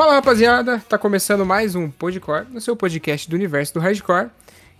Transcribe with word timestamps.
Fala 0.00 0.14
rapaziada, 0.14 0.82
tá 0.88 0.96
começando 0.96 1.44
mais 1.44 1.74
um 1.74 1.90
Podcore, 1.90 2.46
no 2.50 2.58
seu 2.58 2.74
podcast 2.74 3.28
do 3.28 3.36
universo 3.36 3.74
do 3.74 3.80
Hardcore. 3.80 4.30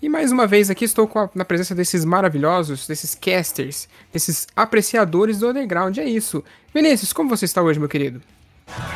E 0.00 0.08
mais 0.08 0.32
uma 0.32 0.46
vez 0.46 0.70
aqui 0.70 0.86
estou 0.86 1.10
a, 1.14 1.28
na 1.34 1.44
presença 1.44 1.74
desses 1.74 2.06
maravilhosos, 2.06 2.86
desses 2.86 3.14
casters, 3.14 3.86
desses 4.10 4.48
apreciadores 4.56 5.38
do 5.38 5.50
underground. 5.50 5.98
É 5.98 6.04
isso. 6.06 6.42
Vinícius, 6.72 7.12
como 7.12 7.28
você 7.28 7.44
está 7.44 7.60
hoje, 7.60 7.78
meu 7.78 7.86
querido? 7.86 8.22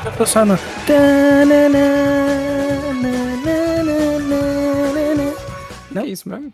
Eu 0.03 0.13
tô 0.13 0.25
só 0.25 0.47
no. 0.47 0.55
Não 5.91 6.03
é 6.03 6.07
isso 6.07 6.27
mesmo? 6.27 6.51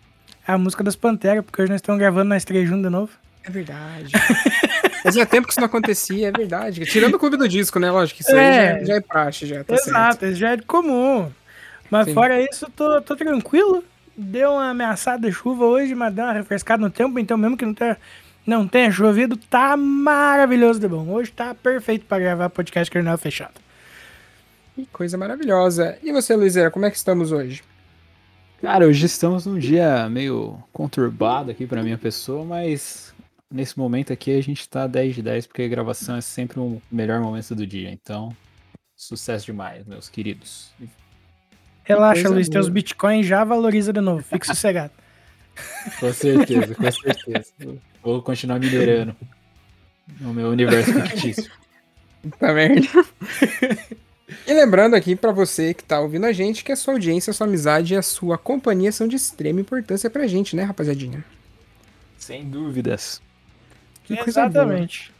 É 0.48 0.52
a 0.52 0.58
música 0.58 0.82
das 0.82 0.96
Panteras, 0.96 1.44
porque 1.44 1.62
hoje 1.62 1.70
nós 1.70 1.78
estamos 1.78 2.00
gravando 2.00 2.30
nós 2.30 2.44
três 2.44 2.68
juntos 2.68 2.82
de 2.82 2.90
novo. 2.90 3.12
É 3.44 3.50
verdade. 3.50 4.12
Fazia 5.02 5.24
tempo 5.24 5.46
que 5.46 5.52
isso 5.52 5.60
não 5.60 5.66
acontecia, 5.66 6.28
é 6.28 6.32
verdade. 6.32 6.84
Tirando 6.84 7.14
o 7.14 7.18
clube 7.18 7.36
do 7.36 7.48
disco, 7.48 7.78
né? 7.78 7.90
Lógico, 7.90 8.20
isso 8.20 8.34
É. 8.36 8.72
aí 8.74 8.80
já, 8.80 8.84
já 8.86 8.94
é 8.96 9.00
praxe, 9.00 9.46
já. 9.46 9.64
Tá 9.64 9.74
Exato, 9.74 10.20
certo. 10.20 10.26
isso 10.26 10.36
já 10.40 10.50
é 10.52 10.56
de 10.56 10.62
comum. 10.62 11.30
Mas 11.90 12.06
Sim. 12.06 12.14
fora 12.14 12.40
isso, 12.40 12.70
tô, 12.76 13.00
tô 13.00 13.16
tranquilo. 13.16 13.82
Deu 14.16 14.52
uma 14.52 14.70
ameaçada 14.70 15.26
de 15.26 15.32
chuva 15.34 15.64
hoje, 15.64 15.94
mas 15.94 16.12
deu 16.12 16.24
uma 16.24 16.32
refrescada 16.34 16.82
no 16.82 16.90
tempo, 16.90 17.18
então 17.18 17.38
mesmo 17.38 17.56
que 17.56 17.64
não 17.64 17.72
tenha, 17.72 17.96
não 18.46 18.68
tenha 18.68 18.90
chovido, 18.90 19.36
tá 19.36 19.74
maravilhoso 19.76 20.78
de 20.78 20.86
bom. 20.86 21.08
Hoje 21.08 21.32
tá 21.32 21.54
perfeito 21.54 22.04
pra 22.04 22.18
gravar 22.18 22.50
podcast 22.50 22.90
Carnal 22.90 23.16
fechado. 23.16 23.54
Que 24.74 24.86
coisa 24.92 25.16
maravilhosa. 25.16 25.96
E 26.02 26.12
você, 26.12 26.36
Luizera, 26.36 26.70
como 26.70 26.84
é 26.84 26.90
que 26.90 26.96
estamos 26.98 27.32
hoje? 27.32 27.62
Cara, 28.60 28.86
hoje 28.86 29.06
estamos 29.06 29.46
num 29.46 29.58
dia 29.58 30.06
meio 30.10 30.62
conturbado 30.70 31.50
aqui 31.50 31.66
pra 31.66 31.82
minha 31.82 31.96
pessoa, 31.96 32.44
mas 32.44 33.09
nesse 33.50 33.78
momento 33.78 34.12
aqui 34.12 34.36
a 34.36 34.42
gente 34.42 34.68
tá 34.68 34.86
10 34.86 35.16
de 35.16 35.22
10 35.22 35.46
porque 35.46 35.62
a 35.62 35.68
gravação 35.68 36.16
é 36.16 36.20
sempre 36.20 36.60
o 36.60 36.80
melhor 36.90 37.20
momento 37.20 37.54
do 37.54 37.66
dia. 37.66 37.90
Então, 37.90 38.34
sucesso 38.96 39.46
demais, 39.46 39.84
meus 39.86 40.08
queridos. 40.08 40.72
Relaxa, 41.82 42.28
Luiz, 42.28 42.48
boa. 42.48 42.52
teus 42.52 42.68
bitcoins 42.68 43.26
já 43.26 43.42
valoriza 43.42 43.92
de 43.92 44.00
novo. 44.00 44.22
Fique 44.22 44.46
sossegado. 44.46 44.92
Com 45.98 46.12
certeza, 46.12 46.74
com 46.74 46.90
certeza. 46.92 47.52
Vou 48.02 48.22
continuar 48.22 48.60
minerando 48.60 49.16
no 50.20 50.32
meu 50.32 50.48
universo 50.48 50.92
fictício. 50.92 51.50
Tá 52.38 52.52
merda. 52.52 52.86
e 54.46 54.52
lembrando 54.52 54.94
aqui 54.94 55.16
pra 55.16 55.32
você 55.32 55.74
que 55.74 55.82
tá 55.82 55.98
ouvindo 56.00 56.26
a 56.26 56.32
gente 56.32 56.62
que 56.62 56.70
a 56.70 56.76
sua 56.76 56.94
audiência, 56.94 57.30
a 57.30 57.34
sua 57.34 57.46
amizade 57.46 57.94
e 57.94 57.96
a 57.96 58.02
sua 58.02 58.38
companhia 58.38 58.92
são 58.92 59.08
de 59.08 59.16
extrema 59.16 59.60
importância 59.60 60.08
pra 60.08 60.26
gente, 60.26 60.54
né, 60.54 60.62
rapaziadinha? 60.62 61.24
Sem 62.18 62.48
dúvidas. 62.48 63.20
Que 64.16 64.24
coisa 64.24 64.48
boa. 64.48 64.64
Exatamente. 64.64 65.12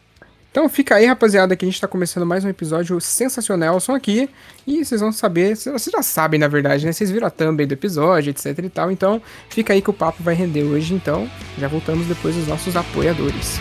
Então 0.51 0.69
fica 0.69 0.97
aí, 0.97 1.07
rapaziada, 1.07 1.55
que 1.55 1.65
a 1.65 1.69
gente 1.69 1.81
tá 1.81 1.87
começando 1.87 2.27
mais 2.27 2.45
um 2.45 2.49
episódio 2.49 3.01
sensacional, 3.01 3.79
são 3.79 3.95
aqui, 3.95 4.29
e 4.67 4.85
vocês 4.85 5.01
vão 5.01 5.13
saber, 5.13 5.57
vocês 5.57 5.91
já 5.93 6.03
sabem 6.03 6.41
na 6.41 6.49
verdade, 6.49 6.85
né? 6.85 6.93
Vocês 6.93 7.09
viram 7.09 7.29
a 7.29 7.31
thumb 7.31 7.65
do 7.65 7.73
episódio, 7.73 8.31
etc 8.31 8.59
e 8.59 8.69
tal, 8.69 8.91
então 8.91 9.23
fica 9.49 9.73
aí 9.73 9.81
que 9.81 9.91
o 9.91 9.93
papo 9.93 10.25
vai 10.25 10.35
render 10.35 10.65
hoje, 10.65 10.93
então 10.93 11.31
já 11.57 11.69
voltamos 11.69 12.05
depois 12.09 12.35
dos 12.35 12.49
nossos 12.49 12.75
apoiadores. 12.75 13.61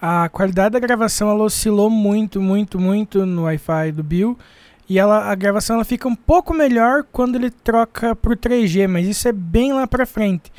A 0.00 0.28
qualidade 0.28 0.72
da 0.72 0.78
gravação 0.78 1.28
ela 1.28 1.42
oscilou 1.44 1.90
muito, 1.90 2.40
muito, 2.40 2.78
muito 2.78 3.26
no 3.26 3.42
Wi-Fi 3.42 3.92
do 3.92 4.02
Bill. 4.02 4.38
E 4.88 4.98
ela, 4.98 5.30
a 5.30 5.34
gravação 5.34 5.76
ela 5.76 5.84
fica 5.84 6.08
um 6.08 6.14
pouco 6.14 6.54
melhor 6.54 7.04
quando 7.12 7.36
ele 7.36 7.50
troca 7.50 8.16
pro 8.16 8.36
3G, 8.36 8.88
mas 8.88 9.06
isso 9.06 9.28
é 9.28 9.32
bem 9.32 9.72
lá 9.72 9.86
pra 9.86 10.06
frente. 10.06 10.50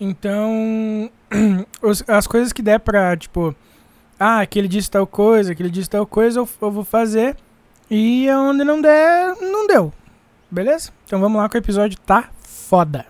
Então, 0.00 1.10
as 2.08 2.26
coisas 2.26 2.52
que 2.52 2.62
der 2.62 2.80
pra, 2.80 3.14
tipo, 3.16 3.54
ah, 4.18 4.46
que 4.46 4.58
ele 4.58 4.68
disse 4.68 4.90
tal 4.90 5.06
coisa, 5.06 5.54
que 5.54 5.62
ele 5.62 5.70
disse 5.70 5.90
tal 5.90 6.06
coisa, 6.06 6.40
eu, 6.40 6.48
eu 6.62 6.70
vou 6.70 6.84
fazer. 6.84 7.36
E 7.90 8.30
onde 8.30 8.64
não 8.64 8.80
der, 8.80 9.36
não 9.42 9.66
deu. 9.66 9.92
Beleza? 10.50 10.90
Então 11.04 11.20
vamos 11.20 11.40
lá 11.40 11.48
que 11.48 11.56
o 11.56 11.58
episódio 11.58 11.98
tá 11.98 12.30
foda. 12.42 13.04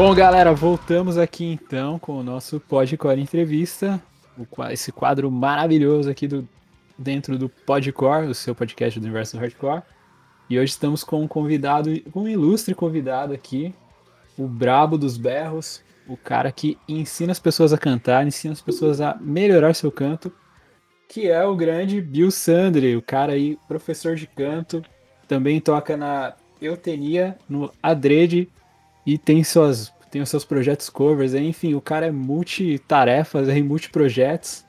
Bom, 0.00 0.14
galera, 0.14 0.54
voltamos 0.54 1.18
aqui 1.18 1.44
então 1.44 1.98
com 1.98 2.20
o 2.20 2.22
nosso 2.22 2.60
Podcore 2.60 3.20
Entrevista. 3.20 4.00
Esse 4.70 4.92
quadro 4.92 5.28
maravilhoso 5.28 6.08
aqui 6.08 6.28
do, 6.28 6.48
dentro 6.96 7.36
do 7.36 7.48
Podcore, 7.48 8.28
o 8.28 8.32
seu 8.34 8.54
podcast 8.54 9.00
do 9.00 9.02
universo 9.02 9.36
hardcore. 9.36 9.82
E 10.48 10.56
hoje 10.56 10.70
estamos 10.70 11.02
com 11.02 11.20
um 11.20 11.26
convidado, 11.26 11.90
um 12.14 12.28
ilustre 12.28 12.76
convidado 12.76 13.34
aqui, 13.34 13.74
o 14.38 14.46
brabo 14.46 14.96
dos 14.96 15.16
berros, 15.16 15.82
o 16.06 16.16
cara 16.16 16.52
que 16.52 16.78
ensina 16.88 17.32
as 17.32 17.40
pessoas 17.40 17.72
a 17.72 17.76
cantar, 17.76 18.24
ensina 18.24 18.52
as 18.52 18.62
pessoas 18.62 19.00
a 19.00 19.18
melhorar 19.20 19.74
seu 19.74 19.90
canto, 19.90 20.32
que 21.08 21.26
é 21.26 21.44
o 21.44 21.56
grande 21.56 22.00
Bill 22.00 22.30
Sandri, 22.30 22.94
o 22.94 23.02
cara 23.02 23.32
aí, 23.32 23.58
professor 23.66 24.14
de 24.14 24.28
canto, 24.28 24.80
também 25.26 25.60
toca 25.60 25.96
na 25.96 26.36
Eutenia, 26.62 27.36
no 27.48 27.72
Adrede, 27.82 28.48
e 29.08 29.16
tem 29.16 29.42
suas 29.42 29.90
tem 30.10 30.22
os 30.22 30.28
seus 30.28 30.44
projetos 30.44 30.88
covers, 30.88 31.34
enfim, 31.34 31.74
o 31.74 31.82
cara 31.82 32.06
é 32.06 32.10
multitarefas, 32.10 33.48
aí, 33.48 33.62
multiprojetos, 33.62 34.64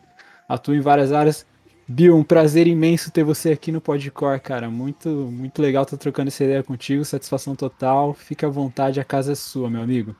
atua 0.47 0.75
em 0.75 0.81
várias 0.81 1.13
áreas. 1.13 1.45
Bill, 1.87 2.15
um 2.15 2.25
prazer 2.25 2.67
imenso 2.67 3.09
ter 3.09 3.23
você 3.23 3.53
aqui 3.53 3.71
no 3.71 3.79
Podcore, 3.79 4.39
cara. 4.41 4.69
Muito, 4.69 5.07
muito 5.09 5.61
legal 5.61 5.83
estar 5.83 5.95
trocando 5.95 6.27
essa 6.27 6.43
ideia 6.43 6.61
contigo, 6.61 7.05
satisfação 7.05 7.55
total. 7.55 8.13
Fica 8.13 8.47
à 8.47 8.49
vontade, 8.49 8.99
a 8.99 9.03
casa 9.05 9.31
é 9.31 9.35
sua, 9.35 9.69
meu 9.69 9.81
amigo. 9.81 10.13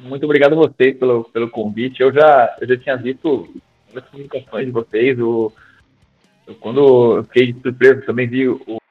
Muito 0.00 0.24
obrigado 0.24 0.54
a 0.54 0.56
vocês 0.56 0.98
pelo, 0.98 1.24
pelo 1.24 1.48
convite. 1.48 2.02
Eu 2.02 2.12
já, 2.12 2.56
eu 2.60 2.66
já 2.66 2.76
tinha 2.76 2.96
visto 2.96 3.48
as 3.94 4.04
comunicações 4.08 4.66
de 4.66 4.72
vocês. 4.72 5.20
O, 5.20 5.52
eu, 6.48 6.54
quando 6.56 7.16
eu 7.16 7.24
fiquei 7.24 7.52
de 7.52 7.62
surpresa, 7.62 8.02
também 8.02 8.26
vi 8.26 8.48
o, 8.48 8.81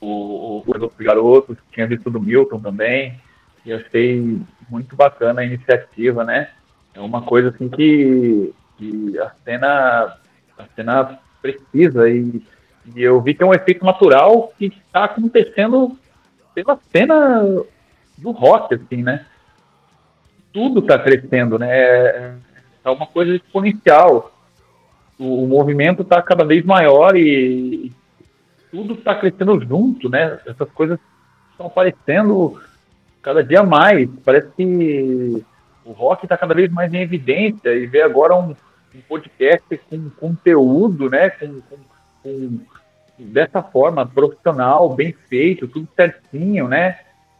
o, 0.00 0.06
o, 0.06 0.64
o 0.66 0.82
Outros 0.82 0.98
Garotos, 0.98 1.56
tinha 1.72 1.86
visto 1.86 2.10
do 2.10 2.20
Milton 2.20 2.60
também. 2.60 3.18
E 3.64 3.70
eu 3.70 3.78
achei 3.78 4.40
muito 4.68 4.94
bacana 4.94 5.40
a 5.40 5.44
iniciativa, 5.44 6.24
né? 6.24 6.50
É 6.94 7.00
uma 7.00 7.22
coisa 7.22 7.50
assim 7.50 7.68
que, 7.68 8.54
que 8.78 9.18
a 9.18 9.30
cena 9.44 10.16
a 10.58 10.64
cena 10.74 11.18
precisa 11.42 12.08
e, 12.08 12.42
e 12.94 13.02
eu 13.02 13.20
vi 13.20 13.34
que 13.34 13.42
é 13.42 13.46
um 13.46 13.52
efeito 13.52 13.84
natural 13.84 14.52
que 14.58 14.66
está 14.66 15.04
acontecendo 15.04 15.98
pela 16.54 16.78
cena 16.90 17.42
do 18.16 18.30
rock, 18.30 18.74
assim, 18.74 19.02
né? 19.02 19.26
Tudo 20.52 20.80
está 20.80 20.98
crescendo, 20.98 21.58
né? 21.58 21.68
É 21.70 22.34
é 22.86 22.90
uma 22.90 23.06
coisa 23.06 23.34
exponencial. 23.34 24.32
O, 25.18 25.46
movimento 25.46 26.02
está 26.02 26.22
cada 26.22 26.44
vez 26.44 26.64
maior 26.64 27.16
e 27.16 27.92
tudo 28.70 28.94
está 28.94 29.14
crescendo 29.14 29.60
junto, 29.60 30.08
né? 30.08 30.38
Essas 30.46 30.70
coisas 30.70 30.98
estão 31.50 31.66
aparecendo 31.66 32.60
cada 33.22 33.42
dia 33.42 33.62
mais. 33.62 34.08
Parece 34.24 34.48
que 34.56 35.44
o 35.84 35.92
rock 35.92 36.24
está 36.24 36.36
cada 36.36 36.54
vez 36.54 36.70
mais 36.70 36.92
em 36.92 37.00
evidência 37.00 37.74
e 37.74 37.86
ver 37.86 38.02
agora 38.02 38.34
um, 38.34 38.50
um 38.94 39.00
podcast 39.08 39.80
com 39.88 40.10
conteúdo, 40.10 41.08
né? 41.10 41.30
Com, 41.30 41.60
com, 41.62 41.76
com- 42.22 42.60
dessa 43.18 43.62
forma, 43.62 44.06
profissional, 44.06 44.94
bem 44.94 45.12
feito, 45.28 45.66
tudo 45.66 45.88
certinho, 45.96 46.68
né? 46.68 46.98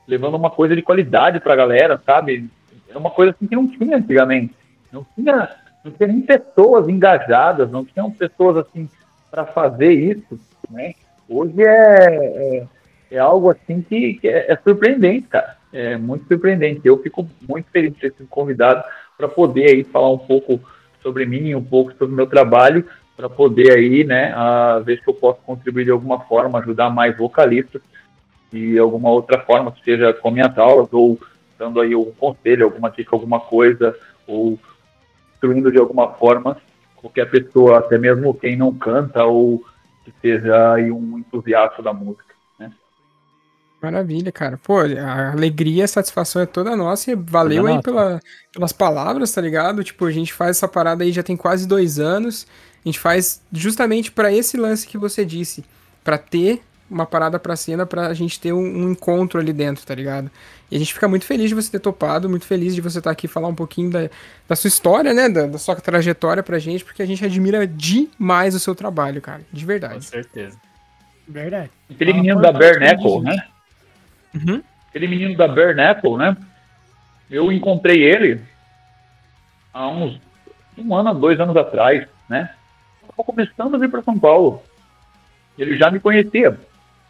Levando 0.08 0.36
uma 0.36 0.50
coisa 0.50 0.74
de 0.74 0.82
qualidade 0.82 1.38
para 1.40 1.52
a 1.52 1.56
galera, 1.56 2.00
sabe? 2.04 2.48
É 2.88 2.96
uma 2.96 3.10
coisa 3.10 3.32
assim 3.32 3.46
que 3.46 3.54
não 3.54 3.68
tinha 3.68 3.96
antigamente. 3.98 4.54
Não 4.90 5.06
tinha, 5.14 5.50
não 5.84 5.92
tinha 5.92 6.06
nem 6.08 6.20
pessoas 6.22 6.88
engajadas, 6.88 7.70
não 7.70 7.84
tinham 7.84 8.10
pessoas 8.10 8.56
assim 8.56 8.88
para 9.30 9.44
fazer 9.44 9.92
isso, 9.92 10.40
né? 10.70 10.94
Hoje 11.28 11.62
é, 11.62 12.06
é, 12.06 12.66
é 13.10 13.18
algo 13.18 13.50
assim 13.50 13.82
que, 13.82 14.14
que 14.14 14.28
é, 14.28 14.52
é 14.52 14.56
surpreendente, 14.56 15.28
cara. 15.28 15.56
É 15.72 15.96
muito 15.96 16.26
surpreendente. 16.26 16.80
Eu 16.84 17.02
fico 17.02 17.28
muito 17.48 17.68
feliz 17.70 17.92
de 17.94 18.00
ter 18.00 18.12
sido 18.12 18.28
convidado 18.28 18.84
para 19.16 19.28
poder 19.28 19.70
aí 19.70 19.84
falar 19.84 20.10
um 20.10 20.18
pouco 20.18 20.60
sobre 21.02 21.26
mim, 21.26 21.54
um 21.54 21.64
pouco 21.64 21.92
sobre 21.92 22.14
o 22.14 22.16
meu 22.16 22.26
trabalho, 22.26 22.84
para 23.16 23.28
poder 23.28 23.72
aí, 23.72 24.04
né, 24.04 24.32
a 24.34 24.78
ver 24.80 25.00
se 25.00 25.08
eu 25.08 25.14
posso 25.14 25.40
contribuir 25.42 25.84
de 25.84 25.90
alguma 25.90 26.20
forma, 26.20 26.58
ajudar 26.58 26.90
mais 26.90 27.16
vocalistas 27.16 27.80
de 28.52 28.78
alguma 28.78 29.10
outra 29.10 29.40
forma, 29.40 29.72
seja 29.84 30.12
com 30.12 30.30
minhas 30.30 30.56
aulas 30.58 30.88
ou 30.92 31.18
dando 31.58 31.80
aí 31.80 31.94
um 31.94 32.12
conselho, 32.12 32.64
alguma 32.64 32.90
dica, 32.90 33.14
alguma 33.14 33.40
coisa, 33.40 33.96
ou 34.26 34.58
instruindo 35.32 35.72
de 35.72 35.78
alguma 35.78 36.12
forma 36.14 36.56
qualquer 36.96 37.30
pessoa, 37.30 37.78
até 37.78 37.98
mesmo 37.98 38.34
quem 38.34 38.56
não 38.56 38.74
canta 38.74 39.24
ou 39.24 39.64
que 40.06 40.20
seja 40.20 40.74
aí 40.74 40.90
um 40.90 41.18
entusiasta 41.18 41.82
da 41.82 41.92
música. 41.92 42.36
Maravilha, 43.80 44.32
cara. 44.32 44.58
Pô, 44.58 44.78
a 44.80 45.32
alegria, 45.32 45.84
a 45.84 45.88
satisfação 45.88 46.42
é 46.42 46.46
toda 46.46 46.74
nossa 46.74 47.10
e 47.10 47.14
valeu 47.14 47.62
Toda 47.62 47.68
aí 47.68 47.76
nossa. 47.76 47.82
pela, 47.82 48.20
pelas 48.52 48.72
palavras, 48.72 49.32
tá 49.32 49.40
ligado? 49.40 49.84
Tipo, 49.84 50.06
a 50.06 50.10
gente 50.10 50.32
faz 50.32 50.56
essa 50.56 50.66
parada 50.66 51.04
aí 51.04 51.12
já 51.12 51.22
tem 51.22 51.36
quase 51.36 51.68
dois 51.68 51.98
anos. 51.98 52.46
A 52.84 52.88
gente 52.88 52.98
faz 52.98 53.42
justamente 53.52 54.10
pra 54.10 54.32
esse 54.32 54.56
lance 54.56 54.86
que 54.86 54.96
você 54.98 55.24
disse, 55.24 55.64
Pra 56.02 56.16
ter 56.16 56.62
uma 56.90 57.04
parada 57.06 57.38
pra 57.38 57.56
cena, 57.56 57.84
pra 57.86 58.12
gente 58.14 58.38
ter 58.40 58.52
um, 58.52 58.58
um 58.60 58.90
encontro 58.92 59.40
ali 59.40 59.52
dentro, 59.52 59.84
tá 59.84 59.94
ligado? 59.94 60.30
E 60.70 60.76
a 60.76 60.78
gente 60.78 60.92
fica 60.94 61.06
muito 61.08 61.24
feliz 61.24 61.48
de 61.48 61.54
você 61.54 61.70
ter 61.70 61.80
topado, 61.80 62.28
muito 62.28 62.44
feliz 62.46 62.74
de 62.74 62.80
você 62.80 62.98
estar 62.98 63.10
aqui 63.10 63.26
e 63.26 63.28
falar 63.28 63.48
um 63.48 63.54
pouquinho 63.54 63.90
da, 63.90 64.08
da 64.48 64.56
sua 64.56 64.68
história, 64.68 65.12
né? 65.14 65.28
Da, 65.28 65.46
da 65.46 65.58
sua 65.58 65.76
trajetória 65.76 66.42
pra 66.42 66.58
gente, 66.58 66.84
porque 66.84 67.02
a 67.02 67.06
gente 67.06 67.24
admira 67.24 67.66
demais 67.66 68.54
o 68.54 68.58
seu 68.60 68.74
trabalho, 68.74 69.20
cara. 69.20 69.42
De 69.52 69.62
Com 69.62 69.66
verdade. 69.66 70.04
certeza. 70.04 70.56
Verdade. 71.28 71.70
Aquele 71.90 72.12
Ah, 72.12 72.14
menino 72.14 72.40
da 72.40 72.52
Knuckle, 72.52 73.10
gente. 73.12 73.22
né? 73.24 73.46
Uhum. 74.34 74.62
Aquele 74.88 75.08
menino 75.08 75.36
da 75.36 75.48
Bare 75.48 75.74
Knuckle, 75.74 76.16
né? 76.18 76.36
Eu 77.30 77.50
encontrei 77.50 78.02
ele 78.04 78.40
há 79.74 79.88
uns 79.88 80.20
um 80.78 80.94
ano, 80.94 81.14
dois 81.14 81.40
anos 81.40 81.56
atrás, 81.56 82.06
né? 82.28 82.50
Estava 83.02 83.24
começando 83.24 83.74
a 83.74 83.78
vir 83.78 83.90
para 83.90 84.02
São 84.02 84.18
Paulo. 84.18 84.62
Ele 85.58 85.76
já 85.76 85.90
me 85.90 85.98
conhecia, 85.98 86.58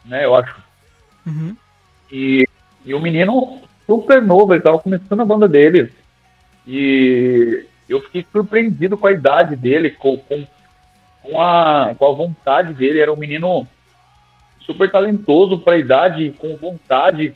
né? 0.06 0.24
Eu 0.24 0.34
acho. 0.34 0.56
Uhum. 1.26 1.56
E, 2.10 2.48
e 2.84 2.94
o 2.94 3.00
menino 3.00 3.60
super 3.86 4.22
novo, 4.22 4.54
ele 4.54 4.62
tava 4.62 4.78
começando 4.78 5.20
a 5.20 5.24
banda 5.24 5.48
dele. 5.48 5.92
E 6.66 7.66
eu 7.88 8.00
fiquei 8.02 8.26
surpreendido 8.30 8.96
com 8.96 9.06
a 9.06 9.12
idade 9.12 9.54
dele, 9.54 9.90
com, 9.90 10.16
com, 10.18 10.46
com, 11.22 11.40
a, 11.40 11.94
com 11.96 12.06
a 12.06 12.12
vontade 12.12 12.74
dele. 12.74 13.00
Era 13.00 13.12
um 13.12 13.16
menino 13.16 13.66
super 14.60 14.90
talentoso 14.90 15.58
para 15.58 15.74
a 15.74 15.78
idade, 15.78 16.34
com 16.38 16.56
vontade. 16.56 17.34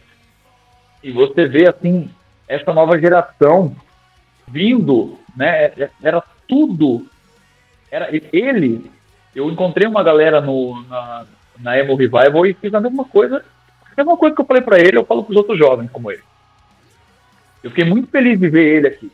E 1.02 1.12
você 1.12 1.46
vê, 1.46 1.68
assim, 1.68 2.10
essa 2.48 2.72
nova 2.72 2.98
geração 2.98 3.74
vindo, 4.48 5.18
né? 5.36 5.72
Era 6.02 6.22
tudo. 6.48 7.06
Era 7.90 8.08
ele. 8.32 8.90
Eu 9.34 9.50
encontrei 9.50 9.86
uma 9.86 10.02
galera 10.02 10.40
no, 10.40 10.82
na, 10.88 11.24
na 11.60 11.78
Emo 11.78 11.94
Revival 11.94 12.46
e 12.46 12.54
fiz 12.54 12.72
a 12.74 12.80
mesma 12.80 13.04
coisa. 13.04 13.44
A 13.84 13.94
mesma 13.96 14.16
coisa 14.16 14.34
que 14.34 14.40
eu 14.42 14.46
falei 14.46 14.62
pra 14.62 14.78
ele, 14.78 14.96
eu 14.96 15.04
falo 15.04 15.24
pros 15.24 15.36
outros 15.36 15.58
jovens 15.58 15.90
como 15.90 16.10
ele. 16.10 16.22
Eu 17.62 17.70
fiquei 17.70 17.84
muito 17.84 18.08
feliz 18.10 18.38
de 18.38 18.48
ver 18.48 18.76
ele 18.76 18.86
aqui. 18.88 19.12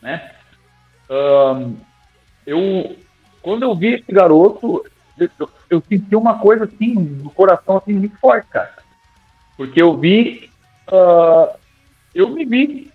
Né? 0.00 0.30
Ahn, 1.10 1.74
eu, 2.46 2.96
quando 3.42 3.62
eu 3.64 3.74
vi 3.74 3.94
esse 3.94 4.10
garoto, 4.10 4.84
eu, 5.18 5.30
eu- 5.70 5.82
senti 5.88 6.14
uma 6.16 6.38
coisa 6.38 6.64
assim, 6.64 6.94
no 6.94 7.30
coração 7.30 7.76
assim, 7.76 7.92
muito 7.92 8.16
forte, 8.18 8.46
cara. 8.48 8.74
Porque 9.56 9.80
eu 9.80 9.96
vi, 9.96 10.50
ah, 10.88 11.54
eu 12.14 12.28
me 12.30 12.44
vi, 12.44 12.90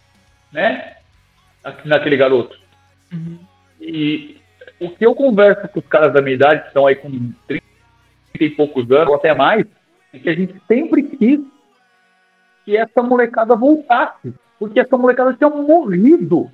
né, 0.51 0.95
naquele 1.85 2.17
garoto. 2.17 2.59
E 3.79 4.37
o 4.79 4.89
que 4.89 5.05
eu 5.05 5.13
converso 5.13 5.67
com 5.69 5.79
os 5.79 5.85
caras 5.87 6.13
da 6.13 6.21
minha 6.21 6.35
idade, 6.35 6.61
que 6.61 6.67
estão 6.67 6.87
aí 6.87 6.95
com 6.95 7.31
30 7.47 7.60
e 8.45 8.49
poucos 8.49 8.89
anos, 8.91 9.09
ou 9.09 9.15
até 9.15 9.33
mais, 9.33 9.65
que 10.11 10.29
a 10.29 10.33
gente 10.33 10.55
sempre 10.67 11.03
quis 11.03 11.39
que 12.65 12.77
essa 12.77 13.01
molecada 13.01 13.55
voltasse. 13.55 14.33
Porque 14.59 14.79
essa 14.79 14.97
molecada 14.97 15.33
tinha 15.33 15.49
morrido. 15.49 16.51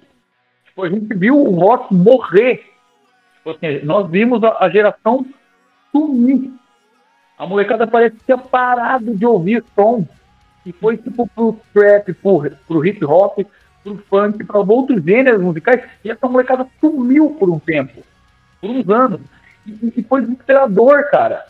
Tipo, 0.65 0.83
a 0.83 0.89
gente 0.89 1.13
viu 1.13 1.37
o 1.37 1.51
rock 1.51 1.93
morrer. 1.93 2.63
Tipo 3.37 3.51
assim, 3.51 3.85
nós 3.85 4.09
vimos 4.09 4.43
a, 4.43 4.63
a 4.63 4.69
geração 4.69 5.25
sumir. 5.91 6.51
A 7.37 7.45
molecada 7.45 7.85
parece 7.85 8.15
tinha 8.25 8.37
parado 8.37 9.15
de 9.15 9.25
ouvir 9.25 9.63
som. 9.75 10.07
E 10.65 10.71
foi 10.71 10.97
tipo 10.97 11.27
pro 11.27 11.59
trap, 11.73 12.13
pro, 12.13 12.51
pro 12.67 12.85
hip 12.85 13.03
hop, 13.05 13.39
pro 13.83 13.97
funk, 14.09 14.43
para 14.45 14.59
outros 14.59 15.03
gêneros 15.03 15.41
musicais. 15.41 15.83
E 16.03 16.09
essa 16.09 16.27
molecada 16.27 16.65
sumiu 16.79 17.31
por 17.31 17.49
um 17.49 17.59
tempo. 17.59 18.01
Por 18.61 18.69
uns 18.69 18.89
anos. 18.89 19.21
E, 19.65 19.93
e 19.97 20.03
foi 20.03 20.21
desesperador, 20.21 21.09
cara. 21.11 21.45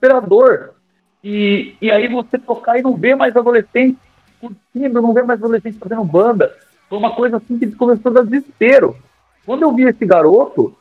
Desesperador. 0.00 0.74
E, 1.22 1.74
e 1.80 1.90
aí 1.90 2.08
você 2.08 2.38
tocar 2.38 2.78
e 2.78 2.82
não 2.82 2.94
ver 2.94 3.16
mais 3.16 3.36
adolescente 3.36 3.98
curtindo, 4.40 5.02
não 5.02 5.12
ver 5.12 5.24
mais 5.24 5.40
adolescente 5.40 5.78
fazendo 5.78 6.04
banda. 6.04 6.54
Foi 6.88 6.98
uma 6.98 7.14
coisa 7.14 7.38
assim 7.38 7.58
que 7.58 7.70
começou 7.72 8.10
a 8.10 8.14
dar 8.16 8.24
desespero. 8.24 8.96
Quando 9.44 9.62
eu 9.62 9.74
vi 9.74 9.84
esse 9.84 10.04
garoto, 10.04 10.76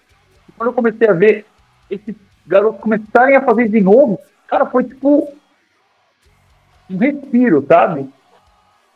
quando 0.57 0.69
eu 0.69 0.73
comecei 0.73 1.07
a 1.07 1.13
ver 1.13 1.45
esses 1.89 2.15
garotos 2.45 2.81
começarem 2.81 3.35
a 3.35 3.41
fazer 3.41 3.69
de 3.69 3.81
novo, 3.81 4.19
cara, 4.47 4.65
foi 4.65 4.83
tipo 4.83 5.33
um 6.89 6.97
respiro, 6.97 7.65
sabe? 7.67 8.09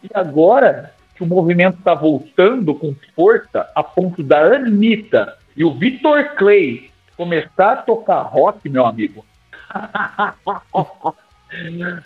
E 0.03 0.09
agora 0.13 0.93
que 1.15 1.23
o 1.23 1.27
movimento 1.27 1.79
está 1.79 1.93
voltando 1.93 2.73
com 2.73 2.95
força, 3.15 3.69
a 3.75 3.83
ponto 3.83 4.23
da 4.23 4.55
Anitta 4.55 5.37
e 5.55 5.65
o 5.65 5.73
Vitor 5.73 6.35
Clay 6.35 6.89
começar 7.17 7.73
a 7.73 7.77
tocar 7.77 8.21
rock, 8.21 8.69
meu 8.69 8.85
amigo, 8.85 9.25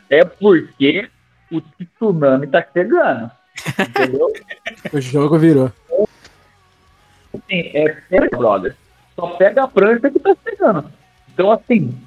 é 0.10 0.26
porque 0.26 1.10
o 1.52 1.62
tsunami 1.62 2.48
tá 2.48 2.66
chegando. 2.74 3.32
Entendeu? 3.80 4.32
O 4.92 5.00
jogo 5.00 5.38
virou. 5.40 5.72
Assim, 7.34 7.72
é 7.74 7.90
pega, 8.10 8.38
brother. 8.38 8.76
Só 9.16 9.28
pega 9.38 9.64
a 9.64 9.68
prancha 9.68 10.10
que 10.10 10.20
tá 10.20 10.36
chegando. 10.44 10.92
Então, 11.32 11.52
assim, 11.52 11.98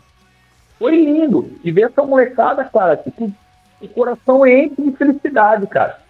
foi 0.78 0.96
lindo. 0.96 1.58
E 1.64 1.70
ver 1.70 1.86
essa 1.86 2.02
molecada, 2.02 2.64
cara, 2.64 2.96
tipo, 2.96 3.32
o 3.80 3.88
coração 3.88 4.46
enche 4.46 4.74
de 4.80 4.92
felicidade, 4.92 5.66
cara. 5.66 6.00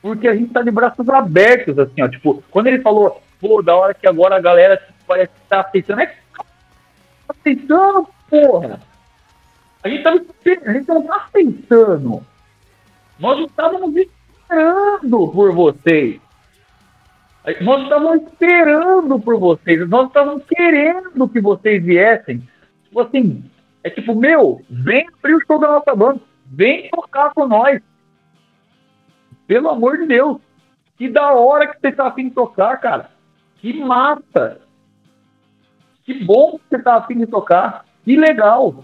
Porque 0.00 0.28
a 0.28 0.34
gente 0.34 0.52
tá 0.52 0.62
de 0.62 0.70
braços 0.70 1.08
abertos, 1.08 1.78
assim, 1.78 2.02
ó. 2.02 2.08
Tipo, 2.08 2.42
quando 2.50 2.66
ele 2.66 2.80
falou, 2.80 3.22
pô, 3.40 3.62
da 3.62 3.76
hora 3.76 3.94
que 3.94 4.06
agora 4.06 4.36
a 4.36 4.40
galera 4.40 4.76
tipo, 4.76 4.92
parece 5.06 5.32
que 5.32 5.48
tá 5.48 5.60
aceitando, 5.60 6.00
é 6.00 6.06
que 6.06 6.14
tá 6.36 6.44
aceitando, 7.28 8.08
porra. 8.28 8.80
A 9.84 9.88
gente 9.88 10.02
tava 10.02 10.16
a 10.16 10.72
gente 10.72 10.88
não 10.88 11.02
tá 11.02 11.16
aceitando. 11.16 12.26
Nós 13.20 13.46
estávamos 13.46 13.94
esperando 13.94 15.28
por 15.28 15.52
vocês. 15.52 16.20
Nós 17.60 17.82
estávamos 17.82 18.22
esperando 18.22 19.20
por 19.20 19.38
vocês. 19.38 19.86
Nós 19.86 20.08
estávamos 20.08 20.42
querendo 20.46 21.28
que 21.28 21.38
vocês 21.38 21.84
viessem. 21.84 22.48
Tipo 22.84 23.00
assim, 23.00 23.44
é 23.82 23.90
tipo, 23.90 24.14
meu, 24.14 24.62
vem 24.70 25.06
abrir 25.06 25.34
o 25.34 25.46
show 25.46 25.60
da 25.60 25.68
nossa 25.68 25.94
banda. 25.94 26.20
Vem 26.46 26.88
tocar 26.88 27.34
com 27.34 27.46
nós. 27.46 27.82
Pelo 29.46 29.68
amor 29.68 29.98
de 29.98 30.06
Deus. 30.06 30.40
Que 30.96 31.10
da 31.10 31.34
hora 31.34 31.66
que 31.66 31.78
você 31.78 31.92
tá 31.92 32.06
afim 32.06 32.30
de 32.30 32.34
tocar, 32.34 32.78
cara. 32.80 33.10
Que 33.56 33.74
massa. 33.74 34.62
Que 36.04 36.24
bom 36.24 36.58
que 36.58 36.64
você 36.70 36.82
tá 36.82 36.96
afim 36.96 37.18
de 37.18 37.26
tocar. 37.26 37.84
Que 38.02 38.16
legal. 38.16 38.82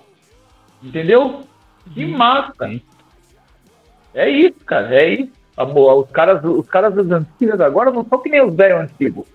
Entendeu? 0.83 1.43
Que 1.93 2.07
massa. 2.07 2.71
É 4.15 4.29
isso, 4.29 4.59
cara. 4.65 4.95
É 4.95 5.09
isso. 5.15 5.33
Amor, 5.57 6.05
os 6.05 6.11
caras, 6.11 6.43
os 6.45 6.67
caras 6.69 6.95
das 6.95 7.11
antigas 7.11 7.61
agora 7.61 7.91
não 7.91 8.05
são 8.05 8.19
que 8.19 8.31
nem 8.31 8.41
os 8.43 8.55
velhos 8.55 8.81
antigos, 8.81 9.27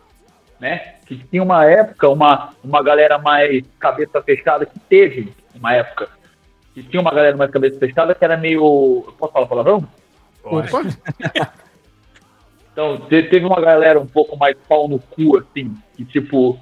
né? 0.59 0.95
Que 1.05 1.17
tinha 1.17 1.43
uma 1.43 1.65
época, 1.65 2.09
uma, 2.09 2.49
uma 2.63 2.81
galera 2.81 3.19
mais 3.19 3.63
cabeça 3.79 4.21
fechada, 4.23 4.65
que 4.65 4.79
teve 4.79 5.31
uma 5.53 5.73
época, 5.73 6.09
que 6.73 6.81
tinha 6.81 6.99
uma 6.99 7.11
galera 7.13 7.37
mais 7.37 7.51
cabeça 7.51 7.77
fechada 7.77 8.15
que 8.15 8.23
era 8.25 8.35
meio. 8.37 9.13
Posso 9.19 9.33
falar 9.33 9.45
palavrão? 9.47 9.87
Opa. 10.43 10.81
Então, 12.71 12.97
te- 13.07 13.23
teve 13.23 13.45
uma 13.45 13.61
galera 13.61 13.97
um 13.97 14.05
pouco 14.05 14.35
mais 14.35 14.53
pau 14.67 14.85
no 14.89 14.99
cu, 14.99 15.37
assim, 15.37 15.73
que 15.95 16.03
tipo, 16.03 16.59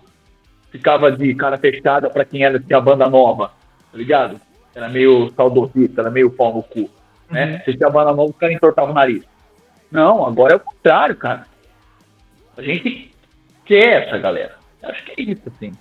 ficava 0.69 1.11
de 1.11 1.33
cara 1.33 1.57
fechada 1.57 2.07
pra 2.07 2.23
quem 2.23 2.43
era 2.43 2.59
tinha 2.59 2.79
banda 2.79 3.09
nova, 3.09 3.47
tá 3.91 3.97
ligado? 3.97 4.39
Era 4.75 4.89
meio 4.89 5.31
saudosista, 5.35 6.01
era 6.01 6.09
meio 6.09 6.31
pau 6.31 6.53
no 6.53 6.63
cu, 6.63 6.89
né? 7.29 7.59
Se 7.63 7.75
tinha 7.75 7.89
banda 7.89 8.11
nova, 8.11 8.31
os 8.31 8.37
caras 8.37 8.55
entortavam 8.55 8.91
o 8.91 8.95
nariz. 8.95 9.23
Não, 9.91 10.25
agora 10.25 10.53
é 10.53 10.55
o 10.55 10.59
contrário, 10.59 11.15
cara. 11.15 11.45
A 12.57 12.61
gente 12.61 13.13
quer 13.65 14.07
essa 14.07 14.17
galera. 14.17 14.55
Acho 14.81 15.05
que 15.05 15.11
é 15.11 15.23
isso, 15.31 15.41
assim. 15.47 15.71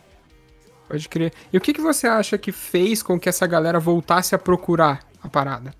Pode 0.88 1.08
crer. 1.08 1.32
E 1.50 1.56
o 1.56 1.60
que, 1.60 1.72
que 1.72 1.80
você 1.80 2.06
acha 2.06 2.36
que 2.36 2.52
fez 2.52 3.02
com 3.02 3.18
que 3.18 3.28
essa 3.28 3.46
galera 3.46 3.80
voltasse 3.80 4.34
a 4.34 4.38
procurar 4.38 5.00
a 5.22 5.28
parada? 5.28 5.74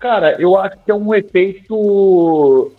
Cara, 0.00 0.40
eu 0.40 0.58
acho 0.58 0.76
que 0.84 0.90
é 0.90 0.94
um 0.94 1.14
efeito. 1.14 2.72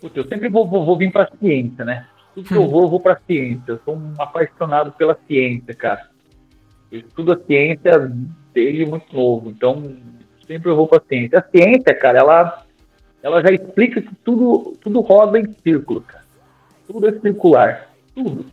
Putz, 0.00 0.16
eu 0.16 0.28
sempre 0.28 0.48
vou, 0.48 0.66
vou, 0.66 0.84
vou 0.84 0.96
vir 0.96 1.10
pra 1.10 1.28
ciência, 1.40 1.84
né? 1.84 2.06
Tudo 2.34 2.48
que 2.48 2.54
eu 2.54 2.68
vou, 2.68 2.82
eu 2.82 2.88
vou 2.88 3.00
pra 3.00 3.18
ciência. 3.26 3.64
Eu 3.66 3.80
sou 3.84 3.96
um 3.96 4.14
apaixonado 4.18 4.92
pela 4.92 5.18
ciência, 5.26 5.74
cara. 5.74 6.08
Eu 6.90 7.00
estudo 7.00 7.32
a 7.32 7.38
ciência 7.44 8.10
desde 8.52 8.86
muito 8.86 9.14
novo, 9.14 9.50
então 9.50 9.96
sempre 10.46 10.70
eu 10.70 10.76
vou 10.76 10.88
pra 10.88 11.00
ciência. 11.06 11.38
A 11.38 11.50
ciência, 11.50 11.94
cara, 11.94 12.18
ela, 12.18 12.66
ela 13.22 13.42
já 13.42 13.50
explica 13.50 14.00
que 14.00 14.14
tudo, 14.16 14.76
tudo 14.80 15.00
roda 15.00 15.38
em 15.38 15.52
círculo, 15.62 16.00
cara. 16.00 16.24
Tudo 16.86 17.08
é 17.08 17.20
circular. 17.20 17.90
Tudo. 18.14 18.46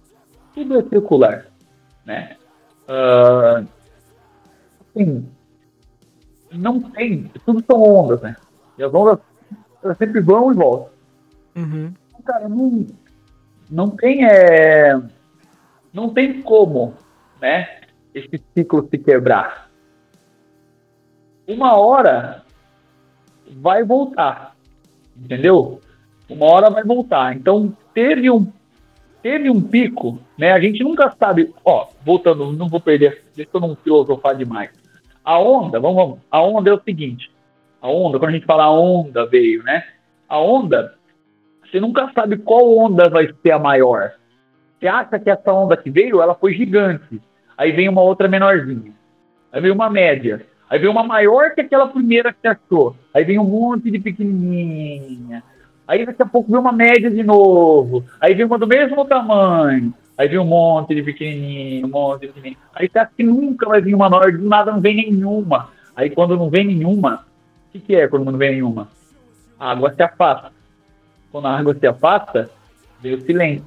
Tudo 0.53 0.79
é 0.79 0.83
circular, 0.83 1.45
né? 2.05 2.35
Ah, 2.87 3.63
assim, 4.81 5.27
não 6.51 6.79
tem. 6.79 7.31
Tudo 7.45 7.63
são 7.65 7.81
ondas, 7.81 8.21
né? 8.21 8.35
E 8.77 8.83
as 8.83 8.93
ondas 8.93 9.19
elas 9.83 9.97
sempre 9.97 10.19
vão 10.19 10.51
e 10.51 10.55
voltam. 10.55 10.89
Uhum. 11.55 11.93
Então, 12.09 12.21
Cara, 12.25 12.49
não, 12.49 12.87
não 13.69 13.89
tem. 13.89 14.25
É, 14.25 14.99
não 15.93 16.09
tem 16.09 16.41
como, 16.41 16.93
né? 17.41 17.84
Esse 18.15 18.41
ciclo 18.53 18.87
se 18.89 18.97
quebrar. 18.97 19.69
Uma 21.45 21.77
hora 21.77 22.43
vai 23.51 23.83
voltar. 23.83 24.55
Entendeu? 25.17 25.81
Uma 26.29 26.45
hora 26.45 26.69
vai 26.69 26.83
voltar. 26.85 27.35
Então, 27.35 27.75
teve 27.93 28.31
um, 28.31 28.49
teve 29.21 29.49
um 29.49 29.61
pico, 29.61 30.17
né? 30.37 30.53
A 30.53 30.59
gente 30.61 30.81
nunca 30.81 31.13
sabe. 31.19 31.53
Ó, 31.65 31.89
voltando, 32.05 32.53
não 32.53 32.69
vou 32.69 32.79
perder. 32.79 33.25
Deixa 33.35 33.51
eu 33.53 33.59
não 33.59 33.75
filosofar 33.75 34.33
demais. 34.33 34.71
A 35.21 35.37
onda, 35.37 35.77
vamos, 35.77 35.97
vamos. 35.97 36.19
A 36.31 36.41
onda 36.41 36.69
é 36.69 36.73
o 36.73 36.81
seguinte. 36.81 37.29
A 37.81 37.89
onda, 37.89 38.17
quando 38.17 38.29
a 38.29 38.33
gente 38.33 38.45
fala 38.45 38.71
onda 38.71 39.25
veio, 39.25 39.61
né? 39.63 39.83
A 40.29 40.39
onda, 40.39 40.95
você 41.61 41.81
nunca 41.81 42.09
sabe 42.15 42.37
qual 42.37 42.77
onda 42.77 43.09
vai 43.09 43.29
ser 43.43 43.51
a 43.51 43.59
maior. 43.59 44.13
Você 44.79 44.87
acha 44.87 45.19
que 45.19 45.29
essa 45.29 45.51
onda 45.51 45.75
que 45.75 45.89
veio, 45.89 46.21
ela 46.21 46.33
foi 46.33 46.53
gigante. 46.53 47.21
Aí 47.57 47.71
vem 47.71 47.89
uma 47.89 48.01
outra 48.01 48.27
menorzinha. 48.27 48.91
Aí 49.51 49.61
vem 49.61 49.71
uma 49.71 49.89
média. 49.89 50.45
Aí 50.69 50.79
vem 50.79 50.89
uma 50.89 51.03
maior 51.03 51.53
que 51.53 51.61
aquela 51.61 51.87
primeira 51.87 52.33
que 52.33 52.39
você 52.41 52.47
achou. 52.47 52.95
Aí 53.13 53.23
vem 53.23 53.39
um 53.39 53.45
monte 53.45 53.89
de 53.91 53.99
pequenininha. 53.99 55.43
Aí 55.87 56.05
daqui 56.05 56.21
a 56.21 56.25
pouco 56.25 56.51
vem 56.51 56.59
uma 56.59 56.71
média 56.71 57.09
de 57.09 57.23
novo. 57.23 58.03
Aí 58.19 58.33
vem 58.33 58.45
uma 58.45 58.57
do 58.57 58.67
mesmo 58.67 59.05
tamanho. 59.05 59.93
Aí 60.17 60.27
vem 60.27 60.39
um 60.39 60.45
monte 60.45 60.95
de 60.95 61.03
pequenininho, 61.03 61.85
um 61.85 61.89
monte 61.89 62.21
de 62.21 62.27
pequenininho. 62.27 62.57
Aí 62.73 62.89
você 62.89 62.99
acha 62.99 63.11
que 63.15 63.23
nunca 63.23 63.67
vai 63.67 63.81
vir 63.81 63.93
uma 63.93 64.09
maior, 64.09 64.31
do 64.31 64.47
nada 64.47 64.71
não 64.71 64.81
vem 64.81 64.95
nenhuma. 64.95 65.69
Aí 65.95 66.09
quando 66.09 66.37
não 66.37 66.49
vem 66.49 66.65
nenhuma, 66.65 67.25
o 67.67 67.71
que, 67.71 67.79
que 67.79 67.95
é 67.95 68.07
quando 68.07 68.31
não 68.31 68.37
vem 68.37 68.53
nenhuma? 68.53 68.89
A 69.59 69.71
água 69.71 69.93
se 69.93 70.01
afasta. 70.01 70.51
Quando 71.31 71.47
a 71.47 71.57
água 71.57 71.75
se 71.75 71.85
afasta, 71.85 72.49
vem 73.01 73.13
o 73.13 73.21
silêncio. 73.21 73.65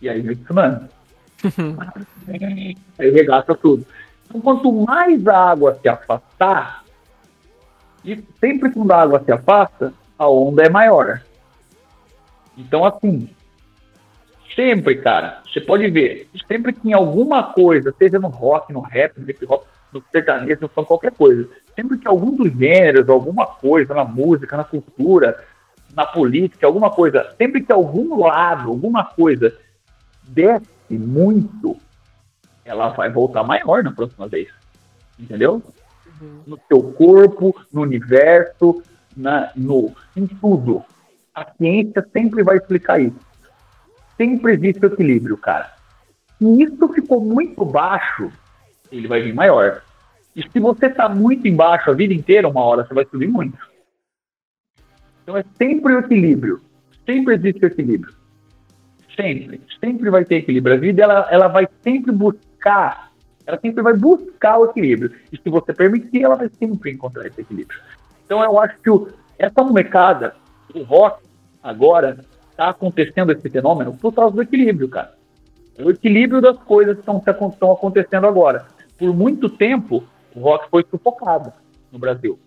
E 0.00 0.08
aí 0.08 0.20
vem 0.20 0.32
o 0.32 0.36
tsunami. 0.36 0.88
Aí 2.98 3.10
regaça 3.10 3.54
tudo. 3.54 3.86
Então, 4.26 4.40
quanto 4.40 4.72
mais 4.72 5.26
a 5.26 5.50
água 5.50 5.78
se 5.80 5.88
afastar, 5.88 6.84
e 8.04 8.22
sempre 8.40 8.70
quando 8.70 8.92
a 8.92 9.02
água 9.02 9.22
se 9.24 9.32
afasta, 9.32 9.92
a 10.18 10.28
onda 10.28 10.64
é 10.64 10.68
maior. 10.68 11.22
Então, 12.56 12.84
assim, 12.84 13.28
sempre, 14.54 14.96
cara, 14.96 15.42
você 15.46 15.60
pode 15.60 15.88
ver, 15.90 16.28
sempre 16.46 16.72
que 16.72 16.88
em 16.88 16.92
alguma 16.92 17.52
coisa, 17.52 17.94
seja 17.96 18.18
no 18.18 18.28
rock, 18.28 18.72
no 18.72 18.80
rap, 18.80 19.18
no 19.18 19.30
hip 19.30 19.46
hop, 19.48 19.64
no 19.92 20.02
sertanejo, 20.12 20.60
no 20.62 20.68
funk, 20.68 20.88
qualquer 20.88 21.12
coisa, 21.12 21.48
sempre 21.74 21.98
que 21.98 22.08
algum 22.08 22.34
dos 22.34 22.52
gêneros, 22.52 23.08
alguma 23.08 23.46
coisa, 23.46 23.94
na 23.94 24.04
música, 24.04 24.56
na 24.56 24.64
cultura, 24.64 25.42
na 25.94 26.04
política, 26.04 26.66
alguma 26.66 26.90
coisa, 26.90 27.34
sempre 27.38 27.62
que 27.62 27.72
algum 27.72 28.18
lado, 28.18 28.68
alguma 28.68 29.04
coisa 29.04 29.56
desce 30.24 30.77
muito, 30.96 31.76
ela 32.64 32.90
vai 32.90 33.10
voltar 33.10 33.42
maior 33.42 33.82
na 33.82 33.92
próxima 33.92 34.28
vez. 34.28 34.48
Entendeu? 35.18 35.62
No 36.46 36.58
seu 36.68 36.82
corpo, 36.92 37.54
no 37.72 37.82
universo, 37.82 38.82
na, 39.16 39.50
no, 39.56 39.92
em 40.16 40.26
tudo. 40.26 40.84
A 41.34 41.44
ciência 41.52 42.06
sempre 42.12 42.42
vai 42.42 42.56
explicar 42.56 43.00
isso. 43.00 43.18
Sempre 44.16 44.54
existe 44.54 44.84
o 44.84 44.92
equilíbrio, 44.92 45.36
cara. 45.36 45.72
Se 46.38 46.62
isso 46.62 46.88
ficou 46.92 47.20
muito 47.20 47.64
baixo, 47.64 48.30
ele 48.90 49.06
vai 49.08 49.22
vir 49.22 49.34
maior. 49.34 49.82
E 50.34 50.42
se 50.42 50.60
você 50.60 50.88
tá 50.88 51.08
muito 51.08 51.48
embaixo 51.48 51.90
a 51.90 51.94
vida 51.94 52.14
inteira, 52.14 52.48
uma 52.48 52.62
hora 52.62 52.86
você 52.86 52.94
vai 52.94 53.04
subir 53.06 53.28
muito. 53.28 53.58
Então 55.22 55.36
é 55.36 55.44
sempre 55.56 55.94
o 55.94 55.98
equilíbrio. 55.98 56.60
Sempre 57.04 57.34
existe 57.34 57.64
o 57.64 57.66
equilíbrio. 57.66 58.14
Sempre. 59.20 59.60
Sempre 59.80 60.10
vai 60.10 60.24
ter 60.24 60.36
equilíbrio. 60.36 60.76
A 60.76 60.78
vida 60.78 61.02
ela, 61.02 61.28
ela 61.28 61.48
vai 61.48 61.66
sempre 61.82 62.12
buscar. 62.12 63.10
Ela 63.44 63.58
sempre 63.58 63.82
vai 63.82 63.94
buscar 63.94 64.58
o 64.58 64.66
equilíbrio. 64.66 65.12
E 65.32 65.36
se 65.36 65.50
você 65.50 65.74
permitir, 65.74 66.22
ela 66.22 66.36
vai 66.36 66.48
sempre 66.50 66.92
encontrar 66.92 67.26
esse 67.26 67.40
equilíbrio. 67.40 67.80
Então 68.24 68.42
eu 68.44 68.60
acho 68.60 68.78
que 68.78 68.88
o, 68.88 69.08
essa 69.36 69.64
molecada, 69.64 70.36
o 70.72 70.82
rock, 70.82 71.24
agora, 71.62 72.24
está 72.50 72.68
acontecendo 72.68 73.32
esse 73.32 73.50
fenômeno 73.50 73.96
por 73.96 74.14
causa 74.14 74.36
do 74.36 74.42
equilíbrio, 74.42 74.88
cara. 74.88 75.14
É 75.76 75.82
o 75.82 75.90
equilíbrio 75.90 76.40
das 76.40 76.56
coisas 76.58 76.94
que 76.94 77.00
estão 77.00 77.48
estão 77.48 77.72
acontecendo 77.72 78.26
agora. 78.26 78.66
Por 78.96 79.14
muito 79.14 79.48
tempo, 79.48 80.04
o 80.34 80.40
rock 80.40 80.68
foi 80.70 80.84
sufocado 80.88 81.52
no 81.90 81.98
Brasil. 81.98 82.38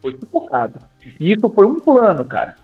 Foi 0.00 0.16
sufocado. 0.16 0.78
E 1.18 1.32
isso 1.32 1.48
foi 1.50 1.66
um 1.66 1.80
plano, 1.80 2.24
cara. 2.24 2.56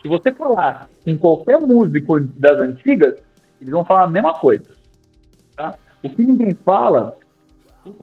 Se 0.00 0.08
você 0.08 0.32
falar 0.32 0.88
com 1.04 1.18
qualquer 1.18 1.60
músico 1.60 2.20
das 2.20 2.58
antigas, 2.58 3.20
eles 3.60 3.72
vão 3.72 3.84
falar 3.84 4.04
a 4.04 4.08
mesma 4.08 4.34
coisa. 4.34 4.70
Tá? 5.56 5.76
O 6.02 6.08
que 6.08 6.22
ninguém 6.22 6.54
fala, 6.64 7.16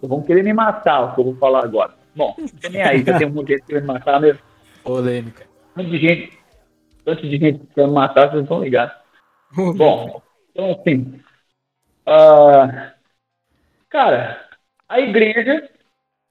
vão 0.01 0.21
querer 0.21 0.43
me 0.43 0.53
matar, 0.53 1.01
o 1.01 1.15
que 1.15 1.21
eu 1.21 1.25
vou 1.25 1.35
falar 1.37 1.63
agora. 1.63 1.93
Bom, 2.15 2.35
nem 2.71 2.81
aí, 2.81 3.03
já 3.03 3.17
tem 3.17 3.27
um 3.27 3.31
monte 3.31 3.47
de 3.47 3.53
gente 3.53 3.65
querendo 3.65 3.83
me 3.83 3.93
matar 3.93 4.19
mesmo. 4.19 4.41
Polêmica. 4.83 5.45
Tanto 5.73 5.89
de 5.89 5.97
gente, 5.97 6.39
tanto 7.03 7.21
de 7.27 7.37
gente 7.37 7.67
querendo 7.73 7.93
matar, 7.93 8.29
vocês 8.29 8.43
estão 8.43 8.63
ligados. 8.63 8.95
Bom, 9.77 10.21
então 10.51 10.71
assim. 10.71 11.19
ah, 12.05 12.93
cara, 13.89 14.45
a 14.87 14.99
igreja, 14.99 15.69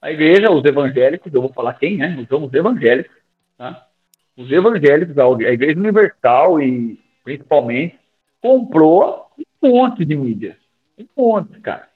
a 0.00 0.10
igreja, 0.10 0.50
os 0.50 0.64
evangélicos, 0.64 1.32
eu 1.32 1.40
vou 1.42 1.52
falar 1.52 1.74
quem, 1.74 1.96
né? 1.96 2.08
Nós 2.08 2.28
somos 2.28 2.52
evangélicos, 2.52 3.16
tá? 3.56 3.88
Os 4.36 4.50
evangélicos, 4.50 5.16
a 5.18 5.52
igreja 5.52 5.78
universal 5.78 6.60
e 6.60 6.98
principalmente, 7.22 7.98
comprou 8.40 9.30
um 9.62 9.68
monte 9.68 10.04
de 10.04 10.16
mídia. 10.16 10.58
Um 10.98 11.06
monte, 11.16 11.60
cara. 11.60 11.88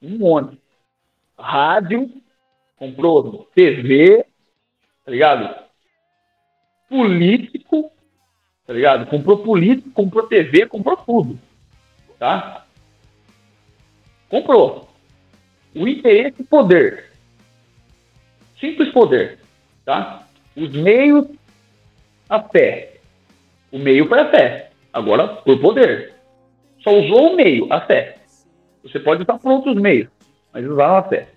Um 0.00 0.18
monte. 0.18 0.58
Rádio, 1.38 2.10
comprou 2.76 3.48
TV, 3.54 4.24
tá 5.04 5.10
ligado? 5.10 5.62
Político, 6.88 7.92
tá 8.66 8.72
ligado? 8.72 9.06
Comprou 9.06 9.38
político, 9.38 9.90
comprou 9.90 10.26
TV, 10.26 10.66
comprou 10.66 10.96
tudo, 10.96 11.38
tá? 12.18 12.66
Comprou. 14.28 14.88
O 15.74 15.86
interesse 15.86 16.42
e 16.42 16.44
poder. 16.44 17.10
Simples 18.58 18.90
poder, 18.92 19.38
tá? 19.84 20.26
Os 20.56 20.70
meios, 20.70 21.28
a 22.32 22.42
fé. 22.48 22.94
O 23.70 23.78
meio 23.78 24.08
para 24.08 24.22
a 24.22 24.30
fé. 24.30 24.70
Agora, 24.92 25.28
por 25.28 25.60
poder. 25.60 26.14
Só 26.82 26.90
usou 26.98 27.32
o 27.32 27.36
meio, 27.36 27.70
a 27.72 27.80
fé. 27.82 28.16
Você 28.82 28.98
pode 28.98 29.22
usar 29.22 29.38
por 29.38 29.52
outros 29.52 29.76
meios, 29.76 30.08
mas 30.52 30.66
usar 30.66 30.98
a 30.98 31.02
fé. 31.02 31.28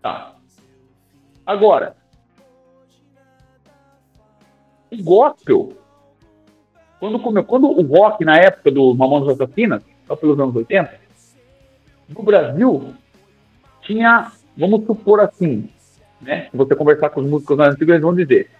Tá. 0.00 0.34
Agora, 1.44 1.96
o 4.90 5.02
gospel, 5.02 5.72
quando, 7.00 7.18
come- 7.18 7.42
quando 7.42 7.66
o 7.68 7.82
rock, 7.82 8.24
na 8.24 8.38
época 8.38 8.70
do 8.70 8.94
Mamonas 8.94 9.28
Assassinas, 9.28 9.82
lá 10.08 10.16
pelos 10.16 10.38
anos 10.38 10.54
80, 10.54 10.94
no 12.08 12.22
Brasil, 12.22 12.94
tinha, 13.82 14.32
vamos 14.56 14.86
supor 14.86 15.20
assim, 15.20 15.68
né? 16.20 16.48
Se 16.50 16.56
você 16.56 16.74
conversar 16.74 17.10
com 17.10 17.20
os 17.20 17.28
músicos 17.28 17.58
antigos, 17.58 17.88
eles 17.88 18.02
vão 18.02 18.14
dizer, 18.14 18.50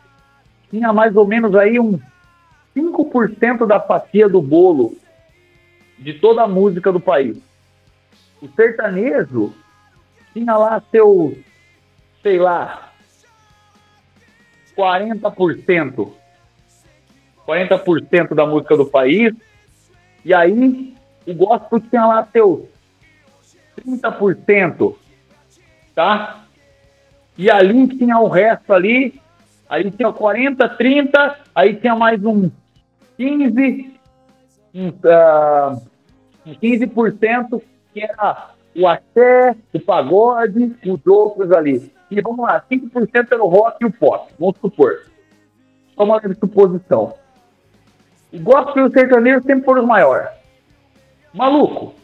tinha 0.70 0.92
mais 0.92 1.16
ou 1.16 1.26
menos 1.26 1.54
aí 1.54 1.78
uns 1.78 2.00
5% 2.76 3.66
da 3.66 3.80
fatia 3.80 4.28
do 4.28 4.40
bolo 4.40 4.96
de 5.98 6.14
toda 6.14 6.42
a 6.42 6.48
música 6.48 6.92
do 6.92 7.00
país. 7.00 7.36
O 8.40 8.48
sertanejo 8.48 9.52
tinha 10.32 10.56
lá 10.56 10.80
seus, 10.90 11.34
sei 12.22 12.38
lá, 12.38 12.92
40%. 14.76 16.12
40% 17.46 18.34
da 18.34 18.46
música 18.46 18.76
do 18.76 18.86
país. 18.86 19.34
E 20.24 20.32
aí, 20.32 20.94
o 21.26 21.34
gospel 21.34 21.80
tinha 21.80 22.06
lá 22.06 22.28
seus 22.30 22.60
30%. 23.80 24.94
Tá? 25.94 26.44
E 27.36 27.50
ali 27.50 27.88
tinha 27.88 28.18
o 28.18 28.28
resto 28.28 28.72
ali. 28.72 29.20
Aí 29.68 29.90
tinha 29.90 30.12
40, 30.12 30.68
30. 30.68 31.38
Aí 31.54 31.74
tinha 31.76 31.94
mais 31.94 32.24
um 32.24 32.50
15. 33.16 33.98
Um, 34.74 34.92
ah, 35.04 35.76
um 36.46 36.54
15% 36.54 37.62
que 37.92 38.02
era 38.02 38.50
o 38.74 38.86
axé, 38.86 39.56
o 39.72 39.80
pagode, 39.80 40.76
os 40.86 41.06
outros 41.06 41.52
ali. 41.52 41.92
E 42.10 42.20
vamos 42.20 42.46
lá, 42.46 42.62
5% 42.70 43.32
era 43.32 43.42
o 43.42 43.48
rock 43.48 43.76
e 43.82 43.86
o 43.86 43.92
pop, 43.92 44.32
vamos 44.38 44.56
supor. 44.58 45.02
Só 45.94 46.04
uma 46.04 46.20
suposição. 46.34 47.14
O 48.32 48.38
gospel 48.40 48.84
e 48.84 48.88
o 48.88 48.92
sertanejo 48.92 49.42
sempre 49.42 49.64
foram 49.64 49.82
os 49.82 49.88
maiores. 49.88 50.28
Maluco. 51.34 51.94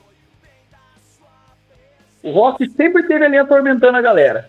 O 2.23 2.31
rock 2.33 2.69
sempre 2.71 3.07
teve 3.07 3.25
ali 3.25 3.39
atormentando 3.39 3.97
a 3.97 4.03
galera. 4.03 4.49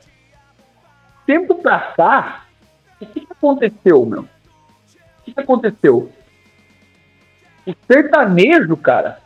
Tempo 1.26 1.56
pra 1.56 1.80
cá, 1.80 2.45
o 3.02 3.06
que, 3.06 3.22
que 3.22 3.32
aconteceu, 3.32 4.06
meu? 4.06 4.22
O 4.22 4.28
que, 5.24 5.34
que 5.34 5.40
aconteceu? 5.40 6.12
O 7.66 7.74
sertanejo, 7.88 8.78
cara, 8.78 9.20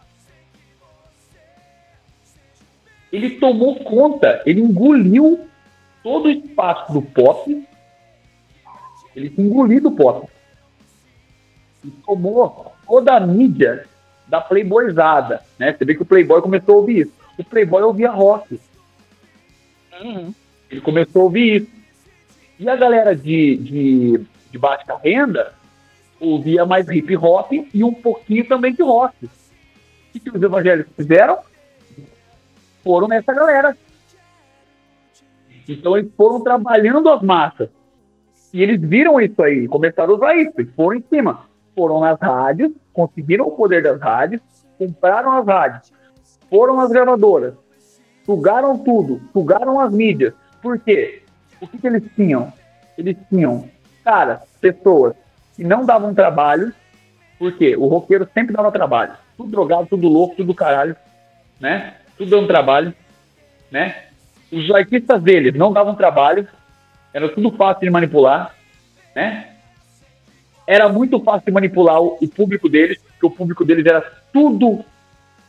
ele 3.11 3.31
tomou 3.31 3.75
conta, 3.83 4.41
ele 4.45 4.61
engoliu 4.61 5.47
todo 6.03 6.25
o 6.25 6.29
espaço 6.29 6.93
do 6.93 7.01
pop, 7.01 7.67
ele 9.15 9.29
se 9.29 9.41
engoliu 9.41 9.81
do 9.81 9.91
pop. 9.91 10.29
E 11.83 11.89
tomou 12.05 12.73
toda 12.85 13.15
a 13.15 13.19
mídia 13.19 13.85
da 14.27 14.39
playboyzada, 14.39 15.41
né? 15.57 15.73
Você 15.73 15.85
vê 15.85 15.95
que 15.95 16.03
o 16.03 16.05
playboy 16.05 16.41
começou 16.41 16.75
a 16.75 16.77
ouvir 16.79 17.01
isso. 17.01 17.13
O 17.37 17.43
playboy 17.43 17.81
ouvia 17.81 18.11
rock. 18.11 18.59
Ele 20.69 20.81
começou 20.81 21.21
a 21.21 21.25
ouvir 21.25 21.61
isso. 21.61 21.78
E 22.59 22.67
a 22.67 22.75
galera 22.75 23.15
de, 23.15 23.55
de, 23.55 24.25
de 24.51 24.57
baixa 24.57 24.97
renda 25.01 25.53
ouvia 26.19 26.65
mais 26.65 26.89
hip 26.89 27.15
hop 27.15 27.53
e 27.73 27.83
um 27.83 27.93
pouquinho 27.93 28.45
também 28.45 28.73
de 28.73 28.83
rock. 28.83 29.25
O 29.25 30.19
que, 30.19 30.29
os 30.29 30.43
evangélicos 30.43 30.93
fizeram? 30.93 31.39
Foram 32.83 33.07
nessa 33.07 33.33
galera. 33.33 33.77
Então 35.69 35.97
eles 35.97 36.11
foram 36.17 36.41
trabalhando 36.41 37.09
as 37.09 37.21
massas. 37.21 37.69
E 38.53 38.61
eles 38.61 38.81
viram 38.81 39.21
isso 39.21 39.41
aí, 39.41 39.67
começaram 39.67 40.15
a 40.15 40.17
usar 40.17 40.35
isso, 40.35 40.59
e 40.59 40.65
foram 40.65 40.97
em 40.97 41.03
cima. 41.09 41.45
Foram 41.73 42.01
nas 42.01 42.19
rádios, 42.19 42.73
conseguiram 42.91 43.47
o 43.47 43.51
poder 43.51 43.83
das 43.83 44.01
rádios, 44.01 44.41
compraram 44.77 45.31
as 45.31 45.45
rádios, 45.45 45.93
foram 46.49 46.75
nas 46.75 46.89
gravadoras, 46.89 47.53
sugaram 48.25 48.77
tudo, 48.79 49.21
sugaram 49.31 49.79
as 49.79 49.93
mídias. 49.93 50.33
Por 50.61 50.79
quê? 50.79 51.21
O 51.61 51.67
que, 51.67 51.77
que 51.77 51.87
eles 51.87 52.03
tinham? 52.15 52.51
Eles 52.97 53.17
tinham, 53.29 53.69
cara, 54.03 54.41
pessoas 54.61 55.15
que 55.55 55.63
não 55.63 55.85
davam 55.85 56.13
trabalho, 56.13 56.73
porque 57.37 57.75
o 57.75 57.87
roqueiro 57.87 58.27
sempre 58.33 58.55
dava 58.55 58.71
trabalho. 58.71 59.13
Tudo 59.37 59.51
drogado, 59.51 59.87
tudo 59.87 60.07
louco, 60.07 60.35
tudo 60.35 60.53
caralho, 60.53 60.95
né? 61.59 61.95
Tudo 62.17 62.31
dando 62.31 62.47
trabalho, 62.47 62.93
né? 63.71 64.03
Os 64.51 64.69
artistas 64.71 65.21
deles 65.21 65.53
não 65.53 65.71
davam 65.71 65.95
trabalho, 65.95 66.47
era 67.13 67.29
tudo 67.29 67.51
fácil 67.51 67.81
de 67.81 67.89
manipular, 67.89 68.55
né? 69.15 69.49
Era 70.65 70.87
muito 70.87 71.19
fácil 71.21 71.45
de 71.45 71.51
manipular 71.51 72.01
o, 72.01 72.17
o 72.21 72.27
público 72.27 72.69
deles, 72.69 72.99
porque 73.01 73.25
o 73.25 73.31
público 73.31 73.65
deles 73.65 73.85
era 73.85 74.01
tudo, 74.31 74.83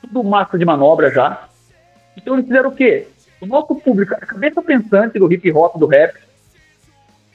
tudo 0.01 0.25
massa 0.25 0.59
de 0.59 0.65
manobra 0.65 1.11
já. 1.11 1.49
Então 2.17 2.35
eles 2.35 2.47
fizeram 2.47 2.71
o 2.71 2.75
quê? 2.75 3.09
O 3.41 3.47
nosso 3.47 3.75
público, 3.75 4.15
a 4.15 4.19
cabeça 4.19 4.63
pensante 4.63 5.19
do 5.19 5.33
hip 5.33 5.51
hop, 5.53 5.79
do 5.79 5.87
rap, 5.87 6.15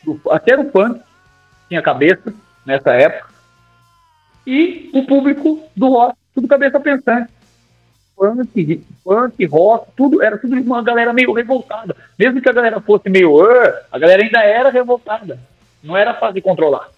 do, 0.04 0.20
até 0.30 0.56
do 0.56 0.70
funk, 0.70 1.02
tinha 1.68 1.82
cabeça 1.82 2.34
nessa 2.66 2.94
época, 2.94 3.34
e 4.46 4.92
o 4.94 5.06
público 5.06 5.64
do 5.76 5.90
rock, 5.90 6.16
tudo 6.34 6.48
cabeça 6.48 6.80
pensante 6.80 7.32
funk, 8.16 8.84
funk, 9.04 9.46
rock, 9.46 9.92
tudo, 9.96 10.24
era 10.24 10.38
tudo 10.38 10.56
uma 10.56 10.82
galera 10.82 11.14
meio 11.14 11.34
revoltada. 11.34 11.96
Mesmo 12.18 12.42
que 12.42 12.50
a 12.50 12.54
galera 12.54 12.80
fosse 12.80 13.10
meio, 13.10 13.36
a 13.92 14.00
galera 14.00 14.24
ainda 14.24 14.40
era 14.40 14.70
revoltada. 14.70 15.38
Não 15.84 15.96
era 15.96 16.14
fácil 16.14 16.36
de 16.36 16.42
controlar. 16.42 16.90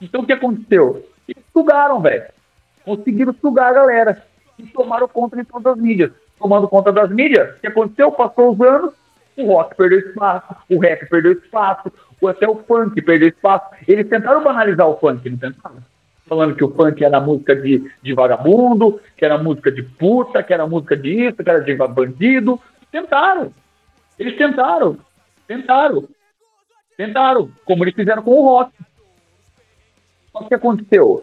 Então 0.00 0.22
o 0.22 0.26
que 0.26 0.32
aconteceu? 0.32 1.06
Eles 1.28 1.44
sugaram, 1.52 2.00
velho. 2.00 2.24
Conseguiram 2.84 3.34
sugar 3.40 3.70
a 3.70 3.74
galera. 3.74 4.22
E 4.58 4.64
tomaram 4.64 5.06
conta 5.06 5.36
de 5.36 5.44
todas 5.44 5.74
as 5.74 5.78
mídias. 5.78 6.10
Tomando 6.42 6.66
conta 6.66 6.90
das 6.90 7.08
mídias, 7.08 7.56
o 7.56 7.60
que 7.60 7.68
aconteceu? 7.68 8.10
Passou 8.10 8.52
os 8.52 8.60
anos, 8.60 8.92
o 9.36 9.46
rock 9.46 9.76
perdeu 9.76 10.00
espaço, 10.00 10.56
o 10.68 10.78
rap 10.80 11.08
perdeu 11.08 11.32
espaço, 11.34 11.92
o- 12.20 12.26
até 12.26 12.48
o 12.48 12.56
funk 12.56 13.00
perdeu 13.00 13.28
espaço. 13.28 13.66
Eles 13.86 14.08
tentaram 14.08 14.42
banalizar 14.42 14.88
o 14.88 14.96
funk, 14.98 15.30
não 15.30 15.38
tentaram? 15.38 15.76
falando 16.26 16.54
que 16.56 16.64
o 16.64 16.72
funk 16.74 17.04
era 17.04 17.20
música 17.20 17.54
de, 17.54 17.90
de 18.02 18.14
vagabundo, 18.14 18.98
que 19.16 19.24
era 19.24 19.36
música 19.36 19.70
de 19.70 19.82
puta, 19.82 20.42
que 20.42 20.54
era 20.54 20.66
música 20.66 20.96
disso, 20.96 21.36
que 21.36 21.50
era 21.50 21.60
de 21.60 21.74
bandido. 21.74 22.58
Tentaram. 22.90 23.52
Eles 24.18 24.38
tentaram. 24.38 24.96
Tentaram. 25.46 26.08
Tentaram. 26.96 27.50
Como 27.66 27.84
eles 27.84 27.94
fizeram 27.94 28.22
com 28.22 28.30
o 28.30 28.44
rock. 28.44 28.72
Só 30.32 30.44
que 30.44 30.54
aconteceu? 30.54 31.22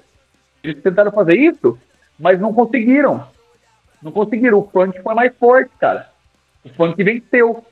Eles 0.63 0.79
tentaram 0.83 1.11
fazer 1.11 1.35
isso, 1.37 1.75
mas 2.19 2.39
não 2.39 2.53
conseguiram. 2.53 3.25
Não 4.01 4.11
conseguiram. 4.11 4.59
O 4.59 4.69
funk 4.69 5.01
foi 5.01 5.13
mais 5.15 5.35
forte, 5.37 5.71
cara. 5.79 6.09
O 6.63 6.69
funk 6.69 7.01
venceu. 7.03 7.63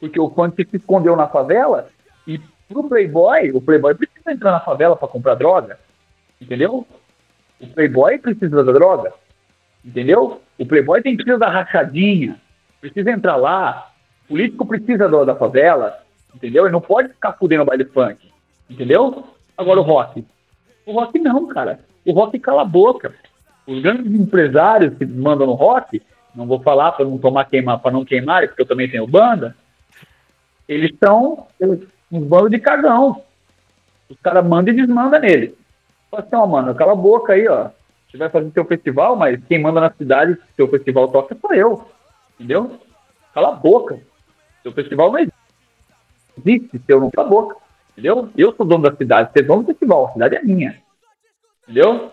Porque 0.00 0.18
o 0.20 0.30
funk 0.30 0.64
se 0.68 0.76
escondeu 0.76 1.16
na 1.16 1.26
favela 1.28 1.88
e 2.26 2.40
Pro 2.68 2.84
Playboy, 2.88 3.50
o 3.52 3.60
Playboy 3.60 3.94
precisa 3.94 4.32
entrar 4.32 4.50
na 4.52 4.60
favela 4.60 4.96
para 4.96 5.06
comprar 5.08 5.34
droga. 5.34 5.78
Entendeu? 6.40 6.86
O 7.60 7.66
Playboy 7.68 8.18
precisa 8.18 8.62
da 8.64 8.72
droga. 8.72 9.12
Entendeu? 9.84 10.40
O 10.58 10.66
Playboy 10.66 11.02
tem 11.02 11.14
precisa 11.14 11.38
da 11.38 11.48
rachadinha. 11.48 12.40
Precisa 12.80 13.10
entrar 13.10 13.36
lá. 13.36 13.90
O 14.24 14.28
político 14.28 14.66
precisa 14.66 15.08
do- 15.08 15.24
da 15.24 15.34
favela. 15.36 15.98
Entendeu? 16.34 16.64
Ele 16.64 16.72
não 16.72 16.80
pode 16.80 17.08
ficar 17.10 17.32
fudendo 17.34 17.64
baile 17.64 17.84
funk. 17.84 18.18
Entendeu? 18.68 19.24
Agora 19.56 19.80
o 19.80 19.82
rock. 19.84 20.26
O 20.86 20.92
rock 20.92 21.18
não, 21.18 21.46
cara. 21.48 21.80
O 22.04 22.12
rock 22.12 22.38
cala 22.38 22.62
a 22.62 22.66
boca. 22.66 23.14
Os 23.66 23.80
grandes 23.80 24.12
empresários 24.12 24.96
que 24.96 25.06
mandam 25.06 25.46
no 25.46 25.54
rock, 25.54 26.02
não 26.34 26.46
vou 26.46 26.60
falar 26.60 26.92
para 26.92 27.04
não 27.04 27.18
tomar 27.18 27.44
queimar, 27.46 27.78
para 27.78 27.92
não 27.92 28.04
queimar, 28.04 28.46
porque 28.46 28.62
eu 28.62 28.66
também 28.66 28.90
tenho 28.90 29.06
banda. 29.06 29.56
Eles 30.68 30.92
são 31.02 31.46
uns 31.60 32.24
bandos 32.26 32.50
de 32.50 32.58
cagão. 32.58 33.22
Os 34.08 34.18
caras 34.20 34.44
mandam 34.44 34.74
e 34.74 34.76
desmandam 34.76 35.20
nele. 35.20 35.56
Fala 36.10 36.22
assim, 36.22 36.36
ó, 36.36 36.46
mano, 36.46 36.74
cala 36.74 36.92
a 36.92 36.96
boca 36.96 37.32
aí, 37.32 37.48
ó. 37.48 37.70
Você 38.08 38.18
vai 38.18 38.28
fazer 38.28 38.50
seu 38.52 38.64
festival, 38.64 39.16
mas 39.16 39.42
quem 39.48 39.58
manda 39.58 39.80
na 39.80 39.90
cidade, 39.90 40.34
se 40.34 40.54
seu 40.56 40.68
festival 40.68 41.08
toca, 41.08 41.36
sou 41.40 41.52
eu. 41.54 41.88
Entendeu? 42.34 42.78
Cala 43.32 43.48
a 43.48 43.52
boca. 43.52 43.98
Seu 44.62 44.72
festival 44.72 45.10
não 45.10 45.18
existe 45.18 46.78
se 46.78 46.84
eu 46.88 47.00
não 47.00 47.10
cala 47.10 47.26
a 47.26 47.30
boca. 47.30 47.56
Entendeu? 47.92 48.28
Eu 48.36 48.54
sou 48.54 48.66
dono 48.66 48.88
da 48.88 48.96
cidade, 48.96 49.30
você 49.32 49.40
é 49.40 49.42
dono 49.42 49.62
do 49.62 49.66
festival, 49.68 50.06
a 50.06 50.12
cidade 50.12 50.36
é 50.36 50.42
minha. 50.42 50.80
Entendeu? 51.62 52.10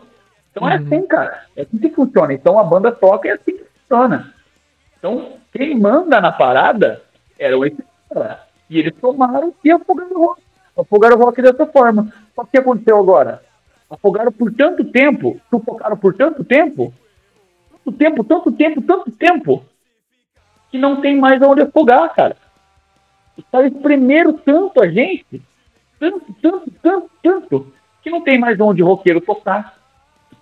Então 0.52 0.70
é 0.70 0.76
assim, 0.76 1.08
cara. 1.08 1.46
É 1.56 1.62
assim 1.62 1.78
que 1.78 1.90
funciona. 1.90 2.34
Então 2.34 2.60
a 2.60 2.64
banda 2.64 2.92
toca 2.92 3.28
e 3.28 3.32
é 3.32 3.34
assim 3.34 3.58
que 3.58 3.66
funciona. 3.80 4.34
Então, 4.98 5.34
quem 5.52 5.80
manda 5.80 6.22
na 6.22 6.32
parada 6.32 7.02
eram 7.40 7.66
esses 7.66 7.84
caras. 8.10 8.38
E 8.70 8.80
eles 8.80 8.94
tomaram 9.02 9.54
e 9.64 9.72
afogaram 9.72 10.12
o 10.12 10.26
rock. 10.28 10.42
Afogaram 10.78 11.18
o 11.18 11.24
rock 11.24 11.42
dessa 11.42 11.66
forma. 11.66 12.14
Só 12.36 12.44
que 12.44 12.50
o 12.50 12.52
que 12.52 12.58
aconteceu 12.60 12.98
agora? 12.98 13.42
Afogaram 13.90 14.32
por 14.32 14.54
tanto 14.54 14.86
tempo, 14.86 15.40
sufocaram 15.50 15.98
por 15.98 16.14
tanto 16.14 16.46
tempo, 16.46 16.94
tanto 17.84 17.98
tempo, 17.98 18.24
tanto 18.24 18.52
tempo, 18.54 18.82
tanto 18.82 19.12
tempo, 19.12 19.66
que 20.72 20.78
não 20.78 21.02
tem 21.02 21.20
mais 21.20 21.42
aonde 21.42 21.62
afogar, 21.62 22.14
cara. 22.14 22.38
Os 23.36 23.44
caras 23.52 23.74
espremeram 23.74 24.34
tanto 24.34 24.82
a 24.82 24.88
gente, 24.88 25.42
tanto, 26.00 26.34
tanto, 26.42 26.72
tanto, 26.82 27.12
tanto, 27.22 27.74
que 28.02 28.10
não 28.10 28.22
tem 28.22 28.40
mais 28.40 28.58
onde 28.62 28.82
o 28.82 28.88
roqueiro 28.88 29.20
tocar. 29.20 29.81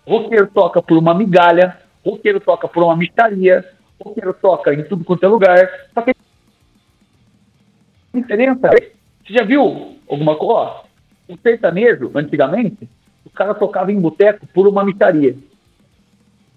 Roqueiro 0.10 0.48
toca 0.48 0.82
por 0.82 0.98
uma 0.98 1.14
migalha, 1.14 1.78
roqueiro 2.04 2.40
toca 2.40 2.68
por 2.68 2.82
uma 2.82 2.98
mistaria, 2.98 3.64
roqueiro 4.04 4.34
toca 4.34 4.74
em 4.74 4.84
tudo 4.84 5.06
quanto 5.06 5.24
é 5.24 5.28
lugar. 5.28 5.70
Só 5.94 6.02
que 6.02 6.10
a 6.10 8.18
diferença, 8.18 8.72
você 8.72 9.34
já 9.34 9.44
viu 9.44 10.00
alguma 10.10 10.36
coisa? 10.36 10.82
O 11.28 11.38
sertanejo, 11.38 12.10
antigamente, 12.16 12.90
o 13.24 13.30
cara 13.30 13.54
tocava 13.54 13.92
em 13.92 14.02
boteco 14.02 14.48
por 14.48 14.68
uma 14.68 14.84
mistaria. 14.84 15.38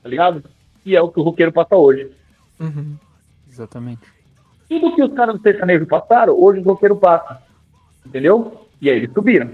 Tá 0.02 0.08
ligado? 0.08 0.42
E 0.86 0.96
é 0.96 1.02
o 1.02 1.10
que 1.10 1.20
o 1.20 1.22
roqueiro 1.22 1.52
passa 1.52 1.76
hoje. 1.76 2.10
Uhum. 2.58 2.96
Exatamente. 3.46 4.00
Tudo 4.66 4.94
que 4.94 5.04
os 5.04 5.12
caras 5.12 5.36
do 5.36 5.42
sertanejo 5.42 5.86
passaram, 5.86 6.42
hoje 6.42 6.60
os 6.60 6.64
roqueiros 6.64 6.98
passam. 6.98 7.36
Entendeu? 8.06 8.66
E 8.80 8.88
aí 8.88 8.96
eles 8.96 9.12
subiram. 9.12 9.50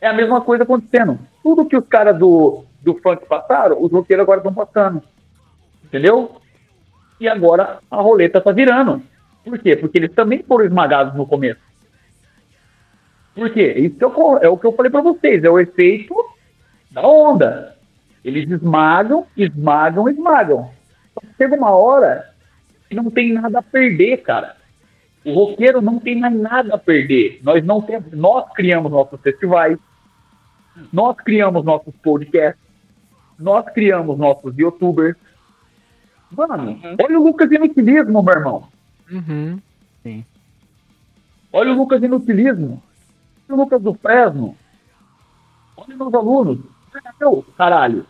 É 0.00 0.08
a 0.08 0.12
mesma 0.12 0.40
coisa 0.40 0.64
acontecendo. 0.64 1.18
Tudo 1.42 1.66
que 1.66 1.76
os 1.76 1.86
caras 1.86 2.18
do, 2.18 2.64
do 2.82 2.94
funk 2.94 3.26
passaram, 3.26 3.82
os 3.82 3.90
roqueiros 3.90 4.22
agora 4.22 4.40
estão 4.40 4.54
passando. 4.54 5.02
Entendeu? 5.84 6.36
E 7.20 7.28
agora 7.28 7.78
a 7.90 7.96
roleta 7.96 8.40
tá 8.40 8.52
virando. 8.52 9.02
Por 9.44 9.58
quê? 9.58 9.76
Porque 9.76 9.98
eles 9.98 10.12
também 10.12 10.42
foram 10.42 10.64
esmagados 10.64 11.14
no 11.14 11.26
começo. 11.26 11.60
Por 13.34 13.50
quê? 13.50 13.74
Isso 13.76 13.96
é 14.02 14.06
o, 14.06 14.36
é 14.38 14.56
que 14.58 14.66
eu 14.66 14.72
falei 14.72 14.90
pra 14.90 15.02
vocês, 15.02 15.44
é 15.44 15.50
o 15.50 15.58
efeito 15.58 16.14
da 16.90 17.06
onda. 17.06 17.76
Eles 18.24 18.50
esmagam, 18.50 19.26
esmagam, 19.36 20.08
esmagam. 20.08 20.70
Chega 21.36 21.54
uma 21.54 21.70
hora 21.70 22.30
que 22.88 22.94
não 22.94 23.10
tem 23.10 23.32
nada 23.32 23.60
a 23.60 23.62
perder, 23.62 24.18
cara. 24.18 24.56
O 25.24 25.32
roqueiro 25.32 25.80
não 25.80 25.98
tem 25.98 26.18
mais 26.18 26.34
nada 26.34 26.74
a 26.74 26.78
perder. 26.78 27.40
Nós 27.42 27.64
não 27.64 27.82
temos, 27.82 28.12
nós 28.12 28.52
criamos 28.54 28.90
nossos 28.90 29.20
festivais, 29.20 29.78
nós 30.92 31.16
criamos 31.16 31.64
nossos 31.64 31.94
podcasts, 31.96 32.62
nós 33.38 33.64
criamos 33.72 34.18
nossos 34.18 34.56
youtubers. 34.56 35.16
Mano, 36.30 36.78
olha 37.02 37.20
o 37.20 37.24
Lucas 37.24 37.50
Inutilismo, 37.50 38.22
meu 38.22 38.34
irmão. 38.34 38.68
Uhum. 39.10 39.60
Olha 41.52 41.72
o 41.72 41.76
Lucas 41.76 42.02
Inutilismo. 42.02 42.82
Olha 43.48 43.56
o 43.56 43.62
Lucas 43.62 43.82
do 43.82 43.94
Fresno. 43.94 44.56
Olha 45.76 45.96
meus 45.96 46.14
alunos. 46.14 46.58
Meu, 47.20 47.44
caralho. 47.56 48.06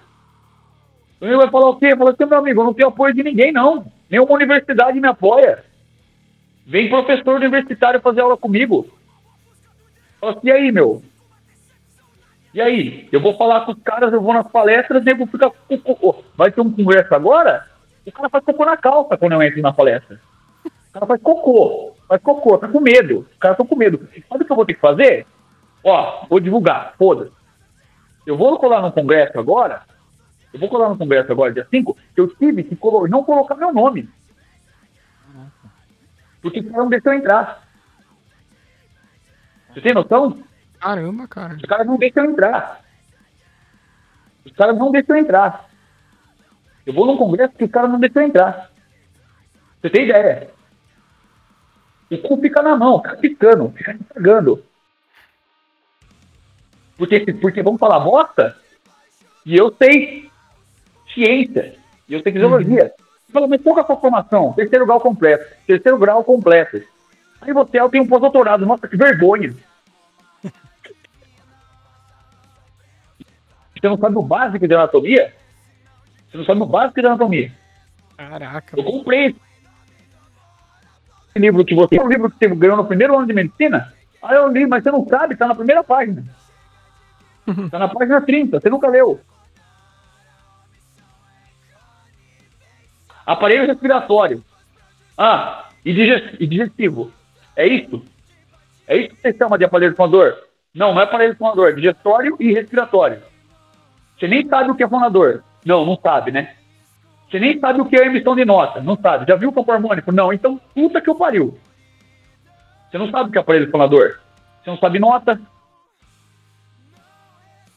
Ele 1.21 1.37
vai 1.37 1.51
falar 1.51 1.71
o 1.71 1.77
quê? 1.77 1.97
Fala 1.97 2.11
assim, 2.11 2.25
meu 2.25 2.39
amigo, 2.39 2.61
eu 2.61 2.65
não 2.65 2.75
tenho 2.75 2.89
apoio 2.89 3.15
de 3.15 3.23
ninguém, 3.23 3.53
não. 3.53 3.85
Nenhuma 4.09 4.33
universidade 4.33 5.01
me 5.01 5.09
apoia. 5.09 5.65
Vem 6.67 6.89
professor 6.89 7.37
universitário 7.37 8.01
fazer 8.01 8.21
aula 8.21 8.37
comigo. 8.37 8.87
Fala 10.21 10.33
assim, 10.33 10.49
e 10.49 10.53
aí, 10.53 10.73
meu? 10.73 11.03
E 12.57 12.61
aí? 12.63 13.07
Eu 13.13 13.21
vou 13.21 13.37
falar 13.37 13.67
com 13.67 13.73
os 13.73 13.83
caras, 13.83 14.11
eu 14.15 14.21
vou 14.23 14.33
nas 14.33 14.49
palestras, 14.51 15.05
nego 15.05 15.27
fica. 15.27 15.51
com 15.51 15.79
cocô. 15.79 16.25
Vai 16.35 16.51
ter 16.51 16.63
um 16.63 16.73
congresso 16.73 17.15
agora? 17.15 17.67
O 18.07 18.11
cara 18.11 18.31
faz 18.31 18.43
cocô 18.47 18.65
na 18.65 18.79
calça 18.79 19.15
quando 19.19 19.33
eu 19.33 19.43
entro 19.43 19.61
na 19.61 19.75
palestra. 19.75 20.19
O 20.65 20.93
cara 20.95 21.05
faz 21.05 21.21
cocô. 21.21 21.95
Faz 22.09 22.23
cocô, 22.23 22.57
tá 22.57 22.67
com 22.67 22.81
medo. 22.81 23.29
Os 23.31 23.37
caras 23.39 23.57
estão 23.57 23.67
com 23.67 23.77
medo. 23.77 24.09
Sabe 24.27 24.43
o 24.43 24.47
que 24.47 24.53
eu 24.53 24.57
vou 24.57 24.65
ter 24.65 24.73
que 24.73 24.81
fazer? 24.81 25.27
Ó, 25.85 26.25
vou 26.31 26.41
divulgar, 26.41 26.95
foda-se. 26.97 27.31
Eu 28.27 28.39
vou 28.39 28.59
colar 28.59 28.81
no 28.81 28.91
congresso 28.91 29.39
agora. 29.39 29.83
Eu 30.51 30.59
vou 30.59 30.71
colar 30.71 30.89
no 30.89 30.97
congresso 30.97 31.31
agora, 31.31 31.53
dia 31.53 31.67
5. 31.71 31.95
Eu 32.17 32.27
tive 32.37 32.65
que 32.65 32.75
colo- 32.75 33.07
não 33.07 33.23
colocar 33.23 33.55
meu 33.57 33.71
nome. 33.71 34.09
Porque 36.41 36.61
o 36.61 36.65
cara 36.71 36.79
não 36.85 36.89
deixou 36.89 37.13
entrar. 37.13 37.63
Você 39.75 39.83
tem 39.83 39.93
noção? 39.93 40.43
Caramba, 40.87 41.27
cara. 41.27 41.55
Os 41.55 41.63
caras 41.63 41.85
não 41.85 41.97
deixam 41.97 42.25
eu 42.25 42.31
entrar. 42.31 42.81
Os 44.45 44.53
caras 44.53 44.79
não 44.79 44.93
deixam 44.93 45.17
eu 45.17 45.23
entrar. 45.23 45.69
Eu 46.87 46.95
vou 46.95 47.07
num 47.07 47.17
congresso 47.17 47.55
que 47.55 47.65
os 47.65 47.71
caras 47.73 47.91
não 47.91 47.99
deixam 47.99 48.23
eu 48.23 48.29
entrar. 48.29 48.71
Você 49.83 49.91
tem 49.91 50.05
ideia? 50.05 50.49
O 52.09 52.19
cu 52.19 52.41
fica 52.41 52.63
na 52.63 52.77
mão, 52.77 53.03
fica 53.03 53.17
ficando, 53.17 53.69
fica 53.71 53.95
entregando. 53.95 54.63
Porque, 56.97 57.33
porque 57.33 57.65
vamos 57.65 57.81
falar 57.81 57.99
bosta? 57.99 58.57
E 59.45 59.57
eu 59.57 59.75
sei 59.77 60.31
ciência. 61.13 61.75
E 62.09 62.15
eu 62.15 62.23
sei 62.23 62.31
fisiologia. 62.31 62.93
Fala, 63.33 63.49
mas 63.49 63.61
qual 63.61 63.75
que 63.75 63.81
é 63.81 63.83
a 63.83 63.87
sua 63.89 63.97
formação? 63.97 64.53
Terceiro 64.53 64.87
grau 64.87 65.01
completo. 65.01 65.53
Terceiro 65.67 65.99
grau 65.99 66.23
completo. 66.23 66.81
Aí 67.41 67.53
você 67.53 67.89
tem 67.91 68.01
um 68.01 68.07
pós-doutorado. 68.07 68.65
Nossa, 68.65 68.87
que 68.87 68.97
vergonha. 68.97 69.53
Você 73.79 73.89
não 73.89 73.99
sabe 73.99 74.17
o 74.17 74.23
básico 74.23 74.67
de 74.67 74.75
anatomia? 74.75 75.35
Você 76.31 76.39
não 76.39 76.45
sabe 76.45 76.61
o 76.63 76.67
básico 76.67 77.01
de 77.01 77.07
anatomia? 77.07 77.53
Caraca. 78.17 78.79
Eu 78.79 78.85
comprei 78.85 79.27
esse 79.27 79.39
livro 81.39 81.65
que 81.65 81.75
você. 81.75 81.99
O 82.01 82.09
livro 82.09 82.31
que 82.31 82.39
você 82.39 82.55
ganhou 82.55 82.77
no 82.77 82.87
primeiro 82.87 83.17
ano 83.17 83.27
de 83.27 83.33
medicina? 83.35 83.93
Ah, 84.23 84.35
eu 84.35 84.49
li, 84.49 84.67
mas 84.67 84.83
você 84.83 84.91
não 84.91 85.07
sabe, 85.07 85.37
tá 85.37 85.47
na 85.47 85.55
primeira 85.55 85.85
página. 85.85 86.25
Tá 87.71 87.79
na 87.79 87.87
página 87.87 88.21
30, 88.21 88.59
você 88.61 88.69
nunca 88.69 88.89
leu. 88.89 89.21
Aparelho 93.25 93.67
respiratório. 93.67 94.43
Ah, 95.17 95.69
e, 95.85 95.93
dige- 95.95 96.37
digestivo. 96.47 97.13
É 97.55 97.67
isso? 97.67 98.03
É 98.89 98.97
isso 98.97 99.15
que 99.15 99.21
você 99.23 99.33
chama 99.37 99.57
de 99.59 99.65
aparelho 99.65 99.95
fonador? 99.95 100.37
Não, 100.75 100.93
não 100.93 101.01
é 101.01 101.05
aparelho 101.05 101.37
fonador, 101.37 101.69
é 101.69 101.73
digestório 101.73 102.37
e 102.41 102.53
respiratório. 102.53 103.23
Você 104.19 104.27
nem 104.27 104.49
sabe 104.49 104.71
o 104.71 104.75
que 104.75 104.83
é 104.83 104.89
fonador. 104.89 105.43
Não, 105.65 105.85
não 105.85 105.97
sabe, 105.97 106.31
né? 106.31 106.55
Você 107.29 107.41
nem 107.41 107.59
sabe 107.59 107.81
o 107.81 107.87
que 107.87 107.97
é 107.97 108.07
emissão 108.07 108.37
de 108.37 108.45
nota. 108.45 108.81
Não 108.81 108.97
sabe. 108.97 109.27
Já 109.29 109.37
viu 109.37 109.49
o 109.49 109.53
campo 109.53 109.73
harmônico? 109.73 110.13
Não. 110.13 110.33
Então, 110.33 110.61
puta 110.75 111.01
que 111.01 111.11
eu 111.11 111.15
pariu. 111.15 111.59
Você 112.91 112.99
não 112.99 113.11
sabe 113.11 113.29
o 113.29 113.33
que 113.33 113.39
é 113.39 113.41
aparelho 113.41 113.71
fonador. 113.71 114.21
Você 114.63 114.71
não 114.71 114.79
sabe 114.79 114.99
nota. 114.99 115.41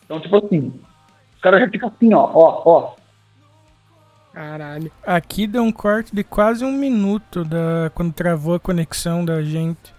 Então, 0.05 0.19
tipo 0.19 0.37
assim, 0.37 0.73
os 1.35 1.41
caras 1.41 1.59
já 1.61 1.69
ficam 1.69 1.89
assim, 1.89 2.13
ó, 2.13 2.31
ó, 2.33 2.61
ó. 2.65 2.95
Caralho. 4.33 4.91
Aqui 5.05 5.45
deu 5.45 5.63
um 5.63 5.71
corte 5.71 6.15
de 6.15 6.23
quase 6.23 6.63
um 6.63 6.71
minuto 6.71 7.43
da 7.43 7.91
quando 7.93 8.13
travou 8.13 8.55
a 8.55 8.59
conexão 8.59 9.25
da 9.25 9.41
gente. 9.41 9.93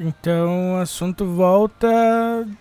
Então 0.00 0.76
o 0.76 0.80
assunto 0.80 1.24
volta 1.24 1.88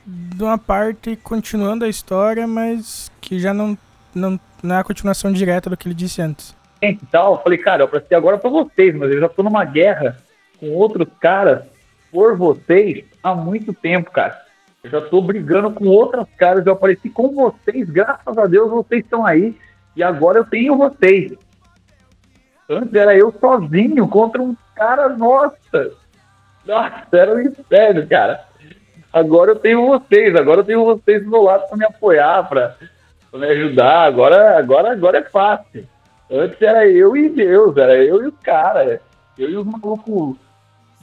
de 0.05 0.43
uma 0.43 0.57
parte 0.57 1.15
continuando 1.15 1.85
a 1.85 1.89
história, 1.89 2.47
mas 2.47 3.11
que 3.21 3.39
já 3.39 3.53
não, 3.53 3.77
não, 4.13 4.39
não 4.63 4.75
é 4.75 4.79
a 4.79 4.83
continuação 4.83 5.31
direta 5.31 5.69
do 5.69 5.77
que 5.77 5.87
ele 5.87 5.95
disse 5.95 6.21
antes. 6.21 6.55
e 6.81 7.05
tal. 7.11 7.35
Eu 7.35 7.43
falei, 7.43 7.57
cara, 7.57 7.83
eu 7.83 7.87
prestei 7.87 8.17
agora 8.17 8.37
pra 8.37 8.49
vocês, 8.49 8.95
mas 8.95 9.11
eu 9.11 9.19
já 9.19 9.29
tô 9.29 9.43
numa 9.43 9.63
guerra 9.65 10.17
com 10.59 10.71
outros 10.71 11.07
caras 11.19 11.63
por 12.11 12.35
vocês 12.35 13.05
há 13.21 13.35
muito 13.35 13.73
tempo, 13.73 14.11
cara. 14.11 14.41
Eu 14.83 14.89
já 14.89 15.01
tô 15.01 15.21
brigando 15.21 15.71
com 15.71 15.85
outras 15.87 16.27
caras, 16.37 16.65
eu 16.65 16.73
apareci 16.73 17.09
com 17.09 17.29
vocês, 17.33 17.89
graças 17.89 18.37
a 18.37 18.45
Deus 18.45 18.71
vocês 18.71 19.03
estão 19.03 19.25
aí. 19.25 19.55
E 19.95 20.03
agora 20.03 20.39
eu 20.39 20.45
tenho 20.45 20.77
vocês. 20.77 21.33
Antes 22.69 22.93
era 22.93 23.15
eu 23.15 23.33
sozinho 23.39 24.07
contra 24.07 24.41
um 24.41 24.55
cara, 24.75 25.09
nossa. 25.09 25.91
Nossa, 26.67 27.07
era 27.13 27.33
um 27.33 27.39
inferno, 27.39 28.05
cara. 28.07 28.45
Agora 29.11 29.51
eu 29.51 29.55
tenho 29.55 29.87
vocês, 29.87 30.35
agora 30.35 30.59
eu 30.59 30.65
tenho 30.65 30.83
vocês 30.83 31.23
do 31.23 31.31
meu 31.31 31.41
lado 31.41 31.67
para 31.67 31.77
me 31.77 31.85
apoiar, 31.85 32.43
para 32.47 32.75
me 33.33 33.45
ajudar. 33.47 34.03
Agora, 34.03 34.57
agora, 34.57 34.91
agora 34.91 35.19
é 35.19 35.23
fácil. 35.23 35.87
Antes 36.29 36.61
era 36.61 36.85
eu 36.87 37.15
e 37.15 37.29
Deus, 37.29 37.77
era 37.77 37.95
eu 37.95 38.21
e 38.21 38.27
os 38.27 38.37
caras. 38.43 38.99
Eu 39.37 39.49
e 39.49 39.55
os 39.55 39.65
malucos 39.65 40.35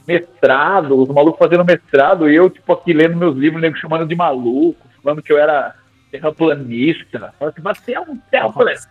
mestrado, 0.07 1.01
os 1.01 1.09
malucos 1.09 1.39
fazendo 1.39 1.65
mestrado, 1.65 2.29
e 2.29 2.35
eu, 2.35 2.47
tipo, 2.49 2.71
aqui 2.71 2.93
lendo 2.93 3.17
meus 3.17 3.35
livros, 3.35 3.59
nego 3.59 3.75
chamando 3.75 4.05
de 4.05 4.15
maluco, 4.15 4.87
falando 5.03 5.23
que 5.23 5.33
eu 5.33 5.39
era 5.39 5.73
terraplanista. 6.11 7.33
Falando 7.39 7.53
assim, 7.55 7.61
você 7.63 7.93
é 7.93 7.99
um 7.99 8.17
terraplanista. 8.29 8.89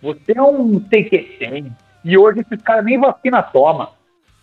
Você 0.00 0.32
é 0.34 0.42
um 0.42 0.82
sei 0.88 1.04
que 1.04 1.18
tem. 1.38 1.70
E 2.04 2.16
hoje 2.16 2.40
esses 2.40 2.60
caras 2.62 2.84
nem 2.84 2.98
vacina 2.98 3.42
toma. 3.42 3.90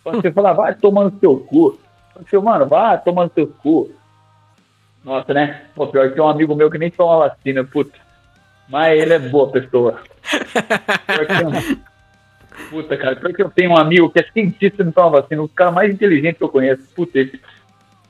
Você 0.04 0.32
fala, 0.32 0.52
vai 0.52 0.74
tomando 0.74 1.18
seu 1.18 1.38
cu. 1.38 1.78
Você, 2.16 2.38
mano, 2.38 2.66
vai 2.66 3.00
tomando 3.02 3.32
seu 3.34 3.46
cu. 3.46 3.90
Nossa, 5.04 5.32
né? 5.32 5.62
Pô, 5.74 5.86
pior 5.86 6.12
que 6.12 6.20
um 6.20 6.28
amigo 6.28 6.54
meu 6.54 6.70
que 6.70 6.78
nem 6.78 6.90
toma 6.90 7.28
vacina, 7.28 7.64
puta. 7.64 7.98
Mas 8.68 8.98
ele 9.00 9.14
é 9.14 9.18
boa 9.18 9.50
pessoa. 9.50 10.00
Um- 11.44 11.90
Puta, 12.68 12.96
cara, 12.96 13.16
pior 13.16 13.32
que 13.32 13.42
eu 13.42 13.50
tenho 13.50 13.70
um 13.70 13.76
amigo 13.76 14.10
que 14.10 14.18
é 14.20 14.22
cientista 14.32 14.82
e 14.82 14.84
não 14.84 14.92
toma 14.92 15.20
vacina, 15.20 15.42
o 15.42 15.48
cara 15.48 15.72
mais 15.72 15.92
inteligente 15.92 16.36
que 16.36 16.44
eu 16.44 16.48
conheço. 16.48 16.82
Puta, 16.94 17.18
ele... 17.18 17.40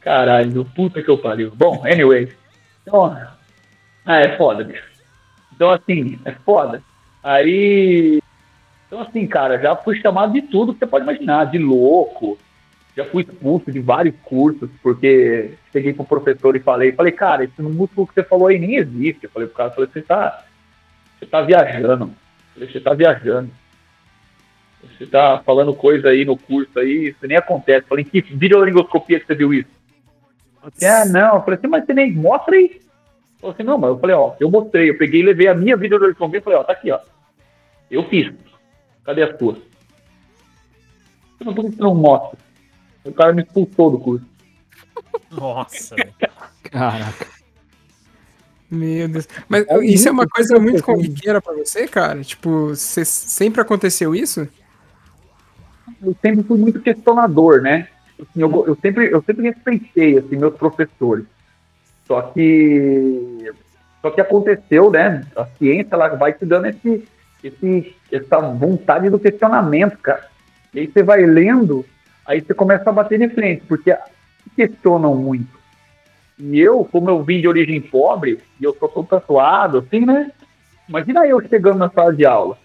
Caralho, 0.01 0.65
puta 0.65 1.03
que 1.03 1.09
eu 1.09 1.19
pariu. 1.19 1.53
Bom, 1.55 1.83
anyway. 1.85 2.35
Então, 2.83 3.17
ah, 4.05 4.17
é 4.17 4.37
foda, 4.37 4.65
bicho. 4.65 4.83
Então, 5.55 5.71
assim, 5.71 6.19
é 6.25 6.33
foda. 6.33 6.83
Aí. 7.23 8.20
Então, 8.91 9.03
assim, 9.03 9.25
cara, 9.25 9.57
já 9.57 9.77
fui 9.77 10.01
chamado 10.01 10.33
de 10.33 10.43
tudo 10.43 10.73
que 10.73 10.81
você 10.81 10.87
pode 10.87 11.05
imaginar, 11.05 11.45
de 11.45 11.59
louco. 11.59 12.37
Já 12.97 13.05
fui 13.05 13.23
expulso 13.23 13.71
de 13.71 13.79
vários 13.79 14.17
cursos, 14.25 14.69
porque 14.83 15.53
cheguei 15.73 15.93
pro 15.93 16.05
professor 16.05 16.57
e 16.57 16.59
falei, 16.61 16.91
falei, 16.91 17.13
cara, 17.13 17.45
esse 17.45 17.63
músculo 17.63 18.05
que 18.09 18.15
você 18.15 18.25
falou 18.25 18.49
aí 18.49 18.59
nem 18.59 18.75
existe. 18.75 19.23
Eu 19.23 19.31
falei 19.31 19.47
pro 19.47 19.57
cara, 19.57 19.71
falei, 19.71 19.89
você 19.93 20.03
tá. 20.03 20.45
Você 21.17 21.25
tá 21.25 21.41
viajando. 21.41 22.13
Falei, 22.53 22.69
você 22.69 22.81
tá 22.81 22.93
viajando. 22.93 23.51
Você 24.83 25.07
tá 25.07 25.41
falando 25.47 25.73
coisa 25.73 26.09
aí 26.09 26.25
no 26.25 26.37
curso 26.37 26.77
aí, 26.77 27.11
isso 27.11 27.29
nem 27.29 27.37
acontece. 27.37 27.87
Falei, 27.87 28.05
que 28.05 28.21
videolaringoscopia 28.21 29.21
que 29.21 29.27
você 29.27 29.37
viu 29.37 29.55
isso? 29.55 29.71
Falei, 30.61 30.95
ah, 30.97 31.05
não. 31.05 31.37
Eu 31.37 31.43
falei 31.43 31.59
assim, 31.61 31.69
mas 31.69 31.87
você 31.87 31.95
nem 31.95 32.13
mostra 32.13 32.57
aí. 32.57 32.73
Eu 32.75 33.41
falei 33.41 33.55
assim, 33.55 33.63
não, 33.63 33.79
mas 33.79 33.91
eu 33.91 33.99
falei, 34.01 34.17
ó, 34.17 34.35
eu 34.41 34.51
mostrei, 34.51 34.91
eu 34.91 34.99
peguei 34.99 35.21
e 35.21 35.25
levei 35.25 35.47
a 35.47 35.55
minha 35.55 35.77
videolaringoscopia 35.77 36.41
e 36.41 36.43
falei, 36.43 36.59
ó, 36.59 36.65
tá 36.65 36.73
aqui, 36.73 36.91
ó. 36.91 36.99
Eu 37.89 38.03
fiz. 38.09 38.50
Cadê 39.05 39.23
a 39.23 39.39
sua? 39.39 39.57
Por 41.39 41.55
que 41.55 41.63
você 41.63 41.83
não 41.83 41.95
mostra? 41.95 42.39
O 43.05 43.13
cara 43.13 43.33
me 43.33 43.43
expulsou 43.43 43.91
do 43.93 43.99
curso. 43.99 44.27
Nossa. 45.31 45.97
Caraca. 46.71 47.27
Meu 48.71 49.09
Deus. 49.09 49.27
Mas 49.49 49.67
É 49.69 49.79
isso 49.85 50.09
é 50.09 50.13
uma 50.13 50.29
coisa 50.29 50.59
muito 50.59 50.83
corriqueira 50.83 51.41
pra 51.41 51.55
você, 51.55 51.89
cara? 51.89 52.23
Tipo, 52.23 52.75
cê- 52.77 53.05
sempre 53.05 53.61
aconteceu 53.61 54.15
isso? 54.15 54.47
eu 56.03 56.17
sempre 56.23 56.43
fui 56.45 56.57
muito 56.59 56.81
questionador, 56.81 57.61
né? 57.63 57.89
Assim, 58.21 58.41
eu, 58.43 58.67
eu 58.67 58.77
sempre, 58.81 59.11
eu 59.13 59.23
sempre 59.23 59.43
respeitei 59.45 60.19
assim, 60.19 60.37
meus 60.37 60.55
professores. 60.55 61.25
Só 62.07 62.23
que, 62.23 63.53
só 64.01 64.11
que 64.11 64.21
aconteceu, 64.21 64.91
né? 64.91 65.27
A 65.37 65.47
ciência 65.47 65.95
ela 65.95 66.09
vai 66.11 66.33
te 66.33 66.45
dando 66.47 66.67
esse, 66.67 67.07
esse, 67.43 67.95
essa 68.11 68.39
vontade 68.39 69.09
do 69.11 69.19
questionamento, 69.19 69.97
cara. 69.99 70.29
E 70.75 70.81
aí 70.81 70.87
você 70.87 71.03
vai 71.03 71.25
lendo, 71.25 71.85
aí 72.27 72.41
você 72.41 72.55
começa 72.55 72.89
a 72.89 72.93
bater 72.93 73.19
de 73.19 73.29
frente, 73.29 73.63
porque 73.67 73.97
questionam 74.57 75.15
muito. 75.15 75.59
E 76.39 76.59
eu, 76.59 76.85
como 76.85 77.11
eu 77.11 77.23
vim 77.23 77.41
de 77.41 77.49
origem 77.49 77.81
pobre, 77.81 78.39
e 78.61 78.65
eu 78.65 78.75
sou 78.79 78.89
todo 78.89 79.07
tatuado, 79.07 79.79
assim, 79.79 80.07
né? 80.07 80.31
Imagina 80.89 81.27
eu 81.27 81.41
chegando 81.47 81.79
na 81.79 81.91
sala 81.91 82.15
de 82.15 82.25
aula. 82.25 82.59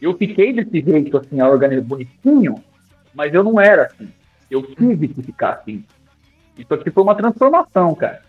Eu 0.00 0.16
fiquei 0.16 0.52
desse 0.52 0.80
jeito, 0.80 1.16
assim, 1.16 1.40
organizado, 1.40 1.88
bonitinho, 1.88 2.62
mas 3.14 3.32
eu 3.32 3.42
não 3.42 3.60
era 3.60 3.86
assim. 3.86 4.08
Eu 4.50 4.62
tive 4.62 5.08
que 5.08 5.22
ficar 5.22 5.54
assim. 5.54 5.84
Isso 6.58 6.72
aqui 6.72 6.90
foi 6.90 7.02
uma 7.02 7.14
transformação, 7.14 7.94
cara. 7.94 8.22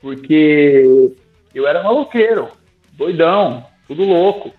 Porque 0.00 1.14
eu 1.54 1.66
era 1.66 1.82
maloqueiro, 1.82 2.48
doidão, 2.92 3.64
tudo 3.86 4.04
louco. 4.04 4.52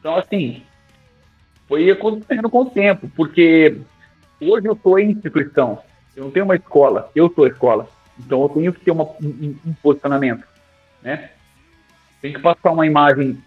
Então, 0.00 0.16
assim, 0.16 0.62
foi 1.68 1.90
acontecendo 1.90 2.50
com 2.50 2.62
o 2.62 2.70
tempo, 2.70 3.08
porque 3.14 3.78
hoje 4.40 4.66
eu 4.66 4.76
sou 4.82 4.98
instituição, 4.98 5.78
eu 6.16 6.24
não 6.24 6.30
tenho 6.30 6.46
uma 6.46 6.56
escola, 6.56 7.10
eu 7.14 7.30
sou 7.32 7.46
escola. 7.46 7.86
Então 8.18 8.42
eu 8.42 8.48
tenho 8.48 8.72
que 8.72 8.80
ter 8.80 8.90
uma- 8.90 9.04
um, 9.22 9.56
um 9.64 9.74
posicionamento, 9.82 10.44
né? 11.02 11.30
Tem 12.20 12.32
que 12.32 12.40
passar 12.40 12.72
uma 12.72 12.86
imagem 12.86 13.38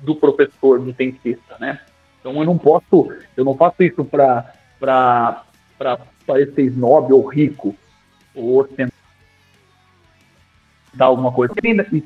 do 0.00 0.14
professor, 0.14 0.80
do 0.80 0.94
cientista, 0.94 1.56
né? 1.60 1.80
Então 2.20 2.34
eu 2.36 2.44
não 2.44 2.56
posso, 2.56 3.12
eu 3.36 3.44
não 3.44 3.56
faço 3.56 3.82
isso 3.82 4.04
para 4.04 4.54
para 4.80 5.98
parecer 6.26 6.62
snob 6.66 7.12
ou 7.12 7.26
rico 7.26 7.74
ou 8.34 8.58
ostentar 8.60 8.92
alguma 11.00 11.32
coisa. 11.32 11.52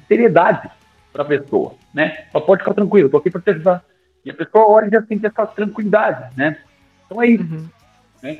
Seriedade 0.08 0.70
para 1.12 1.22
a 1.22 1.26
pessoa, 1.26 1.74
né? 1.92 2.24
Só 2.32 2.40
pode 2.40 2.62
ficar 2.62 2.74
tranquilo, 2.74 3.08
tô 3.08 3.18
aqui 3.18 3.30
para 3.30 3.40
te 3.40 3.50
ajudar. 3.50 3.84
E 4.24 4.30
a 4.30 4.34
pessoa 4.34 4.66
olha 4.68 4.86
e 4.86 4.90
já 4.90 5.02
sente 5.02 5.26
essa 5.26 5.46
tranquilidade, 5.46 6.36
né? 6.36 6.58
Então 7.06 7.20
é 7.22 7.26
isso. 7.26 7.70
Né? 8.22 8.38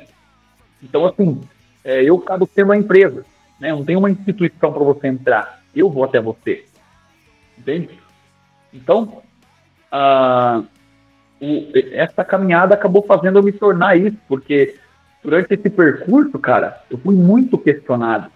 Então, 0.81 1.05
assim, 1.05 1.41
é, 1.83 2.03
eu 2.03 2.17
acabo 2.17 2.49
sendo 2.53 2.67
uma 2.67 2.77
empresa, 2.77 3.25
né? 3.59 3.71
Não 3.71 3.83
tem 3.83 3.95
uma 3.95 4.09
instituição 4.09 4.71
para 4.71 4.83
você 4.83 5.07
entrar. 5.07 5.61
Eu 5.75 5.89
vou 5.89 6.03
até 6.03 6.19
você. 6.19 6.65
Entende? 7.57 7.89
Então, 8.73 9.21
ah, 9.91 10.63
o- 11.39 11.67
essa 11.91 12.23
caminhada 12.23 12.73
acabou 12.73 13.03
fazendo 13.05 13.39
eu 13.39 13.43
me 13.43 13.51
tornar 13.51 13.97
isso, 13.97 14.17
porque 14.27 14.75
durante 15.23 15.53
esse 15.53 15.69
percurso, 15.69 16.39
cara, 16.39 16.81
eu 16.89 16.97
fui 16.97 17.15
muito 17.15 17.57
questionado 17.57 18.31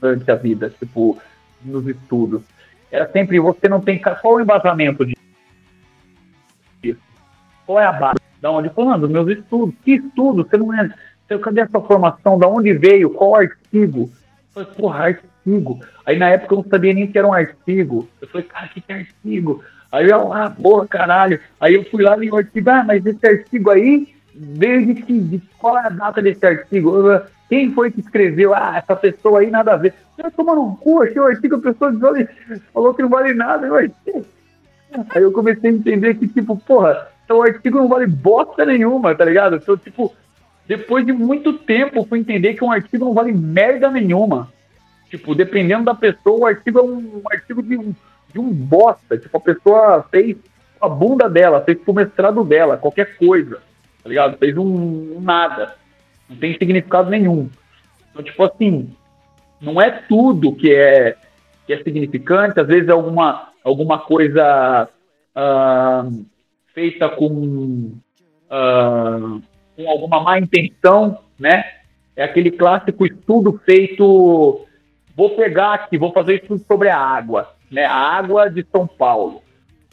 durante 0.00 0.30
a 0.30 0.34
vida, 0.34 0.70
tipo, 0.78 1.18
nos 1.62 1.86
estudos. 1.86 2.42
Era 2.90 3.10
sempre, 3.10 3.38
você 3.38 3.68
não 3.68 3.80
tem. 3.80 4.00
Qual 4.00 4.34
o 4.34 4.40
embasamento 4.40 5.06
disso? 5.06 6.98
Qual 7.66 7.78
é 7.78 7.84
a 7.84 7.92
base? 7.92 8.18
Da 8.40 8.50
onde? 8.50 8.68
Falando, 8.70 9.08
meus 9.08 9.28
estudos. 9.28 9.74
Que 9.84 9.92
estudo? 9.92 10.46
Você 10.48 10.56
não 10.56 10.74
é. 10.74 10.92
Você, 11.28 11.38
cadê 11.38 11.60
essa 11.60 11.80
formação? 11.80 12.38
Da 12.38 12.48
onde 12.48 12.72
veio? 12.72 13.10
Qual 13.10 13.36
artigo? 13.36 14.10
Eu 14.56 14.64
falei, 14.64 14.68
porra, 14.72 15.04
artigo. 15.04 15.80
Aí 16.04 16.18
na 16.18 16.30
época 16.30 16.54
eu 16.54 16.56
não 16.58 16.64
sabia 16.68 16.92
nem 16.92 17.06
que 17.06 17.16
era 17.16 17.28
um 17.28 17.32
artigo. 17.32 18.08
Eu 18.20 18.28
falei, 18.28 18.46
cara, 18.46 18.68
que, 18.68 18.80
que 18.80 18.92
é 18.92 18.96
artigo? 18.96 19.62
Aí 19.92 20.08
eu 20.08 20.28
lá, 20.28 20.50
porra, 20.50 20.88
caralho. 20.88 21.40
Aí 21.60 21.74
eu 21.74 21.84
fui 21.84 22.02
lá 22.02 22.16
e 22.16 22.20
li 22.20 22.30
o 22.30 22.36
artigo, 22.36 22.70
ah, 22.70 22.84
mas 22.84 23.04
esse 23.06 23.26
artigo 23.26 23.70
aí, 23.70 24.08
veio 24.40 24.86
de 24.86 25.02
que? 25.02 25.20
De 25.20 25.42
qual 25.58 25.78
é 25.78 25.86
a 25.86 25.90
data 25.90 26.22
desse 26.22 26.44
artigo? 26.44 26.92
Quem 27.48 27.72
foi 27.72 27.90
que 27.90 28.00
escreveu? 28.00 28.54
Ah, 28.54 28.78
essa 28.78 28.96
pessoa 28.96 29.40
aí 29.40 29.50
nada 29.50 29.74
a 29.74 29.76
ver. 29.76 29.92
Eu 30.16 30.30
tomando 30.30 30.62
um 30.62 30.76
cu, 30.76 31.02
achei 31.02 31.20
o 31.20 31.26
artigo, 31.26 31.56
a 31.56 31.60
pessoa 31.60 31.92
falou, 31.98 32.28
falou 32.72 32.94
que 32.94 33.02
não 33.02 33.08
vale 33.08 33.34
nada. 33.34 33.66
Eu 33.66 33.74
achei. 33.74 34.24
Aí 35.10 35.22
eu 35.22 35.32
comecei 35.32 35.70
a 35.70 35.72
entender 35.72 36.14
que, 36.14 36.26
tipo, 36.26 36.56
porra, 36.56 37.08
então 37.24 37.38
o 37.38 37.42
artigo 37.42 37.78
não 37.78 37.88
vale 37.88 38.06
bosta 38.06 38.64
nenhuma, 38.64 39.14
tá 39.14 39.24
ligado? 39.24 39.56
Então, 39.56 39.76
tipo, 39.76 40.12
depois 40.66 41.04
de 41.04 41.12
muito 41.12 41.52
tempo, 41.52 42.04
fui 42.04 42.20
entender 42.20 42.54
que 42.54 42.64
um 42.64 42.72
artigo 42.72 43.04
não 43.04 43.14
vale 43.14 43.32
merda 43.32 43.90
nenhuma. 43.90 44.48
Tipo, 45.08 45.34
dependendo 45.34 45.84
da 45.84 45.94
pessoa, 45.94 46.40
o 46.40 46.46
artigo 46.46 46.78
é 46.78 46.82
um, 46.82 46.96
um 46.96 47.22
artigo 47.30 47.62
de 47.62 47.76
um, 47.76 47.94
de 48.32 48.38
um 48.38 48.48
bosta. 48.48 49.18
Tipo, 49.18 49.36
a 49.36 49.40
pessoa 49.40 50.06
fez 50.10 50.36
a 50.80 50.88
bunda 50.88 51.28
dela, 51.28 51.60
fez 51.60 51.78
o 51.84 51.92
mestrado 51.92 52.44
dela, 52.44 52.76
qualquer 52.76 53.16
coisa, 53.16 53.60
tá 54.02 54.08
ligado? 54.08 54.38
Fez 54.38 54.56
um, 54.56 55.20
nada. 55.20 55.74
Não 56.28 56.36
tem 56.36 56.56
significado 56.56 57.10
nenhum. 57.10 57.48
Então, 58.10 58.22
tipo 58.22 58.42
assim, 58.44 58.90
não 59.60 59.80
é 59.80 59.90
tudo 59.90 60.54
que 60.54 60.72
é, 60.72 61.16
que 61.66 61.72
é 61.72 61.82
significante, 61.82 62.58
às 62.58 62.66
vezes 62.66 62.88
é 62.88 62.92
alguma, 62.92 63.48
alguma 63.62 63.98
coisa 63.98 64.88
ah, 65.34 66.06
feita 66.74 67.08
com, 67.08 67.92
ah, 68.48 69.38
com 69.76 69.88
alguma 69.88 70.20
má 70.20 70.38
intenção, 70.38 71.18
né? 71.38 71.64
É 72.16 72.24
aquele 72.24 72.50
clássico 72.50 73.06
estudo 73.06 73.60
feito. 73.64 74.66
Vou 75.16 75.30
pegar 75.36 75.74
aqui, 75.74 75.98
vou 75.98 76.12
fazer 76.12 76.42
estudo 76.42 76.62
sobre 76.66 76.88
a 76.88 76.98
água, 76.98 77.54
né? 77.70 77.84
A 77.84 77.94
água 77.94 78.50
de 78.50 78.66
São 78.70 78.86
Paulo. 78.86 79.42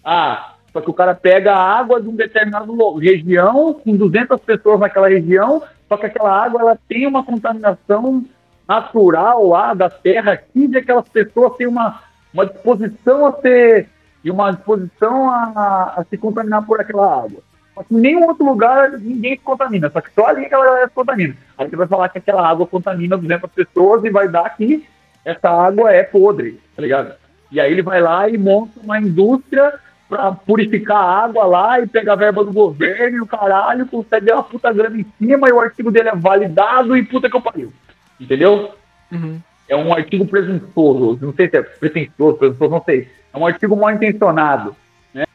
Ah, 0.04 0.56
só 0.78 0.82
que 0.82 0.92
o 0.92 0.94
cara 0.94 1.16
pega 1.16 1.56
a 1.56 1.80
água 1.80 2.00
de 2.00 2.08
um 2.08 2.16
determinado 2.16 2.94
região, 2.98 3.74
com 3.74 3.98
200 3.98 4.40
pessoas 4.42 4.80
naquela 4.80 5.10
região, 5.10 5.64
Só 5.90 5.98
que 5.98 6.06
aquela 6.06 6.32
água 6.32 6.62
ela 6.62 6.78
tem 6.88 7.08
uma 7.08 7.24
contaminação 7.24 8.24
natural 8.68 9.48
lá 9.48 9.74
da 9.74 9.90
terra 9.90 10.34
aqui, 10.34 10.68
de 10.68 10.78
aquelas 10.78 11.10
pessoas 11.10 11.56
têm 11.56 11.66
uma, 11.66 12.00
uma 12.32 12.46
disposição 12.46 13.26
a 13.26 13.32
ser 13.42 13.90
e 14.24 14.30
uma 14.30 14.52
disposição 14.52 15.32
a, 15.32 15.94
a 15.98 16.06
se 16.08 16.16
contaminar 16.16 16.64
por 16.64 16.80
aquela 16.80 17.24
água. 17.24 17.42
Só 17.74 17.82
que 17.82 17.96
em 17.96 18.00
nenhum 18.00 18.28
outro 18.28 18.46
lugar 18.46 18.92
ninguém 18.92 19.36
se 19.36 19.44
contamina, 19.44 19.90
só 19.90 20.00
que 20.00 20.14
só 20.14 20.28
ali 20.28 20.46
aquela 20.46 20.66
galera 20.66 20.88
se 20.90 20.94
contamina. 20.94 21.36
Aí 21.58 21.68
você 21.68 21.76
vai 21.76 21.88
falar 21.88 22.10
que 22.10 22.20
aquela 22.20 22.48
água 22.48 22.68
contamina 22.68 23.18
200 23.18 23.50
pessoas 23.50 24.04
e 24.04 24.12
vai 24.12 24.28
dar 24.28 24.56
que 24.56 24.86
essa 25.26 25.50
água 25.50 25.92
é 25.92 26.04
podre, 26.04 26.60
tá 26.76 26.84
ligado? 26.84 27.16
E 27.52 27.60
aí 27.60 27.72
ele 27.72 27.82
vai 27.82 28.00
lá 28.00 28.30
e 28.30 28.38
monta 28.38 28.80
uma 28.84 29.00
indústria 29.00 29.74
pra 30.08 30.32
purificar 30.32 30.98
a 30.98 31.24
água 31.24 31.46
lá 31.46 31.82
e 31.82 31.88
pegar 31.88 32.14
a 32.14 32.18
verba 32.18 32.44
do 32.44 32.54
governo 32.54 33.18
e 33.18 33.22
o 33.22 33.28
caralho, 33.28 33.86
consegue 33.88 34.32
uma 34.32 34.44
puta 34.44 34.72
grana 34.72 34.98
em 34.98 35.06
cima 35.18 35.50
e 35.50 35.52
o 35.52 35.60
artigo 35.60 35.92
dele 35.92 36.10
é 36.10 36.16
validado 36.16 36.96
e 36.96 37.04
puta 37.04 37.30
que 37.30 37.36
eu 37.36 37.42
pariu. 37.42 37.74
Entendeu? 38.20 38.74
Uhum. 39.12 39.40
É 39.68 39.76
um 39.76 39.94
artigo 39.94 40.26
presunçoso, 40.26 41.20
não 41.22 41.34
sei 41.34 41.50
se 41.50 41.58
é 41.58 41.62
pretensioso, 41.62 42.38
presunçoso, 42.38 42.72
não 42.72 42.84
sei. 42.84 43.10
É 43.34 43.38
um 43.38 43.46
artigo 43.46 43.76
mal 43.76 43.92
intencionado. 43.92 44.76
Né? 45.14 45.26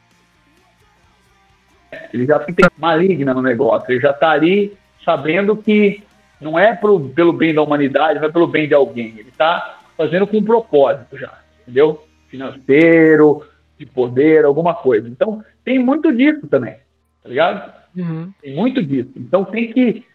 Ele 2.11 2.25
já 2.25 2.39
tem 2.39 2.55
maligna 2.77 3.33
no 3.33 3.41
negócio, 3.41 3.91
ele 3.91 4.01
já 4.01 4.09
está 4.09 4.31
ali 4.31 4.75
sabendo 5.05 5.55
que 5.55 6.03
não 6.41 6.57
é 6.57 6.75
pro, 6.75 6.99
pelo 6.99 7.31
bem 7.31 7.53
da 7.53 7.61
humanidade, 7.61 8.19
não 8.19 8.27
é 8.27 8.31
pelo 8.31 8.47
bem 8.47 8.67
de 8.67 8.73
alguém. 8.73 9.13
Ele 9.17 9.29
está 9.29 9.77
fazendo 9.95 10.25
com 10.25 10.37
um 10.37 10.43
propósito 10.43 11.15
já, 11.17 11.31
entendeu? 11.61 12.03
Financeiro, 12.27 13.45
de 13.77 13.85
poder, 13.85 14.45
alguma 14.45 14.73
coisa. 14.73 15.07
Então, 15.07 15.43
tem 15.63 15.79
muito 15.79 16.15
disso 16.15 16.47
também, 16.47 16.75
tá 17.21 17.29
ligado? 17.29 17.83
Uhum. 17.95 18.33
Tem 18.41 18.55
muito 18.55 18.83
disso. 18.83 19.11
Então 19.15 19.45
tem 19.45 19.71
que, 19.71 20.05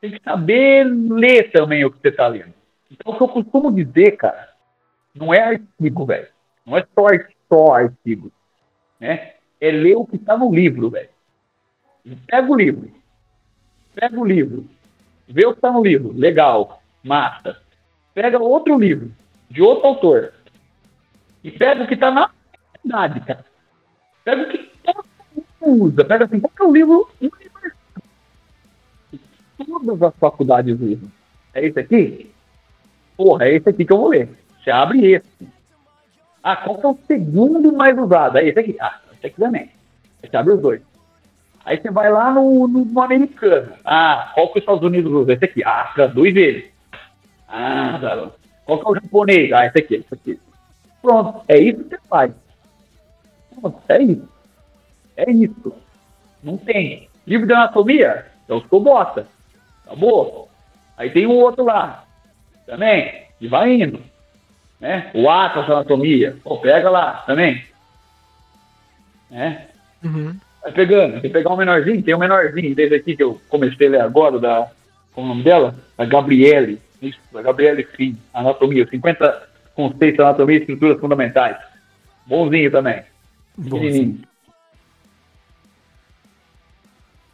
tem 0.00 0.12
que 0.12 0.22
saber 0.22 0.84
ler 0.84 1.50
também 1.50 1.84
o 1.84 1.90
que 1.90 1.98
você 2.00 2.08
está 2.08 2.26
lendo. 2.26 2.54
Então 2.90 3.12
o 3.12 3.16
que 3.16 3.22
eu 3.22 3.28
costumo 3.28 3.72
dizer, 3.72 4.12
cara, 4.12 4.50
não 5.14 5.34
é 5.34 5.40
artigo, 5.40 6.06
velho. 6.06 6.28
Não 6.64 6.76
é 6.76 6.86
só, 6.94 7.06
só 7.48 7.74
artigo. 7.74 8.30
Né? 9.00 9.32
É 9.60 9.70
ler 9.70 9.96
o 9.96 10.06
que 10.06 10.16
está 10.16 10.36
no 10.36 10.54
livro, 10.54 10.90
velho. 10.90 11.08
Pega 12.26 12.50
o 12.50 12.56
livro. 12.56 12.90
Pega 13.94 14.18
o 14.18 14.24
livro. 14.24 14.66
Vê 15.26 15.46
o 15.46 15.52
que 15.52 15.58
está 15.58 15.72
no 15.72 15.82
livro. 15.82 16.12
Legal. 16.12 16.82
Massa. 17.02 17.60
Pega 18.14 18.38
outro 18.38 18.78
livro, 18.78 19.10
de 19.50 19.60
outro 19.60 19.88
autor. 19.88 20.32
E 21.42 21.50
pega 21.50 21.82
o 21.82 21.86
que 21.86 21.94
está 21.94 22.10
na 22.10 22.30
verdade, 22.84 23.20
cara. 23.20 23.44
Pega 24.24 24.42
o 24.42 24.48
que 24.48 24.70
todo 24.82 25.04
mundo 25.34 25.84
usa. 25.84 26.04
Pega 26.04 26.24
assim, 26.24 26.40
qual 26.40 26.52
é 26.58 26.62
o 26.62 26.72
livro 26.72 27.08
universal? 27.20 27.72
Todas 29.66 30.02
as 30.02 30.14
faculdades 30.16 30.74
usam. 30.80 31.10
É 31.54 31.66
esse 31.66 31.78
aqui? 31.78 32.30
Porra, 33.16 33.46
é 33.46 33.54
esse 33.54 33.68
aqui 33.68 33.84
que 33.84 33.92
eu 33.92 33.98
vou 33.98 34.08
ler. 34.08 34.28
Você 34.62 34.70
abre 34.70 35.12
esse. 35.12 35.48
Ah, 36.42 36.56
qual 36.56 36.78
que 36.78 36.86
é 36.86 36.88
o 36.88 36.98
segundo 37.06 37.72
mais 37.72 37.96
usado? 37.98 38.38
É 38.38 38.46
esse 38.46 38.58
aqui. 38.58 38.76
Ah, 38.80 39.00
esse 39.12 39.26
aqui 39.26 39.36
também. 39.36 39.70
Você 40.20 40.36
abre 40.36 40.54
os 40.54 40.60
dois. 40.60 40.82
Aí 41.64 41.80
você 41.80 41.90
vai 41.90 42.10
lá 42.12 42.30
no, 42.30 42.68
no, 42.68 42.84
no 42.84 43.00
americano. 43.00 43.72
Ah, 43.84 44.32
qual 44.34 44.48
que 44.48 44.58
os 44.58 44.62
Estados 44.62 44.82
Unidos 44.82 45.10
usa? 45.12 45.32
Esse 45.32 45.44
aqui. 45.44 45.64
Ah, 45.64 45.90
traduz 45.94 46.36
ele. 46.36 46.70
Ah, 47.48 47.96
garoto. 47.98 48.38
Qual 48.66 48.78
que 48.78 48.86
é 48.86 48.90
o 48.90 48.94
japonês? 48.94 49.52
Ah, 49.52 49.66
esse 49.66 49.78
aqui, 49.78 49.94
esse 49.94 50.14
aqui. 50.14 50.40
Pronto, 51.00 51.42
é 51.48 51.58
isso 51.58 51.84
que 51.84 51.90
você 51.90 51.98
faz. 52.08 52.32
Pronto, 53.60 53.80
é 53.88 54.02
isso. 54.02 54.28
É 55.16 55.30
isso. 55.30 55.74
Não 56.42 56.56
tem. 56.56 57.08
Livro 57.26 57.46
de 57.46 57.52
anatomia? 57.52 58.26
Eu 58.48 58.62
sou 58.68 58.80
bota. 58.80 59.26
Acabou. 59.86 60.48
Aí 60.96 61.10
tem 61.10 61.26
um 61.26 61.36
outro 61.36 61.64
lá. 61.64 62.04
Também. 62.66 63.24
E 63.40 63.48
vai 63.48 63.72
indo. 63.72 64.00
Né? 64.80 65.10
O 65.14 65.28
Atlas 65.28 65.68
Anatomia. 65.70 66.36
Pô, 66.42 66.58
pega 66.58 66.90
lá 66.90 67.24
também. 67.26 67.64
Né? 69.30 69.66
Uhum. 70.02 70.36
Vai 70.62 70.72
pegando. 70.72 71.20
Tem 71.20 71.30
pegar 71.30 71.52
um 71.52 71.56
menorzinho. 71.56 72.02
Tem 72.02 72.14
um 72.14 72.18
menorzinho 72.18 72.74
desse 72.74 72.94
aqui 72.94 73.16
que 73.16 73.22
eu 73.22 73.40
comecei 73.48 73.86
a 73.86 73.90
ler 73.90 74.00
agora, 74.00 74.38
da. 74.38 74.70
Como 75.12 75.28
é 75.28 75.30
o 75.30 75.34
nome 75.34 75.44
dela? 75.44 75.74
A 75.96 76.04
Gabriele. 76.04 76.80
Isso, 77.00 77.18
a 77.34 77.42
Gabriele 77.42 77.84
Fim. 77.84 78.18
Anatomia. 78.32 78.86
50 78.86 79.48
conceitos 79.74 80.16
de 80.16 80.22
anatomia 80.22 80.56
e 80.56 80.60
estruturas 80.60 81.00
fundamentais. 81.00 81.56
Bonzinho 82.26 82.70
também. 82.70 83.02
Pequenininho. 83.62 84.20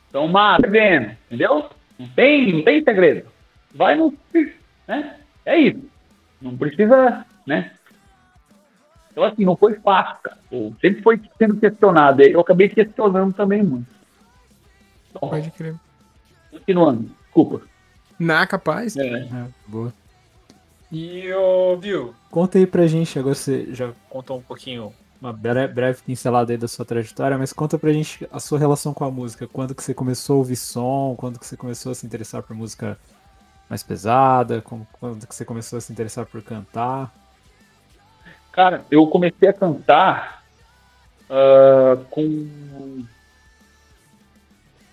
Então, 0.09 0.27
mata, 0.27 0.69
vendo, 0.69 1.17
entendeu? 1.27 1.71
Não 1.99 2.09
tem, 2.09 2.53
não 2.53 2.65
tem 2.65 2.83
segredo. 2.83 3.29
Vai 3.75 3.95
no. 3.95 4.13
Né? 4.89 5.17
É 5.45 5.57
isso. 5.59 5.81
Não 6.43 6.57
precisa, 6.57 7.25
né? 7.47 7.73
Então, 9.13 9.25
assim, 9.25 9.45
não 9.45 9.57
foi 9.57 9.75
fácil, 9.75 10.17
cara. 10.23 10.39
Pô, 10.49 10.73
sempre 10.81 11.03
foi 11.03 11.21
sendo 11.39 11.57
questionado. 11.57 12.23
Eu 12.23 12.41
acabei 12.41 12.69
questionando 12.69 13.33
também 13.33 13.63
muito. 13.63 13.87
Então, 15.11 15.29
Pode 15.29 15.51
crer. 15.53 15.75
continuando. 16.51 17.11
Desculpa. 17.25 17.63
Na 18.19 18.47
capaz. 18.47 18.97
É. 18.97 19.07
É, 19.07 19.47
boa. 19.67 19.93
E, 20.91 21.33
ô, 21.33 21.77
Bill, 21.77 22.15
Conta 22.31 22.59
aí 22.59 22.67
pra 22.67 22.87
gente, 22.87 23.19
agora 23.19 23.35
você 23.35 23.73
já 23.73 23.93
contou 24.09 24.39
um 24.39 24.43
pouquinho, 24.43 24.93
uma 25.21 25.33
bre- 25.33 25.69
breve 25.69 26.03
pincelada 26.03 26.53
aí 26.53 26.57
da 26.57 26.67
sua 26.67 26.85
trajetória, 26.85 27.37
mas 27.37 27.53
conta 27.53 27.79
pra 27.79 27.93
gente 27.93 28.27
a 28.33 28.41
sua 28.41 28.59
relação 28.59 28.95
com 28.95 29.05
a 29.05 29.11
música. 29.11 29.47
Quando 29.47 29.75
que 29.75 29.83
você 29.83 29.93
começou 29.93 30.35
a 30.35 30.39
ouvir 30.39 30.57
som, 30.57 31.15
quando 31.19 31.39
que 31.39 31.47
você 31.47 31.57
começou 31.57 31.93
a 31.93 31.95
se 31.95 32.07
interessar 32.07 32.43
por 32.43 32.57
música 32.57 32.99
mais 33.69 33.83
pesada, 33.83 34.63
quando 34.63 35.27
que 35.27 35.35
você 35.35 35.45
começou 35.45 35.77
a 35.77 35.81
se 35.81 35.93
interessar 35.93 36.27
por 36.27 36.43
cantar. 36.43 37.13
Cara, 38.51 38.85
eu 38.91 39.07
comecei 39.07 39.49
a 39.49 39.53
cantar 39.53 40.43
ah, 41.29 41.99
com 42.11 42.23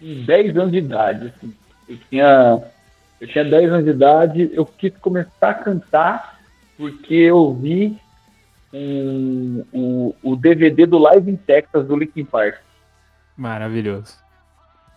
uns 0.01 0.25
10 0.25 0.57
anos 0.57 0.71
de 0.71 0.77
idade. 0.77 1.33
assim. 1.35 1.53
Eu, 1.89 1.97
tinha, 2.09 2.63
eu 3.19 3.27
tinha 3.27 3.45
10 3.45 3.71
anos 3.71 3.85
de 3.85 3.91
idade, 3.91 4.49
eu 4.53 4.65
quis 4.65 4.95
começar 4.97 5.49
a 5.49 5.53
cantar 5.53 6.39
porque 6.77 7.15
eu 7.15 7.53
vi 7.55 7.99
um, 8.77 9.63
o, 9.73 10.15
o 10.23 10.35
DVD 10.35 10.85
do 10.85 10.97
Live 10.97 11.29
in 11.31 11.35
Texas 11.37 11.85
do 11.87 11.95
Linkin 11.97 12.25
Park. 12.25 12.55
Maravilhoso. 13.35 14.15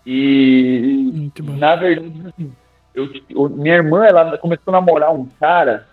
E 0.06 1.10
Muito 1.14 1.42
bom. 1.42 1.52
na 1.56 1.76
verdade, 1.76 2.22
assim, 2.28 2.52
eu, 2.94 3.08
eu- 3.28 3.48
minha 3.50 3.76
irmã, 3.76 4.04
ela 4.04 4.38
começou 4.38 4.74
a 4.74 4.80
namorar 4.80 5.12
um 5.14 5.26
cara, 5.38 5.86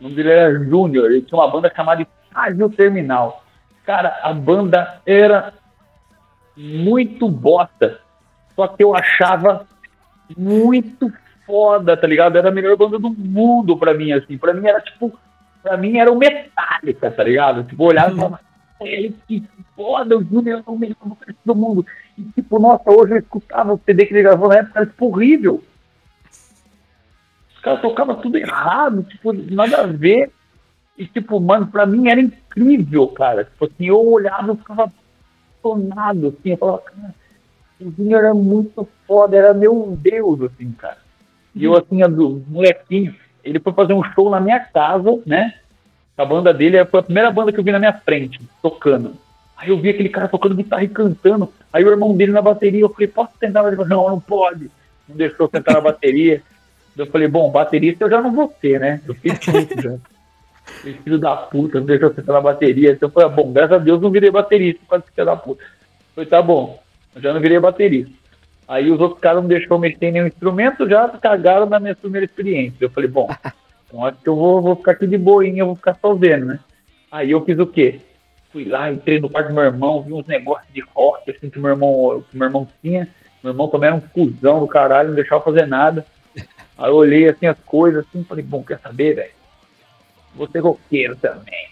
o 0.00 0.04
nome 0.04 0.16
dele 0.16 0.30
era 0.30 0.64
Júnior, 0.64 1.10
ele 1.10 1.22
tinha 1.22 1.38
uma 1.38 1.50
banda 1.50 1.72
chamada 1.74 2.02
Estágio 2.02 2.68
Terminal. 2.70 3.44
Cara, 3.84 4.18
a 4.22 4.32
banda 4.32 5.00
era 5.04 5.52
muito 6.56 7.28
bosta, 7.28 8.00
só 8.56 8.66
que 8.68 8.82
eu 8.82 8.94
achava 8.94 9.66
muito 10.36 11.12
foda, 11.46 11.96
tá 11.96 12.06
ligado? 12.06 12.36
Era 12.38 12.48
a 12.48 12.52
melhor 12.52 12.76
banda 12.76 12.98
do 12.98 13.10
mundo 13.10 13.76
pra 13.76 13.92
mim, 13.94 14.12
assim. 14.12 14.38
Pra 14.38 14.54
mim 14.54 14.66
era 14.66 14.80
tipo, 14.80 15.18
pra 15.62 15.76
mim 15.76 15.98
era 15.98 16.10
o 16.10 16.18
Metallica, 16.18 17.10
tá 17.10 17.24
ligado? 17.24 17.64
Tipo, 17.64 17.84
olhava 17.84 18.12
e 18.12 18.16
falava, 18.16 18.40
"Ele, 18.80 19.16
que 19.26 19.44
foda, 19.76 20.18
o 20.18 20.24
Júnior 20.24 20.62
é 20.66 20.70
o 20.70 20.78
melhor 20.78 20.96
vocalista 21.02 21.42
do 21.44 21.54
mundo. 21.54 21.86
E, 22.18 22.22
tipo, 22.34 22.58
nossa, 22.58 22.90
hoje 22.90 23.14
eu 23.14 23.18
escutava 23.18 23.72
o 23.72 23.80
CD 23.84 24.06
que 24.06 24.12
ele 24.12 24.22
gravou 24.22 24.48
na 24.48 24.56
época, 24.56 24.80
era, 24.80 24.86
tipo, 24.86 25.06
horrível. 25.06 25.62
Os 27.54 27.60
caras 27.60 27.80
tocavam 27.80 28.16
tudo 28.16 28.36
errado, 28.36 29.02
tipo, 29.04 29.32
nada 29.32 29.82
a 29.82 29.86
ver. 29.86 30.30
E, 30.98 31.06
tipo, 31.06 31.40
mano, 31.40 31.66
pra 31.66 31.86
mim 31.86 32.08
era 32.08 32.20
incrível, 32.20 33.08
cara. 33.08 33.44
Tipo 33.44 33.64
assim, 33.64 33.86
eu 33.86 34.06
olhava 34.06 34.52
e 34.52 34.56
ficava 34.56 34.92
apaixonado, 35.62 36.28
assim, 36.28 36.50
eu 36.50 36.56
falava, 36.58 36.78
cara, 36.82 37.14
o 37.80 37.90
Júnior 37.90 38.24
era 38.24 38.34
muito 38.34 38.86
foda, 39.06 39.36
era 39.36 39.54
meu 39.54 39.96
Deus, 39.98 40.42
assim, 40.42 40.70
cara. 40.72 40.98
E 41.54 41.64
eu, 41.64 41.74
assim, 41.74 42.00
do 42.00 42.44
molequinho, 42.48 43.14
ele 43.44 43.58
foi 43.58 43.72
fazer 43.72 43.92
um 43.92 44.02
show 44.02 44.30
na 44.30 44.40
minha 44.40 44.60
casa, 44.60 45.20
né? 45.26 45.54
A 46.16 46.24
banda 46.24 46.52
dele 46.52 46.84
foi 46.84 47.00
a 47.00 47.02
primeira 47.02 47.30
banda 47.30 47.52
que 47.52 47.58
eu 47.58 47.64
vi 47.64 47.72
na 47.72 47.78
minha 47.78 47.92
frente, 47.92 48.40
tocando. 48.62 49.14
Aí 49.56 49.68
eu 49.68 49.78
vi 49.78 49.90
aquele 49.90 50.08
cara 50.08 50.28
tocando 50.28 50.54
guitarra 50.54 50.84
e 50.84 50.88
cantando. 50.88 51.52
Aí 51.72 51.84
o 51.84 51.90
irmão 51.90 52.16
dele 52.16 52.32
na 52.32 52.42
bateria, 52.42 52.80
eu 52.80 52.88
falei, 52.88 53.08
posso 53.08 53.32
sentar? 53.38 53.64
Ele 53.66 53.76
falou, 53.76 53.88
não, 53.88 54.08
não 54.10 54.20
pode. 54.20 54.70
Não 55.08 55.16
deixou 55.16 55.46
eu 55.46 55.50
sentar 55.50 55.74
na 55.74 55.80
bateria. 55.80 56.42
Eu 56.96 57.06
falei, 57.06 57.28
bom, 57.28 57.50
baterista 57.50 58.04
eu 58.04 58.10
já 58.10 58.20
não 58.20 58.32
vou 58.32 58.54
ser, 58.60 58.80
né? 58.80 59.00
Eu 59.06 59.14
fiz 59.14 59.38
tudo 59.38 59.82
já. 59.82 59.96
Filho 61.02 61.18
da 61.18 61.36
puta, 61.36 61.78
não 61.78 61.86
deixou 61.86 62.08
eu 62.08 62.14
sentar 62.14 62.34
na 62.34 62.40
bateria. 62.40 62.92
Então 62.92 63.08
eu 63.08 63.12
falei, 63.12 63.28
bom, 63.28 63.52
graças 63.52 63.72
a 63.72 63.78
Deus 63.78 64.00
não 64.00 64.10
virei 64.10 64.30
baterista, 64.30 64.80
quase 64.86 65.04
filho 65.14 65.26
da 65.26 65.36
puta. 65.36 65.62
Eu 65.62 65.68
falei, 66.14 66.30
tá 66.30 66.42
bom, 66.42 66.82
eu 67.14 67.20
já 67.22 67.32
não 67.32 67.40
virei 67.40 67.58
baterista. 67.58 68.12
Aí 68.70 68.88
os 68.88 69.00
outros 69.00 69.18
caras 69.18 69.42
não 69.42 69.48
deixaram 69.48 69.74
eu 69.74 69.80
mexer 69.80 70.06
em 70.06 70.12
nenhum 70.12 70.28
instrumento, 70.28 70.88
já 70.88 71.08
cagaram 71.08 71.66
na 71.66 71.80
minha 71.80 71.96
primeira 71.96 72.24
experiência. 72.24 72.76
Eu 72.78 72.90
falei, 72.90 73.10
bom, 73.10 73.28
então 73.84 74.06
acho 74.06 74.18
que 74.18 74.28
eu 74.28 74.36
vou, 74.36 74.62
vou 74.62 74.76
ficar 74.76 74.92
aqui 74.92 75.08
de 75.08 75.18
boinha, 75.18 75.62
eu 75.62 75.66
vou 75.66 75.74
ficar 75.74 75.98
só 76.00 76.14
vendo, 76.14 76.46
né? 76.46 76.60
Aí 77.10 77.32
eu 77.32 77.44
fiz 77.44 77.58
o 77.58 77.66
quê? 77.66 78.00
Fui 78.52 78.64
lá, 78.64 78.88
entrei 78.92 79.18
no 79.18 79.28
quarto 79.28 79.48
do 79.48 79.54
meu 79.54 79.64
irmão, 79.64 80.00
vi 80.04 80.12
uns 80.12 80.24
negócios 80.24 80.72
de 80.72 80.84
rock, 80.94 81.28
assim, 81.32 81.50
que 81.50 81.58
meu 81.58 81.70
irmão, 81.70 82.22
que 82.30 82.38
meu 82.38 82.46
irmão 82.46 82.68
tinha. 82.80 83.08
Meu 83.42 83.52
irmão 83.52 83.66
também 83.66 83.88
era 83.88 83.96
um 83.96 84.00
cuzão 84.00 84.60
do 84.60 84.68
caralho, 84.68 85.08
não 85.08 85.16
deixava 85.16 85.42
fazer 85.42 85.66
nada. 85.66 86.06
Aí 86.78 86.90
eu 86.90 86.94
olhei 86.94 87.28
assim 87.28 87.46
as 87.46 87.58
coisas, 87.66 88.06
assim, 88.06 88.22
falei, 88.22 88.44
bom, 88.44 88.62
quer 88.62 88.78
saber, 88.78 89.16
velho? 89.16 89.32
Vou 90.32 90.48
ser 90.48 90.60
roqueiro 90.60 91.16
também. 91.16 91.70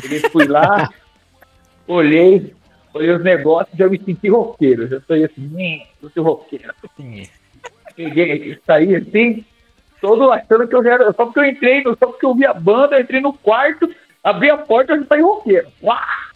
Peguei, 0.00 0.20
fui 0.30 0.46
lá, 0.46 0.88
olhei, 1.86 2.54
olhei 2.94 3.10
os 3.10 3.22
negócios, 3.22 3.76
já 3.76 3.88
me 3.88 3.98
senti 3.98 4.28
roqueiro. 4.28 4.88
Já 4.88 5.00
falei 5.00 5.24
assim, 5.24 5.48
"Nhê, 5.48 5.82
vou 6.00 6.10
ser 6.10 6.20
roqueiro. 6.20 6.74
Peguei, 7.94 8.58
saí 8.66 8.94
assim, 8.96 9.44
todo 10.00 10.30
achando 10.30 10.66
que 10.68 10.74
eu 10.74 10.84
já 10.84 10.94
era. 10.94 11.12
Só 11.12 11.24
porque 11.24 11.40
eu 11.40 11.44
entrei, 11.44 11.82
só 11.82 12.06
porque 12.06 12.26
eu 12.26 12.34
vi 12.34 12.46
a 12.46 12.54
banda, 12.54 12.96
eu 12.96 13.02
entrei 13.02 13.20
no 13.20 13.32
quarto, 13.32 13.92
abri 14.22 14.50
a 14.50 14.58
porta 14.58 14.94
e 14.94 15.00
já 15.00 15.06
saí 15.06 15.20
roqueiro. 15.20 15.68
Uá! 15.82 16.28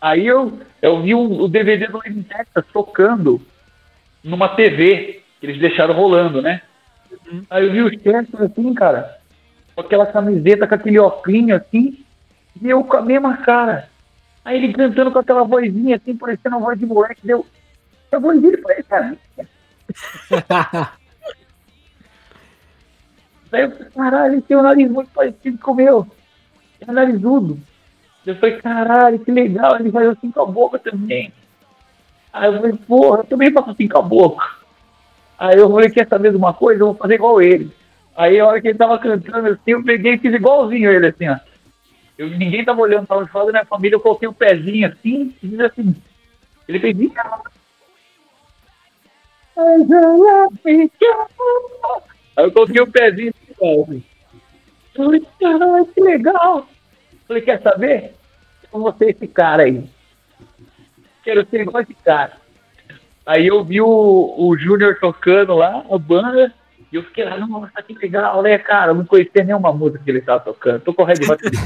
Aí 0.00 0.26
eu, 0.26 0.58
eu 0.80 1.02
vi 1.02 1.14
o, 1.14 1.42
o 1.42 1.48
DVD 1.48 1.88
do 1.88 2.00
Living 2.04 2.22
Texas 2.22 2.64
tocando 2.72 3.40
numa 4.22 4.48
TV, 4.48 5.22
que 5.40 5.46
eles 5.46 5.58
deixaram 5.58 5.94
rolando, 5.94 6.40
né? 6.40 6.62
Aí 7.50 7.64
eu 7.64 7.72
vi 7.72 7.82
o 7.82 7.90
Chester 7.90 8.42
assim, 8.42 8.74
cara, 8.74 9.18
com 9.74 9.80
aquela 9.80 10.06
camiseta, 10.06 10.66
com 10.66 10.74
aquele 10.74 10.98
óculos 10.98 11.50
assim, 11.50 12.04
e 12.60 12.68
eu 12.68 12.84
com 12.84 12.96
a 12.96 13.02
mesma 13.02 13.38
cara. 13.38 13.88
Aí 14.48 14.56
ele 14.56 14.72
cantando 14.72 15.12
com 15.12 15.18
aquela 15.18 15.44
vozinha 15.44 15.96
assim, 15.96 16.16
parecendo 16.16 16.56
uma 16.56 16.64
voz 16.64 16.78
de 16.78 16.86
moleque, 16.86 17.20
deu. 17.22 17.44
A 18.10 18.18
voz 18.18 18.40
dele 18.40 18.56
parece 18.56 18.94
a 18.94 19.02
minha. 19.02 19.18
Daí 23.50 23.62
eu 23.64 23.70
falei, 23.72 23.90
caralho, 23.94 24.32
ele 24.32 24.40
tem 24.40 24.56
um 24.56 24.62
nariz 24.62 24.90
muito 24.90 25.10
parecido 25.10 25.58
com 25.58 25.72
o 25.72 25.74
meu. 25.74 26.06
É 26.80 26.90
narizudo. 26.90 27.58
Eu 28.24 28.36
falei, 28.36 28.56
caralho, 28.56 29.18
que 29.18 29.30
legal, 29.30 29.78
ele 29.78 29.92
faz 29.92 30.08
assim 30.08 30.30
com 30.30 30.40
a 30.40 30.46
boca 30.46 30.78
também. 30.78 31.30
Aí 32.32 32.48
eu 32.48 32.56
falei, 32.56 32.72
porra, 32.72 33.18
eu 33.18 33.24
também 33.24 33.52
faço 33.52 33.68
assim 33.72 33.86
com 33.86 33.98
a 33.98 34.02
boca. 34.02 34.46
Aí 35.38 35.58
eu 35.58 35.70
falei, 35.70 35.90
quer 35.90 36.08
saber 36.08 36.30
de 36.30 36.38
uma 36.38 36.54
coisa? 36.54 36.80
Eu 36.80 36.86
vou 36.86 36.94
fazer 36.94 37.16
igual 37.16 37.42
ele. 37.42 37.70
Aí 38.16 38.40
a 38.40 38.46
hora 38.46 38.62
que 38.62 38.68
ele 38.68 38.78
tava 38.78 38.98
cantando 38.98 39.46
assim, 39.46 39.72
eu 39.72 39.84
peguei 39.84 40.14
e 40.14 40.18
fiz 40.18 40.32
igualzinho 40.32 40.90
ele, 40.90 41.08
assim, 41.08 41.28
ó. 41.28 41.36
Eu, 42.18 42.28
ninguém 42.30 42.64
tava 42.64 42.80
olhando, 42.80 43.06
tava 43.06 43.24
de 43.24 43.30
fora 43.30 43.46
da 43.46 43.52
minha 43.52 43.64
família, 43.64 43.94
eu 43.94 44.00
coloquei 44.00 44.26
o 44.26 44.32
pezinho 44.32 44.88
assim, 44.88 45.32
e 45.40 45.48
fiz 45.48 45.60
assim. 45.60 45.94
Ele 46.66 46.80
fez. 46.80 46.96
Aí 52.36 52.44
eu 52.44 52.52
coloquei 52.52 52.80
o 52.82 52.90
pezinho 52.90 53.32
assim. 53.62 54.04
Falei, 54.96 55.26
caralho, 55.40 55.86
que 55.86 56.00
legal. 56.00 56.68
Falei, 57.28 57.42
quer 57.42 57.62
saber? 57.62 58.14
Eu 58.72 58.80
vou 58.80 58.92
ser 58.94 59.10
esse 59.10 59.28
cara 59.28 59.62
aí. 59.62 59.88
Quero 61.22 61.46
ser 61.46 61.60
igual 61.60 61.82
esse 61.84 61.94
cara. 61.94 62.36
Aí 63.24 63.46
eu 63.46 63.62
vi 63.62 63.80
o, 63.80 64.34
o 64.36 64.56
Júnior 64.56 64.98
tocando 65.00 65.54
lá, 65.54 65.84
a 65.88 65.98
banda, 65.98 66.52
e 66.90 66.96
eu 66.96 67.02
fiquei 67.02 67.24
lá, 67.24 67.36
nossa, 67.36 67.82
que 67.82 67.92
legal, 67.94 68.42
né, 68.42 68.56
cara? 68.58 68.92
Eu 68.92 68.94
não 68.94 69.04
conhecia 69.04 69.44
nenhuma 69.44 69.72
música 69.72 70.02
que 70.02 70.10
ele 70.10 70.18
estava 70.20 70.40
tocando. 70.40 70.80
Tô 70.80 70.94
com 70.94 71.02
o 71.02 71.04
Red 71.04 71.24
Hot 71.28 71.42
Chili 71.42 71.56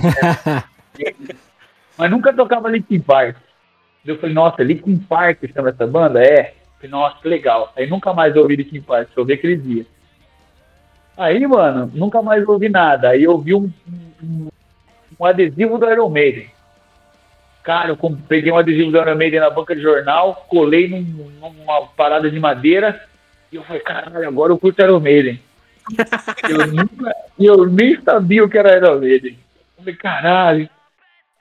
Peppers. 0.96 1.38
Mas 1.96 2.10
nunca 2.10 2.32
tocava 2.32 2.68
Linkin 2.68 3.00
Park. 3.00 3.36
Eu 4.04 4.18
falei, 4.18 4.34
nossa, 4.34 4.62
Linkin 4.62 4.96
Park 4.98 5.38
chama 5.54 5.68
essa 5.70 5.86
banda? 5.86 6.20
É. 6.24 6.50
Eu 6.50 6.74
falei, 6.76 6.90
nossa, 6.90 7.18
que 7.22 7.28
legal. 7.28 7.72
Aí 7.76 7.88
nunca 7.88 8.12
mais 8.12 8.34
ouvi 8.36 8.56
Linkin 8.56 8.82
Park, 8.82 9.10
só 9.14 9.20
ouvi 9.20 9.34
aquele 9.34 9.56
dia. 9.56 9.86
Aí, 11.16 11.46
mano, 11.46 11.90
nunca 11.94 12.20
mais 12.20 12.46
ouvi 12.48 12.68
nada. 12.68 13.10
Aí 13.10 13.22
eu 13.22 13.38
vi 13.38 13.54
um, 13.54 13.70
um, 14.22 14.48
um 15.20 15.24
adesivo 15.24 15.78
do 15.78 15.88
Iron 15.88 16.08
Maiden. 16.08 16.50
Cara, 17.62 17.90
eu 17.90 17.96
peguei 18.26 18.50
um 18.50 18.56
adesivo 18.56 18.90
do 18.90 18.98
Iron 18.98 19.14
Maiden 19.14 19.38
na 19.38 19.50
banca 19.50 19.76
de 19.76 19.82
jornal, 19.82 20.46
colei 20.48 20.88
num- 20.88 21.30
numa 21.38 21.82
parada 21.96 22.28
de 22.28 22.40
madeira 22.40 23.00
e 23.53 23.57
eu 23.57 23.62
falei, 23.64 23.82
caralho, 23.82 24.26
agora 24.26 24.50
eu 24.53 24.59
curto 24.59 24.80
Iron 24.80 24.98
Maiden. 24.98 25.38
eu, 26.48 26.66
nunca, 26.68 27.14
eu 27.38 27.66
nem 27.66 28.00
sabia 28.00 28.42
o 28.42 28.48
que 28.48 28.57
era 28.57 28.76
Iron 28.78 28.98
Maiden. 28.98 29.38
Eu 29.76 29.84
falei, 29.84 29.94
caralho. 29.96 30.70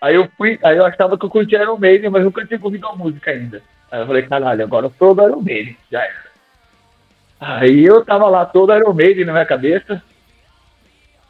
Aí 0.01 0.15
eu 0.15 0.29
fui, 0.37 0.59
aí 0.61 0.75
eu 0.75 0.85
achava 0.85 1.17
que 1.17 1.23
eu 1.23 1.29
curtia 1.29 1.61
Iron 1.61 1.77
Maiden, 1.77 2.09
mas 2.09 2.23
nunca 2.23 2.45
tinha 2.45 2.59
ouvido 2.61 2.85
a 2.87 2.95
música 2.95 3.31
ainda. 3.31 3.61
Aí 3.89 4.01
eu 4.01 4.07
falei, 4.07 4.23
caralho, 4.23 4.63
agora 4.63 4.87
eu 4.87 4.93
sou 4.99 5.15
do 5.15 5.23
Iron 5.23 5.41
Maiden, 5.41 5.77
já 5.89 6.03
era. 6.03 6.31
Aí 7.39 7.85
eu 7.85 8.03
tava 8.03 8.27
lá 8.27 8.45
todo 8.45 8.75
Iron 8.75 8.93
Maiden 8.93 9.25
na 9.25 9.31
minha 9.31 9.45
cabeça 9.45 10.03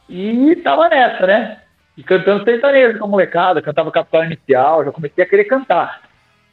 e 0.10 0.56
tava 0.58 0.90
nessa, 0.90 1.28
né? 1.28 1.62
E 1.96 2.04
cantando 2.04 2.44
sertanejo 2.44 2.98
com 2.98 3.06
a 3.06 3.08
molecada, 3.08 3.62
cantava 3.62 3.92
Capital 3.92 4.26
Inicial, 4.26 4.84
já 4.84 4.92
comecei 4.92 5.24
a 5.24 5.28
querer 5.28 5.46
cantar. 5.46 6.02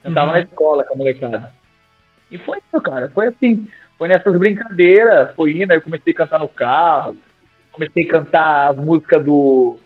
Cantava 0.03 0.33
na 0.33 0.41
escola 0.41 0.85
com 0.85 0.95
a 0.95 0.97
molecada. 0.99 1.53
E 2.31 2.37
foi 2.37 2.59
isso, 2.59 2.81
cara. 2.83 3.11
Foi 3.14 3.29
assim, 3.29 3.66
foi 3.99 4.09
nessas 4.09 4.38
brincadeiras, 4.38 5.34
foi 5.34 5.61
indo, 5.61 5.72
aí 5.72 5.78
eu 5.78 5.82
comecei 5.82 6.12
a 6.12 6.16
cantar 6.16 6.38
no 6.38 6.49
carro, 6.49 7.16
comecei 7.72 8.05
a 8.05 8.09
cantar 8.09 8.70
as 8.70 8.76
músicas 8.76 9.24
do, 9.24 9.76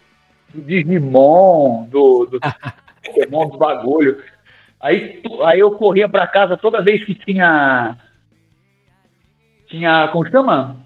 do 0.52 0.60
Digimon, 0.62 1.84
do, 1.88 2.26
do 2.26 2.38
Pokémon, 3.04 3.48
do 3.48 3.56
bagulho. 3.58 4.22
Aí, 4.80 5.22
aí 5.44 5.60
eu 5.60 5.70
corria 5.72 6.08
pra 6.08 6.26
casa 6.26 6.56
toda 6.56 6.82
vez 6.82 7.04
que 7.04 7.14
tinha. 7.14 7.96
Tinha. 9.68 10.08
Como 10.08 10.28
chama? 10.28 10.76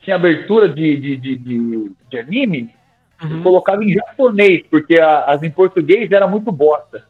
Tinha 0.00 0.16
abertura 0.16 0.68
de, 0.68 0.96
de, 0.96 1.16
de, 1.16 1.36
de, 1.36 1.92
de 2.08 2.18
anime. 2.18 2.74
Eu 3.22 3.42
colocava 3.42 3.84
em 3.84 3.92
japonês, 3.92 4.64
porque 4.70 4.98
a- 4.98 5.24
as 5.24 5.42
em 5.42 5.50
português 5.50 6.10
era 6.10 6.26
muito 6.26 6.50
bosta. 6.50 7.04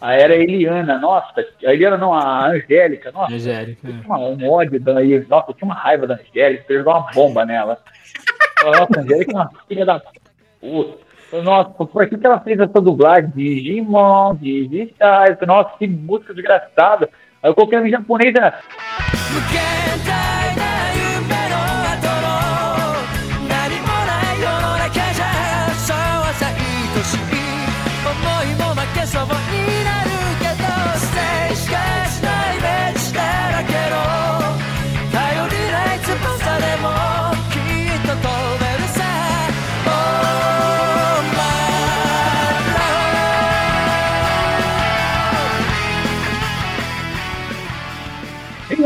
Aí 0.00 0.20
era 0.20 0.34
a 0.34 0.36
Eliana, 0.36 0.98
nossa, 0.98 1.44
a 1.64 1.72
Eliana 1.72 1.96
não, 1.96 2.12
a 2.12 2.46
Angélica, 2.48 3.12
nossa, 3.12 3.32
Angélica. 3.32 3.86
eu 3.86 3.92
tinha 4.00 4.04
uma- 4.06 4.18
um 4.18 4.50
ódio 4.50 4.80
da 4.80 4.94
nossa, 5.28 5.50
eu 5.50 5.54
tinha 5.54 5.66
uma 5.68 5.74
raiva 5.76 6.06
da 6.08 6.14
Angélica, 6.14 6.64
eu 6.68 6.78
jogar 6.78 6.98
uma 6.98 7.10
bomba 7.12 7.44
nela. 7.44 7.78
Nossa, 8.64 8.98
a 8.98 9.00
Angélica 9.00 9.30
é 9.30 9.34
uma 9.34 9.50
filha 9.68 9.86
da 9.86 10.00
puta. 10.60 10.98
Nossa, 11.44 11.70
por 11.70 12.08
que 12.08 12.18
que 12.18 12.26
ela 12.26 12.40
fez 12.40 12.58
essa 12.58 12.80
dublagem? 12.80 13.30
Digimon, 13.32 14.34
Digitais, 14.34 15.36
nossa, 15.46 15.70
que 15.78 15.86
música 15.86 16.34
desgraçada. 16.34 17.08
Aí 17.40 17.48
eu 17.50 17.54
coloquei 17.54 17.78
em 17.78 17.90
japonês, 17.90 18.34
era 18.34 18.58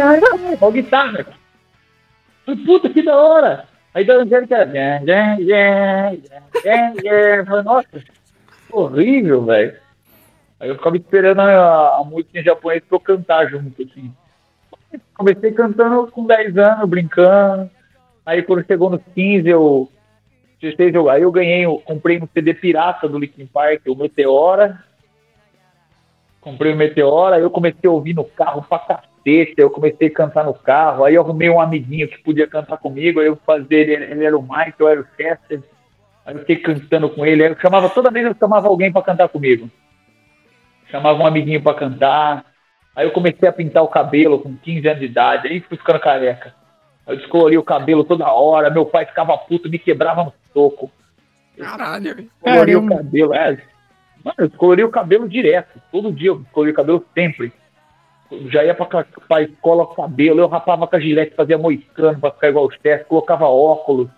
aí, 0.01 0.21
ó, 0.61 0.71
guitarra. 0.71 1.27
Falei, 2.45 2.65
Puta, 2.65 2.91
que 2.91 3.03
da 3.03 3.17
hora. 3.17 3.67
Aí 3.93 4.05
da 4.05 4.15
Angélica 4.15 4.57
era... 4.57 4.67
"Nhé, 4.67 5.01
nhé, 5.01 5.37
nhé, 5.39 6.19
nhé, 6.65 6.93
nhé". 7.03 7.39
Eu 7.41 7.47
falei, 7.47 7.63
Nossa, 7.65 8.05
horrível, 8.71 9.45
velho. 9.45 9.77
Aí 10.59 10.69
eu 10.69 10.77
ficava 10.77 10.97
esperando 10.97 11.41
a, 11.41 11.97
a 11.97 12.05
música 12.05 12.39
em 12.39 12.43
japonês 12.43 12.83
pra 12.89 12.97
eu 12.97 13.01
cantar 13.01 13.49
junto, 13.49 13.83
assim. 13.83 14.13
Comecei 15.15 15.53
cantando 15.53 16.11
com 16.11 16.27
10 16.27 16.57
anos, 16.59 16.89
brincando. 16.89 17.71
Aí 18.25 18.43
quando 18.43 18.67
chegou 18.67 18.91
nos 18.91 19.01
15, 19.15 19.49
eu... 19.49 19.91
16, 20.61 20.95
eu 20.95 21.11
aí 21.11 21.21
eu 21.21 21.31
ganhei, 21.31 21.67
eu 21.67 21.79
comprei 21.85 22.19
um 22.19 22.27
CD 22.33 22.55
pirata 22.55 23.07
do 23.07 23.19
Linkin 23.19 23.47
Park, 23.47 23.83
o 23.87 23.95
Meteora. 23.95 24.83
Comprei 26.41 26.73
o 26.73 26.77
Meteora, 26.77 27.37
aí 27.37 27.43
eu 27.43 27.51
comecei 27.51 27.89
a 27.89 27.93
ouvir 27.93 28.15
no 28.15 28.25
carro 28.25 28.63
pra 28.63 28.79
cacete, 28.79 29.09
eu 29.57 29.71
comecei 29.71 30.09
a 30.09 30.13
cantar 30.13 30.45
no 30.45 30.53
carro, 30.53 31.05
aí 31.05 31.15
eu 31.15 31.23
arrumei 31.23 31.49
um 31.49 31.61
amiguinho 31.61 32.09
que 32.09 32.19
podia 32.19 32.47
cantar 32.47 32.77
comigo, 32.77 33.21
aí 33.21 33.27
eu 33.27 33.37
fazia, 33.37 33.79
ele, 33.79 33.95
ele 33.95 34.25
era 34.25 34.37
o 34.37 34.43
Mike, 34.43 34.79
eu 34.79 34.89
era 34.89 35.01
o 35.01 35.07
Chester, 35.17 35.63
aí 36.27 36.35
eu 36.35 36.41
fiquei 36.41 36.57
cantando 36.57 37.09
com 37.09 37.25
ele, 37.25 37.43
aí 37.43 37.51
eu 37.51 37.59
chamava, 37.59 37.89
toda 37.89 38.11
vez 38.11 38.27
eu 38.27 38.37
chamava 38.39 38.69
alguém 38.69 38.93
pra 38.93 39.03
cantar 39.03 39.29
comigo. 39.29 39.71
Chamava 40.91 41.23
um 41.23 41.27
amiguinho 41.27 41.63
pra 41.63 41.73
cantar, 41.73 42.45
aí 42.95 43.07
eu 43.07 43.13
comecei 43.13 43.49
a 43.49 43.53
pintar 43.53 43.83
o 43.83 43.89
cabelo 43.89 44.39
com 44.39 44.57
15 44.57 44.87
anos 44.87 45.01
de 45.01 45.07
idade, 45.07 45.49
aí 45.49 45.61
fui 45.61 45.79
ficando 45.79 46.01
careca. 46.01 46.55
Aí 47.07 47.15
eu 47.15 47.19
descolori 47.19 47.57
o 47.57 47.63
cabelo 47.63 48.05
toda 48.05 48.31
hora, 48.31 48.69
meu 48.69 48.85
pai 48.85 49.07
ficava 49.07 49.39
puto, 49.39 49.71
me 49.71 49.79
quebrava 49.79 50.25
no 50.25 50.35
soco. 50.53 50.91
Caralho, 51.59 52.15
velho. 52.15 52.31
Coloria 52.41 52.79
o 52.79 52.87
cabelo, 52.87 53.35
é. 53.35 53.59
Mano, 54.25 54.37
eu 54.39 54.51
coloria 54.51 54.87
o 54.87 54.91
cabelo 54.91 55.29
direto. 55.29 55.81
Todo 55.93 56.13
dia 56.13 56.31
eu 56.31 56.45
coloria 56.51 56.73
o 56.73 56.77
cabelo 56.77 57.05
sempre. 57.15 57.53
Já 58.49 58.65
ia 58.65 58.75
pra, 58.75 59.05
pra 59.29 59.43
escola 59.43 59.87
com 59.87 59.93
o 59.93 59.97
cabelo, 59.97 60.41
eu 60.41 60.49
rapava 60.49 60.87
com 60.87 60.97
a 60.97 61.01
gilete, 61.01 61.37
fazia 61.37 61.59
moicano 61.59 62.19
pra 62.19 62.31
ficar 62.31 62.49
igual 62.49 62.67
os 62.67 62.79
testes, 62.79 63.07
colocava 63.07 63.47
óculos. 63.47 64.09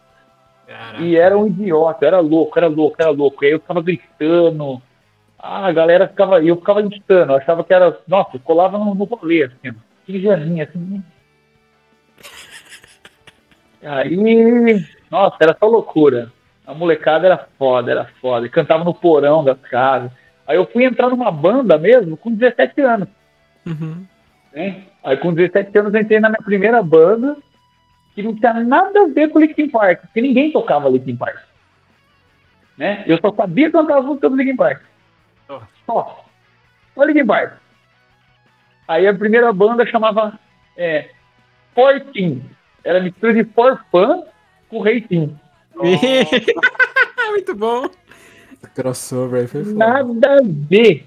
E 0.99 1.17
era 1.17 1.37
um 1.37 1.47
idiota, 1.47 2.07
era 2.07 2.21
louco, 2.21 2.59
era 2.59 2.67
louco, 2.67 2.97
era 2.99 3.11
louco. 3.11 3.45
E 3.45 3.47
aí 3.47 3.53
eu 3.53 3.61
ficava 3.61 3.83
gritando. 3.83 4.83
Ah, 5.39 5.67
a 5.67 5.73
galera 5.73 6.09
ficava. 6.09 6.43
Eu 6.43 6.57
ficava 6.57 6.83
gritando, 6.83 7.33
eu 7.33 7.37
achava 7.37 7.63
que 7.63 7.73
era. 7.73 7.97
Nossa, 8.09 8.39
colava 8.39 8.79
no, 8.79 8.95
no 8.95 9.05
rolê, 9.05 9.45
assim, 9.45 9.71
ó. 9.71 9.75
15 10.07 10.29
aninhos, 10.31 10.69
assim. 10.69 11.03
Aí, 13.83 14.85
nossa, 15.11 15.37
era 15.41 15.57
só 15.59 15.67
loucura. 15.67 16.33
A 16.67 16.75
molecada 16.75 17.27
era 17.27 17.47
foda, 17.57 17.91
era 17.91 18.07
foda. 18.21 18.49
Cantava 18.49 18.83
no 18.83 18.93
porão 18.93 19.45
das 19.45 19.61
casas. 19.61 20.11
Aí 20.47 20.57
eu 20.57 20.67
fui 20.67 20.85
entrar 20.85 21.09
numa 21.09 21.31
banda 21.31 21.79
mesmo 21.79 22.17
com 22.17 22.33
17 22.33 22.81
anos. 22.81 23.09
Uhum. 23.67 24.07
né? 24.53 24.85
Aí 25.03 25.17
com 25.17 25.35
17 25.35 25.79
anos 25.79 25.95
eu 25.95 26.01
entrei 26.01 26.21
na 26.21 26.29
minha 26.29 26.43
primeira 26.43 26.83
banda, 26.83 27.37
que 28.14 28.23
não 28.23 28.35
tinha 28.35 28.55
nada 28.55 29.03
a 29.03 29.07
ver 29.07 29.29
com 29.29 29.41
Linkin 29.41 29.69
Park, 29.69 30.03
porque 30.03 30.21
ninguém 30.21 30.53
tocava 30.53 30.89
Linkin 30.89 31.17
Park. 31.17 31.39
Né? 32.79 33.05
Eu 33.07 33.19
só 33.21 33.33
sabia 33.35 33.71
cantar 33.71 33.99
as 33.99 34.05
músicas 34.05 34.31
do 34.31 34.37
Linkin 34.37 34.57
Park. 34.57 34.83
Só. 35.85 36.25
Só 36.95 37.05
Linkin 37.05 37.27
Park. 37.27 37.55
Aí 38.89 39.07
a 39.07 39.14
primeira 39.14 39.53
banda 39.53 39.87
chamava 39.87 40.39
é, 40.77 41.11
Fortin. 41.75 42.43
Era 42.85 43.01
mistura 43.01 43.35
de 43.35 43.45
Forfan 43.45 44.23
com 44.69 44.81
Reitin. 44.81 45.37
Muito 47.31 47.55
bom. 47.55 47.89
Crossover 48.75 49.49
foi 49.49 49.64
foda. 49.64 49.77
Nada 49.77 50.39
a 50.39 50.41
ver 50.43 51.07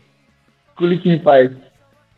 com 0.75 0.85
Linkin 0.85 1.19
Park. 1.19 1.53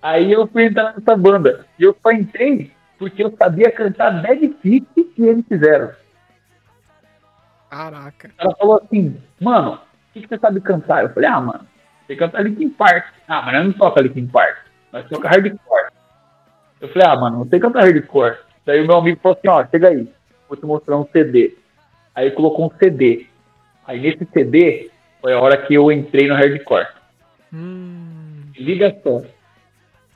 Aí 0.02 0.32
eu 0.32 0.47
fui 0.47 0.66
entrar 0.66 0.93
nessa 0.95 1.16
banda. 1.16 1.66
E 1.78 1.84
eu 1.84 1.95
só 2.02 2.12
entrei 2.12 2.72
porque 2.97 3.24
eu 3.24 3.36
sabia 3.38 3.72
cantar 3.72 4.22
Dead 4.22 4.54
Fit 4.62 4.86
que 5.16 5.24
eles 5.24 5.45
fizeram. 5.47 5.91
Caraca. 7.70 8.30
Ela 8.38 8.56
falou 8.56 8.82
assim, 8.84 9.18
mano, 9.39 9.74
o 9.74 9.80
que, 10.14 10.22
que 10.22 10.28
você 10.28 10.38
sabe 10.38 10.60
cantar? 10.62 11.04
Eu 11.04 11.10
falei, 11.10 11.30
ah, 11.30 11.39
mano, 11.39 11.66
você 12.06 12.16
canta 12.16 12.41
Linkin 12.41 12.70
Park. 12.70 13.06
Ah, 13.28 13.41
mas 13.43 13.54
nós 13.56 13.66
não 13.66 13.74
toca 13.74 14.02
Linkin 14.02 14.28
Park, 14.28 14.58
nós 14.91 15.08
toca 15.08 15.30
hardcore. 15.30 15.91
Eu 16.82 16.89
falei, 16.89 17.08
ah, 17.08 17.16
mano, 17.16 17.39
não 17.39 17.47
sei 17.47 17.60
cantar 17.60 17.84
hardcore. 17.84 18.38
Daí 18.66 18.84
o 18.84 18.88
meu 18.88 18.97
amigo 18.97 19.20
falou 19.22 19.38
assim, 19.38 19.47
ó, 19.47 19.66
chega 19.66 19.88
aí, 19.88 20.08
vou 20.49 20.58
te 20.58 20.66
mostrar 20.66 20.97
um 20.97 21.08
CD. 21.12 21.56
Aí 22.14 22.28
ele 22.28 22.36
colocou 22.36 22.66
um 22.66 22.78
CD. 22.78 23.26
Aí 23.88 23.99
nesse 23.99 24.28
CD 24.34 24.91
foi 25.22 25.34
a 25.34 25.39
hora 25.39 25.58
que 25.58 25.74
eu 25.74 25.91
entrei 25.91 26.28
no 26.28 26.36
hardcore. 26.36 26.88
Hum. 27.54 28.43
Liga 28.56 28.95
só. 29.02 29.22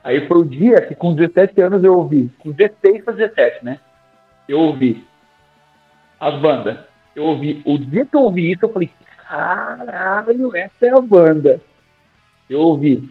Aí 0.05 0.27
foi 0.27 0.37
o 0.37 0.45
dia 0.45 0.81
que 0.81 0.93
com 0.93 1.15
17 1.15 1.59
anos 1.61 1.83
eu 1.83 1.97
ouvi, 1.97 2.31
com 2.37 2.51
16 2.51 3.03
para 3.03 3.15
17, 3.15 3.65
né? 3.65 3.79
Eu 4.47 4.59
ouvi 4.59 5.03
as 6.19 6.39
bandas. 6.39 6.77
Eu 7.15 7.23
ouvi, 7.23 7.63
o 7.65 7.75
dia 7.79 8.05
que 8.05 8.15
eu 8.15 8.21
ouvi 8.21 8.51
isso, 8.51 8.65
eu 8.65 8.71
falei, 8.71 8.91
caralho, 9.27 10.55
essa 10.55 10.85
é 10.85 10.89
a 10.89 11.01
banda. 11.01 11.59
Eu 12.47 12.59
ouvi 12.59 13.09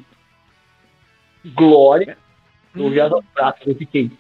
Glória, 1.45 2.17
eu 2.73 2.85
ouvi 2.85 3.01
as 3.01 3.13
pratas, 3.35 3.67
eu 3.67 3.75
fiquei. 3.75 4.13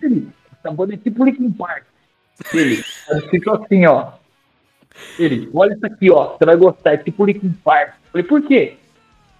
Ele, 0.00 0.28
essa 0.52 0.70
banda 0.72 0.94
é 0.94 0.96
tipo 0.98 1.24
Linkin 1.24 1.50
Park. 1.50 1.82
Ele, 2.54 2.76
ficou 3.28 3.54
assim, 3.54 3.86
ó. 3.86 4.12
Ele, 5.18 5.50
olha 5.52 5.74
isso 5.74 5.84
aqui, 5.84 6.12
ó, 6.12 6.36
você 6.36 6.44
vai 6.44 6.56
gostar, 6.56 6.92
é 6.92 6.96
tipo 6.98 7.24
Linkin 7.24 7.50
Park. 7.64 7.88
Eu 7.88 8.10
falei, 8.12 8.26
por 8.26 8.42
quê? 8.42 8.78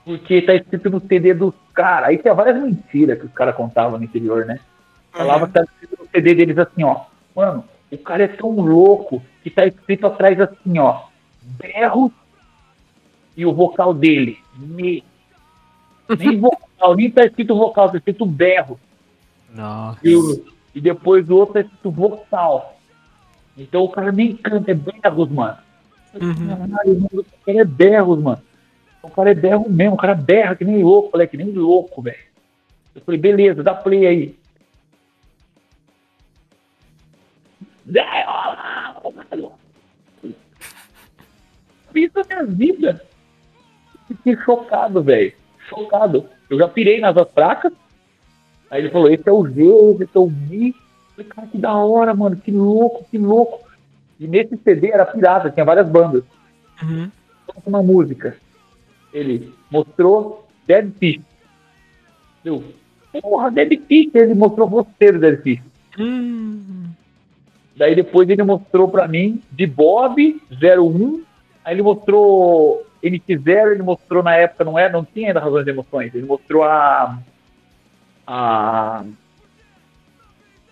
Porque 0.08 0.40
tá 0.40 0.54
escrito 0.54 0.88
no 0.88 1.00
CD 1.06 1.34
dos 1.34 1.52
caras. 1.74 2.08
Aí 2.08 2.16
tinha 2.16 2.32
várias 2.32 2.56
mentiras 2.62 3.18
que 3.18 3.26
os 3.26 3.32
caras 3.32 3.54
contavam 3.54 3.98
no 3.98 4.04
interior, 4.04 4.46
né? 4.46 4.58
Falava 5.12 5.46
que 5.46 5.52
tá 5.52 5.62
escrito 5.62 5.98
no 6.02 6.08
CD 6.08 6.34
deles 6.34 6.56
assim, 6.56 6.82
ó. 6.82 7.02
Mano, 7.36 7.62
o 7.92 7.98
cara 7.98 8.24
é 8.24 8.28
tão 8.28 8.50
louco 8.52 9.22
que 9.42 9.50
tá 9.50 9.66
escrito 9.66 10.06
atrás 10.06 10.40
assim, 10.40 10.78
ó. 10.78 11.02
Berro 11.42 12.10
e 13.36 13.44
o 13.44 13.52
vocal 13.52 13.92
dele. 13.92 14.38
Me. 14.56 15.04
Nem 16.18 16.40
vocal, 16.40 16.94
nem 16.96 17.10
tá 17.10 17.26
escrito 17.26 17.54
vocal, 17.54 17.90
tá 17.90 17.98
escrito 17.98 18.24
berro. 18.24 18.80
Nossa. 19.54 19.98
E, 20.02 20.16
o- 20.16 20.42
e 20.74 20.80
depois 20.80 21.28
o 21.28 21.36
outro 21.36 21.52
tá 21.54 21.60
escrito 21.60 21.90
vocal. 21.90 22.78
Então 23.58 23.82
o 23.84 23.90
cara 23.90 24.10
nem 24.10 24.34
canta, 24.34 24.70
é 24.70 24.74
berros, 24.74 25.28
mano. 25.30 25.58
Uhum. 26.14 26.48
Caralho, 26.48 26.94
mano, 26.94 27.08
o 27.20 27.44
cara 27.44 27.60
é 27.60 27.64
berros, 27.64 28.18
mano. 28.22 28.40
O 29.02 29.10
cara 29.10 29.30
é 29.30 29.34
berro 29.34 29.68
mesmo, 29.68 29.94
o 29.94 29.98
cara 29.98 30.14
berra 30.14 30.56
que 30.56 30.64
nem 30.64 30.82
louco, 30.82 31.10
falei, 31.10 31.26
que 31.26 31.36
nem 31.36 31.50
louco, 31.52 32.02
velho. 32.02 32.18
Eu 32.94 33.02
falei, 33.02 33.20
beleza, 33.20 33.62
dá 33.62 33.74
play 33.74 34.06
aí. 34.06 34.38
Isso 41.94 42.18
é 42.18 42.24
minha 42.24 42.44
vida. 42.44 43.02
Fiquei 44.06 44.36
chocado, 44.36 45.02
velho. 45.02 45.32
Chocado. 45.68 46.28
Eu 46.48 46.58
já 46.58 46.68
pirei 46.68 47.00
nas 47.00 47.16
fracas. 47.32 47.72
Aí 48.70 48.82
ele 48.82 48.90
falou, 48.90 49.10
esse 49.10 49.28
é 49.28 49.32
o 49.32 49.46
G, 49.46 49.62
esse 50.00 50.16
é 50.16 50.20
o 50.20 50.26
Mi. 50.28 50.74
Falei, 51.10 51.30
cara, 51.30 51.46
que 51.48 51.58
da 51.58 51.74
hora, 51.74 52.14
mano. 52.14 52.36
Que 52.36 52.50
louco, 52.50 53.04
que 53.10 53.18
louco. 53.18 53.66
E 54.20 54.26
nesse 54.26 54.56
CD 54.58 54.90
era 54.90 55.06
pirata, 55.06 55.50
tinha 55.50 55.64
várias 55.64 55.88
bandas. 55.88 56.24
Uhum. 56.82 57.10
Uma 57.66 57.82
música. 57.82 58.36
Ele 59.12 59.52
mostrou 59.70 60.46
Dead 60.66 60.90
Fish. 60.98 61.20
Eu, 62.44 62.62
porra, 63.20 63.50
Dead 63.50 63.80
Fish. 63.86 64.10
Ele 64.14 64.34
mostrou 64.34 64.68
você 64.68 65.12
do 65.12 65.18
Dead 65.18 65.42
Fish. 65.42 65.62
Hum. 65.98 66.90
Daí 67.76 67.94
depois 67.94 68.28
ele 68.28 68.42
mostrou 68.42 68.88
pra 68.88 69.06
mim 69.06 69.40
de 69.52 69.66
Bob 69.66 70.40
01. 70.50 71.22
Aí 71.64 71.74
ele 71.74 71.82
mostrou 71.82 72.84
NX0, 73.02 73.72
ele 73.72 73.82
mostrou 73.82 74.22
na 74.22 74.34
época, 74.34 74.64
não 74.64 74.78
é, 74.78 74.90
não 74.90 75.04
tinha 75.04 75.28
ainda 75.28 75.40
razões 75.40 75.64
de 75.64 75.70
emoções. 75.70 76.14
Ele 76.14 76.26
mostrou 76.26 76.64
a. 76.64 77.18
a 78.26 79.04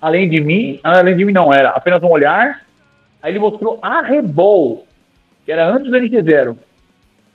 Além 0.00 0.28
de 0.28 0.40
mim, 0.40 0.78
ah, 0.84 0.98
além 0.98 1.16
de 1.16 1.24
mim 1.24 1.32
não, 1.32 1.52
era 1.52 1.70
apenas 1.70 2.02
um 2.02 2.10
olhar. 2.10 2.66
Aí 3.22 3.32
ele 3.32 3.38
mostrou 3.38 3.78
a 3.80 4.02
Rebol, 4.02 4.86
que 5.44 5.52
era 5.52 5.66
antes 5.68 5.90
do 5.90 5.96
NX0. 5.96 6.56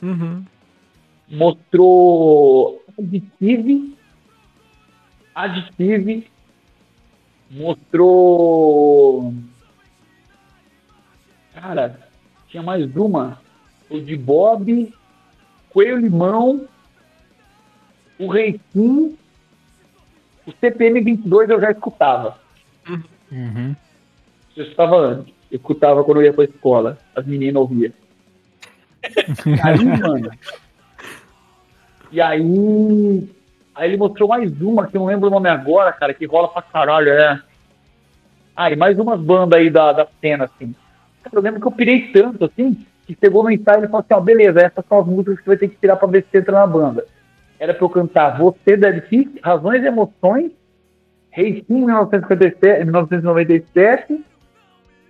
Uhum. 0.02 0.44
Mostrou 1.32 2.84
Additive, 2.98 3.98
Additive, 5.34 6.28
mostrou. 7.50 9.34
Cara, 11.54 12.00
tinha 12.50 12.62
mais 12.62 12.96
uma. 12.96 13.40
O 13.90 14.00
de 14.00 14.16
Bob, 14.16 14.94
Coelho 15.70 15.98
Limão, 15.98 16.68
o 18.20 18.28
Reitinho, 18.28 19.18
o 20.46 20.52
CPM 20.60 21.02
22 21.02 21.50
eu 21.50 21.62
já 21.62 21.72
escutava. 21.72 22.38
Uhum. 23.32 23.76
Eu 24.56 24.64
escutava 24.64 24.98
antes. 24.98 25.34
Eu 25.50 25.58
escutava 25.58 26.04
quando 26.04 26.22
eu 26.22 26.26
ia 26.26 26.34
pra 26.34 26.44
escola. 26.44 26.98
As 27.16 27.26
meninas 27.26 27.62
ouviam. 27.62 27.92
Aí, 29.64 29.84
mano. 29.84 30.32
E 32.12 32.20
aí. 32.20 33.30
Aí 33.74 33.90
ele 33.90 33.98
mostrou 33.98 34.28
mais 34.28 34.52
uma, 34.62 34.88
que 34.88 34.98
eu 34.98 35.00
não 35.00 35.08
lembro 35.08 35.28
o 35.28 35.32
nome 35.32 35.50
agora, 35.50 35.94
cara, 35.94 36.14
que 36.14 36.26
rola 36.26 36.50
pra 36.50 36.62
caralho, 36.62 37.10
é. 37.10 37.42
Ah, 38.56 38.70
e 38.70 38.76
mais 38.76 39.00
umas 39.00 39.20
bandas 39.20 39.60
aí 39.60 39.70
da, 39.70 39.94
da 39.94 40.08
cena, 40.20 40.44
assim. 40.46 40.76
Cara, 41.24 41.36
eu 41.36 41.42
lembro 41.42 41.62
que 41.62 41.68
eu 41.68 41.72
pirei 41.72 42.12
tanto, 42.12 42.46
assim, 42.46 42.86
que 43.08 43.18
chegou 43.18 43.44
no 43.44 43.50
ensaio 43.50 43.86
e 43.86 43.88
falou 43.88 44.02
assim, 44.02 44.14
ó, 44.14 44.20
beleza, 44.20 44.60
essas 44.60 44.86
são 44.86 45.00
as 45.00 45.06
músicas 45.06 45.38
que 45.38 45.44
você 45.44 45.50
vai 45.50 45.58
ter 45.58 45.68
que 45.70 45.78
tirar 45.78 45.96
pra 45.96 46.08
ver 46.08 46.26
se 46.30 46.38
entra 46.38 46.52
na 46.52 46.68
banda. 46.68 47.06
Era 47.58 47.74
pra 47.74 47.86
eu 47.86 47.90
cantar 47.90 48.38
Você 48.38 48.76
Deve 48.76 49.02
Fish, 49.02 49.30
Razões 49.42 49.84
e 49.84 49.88
Emoções, 49.88 50.52
Rei 51.30 51.64
Sim, 51.66 51.86
1957, 51.86 52.84
1997, 52.84 54.26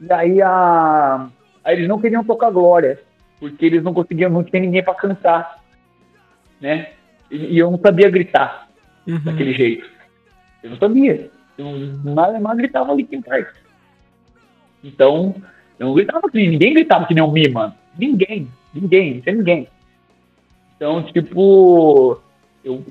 e 0.01 0.13
aí 0.13 0.41
a... 0.41 1.27
Aí 1.63 1.75
eles 1.75 1.87
não 1.87 1.99
queriam 1.99 2.23
tocar 2.23 2.51
Glória, 2.51 2.99
porque 3.39 3.65
eles 3.65 3.83
não 3.83 3.93
conseguiam, 3.93 4.29
não 4.29 4.43
tinha 4.43 4.61
ninguém 4.61 4.83
pra 4.83 4.93
cantar, 4.93 5.60
né? 6.61 6.91
E, 7.29 7.35
e 7.55 7.57
eu 7.57 7.71
não 7.71 7.79
sabia 7.79 8.09
gritar 8.09 8.69
Uhum. 9.07 9.19
daquele 9.19 9.53
jeito. 9.53 9.89
Eu 10.61 10.69
não 10.71 10.77
sabia. 10.77 11.31
Eu 11.57 11.71
nada 12.03 12.39
mais 12.39 12.57
gritava 12.57 12.93
Linkin 12.93 13.21
Park. 13.21 13.55
Então, 14.83 15.35
eu 15.79 15.87
não 15.87 15.93
gritava 15.95 16.29
que 16.29 16.37
ninguém 16.47 16.73
gritava 16.73 17.05
que 17.07 17.13
nem 17.13 17.23
o 17.23 17.31
Mi, 17.31 17.49
mano. 17.49 17.73
Ninguém, 17.97 18.47
ninguém, 18.73 19.15
não 19.15 19.21
tinha 19.21 19.35
ninguém. 19.35 19.67
Então, 20.75 21.03
tipo, 21.03 22.19
eu 22.63 22.85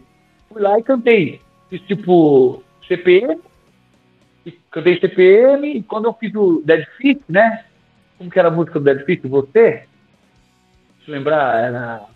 fui 0.49 0.61
lá 0.61 0.79
e 0.79 0.83
cantei. 0.83 1.41
Fiz 1.69 1.81
tipo 1.83 2.63
CPM, 2.87 3.41
cantei 4.71 4.99
CPM, 4.99 5.77
e 5.77 5.83
quando 5.83 6.07
eu 6.07 6.13
fiz 6.15 6.35
o 6.35 6.61
Dead 6.65 6.85
Fish, 6.97 7.19
né? 7.29 7.65
Como 8.19 8.31
que 8.31 8.39
era 8.39 8.49
a 8.49 8.53
música 8.53 8.79
do 8.79 8.85
Dead 8.85 9.05
Fish? 9.05 9.21
Você? 9.23 9.85
Deixa 10.97 11.09
eu 11.09 11.15
lembrar, 11.15 11.57
era. 11.65 12.10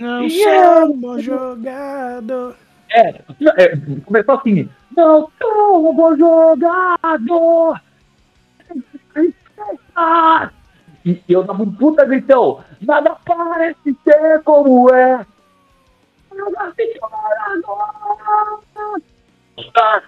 Não 0.00 0.22
Yeah. 0.22 0.86
jogador. 1.18 2.56
É, 2.90 3.22
é, 3.58 3.76
começou 4.04 4.34
assim. 4.34 4.68
Não 4.96 5.30
sou 5.38 5.90
um 5.90 5.94
bom 5.94 6.16
jogador. 6.16 7.80
E 11.04 11.22
eu 11.28 11.44
tava 11.46 11.62
um 11.62 11.70
puta 11.70 12.06
gritão. 12.06 12.64
Nada 12.80 13.14
parece 13.26 13.94
ser 14.02 14.42
como 14.42 14.90
é. 14.94 15.26
Nada 16.34 16.74
se 16.74 16.98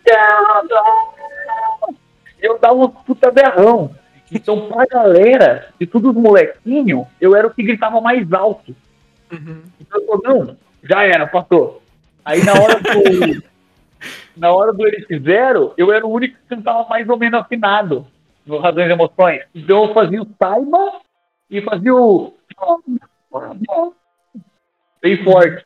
certo. 0.04 0.74
eu 2.40 2.58
dava 2.58 2.74
um 2.74 2.88
puta 2.88 3.30
berrão. 3.30 3.94
Então, 4.30 4.68
pra 4.68 4.86
galera, 4.86 5.68
de 5.78 5.86
todos 5.86 6.16
os 6.16 6.16
molequinhos, 6.16 7.06
eu 7.20 7.36
era 7.36 7.46
o 7.46 7.50
que 7.50 7.62
gritava 7.62 8.00
mais 8.00 8.32
alto. 8.32 8.74
Uhum. 9.32 9.62
Então 9.80 10.00
eu 10.00 10.06
falei, 10.06 10.22
não, 10.24 10.56
já 10.84 11.02
era, 11.04 11.26
passou. 11.26 11.82
Aí 12.24 12.44
na 12.44 12.52
hora 12.52 12.80
do. 12.80 13.42
na 14.36 14.52
hora 14.52 14.72
do 14.72 14.86
Eles 14.86 15.06
Fizeram, 15.06 15.72
eu 15.76 15.92
era 15.92 16.06
o 16.06 16.10
único 16.10 16.36
que 16.36 16.54
cantava 16.54 16.88
mais 16.88 17.08
ou 17.08 17.16
menos 17.16 17.40
afinado 17.40 18.06
no 18.44 18.58
Razões 18.58 18.88
e 18.88 18.92
Emoções. 18.92 19.42
Então 19.54 19.84
eu 19.84 19.94
fazia 19.94 20.22
o 20.22 20.26
Taima 20.26 21.00
e 21.50 21.60
fazia 21.62 21.94
o. 21.94 22.34
Bem 25.00 25.24
forte. 25.24 25.64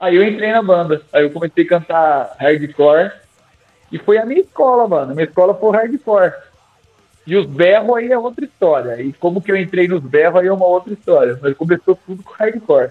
Aí 0.00 0.16
eu 0.16 0.22
entrei 0.22 0.52
na 0.52 0.62
banda. 0.62 1.02
Aí 1.12 1.24
eu 1.24 1.30
comecei 1.30 1.64
a 1.64 1.68
cantar 1.68 2.36
hardcore. 2.38 3.12
E 3.90 3.98
foi 3.98 4.18
a 4.18 4.26
minha 4.26 4.40
escola, 4.40 4.86
mano. 4.86 5.14
Minha 5.14 5.26
escola 5.26 5.54
foi 5.54 5.76
hardcore. 5.76 6.32
E 7.30 7.36
os 7.36 7.44
berros 7.46 7.94
aí 7.96 8.10
é 8.10 8.18
outra 8.18 8.44
história. 8.44 9.02
E 9.02 9.12
como 9.12 9.42
que 9.42 9.52
eu 9.52 9.56
entrei 9.56 9.86
nos 9.86 10.02
berros 10.02 10.40
aí 10.40 10.46
é 10.46 10.52
uma 10.52 10.64
outra 10.66 10.92
história. 10.94 11.38
Mas 11.42 11.54
começou 11.56 11.94
tudo 12.06 12.22
com 12.22 12.32
hardcore. 12.32 12.90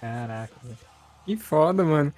Caraca. 0.00 0.52
Que 1.24 1.36
foda, 1.36 1.84
mano. 1.84 2.12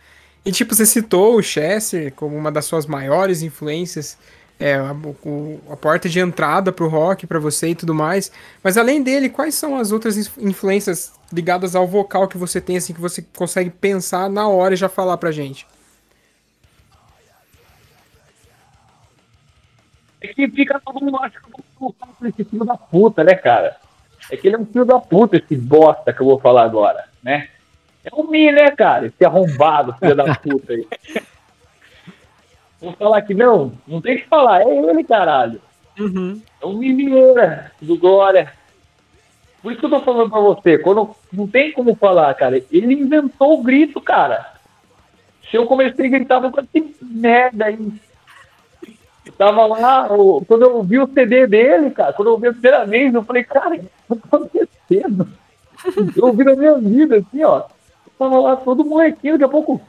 E 0.45 0.51
tipo, 0.51 0.75
você 0.75 0.87
citou 0.87 1.37
o 1.37 1.43
Chester 1.43 2.13
como 2.15 2.35
uma 2.37 2.51
das 2.51 2.65
suas 2.65 2.87
maiores 2.87 3.43
influências, 3.43 4.17
é, 4.59 4.75
a, 4.77 4.93
o- 5.25 5.61
a 5.71 5.77
porta 5.77 6.09
de 6.09 6.19
entrada 6.19 6.73
pro 6.73 6.89
rock 6.89 7.27
pra 7.27 7.39
você 7.39 7.69
e 7.69 7.75
tudo 7.75 7.95
mais. 7.95 8.33
Mas 8.63 8.79
além 8.79 9.03
dele, 9.03 9.29
quais 9.29 9.55
são 9.55 9.77
as 9.79 9.93
outras 9.93 10.17
inf- 10.17 10.39
influências 10.39 11.13
ligadas 11.33 11.77
ao 11.77 11.87
vocal 11.87 12.27
que 12.27 12.39
você 12.39 12.59
tem, 12.61 12.77
assim, 12.79 12.95
que 12.95 13.01
você 13.01 13.23
consegue 13.37 13.69
pensar 13.71 14.31
na 14.31 14.49
hora 14.49 14.73
e 14.73 14.77
já 14.79 14.89
falar 14.89 15.19
pra 15.19 15.31
gente? 15.31 15.67
É 20.21 20.29
que 20.29 20.49
fica 20.49 20.81
todo 20.81 21.05
mundo 21.05 21.19
acha 21.19 21.39
que 21.41 21.47
eu 21.47 21.65
vou 21.79 21.95
falar 21.99 22.29
esse 22.29 22.45
filho 22.45 22.65
da 22.65 22.77
puta, 22.77 23.23
né, 23.23 23.35
cara? 23.35 23.77
É 24.31 24.37
que 24.37 24.49
ele 24.49 24.57
é 24.57 24.59
um 24.59 24.67
filho 24.67 24.85
da 24.85 24.99
puta, 24.99 25.37
esse 25.37 25.57
bosta 25.57 26.13
que 26.13 26.21
eu 26.21 26.27
vou 26.27 26.39
falar 26.39 26.65
agora, 26.65 27.05
né? 27.23 27.49
É 28.05 28.11
o 28.13 28.29
Mi, 28.29 28.51
né, 28.51 28.71
cara? 28.71 29.07
Esse 29.07 29.25
arrombado, 29.25 29.95
filho 29.95 30.17
da 30.17 30.35
puta 30.35 30.73
aí. 30.73 30.87
Vou 32.81 32.93
falar 32.93 33.23
que 33.23 33.35
não, 33.35 33.73
não 33.89 34.01
tem 34.01 34.15
o 34.15 34.21
que 34.21 34.29
falar, 34.29 34.63
é 34.63 34.71
ele, 34.71 35.03
caralho. 35.03 35.61
Uhum. 35.99 36.41
É 36.63 36.65
o 36.65 36.75
Mineira 36.75 37.73
do 37.83 37.99
Glória. 37.99 38.53
Por 39.61 39.73
isso 39.73 39.81
que 39.81 39.87
eu 39.87 39.91
tô 39.91 40.01
falando 40.03 40.31
pra 40.31 40.39
você, 40.39 40.79
quando 40.79 41.15
não 41.33 41.49
tem 41.49 41.73
como 41.73 41.97
falar, 41.97 42.33
cara, 42.35 42.63
ele 42.71 42.95
inventou 42.95 43.59
o 43.59 43.63
grito, 43.65 44.01
cara. 44.01 44.55
Se 45.51 45.57
eu 45.57 45.67
comecei 45.67 46.07
a 46.07 46.09
gritar, 46.09 46.43
eu 46.43 46.51
falei, 46.51 46.69
que 46.73 46.97
merda 47.03 47.65
aí. 47.65 47.93
Tava 49.37 49.67
lá, 49.67 50.13
o- 50.13 50.45
quando 50.45 50.63
eu 50.63 50.83
vi 50.83 50.99
o 50.99 51.07
CD 51.09 51.47
dele, 51.47 51.91
cara, 51.91 52.13
quando 52.13 52.29
eu 52.29 52.39
vi 52.39 52.49
a 52.49 52.53
primeira 52.53 52.85
vez, 52.87 53.13
eu 53.15 53.23
falei, 53.23 53.45
cara, 53.45 53.77
o 53.77 54.17
que 54.17 54.29
tá 54.29 54.37
acontecendo? 54.37 55.29
Eu 56.17 56.27
ouvi 56.27 56.43
na 56.43 56.57
minha 56.57 56.75
vida, 56.79 57.19
assim, 57.19 57.45
ó. 57.45 57.59
Eu 57.61 58.13
tava 58.19 58.41
lá 58.41 58.57
todo 58.57 58.85
molequinho, 58.85 59.35
daqui 59.35 59.45
a 59.45 59.49
pouco. 59.49 59.81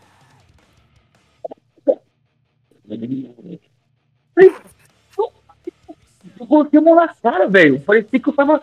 Eu 6.39 6.47
coloquei 6.47 6.79
a 6.79 6.81
mão 6.81 6.95
na 6.95 7.07
cara, 7.07 7.47
velho. 7.47 7.79
Parecia 7.81 8.19
que 8.19 8.29
eu 8.29 8.33
tava. 8.33 8.61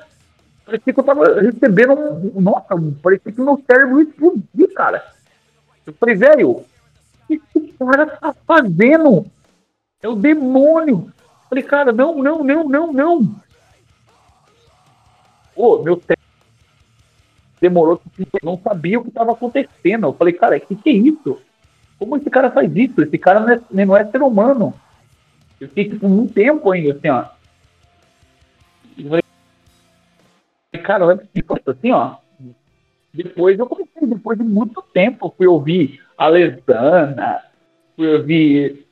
Parecia 0.65 0.93
que 0.93 1.01
eu 1.01 1.05
tava 1.05 1.41
recebendo 1.41 1.93
um. 1.93 2.41
Nossa, 2.41 2.69
parecia 3.03 3.33
que 3.33 3.41
o 3.41 3.45
meu 3.45 3.63
cérebro 3.69 4.01
explodiu, 4.03 4.75
cara. 4.75 5.05
Eu 5.87 5.93
falei, 5.95 6.15
velho, 6.17 6.51
o 6.51 6.65
que 7.29 7.41
esse 7.55 7.73
cara 7.79 8.07
tá 8.07 8.35
fazendo? 8.47 9.27
É 10.03 10.09
o 10.09 10.15
demônio. 10.15 11.13
Falei, 11.49 11.65
cara, 11.65 11.93
não, 11.93 12.23
não, 12.23 12.43
não, 12.43 12.69
não, 12.69 12.93
não. 12.93 13.37
Ô, 15.55 15.83
meu 15.83 15.97
cérebro 15.97 16.17
demorou, 17.61 18.01
não 18.43 18.59
sabia 18.59 18.99
o 18.99 19.03
que 19.03 19.09
estava 19.09 19.33
acontecendo. 19.33 20.07
Eu 20.07 20.13
falei, 20.13 20.33
cara, 20.35 20.61
que, 20.61 20.77
que 20.77 20.91
é 20.91 20.93
isso? 20.93 21.41
Como 21.99 22.17
esse 22.17 22.29
cara 22.29 22.51
faz 22.51 22.75
isso? 22.75 23.01
Esse 23.03 23.17
cara 23.17 23.41
não 23.41 23.51
é, 23.51 23.61
não 23.71 23.97
é 23.97 24.05
ser 24.05 24.23
humano. 24.23 24.75
Eu 25.61 25.69
fiquei 25.69 25.89
tipo, 25.89 26.07
um 26.07 26.27
tempo 26.27 26.71
ainda, 26.71 26.93
assim, 26.93 27.09
ó. 27.09 27.25
Falei, 29.09 29.23
cara, 30.83 31.17
coisa, 31.47 31.71
assim, 31.71 31.91
ó. 31.93 32.17
Depois 33.13 33.59
eu 33.59 33.67
comecei, 33.67 34.07
depois 34.07 34.39
de 34.39 34.45
muito 34.45 34.83
tempo, 34.93 35.35
fui 35.35 35.47
ouvir 35.47 36.03
a 36.19 36.29
Lesana, 36.29 37.43
fui 37.97 38.15
ouvir, 38.15 38.87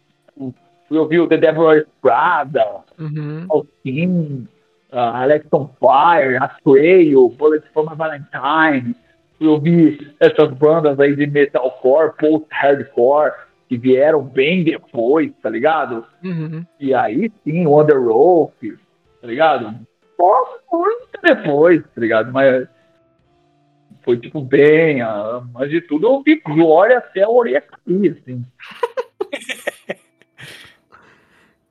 fui 0.89 0.99
ouvir 0.99 1.21
o 1.21 1.29
The 1.29 1.37
Devil 1.37 1.63
Wears 1.63 1.87
Prada, 2.01 2.85
Uhum. 2.99 3.47
Alcim, 3.51 4.49
uh, 4.93 4.97
Alex 4.97 5.47
on 5.53 5.69
Fire, 5.81 6.37
Atreio, 6.41 7.29
Bullet 7.31 7.65
for 7.73 7.85
My 7.89 7.97
Valentine. 7.97 8.95
Fui 9.37 9.49
ouvir 9.49 10.15
essas 10.21 10.53
bandas 10.53 10.99
aí 11.01 11.17
de 11.17 11.27
metalcore, 11.27 12.13
post-hardcore, 12.17 13.33
que 13.69 13.77
vieram 13.77 14.23
bem 14.23 14.63
depois, 14.63 15.33
tá 15.43 15.51
ligado? 15.51 16.05
Uhum. 16.23 16.65
E 16.79 16.95
aí 16.95 17.33
sim, 17.43 17.67
Wonder 17.67 18.01
Wolf, 18.01 18.53
tá 19.21 19.27
ligado? 19.27 19.75
Só 20.17 20.59
muito 20.73 21.21
depois, 21.23 21.83
tá 21.83 22.01
ligado? 22.01 22.33
Mas 22.33 22.69
foi 24.05 24.19
tipo 24.19 24.41
bem, 24.41 25.01
ah, 25.03 25.43
mas 25.53 25.71
de 25.71 25.81
tudo 25.81 26.07
eu 26.07 26.13
ouvi 26.13 26.37
glória 26.37 26.99
até 26.99 27.23
a 27.23 27.29
orelha 27.29 27.63
cair, 27.63 28.19
assim. 28.21 28.45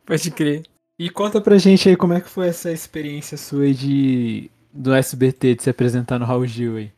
Pode 0.06 0.32
crer. 0.32 0.64
E 1.00 1.10
conta 1.10 1.42
pra 1.42 1.58
gente 1.58 1.90
aí 1.90 1.96
como 1.96 2.14
é 2.14 2.22
que 2.22 2.30
foi 2.30 2.48
essa 2.48 2.72
experiência 2.72 3.38
sua 3.38 3.64
aí 3.64 3.74
de 3.74 4.52
do 4.72 4.94
SBT 4.94 5.56
de 5.56 5.64
se 5.64 5.70
apresentar 5.70 6.18
no 6.18 6.26
Raul 6.26 6.46
Gil 6.46 6.78
aí. 6.78 6.92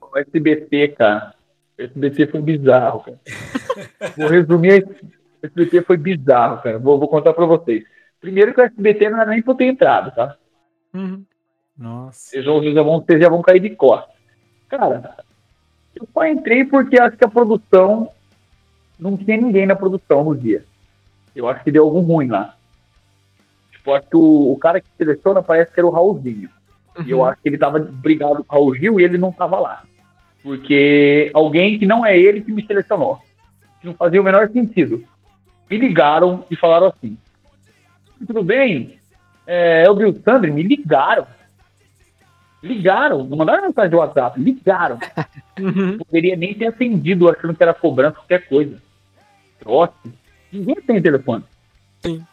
O 0.00 0.18
SBT, 0.18 0.88
cara. 0.88 1.34
O 1.78 1.82
SBT 1.82 2.26
foi 2.26 2.42
bizarro, 2.42 3.00
cara. 3.00 3.20
vou 4.16 4.28
resumir. 4.28 4.84
O 5.42 5.46
SBT 5.46 5.82
foi 5.82 5.96
bizarro, 5.96 6.62
cara. 6.62 6.78
Vou, 6.78 6.98
vou 6.98 7.08
contar 7.08 7.32
pra 7.32 7.46
vocês. 7.46 7.84
Primeiro 8.20 8.54
que 8.54 8.60
o 8.60 8.64
SBT 8.64 9.10
não 9.10 9.20
era 9.20 9.30
nem 9.30 9.42
pra 9.42 9.52
eu 9.52 9.56
ter 9.56 9.64
entrado, 9.64 10.14
tá? 10.14 10.36
Uhum. 10.94 11.24
Nossa. 11.76 12.30
Vocês, 12.30 12.44
vão, 12.44 12.60
vocês, 12.60 12.74
já 12.74 12.82
vão, 12.82 13.00
vocês 13.00 13.20
já 13.20 13.28
vão 13.28 13.42
cair 13.42 13.60
de 13.60 13.70
costas. 13.70 14.14
Cara, 14.68 15.16
eu 15.94 16.06
só 16.12 16.26
entrei 16.26 16.64
porque 16.64 17.00
acho 17.00 17.16
que 17.16 17.24
a 17.24 17.28
produção. 17.28 18.10
Não 18.98 19.16
tinha 19.16 19.36
ninguém 19.36 19.66
na 19.66 19.74
produção 19.74 20.22
no 20.22 20.36
dia. 20.36 20.64
Eu 21.34 21.48
acho 21.48 21.64
que 21.64 21.70
deu 21.70 21.84
algum 21.84 22.00
ruim 22.00 22.28
lá. 22.28 22.54
Tipo, 23.72 23.94
acho 23.94 24.08
que 24.08 24.16
o, 24.16 24.52
o 24.52 24.58
cara 24.58 24.80
que 24.80 24.86
seleciona 24.96 25.42
parece 25.42 25.72
que 25.72 25.80
era 25.80 25.86
o 25.86 25.90
Raulzinho. 25.90 26.48
E 27.06 27.10
eu 27.10 27.24
acho 27.24 27.40
que 27.40 27.48
ele 27.48 27.58
tava 27.58 27.78
brigado 27.78 28.44
com 28.44 28.56
o 28.56 28.58
Raul 28.58 28.76
Gil 28.76 29.00
e 29.00 29.04
ele 29.04 29.16
não 29.16 29.32
tava 29.32 29.58
lá. 29.58 29.82
Porque 30.42 31.30
alguém 31.32 31.78
que 31.78 31.86
não 31.86 32.04
é 32.04 32.18
ele 32.18 32.42
que 32.42 32.52
me 32.52 32.66
selecionou. 32.66 33.18
Que 33.80 33.86
não 33.86 33.94
fazia 33.94 34.20
o 34.20 34.24
menor 34.24 34.48
sentido. 34.50 35.02
Me 35.70 35.78
ligaram 35.78 36.44
e 36.50 36.56
falaram 36.56 36.88
assim: 36.88 37.16
Tudo 38.26 38.42
bem? 38.42 38.98
É, 39.46 39.86
eu 39.86 39.96
vi 39.96 40.04
o 40.04 40.22
Sandri, 40.22 40.50
me 40.50 40.62
ligaram. 40.62 41.26
Ligaram, 42.62 43.24
não 43.24 43.36
mandaram 43.36 43.66
mensagem 43.66 43.90
de 43.90 43.96
WhatsApp, 43.96 44.40
ligaram. 44.40 44.98
Uhum. 45.60 45.98
Poderia 45.98 46.34
nem 46.34 46.54
ter 46.54 46.68
atendido 46.68 47.28
achando 47.28 47.54
que 47.54 47.62
era 47.62 47.74
cobrança, 47.74 48.16
qualquer 48.16 48.48
coisa. 48.48 48.80
Trote. 49.60 50.10
Ninguém 50.52 50.74
tem 50.76 51.00
telefone. 51.00 51.44
Sim. 52.00 52.24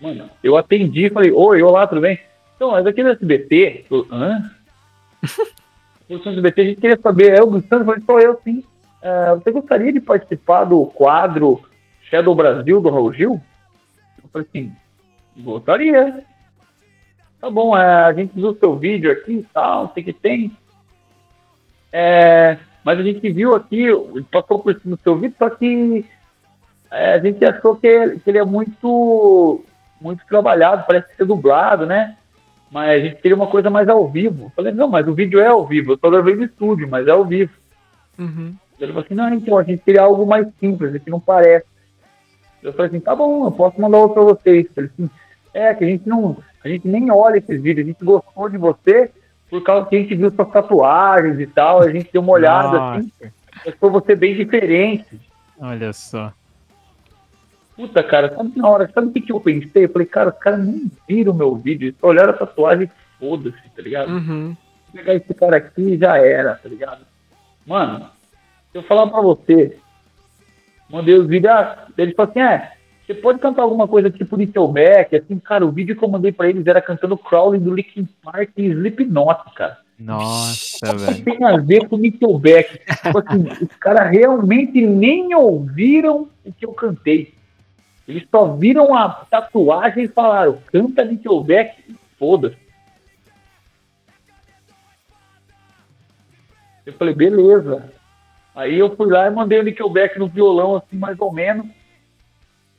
Mano, 0.00 0.28
eu 0.42 0.56
atendi 0.56 1.06
e 1.06 1.10
falei, 1.10 1.32
oi, 1.32 1.62
olá, 1.62 1.86
tudo 1.86 2.02
bem? 2.02 2.20
Então, 2.54 2.72
mas 2.72 2.86
aqui 2.86 3.02
no 3.02 3.10
SBT, 3.10 3.86
eu, 3.90 4.06
hã? 4.10 4.50
No 6.08 6.18
SBT 6.18 6.60
a 6.60 6.64
gente 6.64 6.80
queria 6.80 6.98
saber, 7.02 7.36
é 7.36 7.42
o 7.42 7.50
Gustavo, 7.50 7.82
eu 7.82 7.86
falei, 7.86 8.02
sou 8.06 8.20
eu 8.20 8.40
sim. 8.44 8.62
Ah, 9.02 9.34
você 9.34 9.50
gostaria 9.50 9.92
de 9.92 10.00
participar 10.00 10.64
do 10.64 10.86
quadro 10.86 11.62
Shadow 12.02 12.34
Brasil 12.34 12.80
do 12.80 12.90
Raul 12.90 13.12
Gil? 13.12 13.40
Eu 14.22 14.28
falei 14.32 14.48
assim, 14.48 14.72
gostaria. 15.36 16.24
Tá 17.40 17.50
bom, 17.50 17.76
é, 17.76 18.04
a 18.04 18.12
gente 18.12 18.32
viu 18.34 18.50
o 18.50 18.58
seu 18.58 18.76
vídeo 18.76 19.10
aqui 19.10 19.32
e 19.32 19.46
tal, 19.52 19.92
sei 19.92 20.02
o 20.02 20.06
que 20.06 20.12
tem. 20.12 20.56
É, 21.92 22.58
mas 22.84 22.98
a 22.98 23.02
gente 23.02 23.28
viu 23.30 23.54
aqui, 23.54 23.86
passou 24.30 24.60
por 24.60 24.74
cima 24.80 24.96
do 24.96 25.02
seu 25.02 25.16
vídeo, 25.16 25.34
só 25.38 25.50
que 25.50 25.64
é, 25.64 26.04
a 26.96 27.18
gente 27.18 27.44
achou 27.44 27.76
que 27.76 27.86
ele, 27.86 28.18
que 28.20 28.30
ele 28.30 28.38
é 28.38 28.44
muito, 28.44 29.64
muito 30.00 30.24
trabalhado, 30.26 30.84
parece 30.86 31.14
ser 31.16 31.24
dublado, 31.24 31.86
né? 31.86 32.16
Mas 32.70 32.90
a 32.90 32.98
gente 32.98 33.22
queria 33.22 33.36
uma 33.36 33.46
coisa 33.46 33.70
mais 33.70 33.88
ao 33.88 34.08
vivo. 34.08 34.44
Eu 34.44 34.50
falei, 34.50 34.72
não, 34.72 34.88
mas 34.88 35.06
o 35.06 35.14
vídeo 35.14 35.40
é 35.40 35.46
ao 35.46 35.66
vivo, 35.66 35.92
eu 35.92 35.98
só 35.98 36.10
gravei 36.10 36.34
no 36.34 36.44
estúdio, 36.44 36.88
mas 36.88 37.06
é 37.06 37.10
ao 37.10 37.24
vivo. 37.24 37.52
Uhum. 38.18 38.54
Ele 38.78 38.92
falou 38.92 39.04
assim, 39.04 39.14
não, 39.14 39.32
então, 39.32 39.58
a 39.58 39.62
gente 39.62 39.82
queria 39.82 40.02
algo 40.02 40.26
mais 40.26 40.46
simples, 40.60 40.94
aqui 40.94 41.10
não 41.10 41.20
parece. 41.20 41.66
Eu 42.62 42.72
falei 42.72 42.88
assim, 42.88 43.00
tá 43.00 43.14
bom, 43.14 43.46
eu 43.46 43.52
posso 43.52 43.80
mandar 43.80 43.98
outro 43.98 44.14
pra 44.14 44.34
vocês. 44.34 44.66
Ele 44.76 44.90
assim, 44.92 45.10
é, 45.54 45.74
que 45.74 45.84
a 45.84 45.86
gente 45.86 46.08
não, 46.08 46.36
a 46.62 46.68
gente 46.68 46.86
nem 46.86 47.10
olha 47.10 47.38
esses 47.38 47.62
vídeos, 47.62 47.86
a 47.86 47.90
gente 47.90 48.04
gostou 48.04 48.48
de 48.48 48.58
você 48.58 49.10
por 49.48 49.62
causa 49.62 49.88
que 49.88 49.96
a 49.96 49.98
gente 50.00 50.14
viu 50.14 50.30
suas 50.30 50.50
tatuagens 50.50 51.38
e 51.38 51.46
tal, 51.46 51.80
a 51.80 51.90
gente 51.90 52.10
deu 52.12 52.20
uma 52.20 52.32
olhada 52.32 52.76
Nossa. 52.76 52.98
assim, 52.98 53.32
achou 53.66 53.90
você 53.90 54.14
bem 54.14 54.34
diferente. 54.34 55.20
Olha 55.58 55.92
só. 55.92 56.32
Puta, 57.76 58.02
cara, 58.02 58.34
sabe 58.34 58.52
na 58.56 58.68
hora, 58.68 58.90
sabe 58.92 59.08
o 59.08 59.12
que, 59.12 59.20
que 59.20 59.32
eu 59.32 59.40
pensei? 59.40 59.84
Eu 59.84 59.90
falei, 59.90 60.06
cara, 60.06 60.30
os 60.30 60.38
caras 60.38 60.66
nem 60.66 60.90
viram 61.06 61.32
o 61.32 61.36
meu 61.36 61.54
vídeo, 61.54 61.88
eles 61.88 61.98
só 62.00 62.06
olharam 62.06 62.30
a 62.30 62.36
tatuagem 62.36 62.86
e 62.86 63.18
foda-se, 63.18 63.70
tá 63.76 63.82
ligado? 63.82 64.10
Uhum. 64.10 64.56
Vou 64.86 64.94
pegar 64.94 65.14
esse 65.14 65.34
cara 65.34 65.58
aqui 65.58 65.82
e 65.82 65.98
já 65.98 66.16
era, 66.16 66.54
tá 66.54 66.68
ligado? 66.68 67.04
Mano, 67.66 68.06
se 68.72 68.78
eu 68.78 68.82
falar 68.82 69.06
pra 69.08 69.20
você, 69.20 69.76
mandei 70.88 71.14
os 71.14 71.26
vídeos, 71.26 71.52
ah, 71.52 71.86
ele 71.98 72.14
falou 72.14 72.30
assim, 72.30 72.40
é, 72.40 72.72
você 73.06 73.12
pode 73.12 73.40
cantar 73.40 73.62
alguma 73.62 73.86
coisa 73.86 74.10
tipo 74.10 74.36
Nickelback, 74.38 75.14
assim, 75.14 75.38
cara, 75.38 75.66
o 75.66 75.70
vídeo 75.70 75.94
que 75.94 76.02
eu 76.02 76.08
mandei 76.08 76.32
pra 76.32 76.48
eles 76.48 76.66
era 76.66 76.80
cantando 76.80 77.18
Crowley 77.18 77.60
do 77.60 77.74
Linkin 77.74 78.08
Park 78.22 78.50
e 78.56 78.66
Slipknot, 78.68 79.54
cara. 79.54 79.78
Nossa, 79.98 80.94
velho. 80.94 81.24
tem 81.24 81.44
a 81.44 81.56
ver 81.56 81.88
com 81.88 81.96
Nickelback. 81.96 82.80
Tipo 83.02 83.18
assim, 83.18 83.48
os 83.62 83.76
caras 83.78 84.10
realmente 84.10 84.84
nem 84.86 85.34
ouviram 85.34 86.28
o 86.44 86.52
que 86.52 86.66
eu 86.66 86.72
cantei. 86.72 87.35
Eles 88.06 88.26
só 88.30 88.54
viram 88.54 88.94
a 88.94 89.08
tatuagem 89.08 90.04
e 90.04 90.08
falaram, 90.08 90.60
canta 90.70 91.04
Nickelback 91.04 91.96
foda-se. 92.18 92.56
Eu 96.84 96.92
falei, 96.92 97.14
beleza. 97.14 97.92
Aí 98.54 98.78
eu 98.78 98.94
fui 98.94 99.10
lá 99.10 99.26
e 99.26 99.30
mandei 99.30 99.58
o 99.58 99.62
Nickelback 99.64 100.18
no 100.18 100.28
violão, 100.28 100.76
assim, 100.76 100.96
mais 100.96 101.18
ou 101.18 101.32
menos. 101.32 101.66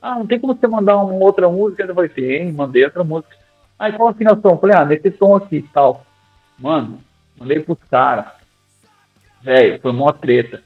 Ah, 0.00 0.14
não 0.14 0.26
tem 0.26 0.40
como 0.40 0.54
você 0.54 0.66
mandar 0.66 0.96
uma 0.96 1.12
outra 1.12 1.48
música? 1.48 1.82
Eu 1.82 1.94
falei, 1.94 2.08
tem, 2.08 2.50
mandei 2.52 2.84
outra 2.84 3.04
música. 3.04 3.36
Aí 3.78 3.92
qual 3.92 4.08
a 4.08 4.12
afinação? 4.12 4.52
Eu 4.52 4.58
falei, 4.58 4.76
ah, 4.76 4.84
nesse 4.84 5.10
tom 5.10 5.36
aqui 5.36 5.62
tal. 5.72 6.06
Mano, 6.58 7.00
mandei 7.38 7.60
pros 7.60 7.78
caras. 7.90 8.26
Velho, 9.42 9.80
foi 9.80 9.92
mó 9.92 10.10
treta. 10.10 10.62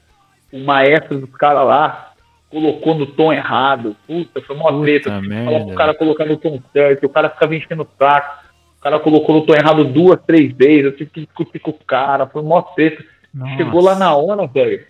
O 0.51 0.59
maestro 0.59 1.19
dos 1.19 1.35
caras 1.35 1.65
lá 1.65 2.12
colocou 2.53 2.93
no 2.93 3.07
tom 3.07 3.33
errado. 3.33 3.95
Puta, 4.05 4.39
foi 4.41 4.55
mó 4.55 4.71
Puta 4.71 4.83
treta. 4.83 5.09
Falar 5.09 5.65
pro 5.65 5.75
cara 5.75 5.93
colocar 5.95 6.25
no 6.25 6.37
tom 6.37 6.61
certo, 6.71 7.05
o 7.05 7.09
cara 7.09 7.29
ficava 7.31 7.55
enchendo 7.55 7.81
o 7.81 7.87
saco. 7.97 8.43
O 8.77 8.81
cara 8.81 8.99
colocou 8.99 9.35
no 9.35 9.45
tom 9.45 9.55
errado 9.55 9.83
duas, 9.83 10.21
três 10.21 10.53
vezes. 10.53 10.85
Eu 10.85 10.95
tive 10.95 11.09
que 11.09 11.21
discutir 11.21 11.59
com 11.59 11.71
o 11.71 11.85
cara, 11.85 12.27
foi 12.27 12.43
mó 12.43 12.61
treta. 12.61 13.03
Nossa. 13.33 13.57
Chegou 13.57 13.81
lá 13.81 13.95
na 13.95 14.15
hora, 14.15 14.45
velho. 14.45 14.85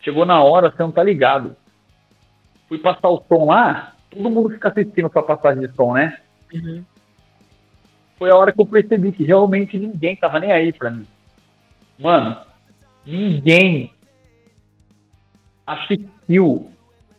Chegou 0.00 0.26
na 0.26 0.42
hora, 0.42 0.70
você 0.70 0.82
não 0.82 0.92
tá 0.92 1.02
ligado. 1.02 1.56
Fui 2.68 2.78
passar 2.78 3.08
o 3.08 3.24
som 3.26 3.46
lá, 3.46 3.94
todo 4.10 4.30
mundo 4.30 4.50
fica 4.50 4.68
assistindo 4.68 5.10
sua 5.10 5.22
passagem 5.22 5.66
de 5.66 5.74
som, 5.74 5.94
né? 5.94 6.18
Uhum. 6.52 6.84
Foi 8.18 8.30
a 8.30 8.36
hora 8.36 8.52
que 8.52 8.60
eu 8.60 8.66
percebi 8.66 9.12
que 9.12 9.24
realmente 9.24 9.78
ninguém 9.78 10.14
tava 10.14 10.38
nem 10.38 10.52
aí 10.52 10.72
pra 10.72 10.90
mim. 10.90 11.06
Mano, 11.98 12.36
ninguém 13.06 13.92
assistiu 15.66 16.70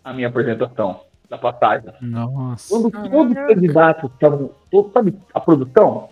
a 0.03 0.13
minha 0.13 0.27
apresentação 0.27 1.01
da 1.29 1.37
passagem. 1.37 1.91
Nossa. 2.01 2.69
Quando 2.69 2.91
todos 2.91 3.31
os 3.31 3.47
candidatos 3.47 4.11
estavam. 4.11 4.51
Sabe 4.93 5.17
a 5.33 5.39
produção? 5.39 6.09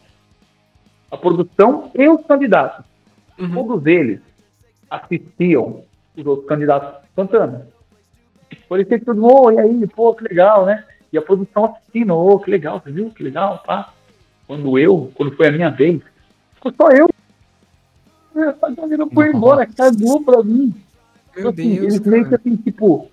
A 1.12 1.18
produção 1.18 1.92
e 1.96 2.08
os 2.08 2.26
candidatos. 2.26 2.86
Uhum. 3.38 3.54
Todos 3.54 3.86
eles 3.86 4.22
assistiam 4.90 5.84
os 6.16 6.26
outros 6.26 6.48
candidatos 6.48 7.08
cantando. 7.16 7.64
Parecia 8.68 9.00
que 9.00 9.06
todo 9.06 9.20
mundo, 9.20 9.42
oh, 9.44 9.52
e 9.52 9.60
aí, 9.60 9.88
pô, 9.88 10.14
que 10.14 10.24
legal, 10.24 10.66
né? 10.66 10.86
E 11.12 11.18
a 11.18 11.22
produção 11.22 11.66
assistindo, 11.66 12.16
oh, 12.16 12.40
que 12.40 12.52
legal, 12.52 12.80
você 12.80 12.92
viu? 12.92 13.10
Que 13.12 13.24
legal, 13.24 13.64
pá. 13.66 13.94
Quando 14.48 14.78
eu, 14.80 15.12
quando 15.16 15.36
foi 15.36 15.48
a 15.48 15.52
minha 15.52 15.70
vez, 15.70 16.02
ficou 16.56 16.74
só 16.76 16.90
eu. 16.90 17.08
É, 18.36 18.56
A 18.62 18.70
galera 18.70 19.08
foi 19.08 19.30
embora, 19.30 19.66
cagou 19.66 20.24
pra 20.24 20.44
mim. 20.44 20.74
Meu 21.36 21.50
Assim, 21.50 21.76
Deus, 21.76 21.96
eles 21.96 22.00
meio 22.02 22.28
que 22.28 22.36
assim, 22.36 22.56
tipo, 22.58 23.10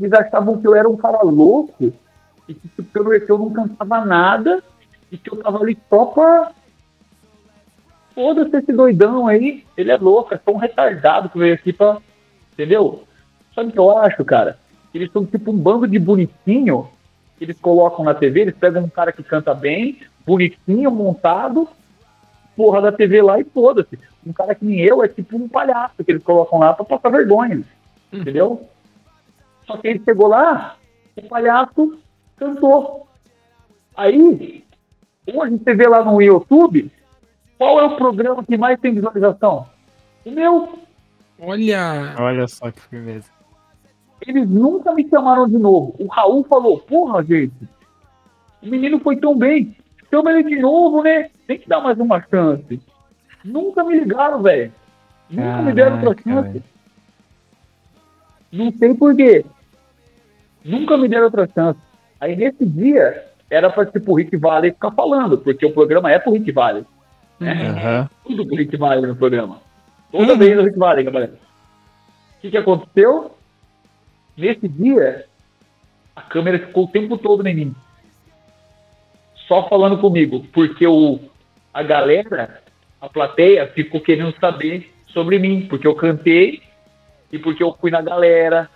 eles 0.00 0.12
achavam 0.12 0.60
que 0.60 0.66
eu 0.66 0.74
era 0.74 0.88
um 0.88 0.96
cara 0.96 1.22
louco 1.22 1.92
e 2.48 2.54
que 2.54 2.68
tipo, 2.68 2.98
eu, 2.98 3.04
não- 3.04 3.20
que 3.20 3.30
eu 3.32 3.38
não 3.38 3.50
cantava 3.50 4.04
nada 4.04 4.62
e 5.10 5.16
que 5.18 5.30
eu 5.32 5.36
tava 5.42 5.58
ali 5.60 5.76
só 5.88 6.06
pra. 6.06 6.52
Foda-se 8.14 8.56
esse 8.56 8.72
doidão 8.72 9.26
aí, 9.26 9.64
ele 9.76 9.90
é 9.90 9.96
louco, 9.96 10.32
é 10.34 10.40
só 10.42 10.50
um 10.50 10.56
retardado 10.56 11.28
que 11.28 11.38
veio 11.38 11.54
aqui 11.54 11.72
pra. 11.72 11.98
Entendeu? 12.52 13.04
Sabe 13.54 13.68
o 13.68 13.72
que 13.72 13.78
eu 13.78 13.98
acho, 13.98 14.24
cara? 14.24 14.58
Eles 14.94 15.12
são 15.12 15.24
tipo 15.26 15.50
um 15.50 15.56
bando 15.56 15.86
de 15.86 15.98
bonitinho 15.98 16.88
que 17.36 17.44
eles 17.44 17.58
colocam 17.60 18.02
na 18.04 18.14
TV, 18.14 18.40
eles 18.40 18.56
pegam 18.56 18.82
um 18.84 18.88
cara 18.88 19.12
que 19.12 19.22
canta 19.22 19.52
bem, 19.52 19.98
bonitinho, 20.26 20.90
montado, 20.90 21.68
porra 22.56 22.80
da 22.80 22.90
TV 22.92 23.20
lá 23.20 23.38
e 23.38 23.44
foda-se. 23.44 23.98
Um 24.26 24.32
cara 24.32 24.54
que 24.54 24.64
nem 24.64 24.80
eu 24.80 25.04
é 25.04 25.08
tipo 25.08 25.36
um 25.36 25.46
palhaço 25.46 26.02
que 26.02 26.10
eles 26.10 26.22
colocam 26.22 26.58
lá 26.58 26.72
pra 26.72 26.84
passar 26.86 27.10
vergonha. 27.10 27.62
Entendeu? 28.10 28.66
Só 29.66 29.76
que 29.76 29.88
ele 29.88 30.02
chegou 30.04 30.28
lá, 30.28 30.76
o 31.16 31.22
palhaço 31.28 31.98
cantou. 32.36 33.08
Aí, 33.96 34.64
hoje 35.26 35.58
você 35.58 35.74
vê 35.74 35.88
lá 35.88 36.04
no 36.04 36.20
YouTube, 36.20 36.90
qual 37.58 37.80
é 37.80 37.84
o 37.84 37.96
programa 37.96 38.44
que 38.44 38.56
mais 38.56 38.78
tem 38.78 38.94
visualização? 38.94 39.66
O 40.24 40.30
meu. 40.30 40.78
Olha. 41.38 42.14
Olha 42.18 42.46
só 42.46 42.70
que 42.70 42.80
firmeza. 42.82 43.30
Eles 44.26 44.48
nunca 44.48 44.92
me 44.92 45.08
chamaram 45.08 45.48
de 45.48 45.58
novo. 45.58 45.94
O 45.98 46.06
Raul 46.06 46.44
falou, 46.44 46.78
porra, 46.78 47.22
gente, 47.22 47.54
o 48.62 48.66
menino 48.66 48.98
foi 49.00 49.16
tão 49.16 49.36
bem. 49.36 49.76
Chama 50.10 50.32
ele 50.32 50.44
de 50.44 50.60
novo, 50.60 51.02
né? 51.02 51.30
Tem 51.46 51.58
que 51.58 51.68
dar 51.68 51.80
mais 51.80 51.98
uma 51.98 52.20
chance. 52.22 52.80
Nunca 53.44 53.84
me 53.84 53.98
ligaram, 53.98 54.42
velho. 54.42 54.72
Nunca 55.28 55.62
me 55.62 55.72
deram 55.72 56.04
outra 56.04 56.22
chance. 56.22 56.62
Não 58.52 58.72
sei 58.72 58.94
por 58.94 59.14
quê. 59.14 59.44
Nunca 60.66 60.96
me 60.98 61.08
deram 61.08 61.26
outra 61.26 61.48
chance. 61.54 61.78
Aí 62.20 62.34
nesse 62.34 62.66
dia, 62.66 63.24
era 63.48 63.70
pra 63.70 63.86
tipo, 63.86 64.12
o 64.12 64.16
Rick 64.16 64.36
Valley 64.36 64.72
ficar 64.72 64.90
falando, 64.90 65.38
porque 65.38 65.64
o 65.64 65.72
programa 65.72 66.10
é 66.10 66.18
pro 66.18 66.32
Rick 66.32 66.50
Valley. 66.50 66.84
Né? 67.38 67.68
Aham. 67.68 68.10
Tudo 68.24 68.46
pro 68.46 68.56
Rick 68.56 68.76
Valley 68.76 69.06
no 69.06 69.16
programa. 69.16 69.60
Toda 70.10 70.36
vez 70.36 70.58
o 70.58 70.62
Rick 70.62 70.78
Valley, 70.78 71.04
galera. 71.04 71.32
O 72.36 72.40
que, 72.40 72.50
que 72.50 72.56
aconteceu? 72.56 73.30
Nesse 74.36 74.66
dia, 74.68 75.24
a 76.14 76.22
câmera 76.22 76.58
ficou 76.58 76.84
o 76.84 76.88
tempo 76.88 77.16
todo 77.16 77.46
em 77.46 77.54
mim. 77.54 77.74
Só 79.46 79.68
falando 79.68 79.98
comigo, 79.98 80.44
porque 80.52 80.86
o, 80.86 81.20
a 81.72 81.82
galera, 81.82 82.60
a 83.00 83.08
plateia, 83.08 83.66
ficou 83.68 84.00
querendo 84.00 84.34
saber 84.40 84.92
sobre 85.06 85.38
mim, 85.38 85.66
porque 85.68 85.86
eu 85.86 85.94
cantei 85.94 86.62
e 87.30 87.38
porque 87.38 87.62
eu 87.62 87.76
fui 87.80 87.90
na 87.90 88.02
galera, 88.02 88.68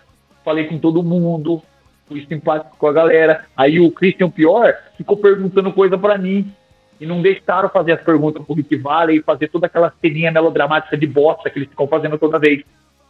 falei 0.45 0.65
com 0.69 0.79
todo 0.79 1.03
mundo, 1.03 1.63
fui 2.11 2.27
simpático 2.27 2.77
com 2.77 2.89
a 2.89 2.93
galera. 2.93 3.45
Aí 3.57 3.79
o 3.79 3.91
Christian 3.93 4.29
Pior 4.29 4.75
ficou 4.97 5.17
perguntando 5.17 5.73
coisa 5.73 5.97
pra 5.97 6.19
mim 6.19 6.53
e 7.01 7.07
não 7.07 7.23
deixaram 7.23 7.69
fazer 7.69 7.93
as 7.93 8.03
perguntas 8.03 8.45
pro 8.45 8.57
Rick 8.57 8.77
Valley 8.77 9.19
e 9.19 9.23
fazer 9.23 9.47
toda 9.47 9.67
aquela 9.67 9.93
ceninha 10.01 10.33
melodramática 10.33 10.97
de 10.97 11.07
bosta 11.07 11.49
que 11.49 11.61
eles 11.61 11.69
ficam 11.69 11.87
fazendo 11.87 12.19
toda 12.19 12.41
vez. 12.41 12.65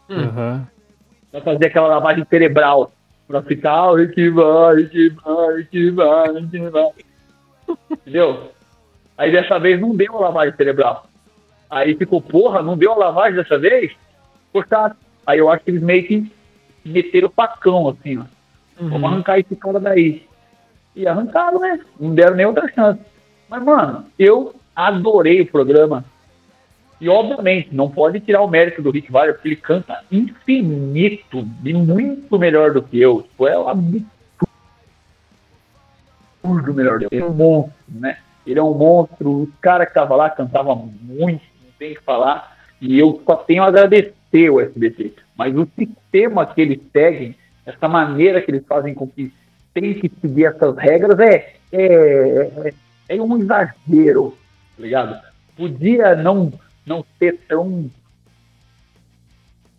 Aham. 0.07 0.67
Pra 1.31 1.41
fazer 1.41 1.65
aquela 1.65 1.87
lavagem 1.87 2.23
cerebral. 2.29 2.93
Pra 3.27 3.41
ficar, 3.41 3.91
o 3.91 3.95
Rick 3.95 4.29
vai, 4.29 4.75
Rick 4.75 5.09
vai, 5.09 5.55
Rick 5.55 5.89
vai, 5.91 6.33
Rick 6.33 6.59
vai. 6.69 6.89
Entendeu? 7.89 8.51
Aí 9.17 9.31
dessa 9.31 9.57
vez 9.57 9.81
não 9.81 9.95
deu 9.95 10.15
a 10.17 10.21
lavagem 10.21 10.55
cerebral. 10.55 11.07
Aí 11.69 11.95
ficou, 11.95 12.21
porra, 12.21 12.61
não 12.61 12.77
deu 12.77 12.91
a 12.91 12.97
lavagem 12.97 13.35
dessa 13.35 13.57
vez? 13.57 13.93
Chato. 14.69 14.95
Aí 15.25 15.39
eu 15.39 15.49
acho 15.49 15.63
que 15.63 15.71
eles 15.71 15.81
meio 15.81 16.05
que 16.05 16.31
meteram 16.83 17.29
o 17.29 17.31
facão, 17.31 17.87
assim, 17.87 18.19
ó. 18.19 18.23
Vamos 18.89 19.11
arrancar 19.11 19.39
esse 19.39 19.55
cara 19.55 19.79
daí. 19.79 20.25
E 20.95 21.07
arrancaram, 21.07 21.59
né? 21.59 21.79
Não 21.99 22.13
deram 22.13 22.35
nem 22.35 22.45
outra 22.45 22.67
chance. 22.73 22.99
Mas, 23.47 23.63
mano, 23.63 24.05
eu 24.17 24.55
adorei 24.75 25.41
o 25.41 25.45
programa. 25.45 26.03
E, 26.99 27.07
obviamente, 27.09 27.69
não 27.71 27.89
pode 27.89 28.19
tirar 28.19 28.41
o 28.41 28.47
mérito 28.47 28.81
do 28.81 28.91
Rick 28.91 29.11
Valley, 29.11 29.33
porque 29.33 29.47
ele 29.47 29.55
canta 29.55 30.03
infinito 30.11 31.47
e 31.63 31.73
muito 31.73 32.37
melhor 32.37 32.73
do 32.73 32.81
que 32.81 32.99
eu. 32.99 33.23
Tipo, 33.23 33.47
é 33.47 33.57
um 33.57 33.67
absurdo 33.67 34.07
melhor 36.73 36.99
do 36.99 37.09
que 37.09 37.15
eu. 37.15 37.19
Ele 37.19 37.25
é 37.25 37.29
um 37.29 37.33
monstro, 37.33 37.73
né? 37.87 38.17
Ele 38.45 38.59
é 38.59 38.63
um 38.63 38.73
monstro. 38.73 39.43
O 39.43 39.49
cara 39.61 39.85
que 39.85 39.93
tava 39.93 40.15
lá 40.15 40.29
cantava 40.29 40.75
muito, 40.75 41.41
não 41.63 41.71
tem 41.79 41.93
o 41.93 41.95
que 41.95 42.03
falar. 42.03 42.57
E 42.79 42.99
eu 42.99 43.21
só 43.25 43.35
tenho 43.35 43.63
a 43.63 43.67
agradecer 43.67 44.49
o 44.49 44.59
SBT. 44.59 45.13
Mas 45.35 45.55
o 45.55 45.67
sistema 45.77 46.45
que 46.45 46.61
eles 46.61 46.79
seguem, 46.91 47.35
essa 47.65 47.87
maneira 47.87 48.41
que 48.41 48.51
eles 48.51 48.65
fazem 48.65 48.93
com 48.93 49.07
que 49.07 49.33
tem 49.73 49.93
que 49.93 50.11
seguir 50.21 50.45
essas 50.45 50.75
regras 50.77 51.19
é, 51.19 51.55
é, 51.71 52.73
é 53.09 53.21
um 53.21 53.37
exagero, 53.37 54.37
tá 54.75 54.83
ligado? 54.83 55.21
Podia 55.55 56.15
não, 56.15 56.51
não 56.85 57.05
ser 57.17 57.39
tão, 57.47 57.89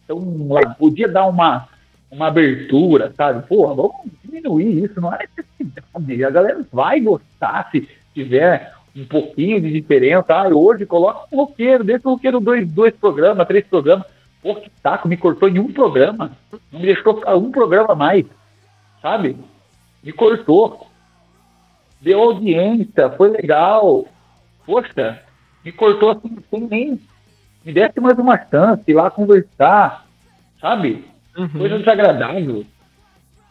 tão. 0.07 0.49
Podia 0.79 1.09
dar 1.09 1.27
uma, 1.27 1.69
uma 2.11 2.29
abertura, 2.29 3.13
sabe? 3.17 3.47
Porra, 3.47 3.75
vamos 3.75 3.93
diminuir 4.25 4.85
isso, 4.85 5.01
não 5.01 5.13
é 5.13 5.27
necessidade. 5.37 6.25
A 6.25 6.31
galera 6.31 6.65
vai 6.73 7.01
gostar 7.01 7.69
se 7.71 7.89
tiver 8.15 8.73
um 8.95 9.05
pouquinho 9.05 9.61
de 9.61 9.73
diferença. 9.73 10.35
Ah, 10.35 10.49
hoje 10.49 10.87
coloca 10.87 11.27
um 11.33 11.39
roqueiro, 11.39 11.83
deixa 11.83 12.09
o 12.09 12.13
roqueiro 12.13 12.41
dois, 12.41 12.71
dois 12.71 12.95
programas, 12.95 13.47
três 13.47 13.67
programas. 13.67 14.07
Pô, 14.43 14.57
que 14.57 14.71
saco, 14.83 15.09
me 15.09 15.17
cortou 15.17 15.49
em 15.49 15.59
um 15.59 15.73
programa. 15.73 16.33
Não 16.71 16.81
me 16.81 16.87
deixou 16.87 17.17
ficar 17.17 17.37
um 17.37 17.51
programa 17.53 17.93
a 17.93 17.97
mais. 17.97 18.27
Sabe? 19.01 19.37
me 20.03 20.13
cortou. 20.13 20.89
Deu 22.01 22.21
audiência, 22.21 23.11
foi 23.11 23.31
legal. 23.31 24.07
Poxa, 24.67 25.23
me 25.65 25.71
cortou 25.71 26.11
assim, 26.11 26.37
sem 26.51 26.61
nem. 26.69 27.01
Me 27.65 27.73
desse 27.73 28.01
mais 28.01 28.19
uma 28.19 28.37
chance, 28.49 28.83
ir 28.89 28.95
lá 28.95 29.09
conversar, 29.09 30.05
sabe? 30.61 31.05
Coisa 31.57 31.79
desagradável. 31.79 32.67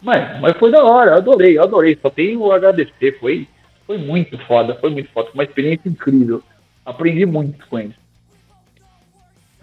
Mas, 0.02 0.42
mas 0.42 0.58
foi 0.58 0.70
da 0.70 0.84
hora, 0.84 1.12
eu 1.12 1.18
adorei, 1.18 1.58
eu 1.58 1.64
adorei. 1.64 1.98
Só 2.02 2.10
tenho 2.10 2.42
o 2.42 2.52
agradecer. 2.52 3.18
Foi, 3.20 3.48
foi 3.88 3.98
muito 3.98 4.38
foda, 4.40 4.76
foi 4.76 4.90
muito 4.90 5.10
foda. 5.12 5.30
Foi 5.30 5.36
uma 5.36 5.44
experiência 5.44 5.88
incrível. 5.88 6.44
Aprendi 6.86 7.26
muito 7.26 7.66
com 7.68 7.80
ele. 7.80 7.96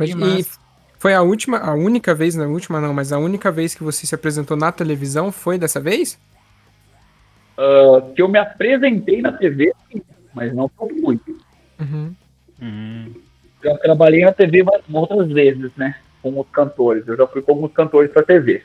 E 0.01 0.15
massa. 0.15 0.59
Foi 0.99 1.15
a 1.15 1.23
última, 1.23 1.59
a 1.59 1.75
única 1.75 2.15
vez, 2.15 2.35
não 2.35 2.45
a 2.45 2.49
última 2.49 2.81
não, 2.81 2.93
mas 2.93 3.13
a 3.13 3.19
única 3.19 3.51
vez 3.51 3.75
que 3.75 3.85
você 3.85 4.07
se 4.07 4.15
apresentou 4.15 4.57
na 4.57 4.73
televisão 4.73 5.31
foi 5.31 5.59
dessa 5.59 5.81
vez? 5.81 6.19
Ah, 7.57 8.03
que 8.15 8.23
eu 8.23 8.29
me 8.29 8.39
apresentei 8.39 9.21
na 9.21 9.33
TV, 9.33 9.73
sim, 9.91 10.03
mas 10.33 10.55
não 10.55 10.69
foi 10.69 10.93
muito. 10.93 11.37
Uhum. 11.81 12.15
Hum, 12.61 13.15
Já 13.63 13.77
trabalhei 13.79 14.25
na 14.25 14.33
TV 14.33 14.65
outras 14.93 15.29
vezes, 15.29 15.73
né? 15.77 15.97
Com 16.23 16.39
os 16.39 16.47
cantores. 16.51 17.07
Eu 17.07 17.17
já 17.17 17.27
fui 17.27 17.43
com 17.43 17.53
alguns 17.53 17.73
cantores 17.73 18.11
pra 18.13 18.23
TV. 18.23 18.63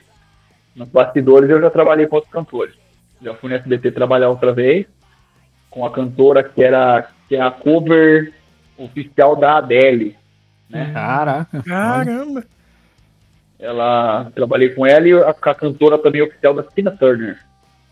Nos 0.75 0.89
bastidores 0.89 1.49
eu 1.49 1.61
já 1.61 1.69
trabalhei 1.69 2.07
com 2.07 2.15
outros 2.15 2.33
cantores. 2.33 2.75
Já 3.21 3.33
fui 3.35 3.49
no 3.49 3.55
SBT 3.55 3.91
trabalhar 3.91 4.29
outra 4.29 4.51
vez 4.51 4.85
com 5.69 5.85
a 5.85 5.91
cantora 5.91 6.43
que 6.43 6.63
era 6.63 7.09
que 7.27 7.35
é 7.35 7.41
a 7.41 7.49
cover 7.49 8.31
oficial 8.77 9.35
da 9.35 9.57
Adele. 9.57 10.15
Né? 10.73 10.91
Caraca. 10.93 11.61
Caramba. 11.63 12.43
Ela 13.59 14.31
trabalhei 14.35 14.69
com 14.69 14.85
ela 14.85 15.07
e 15.07 15.13
a, 15.13 15.29
a 15.29 15.55
cantora 15.55 15.97
também 15.97 16.21
oficial 16.21 16.53
da 16.53 16.63
Tina 16.63 16.91
Turner. 16.91 17.39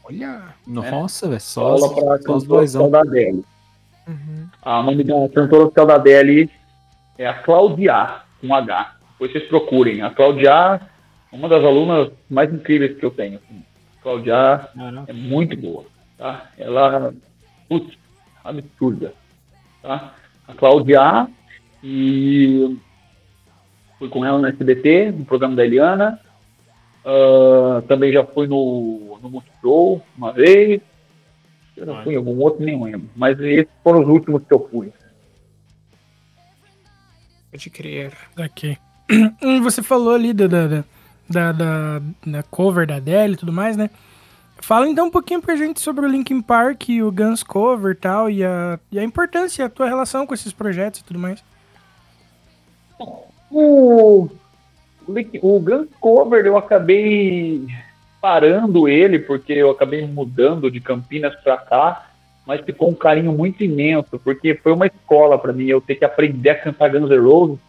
Olha. 0.03 0.41
Nossa, 0.67 1.27
velho. 1.27 1.39
Só, 1.39 1.75
os- 1.75 1.87
pra 1.93 2.01
só 2.01 2.17
cantora 2.17 2.61
oficial 2.61 2.89
da 2.89 2.99
Adele. 3.01 3.45
Uhum. 4.07 4.47
A 4.61 4.83
nome 4.83 5.03
da 5.03 5.13
cantora 5.29 5.63
oficial 5.65 5.85
da 5.85 5.95
Adele 5.95 6.49
é 7.17 7.27
a 7.27 7.33
Claudia, 7.35 8.21
com 8.41 8.53
H. 8.53 8.95
Depois 9.11 9.31
vocês 9.31 9.47
procurem. 9.47 10.01
A 10.01 10.09
Claudia 10.09 10.81
é 11.31 11.35
uma 11.35 11.47
das 11.47 11.63
alunas 11.63 12.11
mais 12.29 12.51
incríveis 12.53 12.97
que 12.97 13.05
eu 13.05 13.11
tenho. 13.11 13.37
assim. 13.37 13.63
Claudia 14.03 14.67
Caraca. 14.75 15.03
é 15.07 15.13
muito 15.13 15.55
boa. 15.55 15.85
Tá? 16.17 16.47
Ela, 16.57 17.13
putz, 17.69 17.95
absurda. 18.43 19.13
Tá? 19.81 20.13
A 20.47 20.53
Claudia 20.55 21.27
e 21.83 22.77
fui 23.99 24.09
com 24.09 24.25
ela 24.25 24.39
no 24.39 24.47
SBT, 24.47 25.11
no 25.11 25.25
programa 25.25 25.55
da 25.55 25.65
Eliana. 25.65 26.19
Ah, 27.05 27.81
também 27.87 28.11
já 28.13 28.23
fui 28.25 28.47
no, 28.47 29.17
no 29.21 29.29
Multishow 29.29 30.01
uma 30.17 30.31
vez. 30.31 30.81
Eu 31.75 31.85
já 31.85 32.03
fui 32.03 32.13
em 32.13 32.17
algum 32.17 32.37
outro, 32.39 32.63
nem 32.63 32.81
lembro. 32.83 33.09
Mas 33.15 33.39
esses 33.39 33.71
foram 33.83 34.01
os 34.01 34.07
últimos 34.07 34.43
que 34.45 34.53
eu 34.53 34.67
fui. 34.69 34.91
Pode 37.51 37.69
crer. 37.69 38.13
Aqui. 38.37 38.77
Você 39.63 39.81
falou 39.83 40.13
ali 40.15 40.31
da, 40.33 40.47
da, 40.47 40.67
da, 40.67 40.83
da, 41.29 41.51
da- 41.51 42.01
da 42.25 42.43
cover 42.43 42.87
da 42.87 42.95
Adele 42.95 43.33
e 43.33 43.37
tudo 43.37 43.51
mais, 43.51 43.75
né? 43.75 43.89
Fala 44.61 44.87
então 44.87 45.07
um 45.07 45.11
pouquinho 45.11 45.41
pra 45.41 45.55
gente 45.55 45.79
sobre 45.81 46.05
o 46.05 46.09
Linkin 46.09 46.39
Park 46.41 46.87
e 46.89 47.01
o 47.01 47.11
Guns 47.11 47.41
Cover 47.41 47.93
e 47.93 47.95
tal, 47.95 48.29
e 48.29 48.43
a, 48.45 48.79
e 48.91 48.99
a 48.99 49.03
importância, 49.03 49.65
a 49.65 49.69
tua 49.69 49.87
relação 49.87 50.27
com 50.27 50.35
esses 50.35 50.53
projetos 50.53 50.99
e 50.99 51.03
tudo 51.03 51.19
mais. 51.19 51.43
O, 53.49 54.29
o 55.41 55.59
Guns 55.59 55.89
Cover 55.99 56.45
eu 56.45 56.57
acabei 56.57 57.65
parando 58.21 58.87
ele, 58.87 59.19
porque 59.19 59.53
eu 59.53 59.71
acabei 59.71 60.05
mudando 60.05 60.69
de 60.69 60.79
Campinas 60.79 61.35
pra 61.43 61.57
cá, 61.57 62.11
mas 62.45 62.61
ficou 62.61 62.89
um 62.89 62.95
carinho 62.95 63.33
muito 63.33 63.63
imenso, 63.63 64.19
porque 64.19 64.55
foi 64.55 64.71
uma 64.71 64.85
escola 64.85 65.37
pra 65.37 65.51
mim, 65.51 65.65
eu 65.65 65.81
ter 65.81 65.95
que 65.95 66.05
aprender 66.05 66.51
a 66.51 66.59
cantar 66.59 66.91
Guns 66.91 67.09
N' 67.09 67.19
Roses 67.19 67.59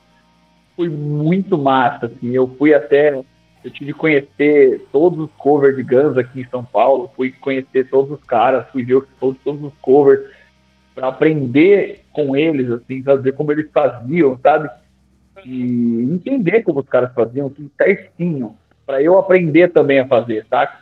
foi 0.77 0.89
muito 0.89 1.59
massa, 1.59 2.07
assim, 2.07 2.31
eu 2.31 2.49
fui 2.59 2.75
até, 2.75 3.15
eu 3.15 3.71
tive 3.71 3.93
que 3.93 3.99
conhecer 3.99 4.87
todos 4.91 5.19
os 5.19 5.31
covers 5.37 5.77
de 5.77 5.83
Guns 5.83 6.17
aqui 6.17 6.41
em 6.41 6.49
São 6.49 6.65
Paulo, 6.65 7.11
fui 7.15 7.31
conhecer 7.33 7.89
todos 7.89 8.11
os 8.11 8.25
caras, 8.25 8.67
fui 8.71 8.85
ver 8.85 9.03
todos, 9.21 9.39
todos 9.43 9.63
os 9.63 9.73
covers 9.81 10.21
para 10.95 11.09
aprender 11.09 12.05
com 12.13 12.37
eles, 12.37 12.71
assim, 12.71 13.03
saber 13.03 13.33
como 13.33 13.53
eles 13.53 13.71
faziam, 13.73 14.39
sabe? 14.43 14.69
E 15.45 16.03
entender 16.13 16.63
como 16.63 16.81
os 16.81 16.89
caras 16.89 17.13
faziam 17.15 17.51
tudo 17.51 17.71
certinho, 17.77 18.57
para 18.87 19.03
eu 19.03 19.19
aprender 19.19 19.69
também 19.69 20.01
a 20.01 20.07
fazer, 20.07 20.45
tá? 20.47 20.81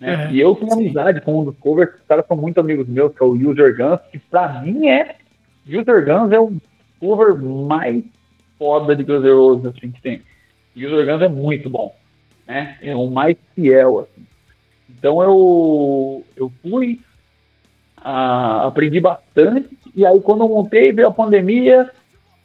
Né? 0.00 0.28
É, 0.28 0.32
e 0.32 0.40
eu 0.40 0.54
tenho 0.54 0.72
amizade 0.72 1.20
com 1.20 1.40
um 1.40 1.44
dos 1.44 1.56
covers, 1.58 1.94
os 1.94 2.06
caras 2.08 2.26
são 2.26 2.36
muito 2.36 2.58
amigos 2.58 2.88
meus, 2.88 3.14
que 3.14 3.22
é 3.22 3.26
o 3.26 3.32
User 3.32 3.76
Guns, 3.76 4.00
que 4.10 4.18
pra 4.18 4.60
mim 4.62 4.88
é. 4.88 5.16
User 5.66 6.04
Guns 6.04 6.32
é 6.32 6.40
o 6.40 6.56
cover 6.98 7.36
mais 7.36 8.02
foda 8.58 8.96
de 8.96 9.04
Guns 9.04 9.22
N' 9.22 9.32
Roses 9.32 9.66
assim, 9.66 9.90
que 9.90 10.00
tem. 10.00 10.22
User 10.76 11.06
Guns 11.06 11.22
é 11.22 11.28
muito 11.28 11.68
bom, 11.68 11.94
né? 12.46 12.78
É 12.80 12.94
o 12.94 13.08
mais 13.10 13.36
fiel, 13.54 14.00
assim. 14.00 14.26
Então 14.88 15.22
eu, 15.22 16.24
eu 16.36 16.52
fui, 16.62 17.00
ah, 17.96 18.66
aprendi 18.66 19.00
bastante, 19.00 19.78
e 19.94 20.04
aí 20.04 20.20
quando 20.20 20.44
eu 20.44 20.48
montei, 20.48 20.92
veio 20.92 21.08
a 21.08 21.12
pandemia, 21.12 21.90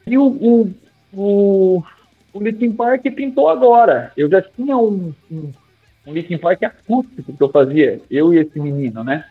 e 0.06 0.16
o, 0.16 0.26
o, 0.26 0.74
o, 1.16 1.82
o 2.32 2.40
Linkin 2.42 2.72
Park 2.72 3.02
pintou 3.14 3.48
agora. 3.48 4.12
Eu 4.16 4.28
já 4.30 4.42
tinha 4.42 4.76
um, 4.76 5.12
um, 5.30 5.52
um 6.06 6.12
Linkin 6.12 6.38
Park 6.38 6.62
acústico 6.62 7.32
que 7.36 7.42
eu 7.42 7.48
fazia, 7.48 8.00
eu 8.10 8.32
e 8.34 8.38
esse 8.38 8.58
menino, 8.60 9.02
né? 9.02 9.24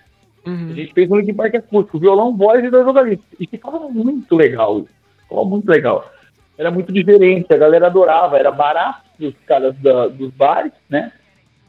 A 0.45 0.49
Uhum. 0.49 0.75
gente 0.75 0.93
fez 0.93 1.09
um 1.09 1.15
Linkin 1.17 1.33
Park 1.33 1.55
acústico, 1.55 1.97
violão, 1.97 2.35
voz 2.35 2.63
e 2.63 2.69
dois 2.69 2.85
vocalistas. 2.85 3.25
E 3.39 3.47
ficava 3.47 3.79
muito 3.89 4.35
legal 4.35 4.79
isso. 4.79 4.89
Ficava 5.23 5.43
muito 5.45 5.67
legal. 5.67 6.11
Era 6.57 6.69
muito 6.71 6.93
diferente, 6.93 7.51
a 7.53 7.57
galera 7.57 7.87
adorava, 7.87 8.37
era 8.37 8.51
barato 8.51 9.01
os 9.19 9.33
caras 9.45 9.75
da- 9.79 10.07
dos 10.07 10.31
bares, 10.31 10.71
né? 10.89 11.11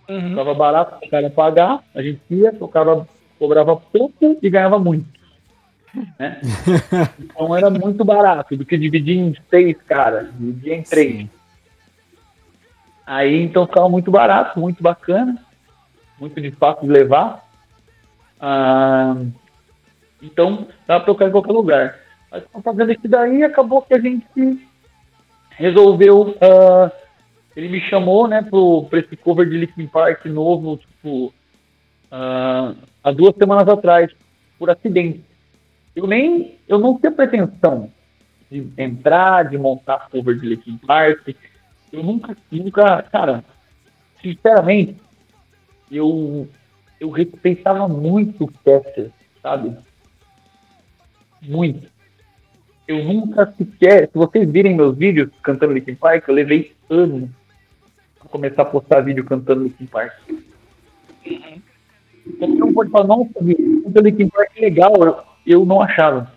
Ficava 0.07 0.55
barato 0.55 1.05
o 1.05 1.09
cara 1.09 1.31
pagar, 1.31 1.83
a 1.95 2.03
gente 2.03 2.21
ia, 2.31 2.53
tocava, 2.53 3.09
cobrava 3.39 3.75
pouco 3.77 4.37
e 4.43 4.51
ganhava 4.51 4.79
muito. 4.79 5.07
Né? 6.19 6.41
então 7.19 7.57
era 7.57 7.71
muito 7.71 8.05
barato, 8.05 8.57
do 8.57 8.65
que 8.65 8.77
dividir 8.77 9.19
em 9.19 9.37
seis 9.49 9.77
caras, 9.83 10.29
dividir 10.39 10.73
em 10.73 10.83
três. 10.83 11.17
Sim. 11.17 11.31
Aí 13.07 13.43
então 13.43 13.67
ficava 13.67 13.89
muito 13.89 14.11
barato, 14.11 14.59
muito 14.59 14.83
bacana, 14.83 15.39
muito 16.19 16.41
de 16.41 16.51
fácil 16.51 16.87
de 16.87 16.93
levar. 16.93 17.45
Ah, 18.41 19.17
então 20.23 20.67
dá 20.87 20.99
pra 20.99 21.07
tocar 21.07 21.29
em 21.29 21.33
qualquer 21.33 21.53
lugar. 21.53 21.99
Mas 22.31 22.43
fazendo 22.65 22.93
isso 22.93 23.09
daí 23.09 23.45
acabou 23.45 23.83
que 23.83 23.95
a 23.95 24.01
gente 24.01 24.27
resolveu. 25.51 26.37
ah, 26.41 26.91
ele 27.57 27.69
me 27.69 27.81
chamou, 27.81 28.29
né, 28.29 28.43
pro, 28.43 28.85
pra 28.91 28.99
esse 28.99 29.17
cover 29.17 29.49
de 29.49 29.57
Linkin 29.57 29.87
Park 29.87 30.27
novo, 30.27 30.77
tipo, 30.77 31.33
ah, 32.11 32.75
há 33.03 33.13
duas 33.13 33.35
semanas 33.37 33.67
atrás, 33.69 34.11
por 34.59 34.69
acidente. 34.69 35.25
Eu 35.97 36.07
nem, 36.07 36.59
eu 36.69 36.79
não 36.79 36.99
tinha 36.99 37.11
pretensão 37.11 37.91
de 38.51 38.69
entrar, 38.77 39.49
de 39.49 39.57
montar 39.57 40.11
cover 40.11 40.39
de 40.39 40.47
Linkin 40.47 40.77
Park. 40.77 41.35
Eu 41.91 42.03
nunca, 42.03 42.37
nunca, 42.53 43.03
cara, 43.05 43.43
sinceramente, 44.21 44.97
eu, 45.91 46.47
eu 47.01 47.09
respeitava 47.09 47.89
muito 47.89 48.45
o 48.45 48.53
Chester, 48.63 49.11
sabe? 49.43 49.75
Muito. 51.41 51.89
Eu 52.87 53.03
nunca 53.03 53.51
sequer, 53.57 54.09
se 54.09 54.19
vocês 54.19 54.49
virem 54.51 54.77
meus 54.77 54.97
vídeos 54.97 55.31
cantando 55.43 55.73
Linkin 55.73 55.95
Park, 55.95 56.29
eu 56.29 56.35
levei 56.35 56.73
anos 56.91 57.31
pra 58.19 58.29
começar 58.29 58.63
a 58.63 58.67
postar 58.67 59.01
vídeo 59.01 59.25
cantando 59.25 59.65
Linkin 59.65 59.87
Park. 59.87 60.13
Qualquer 62.39 62.65
um 62.65 62.75
pode 62.75 62.91
falar, 62.91 63.07
nossa, 63.07 63.31
o 63.41 64.01
Linkin 64.03 64.29
Park 64.29 64.51
é 64.57 64.61
legal, 64.61 65.36
eu, 65.47 65.61
eu 65.61 65.67
não 65.67 65.81
achava. 65.81 66.33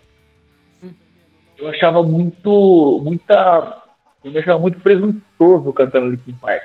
Eu 1.58 1.68
achava 1.68 2.02
muito, 2.02 3.00
muita, 3.04 3.82
eu 4.24 4.30
me 4.30 4.38
achava 4.38 4.58
muito 4.58 4.80
presunçoso 4.80 5.72
cantando 5.74 6.10
Linkin 6.10 6.32
Park. 6.34 6.62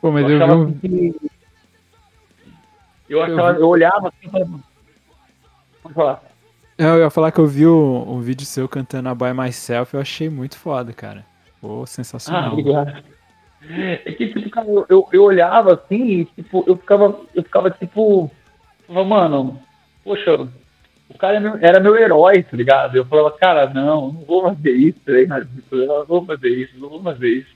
Pô, 0.00 0.10
mas 0.10 0.24
eu 0.24 0.30
eu 0.30 0.36
achava 0.44 0.64
vi 0.66 0.72
assim 0.72 0.78
que. 0.80 1.30
Eu, 3.08 3.22
achava, 3.22 3.52
eu 3.58 3.68
olhava 3.68 4.08
assim 4.08 4.26
e 4.26 4.30
falava. 4.30 4.60
Pode 5.82 5.94
falar. 5.94 6.22
Eu 6.78 6.98
ia 6.98 7.10
falar 7.10 7.32
que 7.32 7.38
eu 7.38 7.46
vi 7.46 7.66
o, 7.66 8.04
um 8.08 8.20
vídeo 8.20 8.44
seu 8.46 8.68
cantando 8.68 9.08
a 9.08 9.14
By 9.14 9.32
Myself, 9.34 9.94
eu 9.94 10.00
achei 10.00 10.28
muito 10.28 10.58
foda, 10.58 10.92
cara. 10.92 11.24
Pô, 11.60 11.82
Ah, 11.82 11.86
sensacional. 11.86 12.52
obrigado. 12.52 13.02
É 13.70 14.12
que, 14.12 14.28
tipo, 14.34 14.50
cara, 14.50 14.66
eu, 14.68 14.86
eu, 14.88 15.08
eu 15.12 15.22
olhava 15.22 15.74
assim 15.74 16.02
e, 16.02 16.24
tipo, 16.24 16.64
eu 16.66 16.76
ficava, 16.76 17.20
eu 17.34 17.42
ficava, 17.44 17.70
tipo, 17.70 18.28
mano, 18.88 19.60
poxa, 20.02 20.48
o 21.14 21.18
cara 21.18 21.36
é 21.36 21.40
meu- 21.40 21.58
era 21.60 21.80
meu 21.80 21.96
herói, 21.96 22.42
tá 22.42 22.56
ligado? 22.56 22.96
Eu 22.96 23.04
falava, 23.04 23.30
cara, 23.32 23.68
não, 23.68 24.12
não 24.12 24.24
vou 24.24 24.42
fazer 24.42 24.72
isso, 24.72 24.98
tá 25.04 25.12
ligado? 25.12 25.48
Eu 25.70 25.86
não 25.86 26.04
vou 26.06 26.24
fazer 26.24 26.48
isso, 26.48 26.78
não 26.78 26.88
vou 26.88 27.02
fazer 27.02 27.28
isso. 27.28 27.50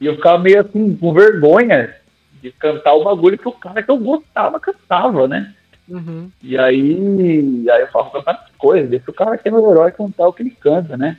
E 0.00 0.06
eu 0.06 0.16
ficava 0.16 0.38
meio 0.38 0.60
assim, 0.60 0.96
com 0.96 1.12
vergonha 1.12 1.94
de 2.42 2.50
cantar 2.52 2.94
o 2.94 3.04
bagulho 3.04 3.38
que 3.38 3.48
o 3.48 3.52
cara 3.52 3.82
que 3.82 3.90
eu 3.90 3.98
gostava 3.98 4.58
cantava, 4.58 5.28
né? 5.28 5.54
Uhum. 5.88 6.30
E 6.42 6.56
aí, 6.56 7.64
aí 7.70 7.80
eu 7.80 7.88
falo 7.88 8.10
cantar 8.10 8.46
coisas, 8.56 8.88
deixa 8.88 9.10
o 9.10 9.14
cara 9.14 9.36
que 9.36 9.48
é 9.48 9.50
meu 9.50 9.70
herói 9.70 9.92
cantar 9.92 10.28
o 10.28 10.32
que 10.32 10.42
ele 10.42 10.50
canta, 10.50 10.96
né? 10.96 11.18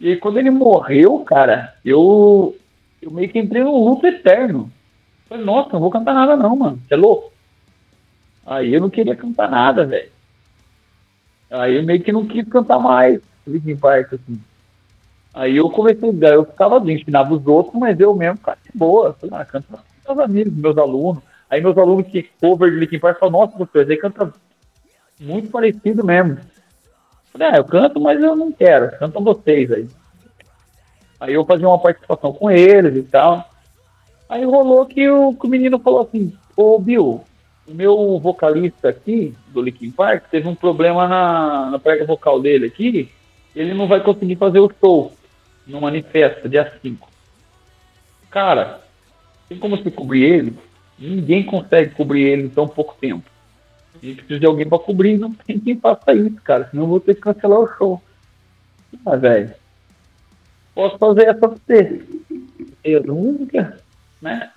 E 0.00 0.16
quando 0.16 0.38
ele 0.38 0.50
morreu, 0.50 1.18
cara, 1.20 1.74
eu, 1.84 2.56
eu 3.02 3.10
meio 3.10 3.28
que 3.28 3.38
entrei 3.38 3.62
num 3.62 3.84
luto 3.84 4.06
eterno. 4.06 4.70
Falei, 5.28 5.44
nossa, 5.44 5.70
não 5.72 5.80
vou 5.80 5.90
cantar 5.90 6.14
nada 6.14 6.36
não, 6.36 6.56
mano. 6.56 6.80
Você 6.86 6.94
é 6.94 6.96
louco? 6.96 7.32
Aí 8.46 8.72
eu 8.72 8.80
não 8.80 8.88
queria 8.88 9.14
cantar 9.14 9.50
nada, 9.50 9.84
velho. 9.84 10.10
Aí 11.50 11.76
eu 11.76 11.82
meio 11.82 12.02
que 12.02 12.12
não 12.12 12.26
quis 12.26 12.46
cantar 12.48 12.78
mais 12.78 13.20
Linkin 13.46 13.76
Park, 13.76 14.12
assim. 14.14 14.40
Aí 15.32 15.56
eu 15.56 15.70
comecei, 15.70 16.12
daí 16.12 16.34
eu 16.34 16.44
ficava 16.44 16.78
ensinava 16.90 17.34
os 17.34 17.46
outros, 17.46 17.74
mas 17.74 17.98
eu 18.00 18.14
mesmo 18.14 18.38
ficava 18.38 18.58
de 18.62 18.76
boa. 18.76 19.14
Falei, 19.14 19.36
ah, 19.36 19.44
canta 19.44 19.66
com 19.68 20.14
meus 20.14 20.24
amigos, 20.24 20.52
meus 20.52 20.78
alunos. 20.78 21.22
Aí 21.48 21.60
meus 21.60 21.78
alunos 21.78 22.06
que 22.06 22.28
cover 22.40 22.70
de 22.70 22.76
Linkin 22.76 22.98
Park 22.98 23.18
falaram, 23.18 23.40
nossa, 23.40 23.56
professor, 23.56 23.90
aí 23.90 23.96
canta 23.96 24.32
muito 25.20 25.50
parecido 25.50 26.04
mesmo. 26.04 26.38
Falei, 27.32 27.48
ah, 27.48 27.56
eu 27.56 27.64
canto, 27.64 28.00
mas 28.00 28.20
eu 28.22 28.34
não 28.36 28.52
quero, 28.52 28.90
cantam 28.98 29.22
vocês 29.22 29.70
aí. 29.70 29.88
Aí 31.20 31.34
eu 31.34 31.44
fazia 31.44 31.68
uma 31.68 31.78
participação 31.78 32.32
com 32.32 32.50
eles 32.50 32.96
e 32.96 33.02
tal. 33.02 33.48
Aí 34.28 34.44
rolou 34.44 34.86
que 34.86 35.08
o, 35.08 35.34
que 35.34 35.46
o 35.46 35.50
menino 35.50 35.78
falou 35.78 36.02
assim, 36.02 36.32
ô 36.56 36.78
Bill, 36.78 37.24
o 37.68 37.74
meu 37.74 38.18
vocalista 38.18 38.88
aqui, 38.88 39.34
do 39.48 39.60
Linkin 39.60 39.90
Park, 39.90 40.24
teve 40.30 40.48
um 40.48 40.54
problema 40.54 41.06
na, 41.06 41.70
na 41.70 41.78
prega 41.78 42.06
vocal 42.06 42.40
dele 42.40 42.66
aqui, 42.66 43.10
ele 43.54 43.74
não 43.74 43.86
vai 43.86 44.00
conseguir 44.00 44.36
fazer 44.36 44.58
o 44.58 44.72
show 44.80 45.12
no 45.66 45.80
Manifesta, 45.80 46.48
dia 46.48 46.72
5. 46.80 47.08
Cara, 48.30 48.80
tem 49.48 49.58
como 49.58 49.76
se 49.76 49.90
cobrir 49.90 50.22
ele? 50.22 50.58
Ninguém 50.98 51.44
consegue 51.44 51.94
cobrir 51.94 52.22
ele 52.22 52.42
em 52.44 52.48
tão 52.48 52.66
pouco 52.66 52.96
tempo. 52.98 53.28
A 53.94 54.04
gente 54.04 54.16
precisa 54.16 54.40
de 54.40 54.46
alguém 54.46 54.68
pra 54.68 54.78
cobrir, 54.78 55.18
não 55.18 55.32
tem 55.32 55.58
quem 55.60 55.78
faça 55.78 56.14
isso, 56.14 56.40
cara, 56.42 56.68
senão 56.70 56.84
eu 56.84 56.88
vou 56.88 57.00
ter 57.00 57.14
que 57.14 57.20
cancelar 57.20 57.58
o 57.58 57.68
show. 57.76 58.02
Ah, 59.04 59.16
velho, 59.16 59.52
posso 60.74 60.96
fazer 60.96 61.26
essa 61.26 61.34
pra 61.34 61.48
você. 61.48 62.02
Eu 62.82 63.02
nunca, 63.02 63.78
né? 64.22 64.50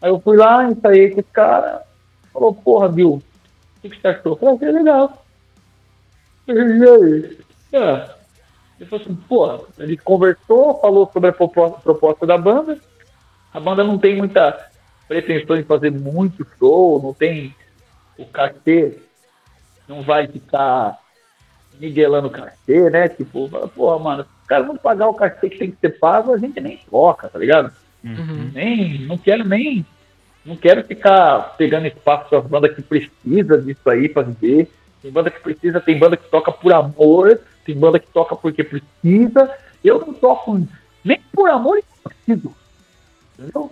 Aí 0.00 0.10
eu 0.10 0.20
fui 0.20 0.36
lá, 0.36 0.70
ensaiei 0.70 1.10
com 1.10 1.20
esse 1.20 1.30
cara, 1.30 1.82
falou, 2.34 2.52
porra, 2.52 2.88
Bill, 2.88 3.22
o 3.78 3.80
que, 3.80 3.88
que 3.90 4.00
você 4.00 4.08
achou? 4.08 4.32
Eu 4.32 4.36
falei, 4.36 4.54
ah, 4.54 4.58
que 4.58 4.64
legal. 4.66 5.24
E 6.48 6.52
aí? 6.52 7.38
É. 7.72 8.14
Ele 8.78 8.90
falou 8.90 9.04
assim, 9.04 9.14
porra, 9.14 9.60
ele 9.78 9.96
conversou, 9.96 10.80
falou 10.80 11.08
sobre 11.12 11.30
a 11.30 11.32
propo- 11.32 11.80
proposta 11.80 12.26
da 12.26 12.36
banda. 12.36 12.78
A 13.52 13.60
banda 13.60 13.84
não 13.84 13.96
tem 13.96 14.16
muita 14.16 14.68
pretensão 15.06 15.56
de 15.56 15.62
fazer 15.62 15.90
muito 15.90 16.46
show, 16.58 17.00
não 17.00 17.14
tem 17.14 17.54
o 18.18 18.26
cachê, 18.26 18.98
não 19.88 20.02
vai 20.02 20.26
ficar 20.26 20.98
miguelando 21.78 22.28
o 22.28 22.30
cachê, 22.30 22.90
né? 22.90 23.08
Tipo, 23.08 23.48
porra, 23.68 23.98
mano, 23.98 24.24
se 24.24 24.30
os 24.42 24.46
caras 24.46 24.66
não 24.66 24.76
pagar 24.76 25.08
o 25.08 25.14
cachê 25.14 25.48
que 25.48 25.58
tem 25.58 25.70
que 25.70 25.78
ser 25.80 25.98
pago, 25.98 26.32
a 26.32 26.38
gente 26.38 26.60
nem 26.60 26.78
toca, 26.90 27.28
tá 27.28 27.38
ligado? 27.38 27.72
Uhum. 28.02 28.50
nem, 28.52 28.98
não 29.06 29.16
quero 29.16 29.48
nem, 29.48 29.86
não 30.44 30.56
quero 30.56 30.84
ficar 30.84 31.54
pegando 31.56 31.86
espaço 31.86 32.28
para 32.28 32.38
as 32.38 32.46
bandas 32.46 32.74
que 32.74 32.82
precisa 32.82 33.60
disso 33.60 33.88
aí 33.88 34.08
para 34.08 34.22
viver. 34.22 34.70
Tem 35.00 35.10
banda 35.10 35.30
que 35.30 35.40
precisa, 35.40 35.80
tem 35.80 35.98
banda 35.98 36.16
que 36.16 36.28
toca 36.28 36.52
por 36.52 36.72
amor, 36.72 37.40
tem 37.64 37.76
banda 37.76 37.98
que 37.98 38.06
toca 38.08 38.36
porque 38.36 38.62
precisa. 38.62 39.50
Eu 39.82 40.00
não 40.00 40.12
toco 40.12 40.66
nem 41.04 41.20
por 41.32 41.48
amor 41.48 41.78
e 41.78 41.84
preciso. 42.02 42.54
Entendeu? 43.38 43.70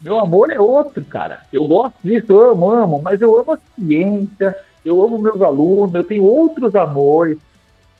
Meu 0.00 0.18
amor 0.18 0.50
é 0.50 0.60
outro, 0.60 1.04
cara. 1.04 1.42
Eu 1.52 1.66
gosto 1.66 1.96
disso, 2.02 2.32
eu 2.32 2.50
amo, 2.50 2.70
amo, 2.70 3.02
mas 3.02 3.20
eu 3.20 3.38
amo 3.38 3.52
a 3.52 3.58
ciência, 3.74 4.56
eu 4.84 5.02
amo 5.02 5.18
meus 5.18 5.40
alunos, 5.40 5.94
eu 5.94 6.04
tenho 6.04 6.24
outros 6.24 6.74
amores. 6.74 7.38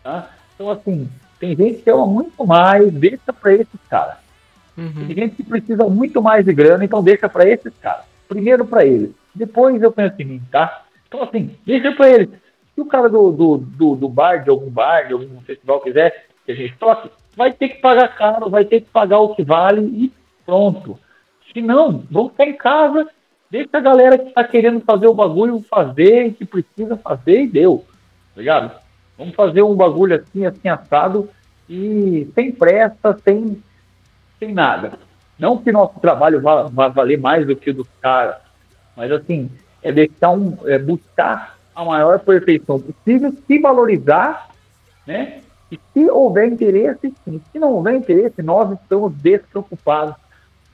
Tá? 0.03 0.31
Então, 0.55 0.71
assim, 0.71 1.09
tem 1.41 1.57
gente 1.57 1.83
que 1.83 1.91
ama 1.91 2.07
muito 2.07 2.47
mais, 2.47 2.93
deixa 2.93 3.33
pra 3.33 3.55
esses 3.55 3.81
caras. 3.89 4.26
Uhum. 4.77 5.07
Tem 5.07 5.17
gente 5.17 5.37
que 5.37 5.43
precisa 5.43 5.85
muito 5.85 6.23
mais 6.23 6.45
de 6.45 6.53
grana, 6.53 6.85
então 6.85 7.03
deixa 7.03 7.29
pra 7.29 7.49
esses 7.49 7.73
caras. 7.81 8.05
Primeiro 8.29 8.65
pra 8.67 8.85
eles. 8.85 9.11
Depois 9.35 9.81
eu 9.83 9.93
penso 9.93 10.15
em 10.19 10.25
mim, 10.25 10.43
tá? 10.51 10.85
Então, 11.09 11.23
assim, 11.23 11.51
deixa 11.65 11.93
pra 11.93 12.09
eles. 12.11 12.29
Se 12.75 12.81
o 12.81 12.87
cara 12.87 13.09
do, 13.09 13.33
do, 13.33 13.57
do, 13.57 13.97
do 13.97 14.09
bar, 14.09 14.45
de 14.45 14.51
algum 14.51 14.71
bar, 14.71 15.07
de 15.07 15.15
algum 15.15 15.41
festival 15.41 15.81
quiser 15.81 16.27
que 16.45 16.53
a 16.53 16.55
gente 16.55 16.77
toque, 16.77 17.11
vai 17.37 17.53
ter 17.53 17.69
que 17.71 17.81
pagar 17.81 18.15
caro, 18.17 18.51
vai 18.51 18.65
ter 18.65 18.81
que 18.81 18.91
pagar 18.91 19.19
o 19.21 19.35
que 19.35 19.43
vale 19.43 19.83
e 19.83 20.13
pronto. 20.45 20.99
Se 21.53 21.61
não, 21.63 22.05
vamos 22.11 22.33
ficar 22.33 22.47
em 22.47 22.57
casa, 22.57 23.09
deixa 23.51 23.71
a 23.73 23.81
galera 23.81 24.19
que 24.19 24.31
tá 24.31 24.45
querendo 24.45 24.81
fazer 24.81 25.07
o 25.07 25.15
bagulho 25.15 25.65
fazer, 25.69 26.35
que 26.35 26.45
precisa 26.45 26.97
fazer 26.97 27.43
e 27.43 27.47
deu. 27.47 27.85
Tá 28.35 28.41
ligado? 28.41 28.73
Vamos 29.17 29.35
fazer 29.35 29.63
um 29.63 29.75
bagulho 29.75 30.17
assim, 30.17 30.45
assim, 30.45 30.69
assado 30.69 31.31
e 31.69 32.29
sem 32.35 32.53
pressa, 32.53 33.19
sem, 33.25 33.63
sem 34.39 34.53
nada. 34.53 34.93
Não 35.39 35.59
que 35.59 35.71
nosso 35.71 35.99
trabalho 36.01 36.41
vá, 36.41 36.63
vá 36.65 36.89
valer 36.89 37.19
mais 37.19 37.47
do 37.47 37.55
que 37.55 37.71
o 37.71 37.75
dos 37.75 37.89
caras, 38.01 38.37
mas 38.97 39.11
assim, 39.13 39.51
é 39.83 39.93
deixar 39.93 40.31
um, 40.31 40.57
é 40.65 40.79
buscar 40.79 41.57
a 41.75 41.85
maior 41.85 42.19
perfeição 42.21 42.81
possível, 42.81 43.33
se 43.47 43.59
valorizar, 43.59 44.49
né? 45.07 45.41
E 45.71 45.79
se 45.93 46.11
houver 46.11 46.47
interesse, 46.47 47.13
sim. 47.25 47.41
Se 47.53 47.59
não 47.59 47.73
houver 47.73 47.95
interesse, 47.97 48.41
nós 48.43 48.71
estamos 48.81 49.13
despreocupados. 49.15 50.15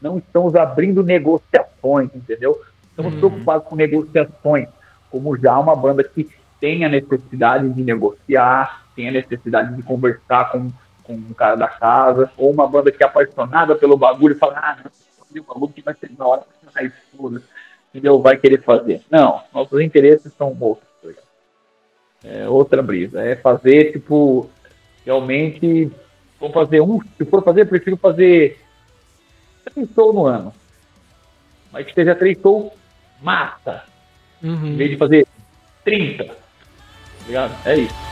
Não 0.00 0.18
estamos 0.18 0.54
abrindo 0.54 1.02
negociações, 1.02 2.10
entendeu? 2.14 2.60
Estamos 2.90 3.14
Uhum. 3.14 3.18
preocupados 3.18 3.66
com 3.68 3.74
negociações, 3.74 4.68
como 5.10 5.36
já 5.38 5.58
uma 5.58 5.74
banda 5.74 6.04
que 6.04 6.28
tem 6.60 6.84
a 6.84 6.88
necessidade 6.88 7.68
de 7.70 7.82
negociar, 7.82 8.84
tem 8.94 9.08
a 9.08 9.12
necessidade 9.12 9.74
de 9.74 9.82
conversar 9.82 10.52
com, 10.52 10.70
com 11.04 11.14
um 11.14 11.32
cara 11.34 11.56
da 11.56 11.68
casa, 11.68 12.30
ou 12.36 12.50
uma 12.50 12.66
banda 12.66 12.90
que 12.92 13.02
é 13.02 13.06
apaixonada 13.06 13.74
pelo 13.74 13.96
bagulho 13.96 14.34
e 14.34 14.38
fala, 14.38 14.58
ah, 14.58 14.76
não, 14.76 14.90
vou 14.90 15.26
fazer 15.26 15.40
um 15.40 15.44
bagulho 15.44 15.72
que 15.72 15.82
vai 15.82 15.94
ser 15.94 16.08
da 16.10 16.26
hora, 16.26 16.42
aí 16.74 16.90
foda 17.16 17.42
entendeu? 17.90 18.20
Vai 18.22 18.38
querer 18.38 18.62
fazer. 18.62 19.02
Não, 19.10 19.42
nossos 19.52 19.78
interesses 19.80 20.32
são 20.38 20.56
outros. 20.58 20.88
tá 21.02 21.08
ligado? 21.08 21.26
É 22.24 22.48
outra 22.48 22.82
brisa. 22.82 23.20
É 23.20 23.36
fazer, 23.36 23.92
tipo, 23.92 24.48
realmente, 25.04 25.90
vamos 26.40 26.54
fazer 26.54 26.80
um, 26.80 26.98
se 27.18 27.24
for 27.26 27.44
fazer, 27.44 27.66
prefiro 27.66 27.98
fazer 27.98 28.58
três 29.74 29.88
shows 29.94 30.14
no 30.14 30.24
ano. 30.26 30.54
Mas 31.70 31.84
que 31.86 31.92
seja 31.92 32.14
três 32.14 32.38
shows 32.40 32.72
massa, 33.20 33.84
em 34.42 34.48
Uhum. 34.48 34.76
vez 34.76 34.90
de 34.92 34.96
fazer 34.96 35.26
30. 35.84 36.24
Tá 36.24 36.34
ligado? 37.26 37.68
É 37.68 37.76
isso. 37.76 38.11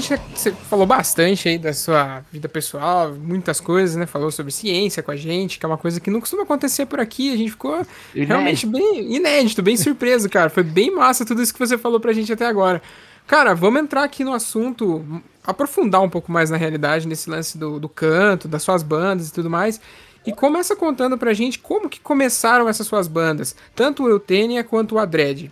Gente 0.00 0.20
você 0.34 0.52
falou 0.52 0.86
bastante 0.86 1.48
aí 1.48 1.58
da 1.58 1.72
sua 1.72 2.22
vida 2.32 2.48
pessoal, 2.48 3.12
muitas 3.12 3.60
coisas, 3.60 3.96
né? 3.96 4.06
Falou 4.06 4.30
sobre 4.30 4.52
ciência 4.52 5.02
com 5.02 5.10
a 5.10 5.16
gente, 5.16 5.58
que 5.58 5.64
é 5.66 5.68
uma 5.68 5.78
coisa 5.78 6.00
que 6.00 6.10
não 6.10 6.20
costuma 6.20 6.42
acontecer 6.42 6.86
por 6.86 7.00
aqui. 7.00 7.32
A 7.32 7.36
gente 7.36 7.52
ficou 7.52 7.86
realmente 8.14 8.66
bem 8.66 9.14
inédito, 9.14 9.62
bem 9.62 9.76
surpreso, 9.76 10.28
cara. 10.28 10.50
Foi 10.50 10.62
bem 10.62 10.94
massa 10.94 11.24
tudo 11.24 11.42
isso 11.42 11.52
que 11.52 11.58
você 11.58 11.78
falou 11.78 12.00
pra 12.00 12.12
gente 12.12 12.32
até 12.32 12.46
agora. 12.46 12.82
Cara, 13.26 13.54
vamos 13.54 13.80
entrar 13.80 14.02
aqui 14.02 14.24
no 14.24 14.34
assunto, 14.34 15.22
aprofundar 15.44 16.02
um 16.02 16.08
pouco 16.08 16.32
mais 16.32 16.50
na 16.50 16.56
realidade, 16.56 17.06
nesse 17.06 17.30
lance 17.30 17.56
do, 17.56 17.78
do 17.78 17.88
canto, 17.88 18.48
das 18.48 18.62
suas 18.62 18.82
bandas 18.82 19.28
e 19.28 19.32
tudo 19.32 19.48
mais. 19.48 19.80
E 20.26 20.32
começa 20.32 20.74
contando 20.74 21.16
pra 21.16 21.32
gente 21.32 21.58
como 21.58 21.88
que 21.88 22.00
começaram 22.00 22.68
essas 22.68 22.86
suas 22.86 23.06
bandas, 23.06 23.54
tanto 23.74 24.02
o 24.02 24.08
Eutênia 24.08 24.64
quanto 24.64 24.96
o 24.96 24.98
Adred. 24.98 25.50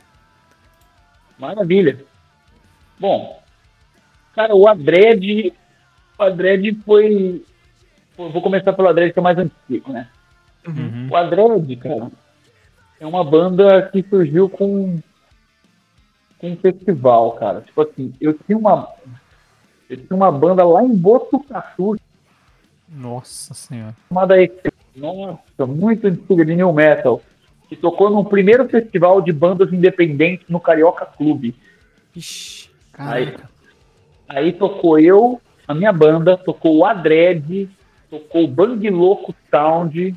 Maravilha. 1.39 2.05
Bom, 2.99 3.41
Cara, 4.39 4.55
o 4.55 4.69
Adred. 4.69 5.53
O 6.17 6.23
Adred 6.23 6.73
foi. 6.87 7.45
Pô, 8.17 8.31
Vou 8.31 8.41
começar 8.41 8.73
pelo 8.73 8.87
Adred, 8.87 9.13
que 9.13 9.19
é 9.19 9.23
mais 9.23 9.37
antigo, 9.37 9.93
né? 9.93 10.09
Uhum. 10.65 11.09
O 11.11 11.17
Adred, 11.17 11.75
cara, 11.75 12.09
é 13.01 13.05
uma 13.05 13.25
banda 13.25 13.91
que 13.91 14.01
surgiu 14.09 14.49
com, 14.49 15.01
com 16.39 16.53
um 16.53 16.57
festival, 16.57 17.33
cara. 17.33 17.63
Tipo 17.63 17.83
assim, 17.83 18.15
eu 18.21 18.33
tinha 18.33 18.57
uma. 18.57 18.89
Eu 19.91 19.97
tinha 19.97 20.17
uma 20.17 20.31
banda 20.31 20.65
lá 20.65 20.85
em 20.85 20.95
Botucatu 20.95 21.99
Nossa 22.89 23.55
senhora. 23.55 23.97
chamada 24.09 24.37
Nossa, 24.95 25.67
muito 25.67 26.07
antiga 26.07 26.45
de 26.45 26.55
New 26.55 26.73
Metal. 26.73 27.21
Que 27.69 27.75
tocou 27.75 28.09
no 28.09 28.25
primeiro 28.25 28.69
festival 28.69 29.21
de 29.21 29.33
bandas 29.33 29.73
independentes 29.73 30.49
no 30.49 30.61
Carioca 30.61 31.07
Clube. 31.07 31.57
Ixi. 32.15 32.71
Caraca. 32.93 33.17
Aí 33.17 33.58
tocou 34.59 34.99
eu, 34.99 35.41
a 35.67 35.75
minha 35.75 35.93
banda, 35.93 36.37
tocou 36.37 36.79
o 36.79 36.85
Adred, 36.85 37.69
tocou 38.11 38.45
o 38.45 38.49
Bang 38.49 38.89
Louco 38.91 39.35
Sound, 39.51 40.15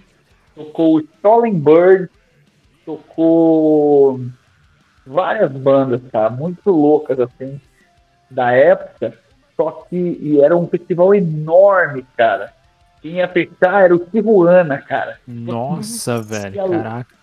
tocou 0.56 0.98
o 0.98 1.00
Stolen 1.02 1.60
Bird, 1.60 2.10
tocou 2.86 4.20
várias 5.06 5.52
bandas, 5.52 6.02
cara, 6.12 6.30
muito 6.30 6.70
loucas 6.70 7.20
assim, 7.20 7.60
da 8.30 8.52
época. 8.52 9.14
Só 9.56 9.72
que 9.90 9.96
e 10.22 10.42
era 10.42 10.56
um 10.56 10.68
festival 10.68 11.14
enorme, 11.14 12.06
cara. 12.18 12.54
Quem 13.02 13.14
ia 13.14 13.28
fechar 13.28 13.84
era 13.84 13.96
o 13.96 14.00
Tijuana, 14.00 14.78
cara. 14.78 15.18
Nossa, 15.28 16.22
velho. 16.22 16.64
a- 16.64 16.70
Caraca. 16.70 17.16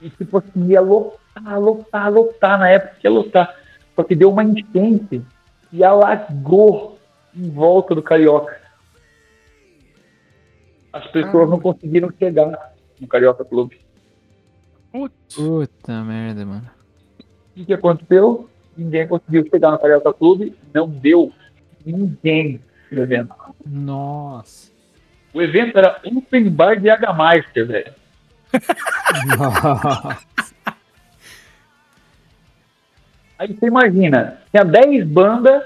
E 0.00 0.10
tipo 0.10 0.38
assim, 0.38 0.66
ia 0.66 0.80
lotar, 0.80 1.58
lotar, 1.60 2.12
lotar. 2.12 2.58
Na 2.58 2.68
época 2.68 2.96
ia 3.02 3.10
lotar. 3.10 3.54
Só 3.96 4.02
que 4.02 4.14
deu 4.14 4.30
uma 4.30 4.44
enchente 4.44 5.22
e 5.74 5.82
alagou 5.82 6.96
em 7.34 7.50
volta 7.50 7.96
do 7.96 8.02
Carioca. 8.02 8.56
As 10.92 11.04
pessoas 11.08 11.50
não 11.50 11.58
conseguiram 11.58 12.12
chegar 12.16 12.72
no 13.00 13.08
Carioca 13.08 13.44
Clube. 13.44 13.80
Puta 15.34 16.04
merda, 16.04 16.46
mano. 16.46 16.70
O 17.56 17.64
que, 17.64 17.74
aconteceu? 17.74 18.48
Ninguém 18.76 19.08
conseguiu 19.08 19.44
chegar 19.50 19.72
no 19.72 19.78
Carioca 19.80 20.12
Clube. 20.12 20.56
Não 20.72 20.88
deu 20.88 21.32
ninguém 21.84 22.60
no 22.92 23.02
evento. 23.02 23.34
Nossa. 23.66 24.70
O 25.32 25.42
evento 25.42 25.76
era 25.76 26.00
Open 26.04 26.48
Bar 26.50 26.80
de 26.80 26.88
Hagameister, 26.88 27.66
velho. 27.66 27.92
Aí 33.44 33.52
você 33.52 33.66
imagina, 33.66 34.38
tinha 34.50 34.64
10 34.64 35.06
bandas, 35.06 35.62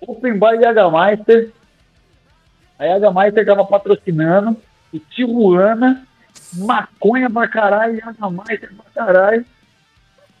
Open 0.00 0.38
Bar 0.38 0.56
de 0.56 0.64
Hagameister, 0.64 1.50
a 2.78 2.84
Hagameister 2.84 3.44
tava 3.44 3.64
patrocinando, 3.64 4.56
o 4.94 4.98
Tijuana, 5.00 6.06
maconha 6.54 7.28
pra 7.28 7.48
caralho, 7.48 7.96
e 7.96 8.00
Hagameister 8.00 8.72
pra 8.76 9.04
caralho. 9.06 9.44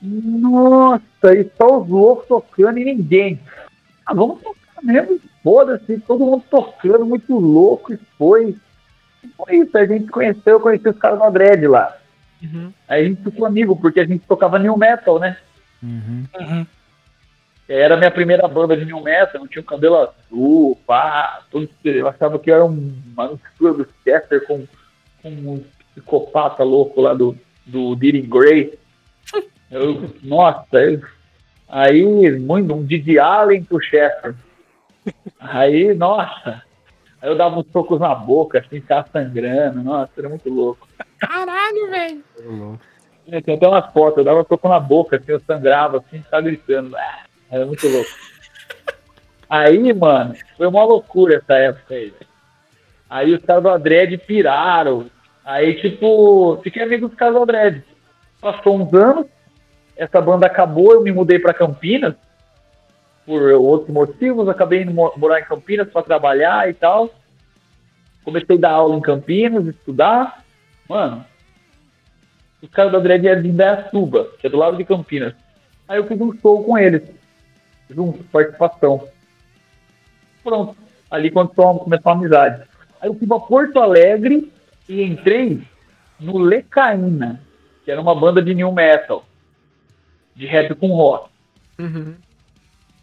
Nossa, 0.00 1.34
e 1.34 1.50
só 1.58 1.80
os 1.80 1.88
loucos 1.88 2.28
tocando 2.28 2.78
e 2.78 2.84
ninguém. 2.84 3.40
Ah, 4.06 4.14
vamos 4.14 4.40
tocar 4.40 4.80
mesmo, 4.80 5.18
foda-se, 5.42 5.98
todo 5.98 6.24
mundo 6.24 6.44
tocando, 6.48 7.04
muito 7.04 7.36
louco, 7.36 7.92
e 7.92 7.98
foi. 8.16 8.56
E 9.24 9.28
foi 9.36 9.56
isso, 9.56 9.76
a 9.76 9.84
gente 9.84 10.06
conheceu, 10.06 10.54
eu 10.54 10.60
conheci 10.60 10.88
os 10.88 10.96
caras 10.96 11.18
no 11.18 11.24
Adred 11.24 11.66
lá. 11.66 11.96
Uhum. 12.40 12.72
Aí 12.86 13.06
a 13.06 13.08
gente 13.08 13.22
ficou 13.24 13.44
amigo, 13.44 13.74
porque 13.74 13.98
a 13.98 14.06
gente 14.06 14.24
tocava 14.24 14.56
new 14.56 14.76
metal, 14.76 15.18
né? 15.18 15.36
Uhum. 15.82 16.24
Uhum. 16.38 16.66
Era 17.68 17.94
a 17.94 17.96
minha 17.96 18.10
primeira 18.10 18.46
banda 18.48 18.76
de 18.76 18.84
new 18.84 19.00
metal, 19.00 19.42
eu 19.42 19.48
tinha 19.48 19.62
um 19.62 19.64
cabelo 19.64 19.96
azul, 19.96 20.76
pá, 20.86 21.40
tudo, 21.50 21.68
eu 21.84 22.08
achava 22.08 22.36
que 22.38 22.50
era 22.50 22.64
um- 22.64 23.00
uma 23.12 23.28
mistura 23.28 23.72
do 23.74 23.88
Chester 24.02 24.44
com, 24.46 24.66
com 25.22 25.28
um 25.30 25.64
psicopata 25.94 26.64
louco 26.64 27.00
lá 27.00 27.14
do, 27.14 27.36
do 27.64 27.94
Deering 27.94 28.28
Gray. 28.28 28.78
Eu, 29.70 30.12
nossa, 30.24 30.80
eu- 30.82 31.00
aí 31.68 32.04
muito, 32.40 32.74
um 32.74 32.84
Didi 32.84 33.20
Allen 33.20 33.62
pro 33.62 33.80
Chester. 33.80 34.34
Aí, 35.38 35.94
nossa, 35.94 36.60
aí 37.22 37.30
eu 37.30 37.36
dava 37.36 37.56
uns 37.60 37.66
socos 37.70 38.00
na 38.00 38.12
boca, 38.12 38.58
assim, 38.58 38.80
ficava 38.80 39.08
sangrando, 39.12 39.80
nossa, 39.80 40.10
era 40.18 40.28
muito 40.28 40.50
louco. 40.50 40.88
Caralho, 41.20 41.88
velho. 41.88 42.24
É, 43.30 43.40
Tem 43.40 43.54
até 43.56 43.68
umas 43.68 43.92
fotos, 43.92 44.18
eu 44.18 44.24
dava 44.24 44.44
soco 44.48 44.68
na 44.68 44.80
boca, 44.80 45.16
assim, 45.16 45.32
eu 45.32 45.40
sangrava, 45.40 45.98
assim, 45.98 46.22
ficava 46.22 46.42
gritando. 46.42 46.96
Ah, 46.96 47.20
Era 47.50 47.66
muito 47.66 47.86
louco. 47.88 48.10
Aí, 49.48 49.92
mano, 49.92 50.34
foi 50.56 50.66
uma 50.66 50.84
loucura 50.84 51.36
essa 51.36 51.54
época 51.54 51.94
aí. 51.94 52.10
velho. 52.10 52.26
Aí 53.08 53.34
os 53.34 53.44
caras 53.44 53.62
do 53.64 53.68
Adred 53.68 54.16
piraram. 54.18 55.10
Aí, 55.44 55.74
tipo, 55.80 56.60
fiquei 56.62 56.82
amigo 56.84 57.08
dos 57.08 57.16
caras 57.16 57.34
do 57.34 57.42
Adred. 57.42 57.82
Passou 58.40 58.80
uns 58.80 58.94
anos, 58.94 59.26
essa 59.96 60.20
banda 60.20 60.46
acabou, 60.46 60.92
eu 60.92 61.02
me 61.02 61.10
mudei 61.10 61.38
pra 61.40 61.52
Campinas. 61.52 62.14
Por 63.26 63.42
outros 63.52 63.90
motivos, 63.92 64.48
acabei 64.48 64.82
indo 64.82 64.94
mo- 64.94 65.12
morar 65.16 65.40
em 65.40 65.44
Campinas 65.44 65.88
pra 65.90 66.02
trabalhar 66.02 66.68
e 66.70 66.74
tal. 66.74 67.10
Comecei 68.24 68.56
a 68.56 68.60
dar 68.60 68.70
aula 68.70 68.94
em 68.96 69.00
Campinas, 69.00 69.66
estudar. 69.66 70.44
Mano, 70.88 71.24
os 72.62 72.70
caras 72.70 72.92
da 72.92 72.98
Dread 72.98 73.26
eram 73.26 73.42
de 73.42 73.48
Indaiatuba, 73.48 74.28
que 74.38 74.46
é 74.46 74.50
do 74.50 74.56
lado 74.56 74.76
de 74.76 74.84
Campinas. 74.84 75.34
Aí 75.88 75.98
eu 75.98 76.06
fiz 76.06 76.20
um 76.20 76.32
show 76.38 76.62
com 76.62 76.78
eles, 76.78 77.02
junto, 77.88 78.22
participação. 78.24 79.08
Pronto. 80.42 80.76
Ali 81.10 81.30
começou, 81.30 81.80
começou 81.80 82.12
a 82.12 82.14
amizade. 82.14 82.62
Aí 83.00 83.08
eu 83.08 83.14
fui 83.14 83.26
pra 83.26 83.40
Porto 83.40 83.80
Alegre 83.80 84.52
e 84.88 85.02
entrei 85.02 85.62
no 86.18 86.38
Lecaína, 86.38 87.40
que 87.84 87.90
era 87.90 88.00
uma 88.00 88.14
banda 88.14 88.42
de 88.42 88.54
new 88.54 88.70
metal, 88.70 89.24
de 90.36 90.46
rap 90.46 90.74
com 90.74 90.88
rock. 90.88 91.30
Uhum. 91.78 92.14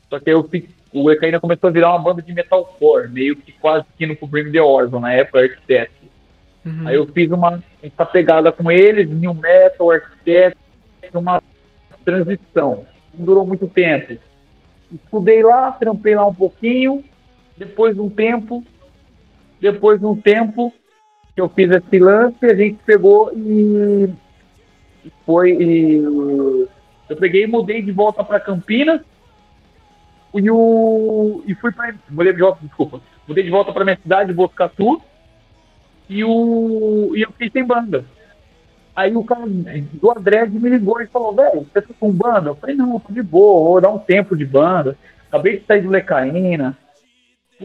Só 0.10 0.20
que 0.20 0.30
aí 0.30 0.36
eu 0.36 0.44
fiz, 0.48 0.64
o 0.94 1.08
Lecaína 1.08 1.40
começou 1.40 1.70
a 1.70 1.74
virar 1.74 1.90
uma 1.90 2.00
banda 2.00 2.22
de 2.22 2.32
metalcore, 2.34 3.10
meio 3.10 3.36
que 3.36 3.52
quase 3.52 3.86
que 3.98 4.06
no 4.06 4.16
Bring 4.28 4.52
the 4.52 4.62
Horizon, 4.62 5.00
na 5.00 5.14
época 5.14 5.40
Architect. 5.40 6.07
Uhum. 6.68 6.88
Aí 6.88 6.96
eu 6.96 7.08
fiz 7.08 7.32
uma 7.32 7.64
essa 7.82 8.06
pegada 8.06 8.52
com 8.52 8.70
eles, 8.70 9.10
New 9.10 9.34
Metal, 9.34 9.92
Architect, 9.92 10.58
uma 11.14 11.42
transição. 12.04 12.86
Não 13.14 13.26
durou 13.26 13.46
muito 13.46 13.68
tempo. 13.68 14.18
Estudei 14.92 15.44
lá, 15.44 15.72
trampei 15.72 16.16
lá 16.16 16.26
um 16.26 16.34
pouquinho, 16.34 17.04
depois 17.56 17.96
de 17.96 18.02
um 18.02 18.10
tempo, 18.10 18.64
depois 19.60 20.00
de 20.00 20.06
um 20.06 20.16
tempo 20.16 20.74
que 21.34 21.42
eu 21.42 21.50
fiz 21.50 21.70
esse 21.70 22.00
lance, 22.00 22.46
a 22.46 22.56
gente 22.56 22.80
pegou 22.86 23.32
e 23.34 24.10
e 25.08 25.12
foi. 25.26 25.52
e 25.52 26.04
eu 27.10 27.16
peguei 27.18 27.44
e 27.44 27.48
mudei 27.48 27.82
de 27.82 27.92
volta 27.92 28.24
para 28.24 28.40
Campinas 28.40 29.02
e, 30.34 30.52
o, 30.52 31.42
e 31.48 31.56
fui 31.56 31.72
para. 31.72 31.96
Mudei 32.10 32.34
de 32.34 32.40
volta, 32.40 32.60
desculpa. 32.62 33.02
Mudei 33.26 33.44
de 33.44 33.50
volta 33.50 33.72
para 33.72 33.86
minha 33.86 33.98
cidade, 33.98 34.34
Botucatu, 34.34 35.02
e, 36.10 36.24
o, 36.24 37.12
e 37.16 37.22
eu 37.22 37.32
fiquei 37.32 37.50
sem 37.50 37.66
banda. 37.66 38.06
Aí 38.96 39.16
o 39.16 39.24
cara 39.24 39.44
do 39.46 40.12
Adred 40.12 40.58
me 40.60 40.70
ligou 40.70 41.00
e 41.02 41.08
falou, 41.08 41.36
velho, 41.36 41.68
você 41.72 41.82
tá 41.82 41.94
com 42.00 42.12
banda? 42.12 42.50
Eu 42.50 42.56
falei, 42.56 42.76
não, 42.76 42.96
eu 42.96 43.00
tô 43.00 43.14
de 43.14 43.22
boa, 43.22 43.70
vou 43.70 43.82
dar 43.82 43.92
um 43.92 44.00
tempo 44.00 44.36
de 44.36 44.46
banda. 44.46 44.98
Acabei 45.28 45.60
de 45.60 45.66
sair 45.66 45.82
do 45.82 45.90
Lecaína. 45.90 46.76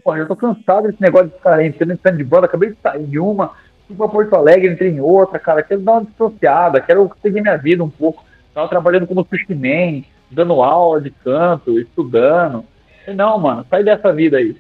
Pô, 0.05 0.15
eu 0.17 0.27
tô 0.27 0.37
cansado 0.37 0.89
desse 0.89 1.01
negócio 1.01 1.29
de 1.29 1.35
ficar 1.35 1.65
entrando 1.65 2.17
de 2.17 2.25
banda, 2.25 2.47
acabei 2.47 2.71
de 2.71 2.77
sair 2.83 3.05
de 3.05 3.19
uma, 3.19 3.53
fui 3.87 3.97
pra 3.97 4.09
Porto 4.09 4.35
Alegre, 4.35 4.73
entrei 4.73 4.91
em 4.91 5.01
outra, 5.01 5.39
cara, 5.39 5.63
quero 5.63 5.81
dar 5.81 5.93
uma 5.93 6.05
dissociada, 6.05 6.81
quero 6.81 7.11
seguir 7.21 7.41
minha 7.41 7.57
vida 7.57 7.85
um 7.85 7.91
pouco. 7.91 8.25
Tava 8.55 8.69
trabalhando 8.69 9.07
como 9.07 9.27
sushi 9.27 10.07
dando 10.31 10.63
aula 10.63 11.01
de 11.01 11.11
canto, 11.11 11.79
estudando. 11.79 12.59
Eu 12.59 13.05
falei, 13.05 13.17
não, 13.17 13.39
mano, 13.39 13.67
sai 13.69 13.83
dessa 13.83 14.13
vida 14.13 14.39
aí. 14.39 14.57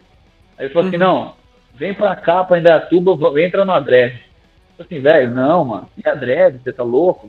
Aí 0.59 0.67
ele 0.67 0.73
falou 0.73 0.89
assim, 0.89 0.99
não, 0.99 1.35
vem 1.83 1.93
pra 1.93 2.15
cá, 2.15 2.45
pra 2.45 2.61
Indaiatuba, 2.61 3.43
entra 3.43 3.65
no 3.65 3.73
Adred. 3.73 4.13
Falei 4.77 4.87
assim, 4.87 5.01
velho, 5.01 5.35
não, 5.35 5.65
mano, 5.65 5.89
e 5.99 6.09
Adred, 6.09 6.61
você 6.63 6.73
tá 6.73 6.85
louco? 6.85 7.29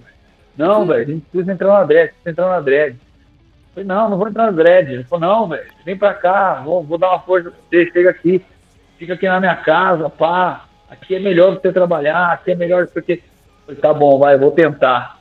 Não, 0.56 0.86
velho, 0.86 1.02
a 1.02 1.06
gente 1.06 1.26
precisa 1.26 1.52
entrar 1.52 1.68
no 1.70 1.74
Adred, 1.78 2.10
precisa 2.10 2.30
entrar 2.30 2.46
no 2.46 2.54
Adred. 2.54 2.96
Eu 2.96 3.74
falei, 3.74 3.88
não, 3.88 4.10
não 4.12 4.18
vou 4.18 4.28
entrar 4.28 4.44
no 4.44 4.50
Adred. 4.50 4.94
Ele 4.94 5.04
falou, 5.06 5.28
não, 5.28 5.48
velho, 5.48 5.66
vem 5.84 5.98
pra 5.98 6.14
cá, 6.14 6.62
vou, 6.64 6.84
vou 6.84 7.00
dar 7.00 7.10
uma 7.10 7.20
força 7.22 7.50
pra 7.50 7.60
você, 7.68 7.92
chega 7.92 8.12
aqui, 8.12 8.46
fica 9.00 9.16
aqui 9.16 9.28
na 9.28 9.40
minha 9.40 9.56
casa, 9.56 10.08
pá, 10.08 10.66
aqui 10.88 11.16
é 11.16 11.20
melhor 11.20 11.56
você 11.56 11.74
trabalhar, 11.74 12.34
aqui 12.34 12.52
é 12.52 12.56
melhor 12.56 12.86
porque... 12.88 13.14
Eu 13.14 13.66
falei, 13.66 13.82
tá 13.82 13.92
bom, 13.92 14.20
vai, 14.20 14.38
vou 14.38 14.52
tentar. 14.52 15.18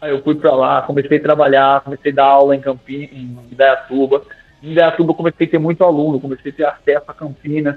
Aí 0.00 0.12
eu 0.12 0.22
fui 0.22 0.36
pra 0.36 0.54
lá, 0.54 0.82
comecei 0.82 1.18
a 1.18 1.22
trabalhar, 1.22 1.80
comecei 1.80 2.12
a 2.12 2.14
dar 2.14 2.26
aula 2.26 2.54
em 2.54 2.60
Campinas, 2.60 3.10
em 3.10 3.38
Indaiatuba. 3.50 4.22
Em 4.62 4.70
Indaiatuba 4.70 5.10
eu 5.10 5.16
comecei 5.16 5.48
a 5.48 5.50
ter 5.50 5.58
muito 5.58 5.82
aluno, 5.82 6.20
comecei 6.20 6.52
a 6.52 6.54
ter 6.54 6.64
acesso 6.64 7.04
a 7.08 7.14
Campinas, 7.14 7.76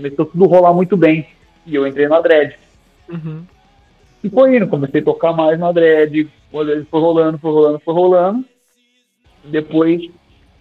começou 0.00 0.24
tudo 0.24 0.44
a 0.44 0.48
rolar 0.48 0.72
muito 0.72 0.96
bem. 0.96 1.26
E 1.66 1.74
eu 1.74 1.86
entrei 1.86 2.08
no 2.08 2.14
Adred. 2.14 2.56
Uhum. 3.08 3.44
E 4.24 4.30
foi 4.30 4.56
indo, 4.56 4.66
comecei 4.66 5.00
a 5.00 5.04
tocar 5.04 5.32
mais 5.32 5.58
no 5.58 5.66
Adred, 5.66 6.28
foi 6.50 7.00
rolando, 7.00 7.38
foi 7.38 7.50
rolando, 7.50 7.80
foi 7.80 7.94
rolando. 7.94 8.44
Depois, 9.44 10.10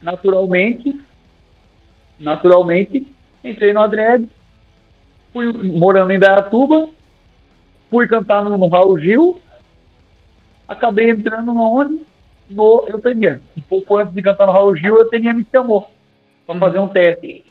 naturalmente, 0.02 0.99
naturalmente, 2.20 3.07
entrei 3.44 3.74
no 3.74 3.82
Adred, 3.82 4.30
fui 5.34 5.52
morando 5.52 6.11
em 6.11 6.20
Dayatuba, 6.20 6.90
fui 7.90 8.07
cantar 8.07 8.44
no, 8.44 8.57
no 8.57 8.68
Raul 8.68 8.99
Gil, 8.99 9.41
acabei 10.68 11.10
entrando 11.10 11.53
no 11.53 11.61
onde? 11.61 12.02
No 12.49 12.86
Eutenia. 12.88 13.41
Um 13.57 13.61
pouco 13.61 13.98
antes 13.98 14.14
de 14.14 14.22
cantar 14.22 14.48
no 14.48 14.53
Raul 14.53 14.76
Gil, 14.76 14.95
a 14.95 14.99
Eutenia 15.02 15.34
me 15.34 15.45
chamou 15.52 15.90
para 16.48 16.60
fazer 16.60 16.80
um 16.80 16.88
teste. 16.88 17.48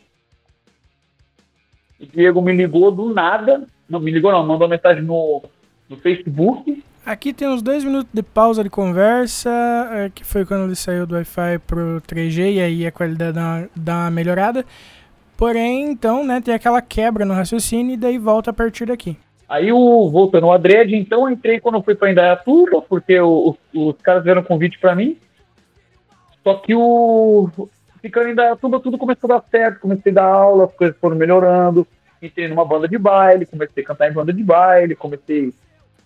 O 2.01 2.07
Diego 2.07 2.41
me 2.43 2.53
ligou 2.53 2.91
do 2.91 3.13
nada, 3.13 3.67
não 3.89 3.99
me 4.01 4.11
ligou 4.11 4.31
não, 4.33 4.47
mandou 4.47 4.69
mensagem 4.69 5.03
no, 5.03 5.43
no 5.89 5.97
Facebook, 5.97 6.83
Aqui 7.07 7.33
tem 7.33 7.49
uns 7.49 7.63
dois 7.63 7.83
minutos 7.83 8.11
de 8.13 8.23
pausa 8.23 8.63
de 8.63 8.69
conversa, 8.69 9.49
é, 9.93 10.11
que 10.15 10.23
foi 10.23 10.45
quando 10.45 10.65
ele 10.67 10.75
saiu 10.75 11.07
do 11.07 11.15
Wi-Fi 11.15 11.59
pro 11.67 12.03
3G 12.07 12.53
e 12.53 12.61
aí 12.61 12.87
a 12.87 12.93
qualidade 12.93 13.33
dá 13.33 13.41
uma, 13.41 13.71
dá 13.75 13.95
uma 13.95 14.11
melhorada. 14.11 14.63
Porém, 15.35 15.91
então, 15.91 16.23
né, 16.23 16.39
tem 16.43 16.53
aquela 16.53 16.83
quebra 16.83 17.25
no 17.25 17.33
raciocínio 17.33 17.95
e 17.95 17.97
daí 17.97 18.19
volta 18.19 18.51
a 18.51 18.53
partir 18.53 18.85
daqui. 18.85 19.17
Aí, 19.49 19.73
o, 19.73 20.11
voltando 20.11 20.45
ao 20.49 20.53
Adred, 20.53 20.95
então, 20.95 21.23
eu 21.27 21.31
entrei 21.33 21.59
quando 21.59 21.77
eu 21.77 21.83
fui 21.83 21.95
para 21.95 22.11
Indaiatuba, 22.11 22.83
porque 22.83 23.19
o- 23.19 23.57
os 23.75 23.97
caras 24.03 24.21
fizeram 24.23 24.43
um 24.43 24.45
convite 24.45 24.79
para 24.79 24.95
mim. 24.95 25.17
Só 26.45 26.55
que 26.57 26.75
o 26.75 27.49
ficando 28.01 28.29
em 28.29 28.33
Indaiatuba, 28.33 28.81
tudo 28.81 28.99
começou 28.99 29.31
a 29.33 29.39
dar 29.39 29.45
certo. 29.51 29.81
Comecei 29.81 30.13
a 30.13 30.15
dar 30.17 30.25
aula, 30.25 30.65
as 30.67 30.73
coisas 30.75 30.97
foram 30.99 31.17
melhorando. 31.17 31.87
Entrei 32.21 32.49
numa 32.49 32.65
banda 32.65 32.89
de 32.89 32.99
baile, 32.99 33.47
comecei 33.47 33.83
a 33.83 33.87
cantar 33.87 34.11
em 34.11 34.13
banda 34.13 34.33
de 34.33 34.43
baile, 34.43 34.97
comecei 34.97 35.53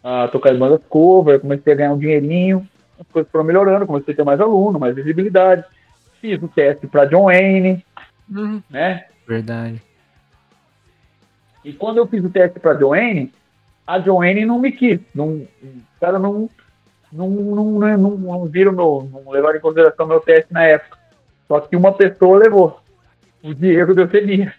a 0.04 0.28
tocar 0.28 0.54
em 0.54 0.58
bandas 0.58 0.80
cover, 0.88 1.40
comecei 1.40 1.72
a 1.72 1.76
ganhar 1.76 1.92
um 1.92 1.98
dinheirinho. 1.98 2.66
As 3.00 3.06
coisas 3.08 3.30
foram 3.30 3.44
melhorando, 3.44 3.86
comecei 3.86 4.12
a 4.12 4.16
ter 4.16 4.24
mais 4.24 4.40
aluno, 4.40 4.78
mais 4.78 4.94
visibilidade. 4.94 5.64
Fiz 6.20 6.40
o 6.42 6.48
teste 6.48 6.86
para 6.86 7.04
John 7.06 7.24
Wayne, 7.24 7.84
Uhum. 8.30 8.62
né? 8.70 9.06
Verdade. 9.26 9.82
E 11.64 11.72
quando 11.72 11.98
eu 11.98 12.06
fiz 12.06 12.24
o 12.24 12.30
teste 12.30 12.58
para 12.58 12.72
a 12.72 12.78
Joanne, 12.78 13.32
a 13.86 13.98
Joanne 14.00 14.44
não 14.44 14.58
me 14.58 14.72
quis. 14.72 15.00
Não, 15.14 15.28
os 15.62 15.98
caras 16.00 16.20
não, 16.20 16.48
não, 17.12 17.28
não, 17.28 17.64
não, 17.78 17.96
não, 17.98 18.10
não 18.16 18.44
viram 18.46 18.72
meu, 18.72 19.08
não 19.12 19.30
levaram 19.30 19.56
em 19.58 19.60
consideração 19.60 20.06
meu 20.06 20.20
teste 20.20 20.52
na 20.52 20.64
época. 20.64 20.98
Só 21.48 21.60
que 21.60 21.76
uma 21.76 21.92
pessoa 21.92 22.38
levou. 22.38 22.80
O 23.42 23.54
Diego 23.54 23.94
deu 23.94 24.04
Eutenia. 24.04 24.54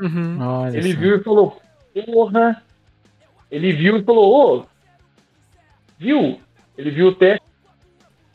Uhum. 0.00 0.68
Ele 0.72 0.94
viu 0.94 1.16
e 1.16 1.22
falou, 1.22 1.60
porra. 2.06 2.62
Ele 3.50 3.72
viu 3.72 3.98
e 3.98 4.04
falou, 4.04 4.58
ô, 4.58 4.64
viu? 5.98 6.40
Ele 6.78 6.90
viu 6.90 7.08
o 7.08 7.14
teste. 7.14 7.44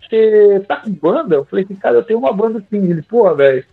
Você 0.02 0.60
tá 0.68 0.78
com 0.78 0.92
banda? 0.92 1.36
Eu 1.36 1.46
falei 1.46 1.66
assim, 1.66 1.76
cara, 1.76 1.96
eu 1.96 2.04
tenho 2.04 2.20
uma 2.20 2.34
banda 2.34 2.64
sim. 2.70 2.90
Ele, 2.90 3.02
porra, 3.02 3.34
velho. 3.34 3.66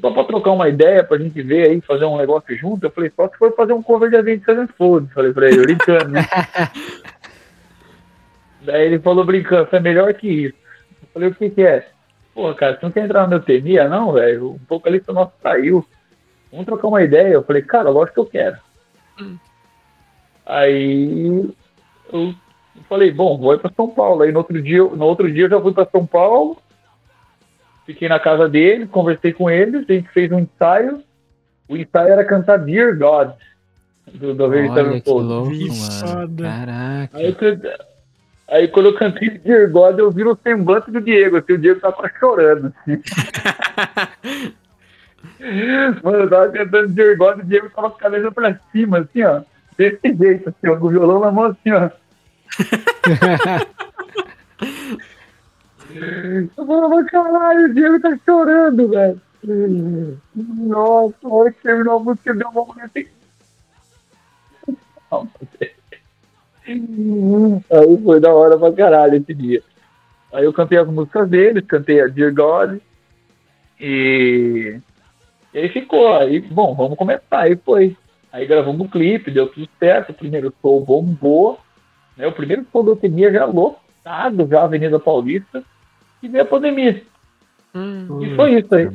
Só 0.00 0.10
pra 0.10 0.24
trocar 0.24 0.52
uma 0.52 0.68
ideia, 0.68 1.04
pra 1.04 1.18
gente 1.18 1.40
ver 1.42 1.68
aí, 1.68 1.80
fazer 1.80 2.06
um 2.06 2.16
negócio 2.16 2.56
junto. 2.56 2.84
Eu 2.84 2.90
falei, 2.90 3.12
só 3.14 3.28
se 3.28 3.36
for 3.36 3.54
fazer 3.54 3.72
um 3.72 3.82
cover 3.82 4.10
de 4.10 4.16
Avenged 4.16 4.44
Sevenfold. 4.44 5.12
Falei 5.12 5.32
pra 5.32 5.48
ele, 5.48 5.62
brincando, 5.62 6.08
né? 6.08 6.26
Daí 8.62 8.86
ele 8.86 8.98
falou 8.98 9.24
brincando, 9.24 9.70
foi 9.70 9.78
melhor 9.78 10.12
que 10.14 10.28
isso. 10.28 10.56
Eu 11.02 11.08
falei, 11.12 11.28
o 11.28 11.34
que 11.34 11.50
que 11.50 11.62
é? 11.62 11.88
Pô, 12.36 12.54
cara, 12.54 12.74
você 12.74 12.84
não 12.84 12.92
quer 12.92 13.06
entrar 13.06 13.26
na 13.26 13.36
Eutenia, 13.36 13.88
não, 13.88 14.12
velho? 14.12 14.50
O 14.50 14.60
vocalista 14.68 15.10
nosso 15.10 15.32
saiu. 15.42 15.82
Vamos 16.50 16.66
trocar 16.66 16.88
uma 16.88 17.02
ideia. 17.02 17.32
Eu 17.32 17.42
falei, 17.42 17.62
cara, 17.62 17.88
lógico 17.88 18.12
que 18.12 18.20
eu 18.20 18.26
quero. 18.26 18.58
Aí 20.44 21.50
eu 22.12 22.34
falei, 22.90 23.10
bom, 23.10 23.38
vou 23.38 23.54
ir 23.54 23.58
para 23.58 23.72
São 23.74 23.88
Paulo. 23.88 24.20
Aí 24.20 24.32
no 24.32 24.40
outro 24.40 24.60
dia, 24.60 24.84
no 24.84 25.06
outro 25.06 25.32
dia 25.32 25.44
eu 25.44 25.48
já 25.48 25.58
fui 25.58 25.72
para 25.72 25.88
São 25.88 26.04
Paulo, 26.04 26.58
fiquei 27.86 28.06
na 28.06 28.20
casa 28.20 28.46
dele, 28.46 28.86
conversei 28.86 29.32
com 29.32 29.48
eles, 29.48 29.88
a 29.88 29.92
gente 29.94 30.10
fez 30.10 30.30
um 30.30 30.40
ensaio. 30.40 31.02
O 31.66 31.74
ensaio 31.74 32.12
era 32.12 32.22
cantar 32.22 32.58
Dear 32.58 32.98
God 32.98 33.30
do, 34.12 34.34
do 34.34 34.44
Olha 34.44 35.00
que 35.00 35.10
louco, 35.10 35.50
Que 35.52 35.68
mano. 35.70 36.36
Caraca. 36.36 37.16
Aí, 37.16 37.24
eu 37.24 37.34
aí 38.48 38.68
quando 38.68 38.86
eu 38.86 38.94
cantei 38.94 39.30
Dear 39.30 39.70
God, 39.70 39.98
eu 39.98 40.10
vi 40.10 40.24
o 40.24 40.38
semblante 40.42 40.90
do 40.90 41.00
Diego, 41.00 41.36
assim, 41.36 41.52
o 41.54 41.58
Diego 41.58 41.80
tava 41.80 41.94
quase 41.94 42.14
chorando. 42.18 42.74
Mano, 46.02 46.18
eu 46.18 46.30
tava 46.30 46.50
cantando 46.50 46.88
Dear 46.88 47.16
God, 47.16 47.40
o 47.40 47.44
Diego 47.44 47.70
tava 47.70 47.90
com 47.90 47.96
a 47.96 48.00
cabeça 48.00 48.32
pra 48.32 48.58
cima, 48.72 48.98
assim, 48.98 49.22
ó. 49.22 49.42
Desse 49.76 50.16
jeito, 50.16 50.48
assim, 50.48 50.68
ó, 50.68 50.76
com 50.76 50.86
o 50.86 50.90
violão 50.90 51.20
na 51.20 51.30
mão, 51.30 51.44
assim, 51.44 51.72
ó. 51.72 51.90
Eu 56.56 56.66
falava, 56.66 57.04
caralho, 57.04 57.66
o 57.66 57.74
Diego 57.74 58.00
tá 58.00 58.18
chorando, 58.24 58.88
velho. 58.88 59.20
Nossa, 60.34 61.14
a 61.24 61.28
hora 61.28 61.52
que 61.52 61.62
terminou 61.62 61.96
a 61.96 62.02
música, 62.02 62.34
deu 62.34 62.48
uma 62.48 62.64
mulher 62.64 62.84
assim. 62.84 63.06
Aí 66.66 68.02
foi 68.02 68.20
da 68.20 68.34
hora 68.34 68.58
pra 68.58 68.72
caralho 68.72 69.16
esse 69.16 69.32
dia. 69.32 69.62
Aí 70.32 70.44
eu 70.44 70.52
cantei 70.52 70.78
as 70.78 70.88
músicas 70.88 71.28
deles, 71.28 71.64
cantei 71.66 72.00
a 72.00 72.08
Dear 72.08 72.34
God. 72.34 72.78
E, 73.80 74.78
e 75.54 75.58
aí 75.58 75.68
ficou. 75.68 76.14
Aí, 76.14 76.40
bom, 76.40 76.74
vamos 76.74 76.98
começar. 76.98 77.40
Aí 77.40 77.56
foi. 77.56 77.96
Aí 78.32 78.46
gravamos 78.46 78.80
um 78.80 78.88
clipe, 78.88 79.30
deu 79.30 79.48
tudo 79.48 79.68
certo. 79.78 80.10
O 80.10 80.14
primeiro 80.14 80.52
show 80.60 80.80
bombou. 80.84 81.58
Né? 82.16 82.26
O 82.26 82.32
primeiro 82.32 82.66
show 82.70 82.82
da 82.82 82.90
Eutenia 82.90 83.32
já 83.32 83.44
lotado, 83.44 84.46
já 84.48 84.60
a 84.60 84.64
Avenida 84.64 84.98
Paulista. 84.98 85.62
E 86.22 86.28
veio 86.28 86.42
a 86.42 86.46
pandemia. 86.46 87.02
Hum. 87.74 88.22
E 88.22 88.34
foi 88.34 88.58
isso 88.58 88.74
aí. 88.74 88.88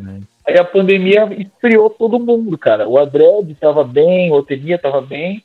Aí 0.45 0.57
a 0.57 0.65
pandemia 0.65 1.29
esfriou 1.39 1.89
todo 1.89 2.19
mundo, 2.19 2.57
cara. 2.57 2.87
O 2.87 2.97
Adred 2.97 3.55
tava 3.55 3.83
bem, 3.83 4.31
o 4.31 4.35
Eutenia 4.35 4.77
tava 4.77 5.01
bem. 5.01 5.43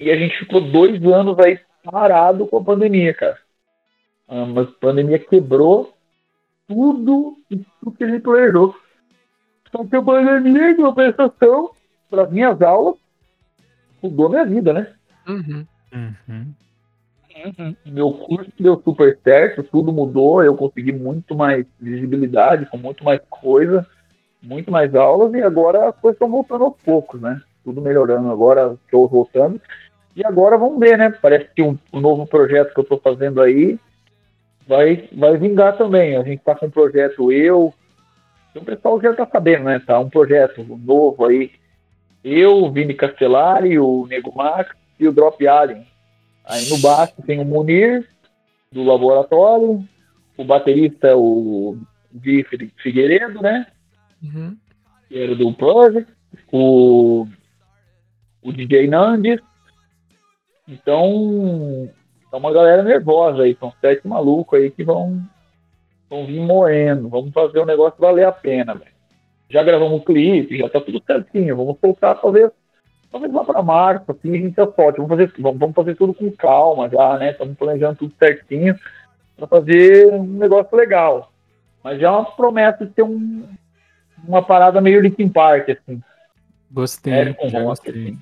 E 0.00 0.10
a 0.10 0.16
gente 0.16 0.38
ficou 0.38 0.62
dois 0.62 1.04
anos 1.04 1.38
aí 1.38 1.60
parado 1.84 2.46
com 2.46 2.56
a 2.56 2.64
pandemia, 2.64 3.12
cara. 3.12 3.38
Ah, 4.26 4.46
Mas 4.46 4.68
a 4.68 4.72
pandemia 4.80 5.18
quebrou 5.18 5.92
tudo 6.66 7.36
isso 7.50 7.92
que 7.98 8.04
a 8.04 8.08
gente 8.08 8.22
planejou. 8.22 8.74
Só 9.70 9.84
que 9.84 9.94
a 9.94 10.02
pandemia, 10.02 10.70
em 10.70 10.76
compensação, 10.76 11.72
para 12.08 12.26
minhas 12.26 12.62
aulas, 12.62 12.96
mudou 14.02 14.30
minha 14.30 14.46
vida, 14.46 14.72
né? 14.72 14.92
Uhum. 15.28 15.66
Uhum. 15.92 17.76
Meu 17.86 18.12
curso 18.12 18.50
deu 18.58 18.80
super 18.82 19.18
certo, 19.22 19.62
tudo 19.62 19.92
mudou, 19.92 20.42
eu 20.42 20.56
consegui 20.56 20.92
muito 20.92 21.34
mais 21.34 21.66
visibilidade, 21.78 22.66
com 22.66 22.76
muito 22.76 23.04
mais 23.04 23.20
coisa, 23.28 23.86
muito 24.42 24.70
mais 24.70 24.94
aulas, 24.94 25.32
e 25.34 25.42
agora 25.42 25.88
as 25.88 25.96
coisas 25.96 26.16
estão 26.16 26.30
voltando 26.30 26.64
aos 26.64 26.76
poucos, 26.82 27.20
né? 27.20 27.40
Tudo 27.62 27.80
melhorando 27.80 28.30
agora, 28.30 28.76
shows 28.90 29.10
voltando. 29.10 29.60
E 30.14 30.24
agora 30.24 30.58
vamos 30.58 30.78
ver, 30.78 30.98
né? 30.98 31.10
Parece 31.10 31.48
que 31.54 31.62
um, 31.62 31.78
um 31.92 32.00
novo 32.00 32.26
projeto 32.26 32.72
que 32.72 32.80
eu 32.80 32.82
estou 32.82 32.98
fazendo 32.98 33.40
aí 33.40 33.78
vai, 34.66 35.08
vai 35.12 35.36
vingar 35.36 35.76
também. 35.76 36.16
A 36.16 36.22
gente 36.22 36.38
está 36.38 36.54
com 36.54 36.66
um 36.66 36.70
projeto 36.70 37.32
eu, 37.32 37.72
o 38.54 38.64
pessoal 38.64 39.00
já 39.00 39.12
está 39.12 39.26
sabendo, 39.26 39.64
né? 39.64 39.78
Tá 39.78 39.98
um 39.98 40.10
projeto 40.10 40.64
novo 40.64 41.24
aí. 41.24 41.52
Eu, 42.22 42.64
o 42.64 42.70
Vini 42.70 42.94
Castellari, 42.94 43.78
o 43.78 44.06
Nego 44.06 44.34
Max 44.34 44.74
e 44.98 45.06
o 45.06 45.12
Drop 45.12 45.46
Alien. 45.46 45.86
Aí 46.44 46.68
no 46.68 46.78
baixo 46.78 47.14
tem 47.24 47.38
o 47.38 47.44
Munir, 47.44 48.06
do 48.72 48.84
laboratório, 48.84 49.84
o 50.36 50.44
baterista 50.44 51.08
é 51.08 51.14
o 51.14 51.76
Gui 52.14 52.44
Figueiredo, 52.82 53.42
né? 53.42 53.66
Uhum. 54.22 54.56
Que 55.08 55.18
era 55.18 55.34
do 55.34 55.52
Project, 55.52 56.10
o, 56.52 57.26
o 58.42 58.52
DJ 58.52 58.86
Nandes. 58.88 59.40
Então, 60.70 61.90
é 62.32 62.36
uma 62.36 62.52
galera 62.52 62.82
nervosa 62.82 63.42
aí, 63.42 63.56
são 63.58 63.72
sete 63.80 64.06
malucos 64.06 64.58
aí 64.58 64.70
que 64.70 64.84
vão, 64.84 65.20
vão 66.08 66.24
vir 66.26 66.40
morrendo. 66.40 67.08
Vamos 67.08 67.32
fazer 67.32 67.58
o 67.58 67.66
negócio 67.66 68.00
valer 68.00 68.24
a 68.24 68.32
pena, 68.32 68.74
velho. 68.74 68.92
Já 69.48 69.64
gravamos 69.64 70.00
o 70.00 70.04
clipe, 70.04 70.58
já 70.58 70.68
tá 70.68 70.80
tudo 70.80 71.02
certinho. 71.04 71.56
Vamos 71.56 71.76
soltar 71.80 72.20
talvez 72.20 72.52
talvez 73.10 73.32
lá 73.32 73.44
para 73.44 73.62
março, 73.62 74.12
assim, 74.12 74.30
a 74.30 74.38
gente 74.38 74.54
já 74.54 74.70
solte. 74.70 75.00
Vamos 75.00 75.08
fazer, 75.08 75.32
vamos, 75.40 75.58
vamos 75.58 75.74
fazer 75.74 75.96
tudo 75.96 76.14
com 76.14 76.30
calma 76.30 76.88
já, 76.88 77.18
né? 77.18 77.32
Estamos 77.32 77.56
planejando 77.56 77.96
tudo 77.96 78.14
certinho 78.16 78.78
para 79.36 79.48
fazer 79.48 80.06
um 80.12 80.22
negócio 80.22 80.76
legal. 80.76 81.32
Mas 81.82 82.00
já 82.00 82.08
é 82.08 82.10
uma 82.10 82.24
promessa 82.24 82.86
de 82.86 82.92
ter 82.92 83.02
um, 83.02 83.44
uma 84.26 84.42
parada 84.42 84.80
meio 84.80 85.00
Linkin 85.00 85.28
Park, 85.28 85.70
assim. 85.70 86.00
Gostei. 86.70 87.12
É, 87.12 87.32
com 87.32 87.48
já 87.48 87.58
rock, 87.58 87.68
gostei. 87.68 87.92
assim. 87.92 88.18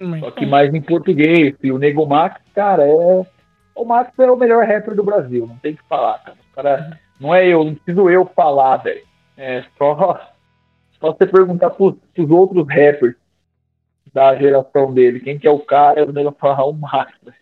Muito 0.00 0.24
Só 0.24 0.30
que 0.30 0.46
mais 0.46 0.72
em 0.74 0.80
português. 0.80 1.54
E 1.62 1.72
o 1.72 1.78
Nego 1.78 2.06
Max, 2.06 2.40
cara, 2.54 2.86
é. 2.86 3.26
O 3.74 3.84
Max 3.84 4.16
é 4.18 4.30
o 4.30 4.36
melhor 4.36 4.64
rapper 4.64 4.94
do 4.94 5.02
Brasil, 5.02 5.46
não 5.46 5.56
tem 5.58 5.72
o 5.72 5.76
que 5.76 5.82
falar, 5.88 6.18
cara. 6.18 6.36
O 6.52 6.54
cara 6.54 7.00
não 7.18 7.34
é 7.34 7.46
eu, 7.46 7.64
não 7.64 7.74
preciso 7.74 8.08
eu 8.08 8.24
falar, 8.26 8.76
velho. 8.78 9.04
É 9.36 9.64
só, 9.76 10.30
só 11.00 11.12
você 11.12 11.26
perguntar 11.26 11.70
pros, 11.70 11.96
pros 12.14 12.30
outros 12.30 12.66
rappers 12.68 13.16
da 14.12 14.36
geração 14.36 14.94
dele, 14.94 15.18
quem 15.18 15.38
que 15.38 15.46
é 15.46 15.50
o 15.50 15.58
cara, 15.58 16.00
eu 16.00 16.12
nego 16.12 16.30
falar 16.32 16.64
o 16.64 16.72
Max, 16.72 17.12
velho. 17.20 17.36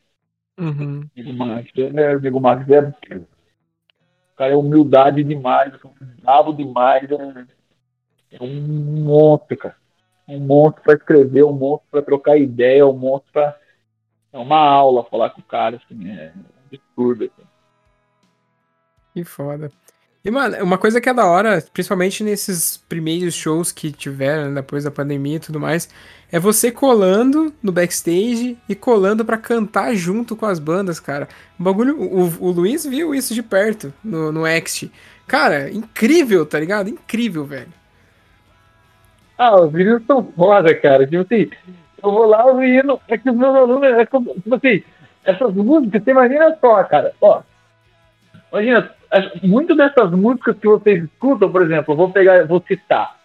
Uhum. 0.59 1.01
O 1.01 1.11
Nego 1.15 1.33
Max, 1.35 1.71
é, 1.77 2.17
o 2.17 2.21
Nego 2.21 2.41
Max 2.41 2.71
é. 2.71 2.81
O 2.81 4.37
cara 4.37 4.53
é 4.53 4.57
humildade 4.57 5.23
demais, 5.23 5.75
é 5.75 5.79
bravo 6.23 6.55
demais. 6.55 7.11
É, 7.11 8.37
é 8.37 8.43
um 8.43 9.05
monstro, 9.05 9.57
cara. 9.59 9.77
Um 10.29 10.39
monstro 10.39 10.83
pra 10.83 10.95
escrever, 10.95 11.45
um 11.45 11.53
monstro 11.53 11.89
pra 11.91 12.03
trocar 12.03 12.37
ideia, 12.37 12.87
um 12.87 12.93
monstro 12.93 13.33
pra. 13.33 13.57
É 14.33 14.39
uma 14.39 14.59
aula 14.59 15.05
falar 15.05 15.31
com 15.31 15.41
o 15.41 15.45
cara, 15.45 15.77
assim, 15.77 16.09
é 16.09 16.33
absurdo. 16.73 17.25
Assim. 17.25 17.47
Que 19.13 19.25
foda. 19.25 19.71
E, 20.25 20.31
mano, 20.31 20.57
uma 20.63 20.79
coisa 20.79 21.01
que 21.01 21.09
é 21.09 21.15
da 21.15 21.27
hora, 21.27 21.63
principalmente 21.73 22.23
nesses 22.23 22.77
primeiros 22.77 23.35
shows 23.35 23.73
que 23.73 23.91
tiveram 23.91 24.51
né, 24.51 24.61
depois 24.61 24.85
da 24.85 24.91
pandemia 24.91 25.37
e 25.37 25.41
tudo 25.41 25.59
mais, 25.59 25.89
é 26.31 26.39
você 26.39 26.71
colando 26.71 27.53
no 27.61 27.73
backstage 27.73 28.57
e 28.69 28.75
colando 28.75 29.25
pra 29.25 29.37
cantar 29.37 29.95
junto 29.97 30.37
com 30.37 30.47
as 30.47 30.61
bandas, 30.61 31.01
cara. 31.01 31.29
O 31.59 31.63
bagulho. 31.63 32.01
O, 32.01 32.47
o 32.47 32.51
Luiz 32.53 32.87
viu 32.87 33.13
isso 33.13 33.35
de 33.35 33.43
perto 33.43 33.93
no, 34.03 34.31
no 34.31 34.43
Next. 34.45 34.91
Cara, 35.27 35.71
incrível, 35.71 36.47
tá 36.47 36.59
ligado? 36.61 36.89
Incrível, 36.89 37.45
velho. 37.45 37.73
Ah, 39.43 39.57
os 39.61 39.73
meninos 39.73 40.05
são 40.07 40.23
foda, 40.37 40.73
cara. 40.75 41.05
Tipo 41.05 41.23
assim, 41.23 41.51
eu 42.03 42.11
vou 42.13 42.27
lá, 42.27 42.47
os 42.47 42.57
meninos. 42.57 43.01
É 43.09 43.19
que 43.19 43.29
os 43.29 43.37
meus 43.37 43.55
alunos. 43.57 43.93
É 43.99 44.07
como, 44.07 44.33
tipo 44.35 44.55
assim, 44.55 44.85
essas 45.25 45.53
músicas, 45.53 46.05
você 46.05 46.11
imagina 46.13 46.57
só, 46.61 46.85
cara. 46.85 47.13
Ó. 47.21 47.43
Imagina, 48.53 48.91
muito 49.43 49.75
dessas 49.75 50.11
músicas 50.13 50.57
que 50.59 50.69
vocês 50.69 51.05
escutam, 51.05 51.51
por 51.51 51.63
exemplo, 51.63 51.93
eu 51.93 51.97
vou 51.97 52.11
pegar, 52.11 52.47
vou 52.47 52.63
citar. 52.67 53.17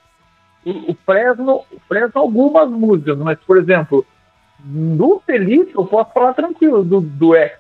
O, 0.65 0.91
o 0.91 0.97
Fresno, 1.05 1.65
o 1.71 1.79
Fresno, 1.87 2.21
algumas 2.21 2.69
músicas, 2.69 3.17
mas, 3.17 3.37
por 3.45 3.57
exemplo, 3.57 4.05
do 4.59 5.21
Felipe, 5.25 5.73
eu 5.75 5.85
posso 5.85 6.11
falar 6.13 6.33
tranquilo, 6.33 6.83
do, 6.83 6.99
do 7.01 7.35
X. 7.35 7.57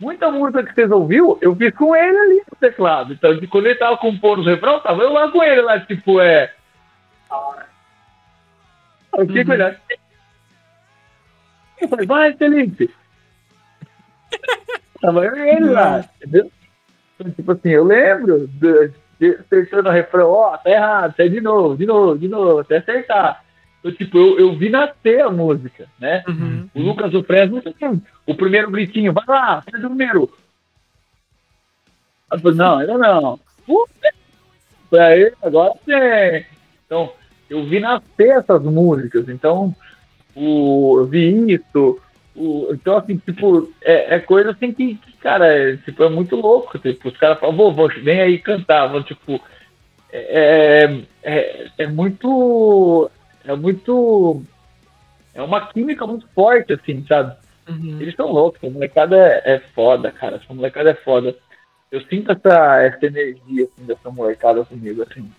Muita 0.00 0.30
música 0.30 0.64
que 0.64 0.74
vocês 0.74 0.90
ouviram, 0.90 1.38
eu 1.40 1.54
fiz 1.54 1.72
com 1.76 1.94
ele 1.94 2.18
ali 2.18 2.42
no 2.50 2.56
teclado. 2.58 3.12
Então, 3.12 3.36
de- 3.38 3.46
quando 3.46 3.66
ele 3.66 3.74
tava 3.78 3.96
compondo 3.98 4.40
os 4.40 4.46
refrão, 4.46 4.80
tava 4.80 5.02
eu 5.02 5.12
lá 5.12 5.30
com 5.30 5.42
ele 5.42 5.60
lá, 5.60 5.78
tipo, 5.80 6.20
é. 6.20 6.52
Com 9.10 9.22
ele 9.22 9.62
assim. 9.62 10.00
Eu 11.80 11.88
falei, 11.88 12.06
vai, 12.06 12.32
Felipe. 12.34 12.90
Tava 15.00 15.24
eu 15.24 15.36
e 15.36 15.48
ele 15.48 15.70
lá, 15.70 16.04
entendeu? 16.16 16.50
Então, 17.14 17.32
tipo 17.32 17.52
assim, 17.52 17.70
eu 17.70 17.84
lembro 17.84 18.46
de, 18.46 18.92
de 19.18 19.36
acertando 19.36 19.88
o 19.88 19.92
refrão, 19.92 20.30
ó, 20.30 20.56
tá 20.56 20.70
errado, 20.70 21.14
sai 21.16 21.28
de 21.28 21.40
novo, 21.40 21.76
de 21.76 21.86
novo, 21.86 22.18
de 22.18 22.28
novo, 22.28 22.58
até 22.58 22.78
acertar. 22.78 23.44
Então, 23.78 23.92
tipo, 23.92 24.18
eu, 24.18 24.38
eu 24.38 24.56
vi 24.56 24.68
nascer 24.68 25.22
a 25.22 25.30
música, 25.30 25.88
né? 25.98 26.22
O 26.74 26.80
Lucas 26.82 27.10
do 27.10 27.24
Fresno, 27.24 27.62
o 28.26 28.34
primeiro 28.34 28.70
gritinho, 28.70 29.12
vai 29.12 29.24
lá, 29.26 29.62
faz 29.62 29.82
o 29.82 29.88
número. 29.88 30.30
Eu 32.30 32.38
falei, 32.38 32.56
não, 32.56 32.78
ainda 32.78 32.98
não. 32.98 33.40
Puta, 33.66 35.02
aí, 35.02 35.32
agora 35.42 35.72
sim. 35.84 36.46
Então, 36.84 37.12
eu 37.50 37.64
vi 37.64 37.80
nascer 37.80 38.30
essas 38.38 38.62
músicas, 38.62 39.28
então 39.28 39.74
o, 40.34 41.00
eu 41.00 41.06
vi 41.06 41.52
isso. 41.52 42.00
O, 42.34 42.68
então, 42.72 42.96
assim, 42.96 43.16
tipo, 43.18 43.70
é, 43.82 44.14
é 44.14 44.20
coisa 44.20 44.52
assim 44.52 44.72
que, 44.72 44.94
que, 44.94 45.12
cara, 45.18 45.46
é, 45.46 45.76
tipo, 45.78 46.02
é 46.04 46.08
muito 46.08 46.36
louco. 46.36 46.78
Tipo, 46.78 47.08
os 47.08 47.16
caras 47.16 47.40
falam, 47.40 47.56
vô, 47.56 47.72
vô, 47.72 47.88
vem 47.88 48.20
aí 48.20 48.38
cantar. 48.38 48.86
Vou, 48.86 49.02
tipo, 49.02 49.40
é, 50.12 51.02
é, 51.22 51.66
é 51.76 51.86
muito. 51.88 53.10
É 53.44 53.54
muito. 53.54 54.42
É 55.34 55.42
uma 55.42 55.66
química 55.66 56.06
muito 56.06 56.28
forte, 56.28 56.72
assim, 56.72 57.04
sabe? 57.06 57.36
Eles 57.68 58.16
são 58.16 58.32
loucos, 58.32 58.62
a 58.64 58.70
molecada 58.70 59.16
é, 59.16 59.54
é 59.54 59.58
foda, 59.74 60.10
cara. 60.10 60.36
Essa 60.36 60.52
molecada 60.52 60.90
é 60.90 60.94
foda. 60.94 61.36
Eu 61.90 62.00
sinto 62.02 62.32
essa, 62.32 62.82
essa 62.82 63.06
energia, 63.06 63.64
assim, 63.64 63.86
dessa 63.86 64.10
molecada 64.10 64.64
comigo, 64.64 65.02
assim. 65.02 65.30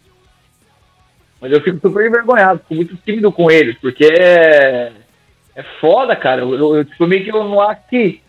Mas 1.41 1.51
eu 1.51 1.61
fico 1.61 1.79
super 1.81 2.05
envergonhado, 2.05 2.59
fico 2.59 2.75
muito 2.75 2.95
tímido 2.97 3.31
com 3.31 3.49
eles, 3.49 3.75
porque 3.79 4.05
é, 4.05 4.93
é 5.55 5.63
foda, 5.79 6.15
cara. 6.15 6.41
Eu, 6.41 6.53
eu, 6.53 6.75
eu, 6.75 6.85
tipo, 6.85 7.07
meio 7.07 7.23
que 7.23 7.31
eu 7.31 7.43
não 7.43 7.59
acho 7.59 7.81
que. 7.89 8.21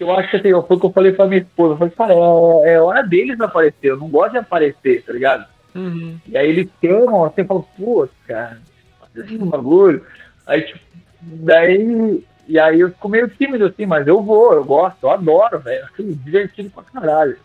Eu 0.00 0.10
acho 0.10 0.30
que 0.30 0.36
assim, 0.36 0.50
foi 0.50 0.76
o 0.76 0.80
que 0.80 0.86
eu 0.86 0.92
falei 0.92 1.12
pra 1.12 1.26
minha 1.26 1.42
esposa. 1.42 1.74
Eu 1.74 1.76
falei, 1.76 1.94
cara, 1.94 2.14
é, 2.14 2.72
é 2.72 2.80
hora 2.80 3.02
deles 3.02 3.38
aparecer. 3.38 3.88
Eu 3.90 3.98
não 3.98 4.08
gosto 4.08 4.32
de 4.32 4.38
aparecer, 4.38 5.04
tá 5.04 5.12
ligado? 5.12 5.46
Uhum. 5.74 6.18
E 6.26 6.36
aí 6.36 6.48
eles 6.48 6.68
chamam, 6.82 7.24
assim, 7.24 7.44
falam, 7.44 7.66
pô, 7.78 8.08
cara, 8.26 8.58
faz 8.98 9.26
esse 9.26 9.38
bagulho. 9.38 10.04
Aí, 10.46 10.62
tipo, 10.62 10.80
daí. 11.20 12.24
E 12.48 12.58
aí 12.58 12.80
eu 12.80 12.88
fico 12.88 13.08
meio 13.08 13.28
tímido, 13.28 13.66
assim, 13.66 13.86
mas 13.86 14.06
eu 14.06 14.22
vou, 14.22 14.54
eu 14.54 14.64
gosto, 14.64 14.96
eu 15.02 15.10
adoro, 15.10 15.60
velho. 15.60 15.84
Acho 15.84 16.02
divertido 16.02 16.70
pra 16.70 16.82
caralho. 16.82 17.36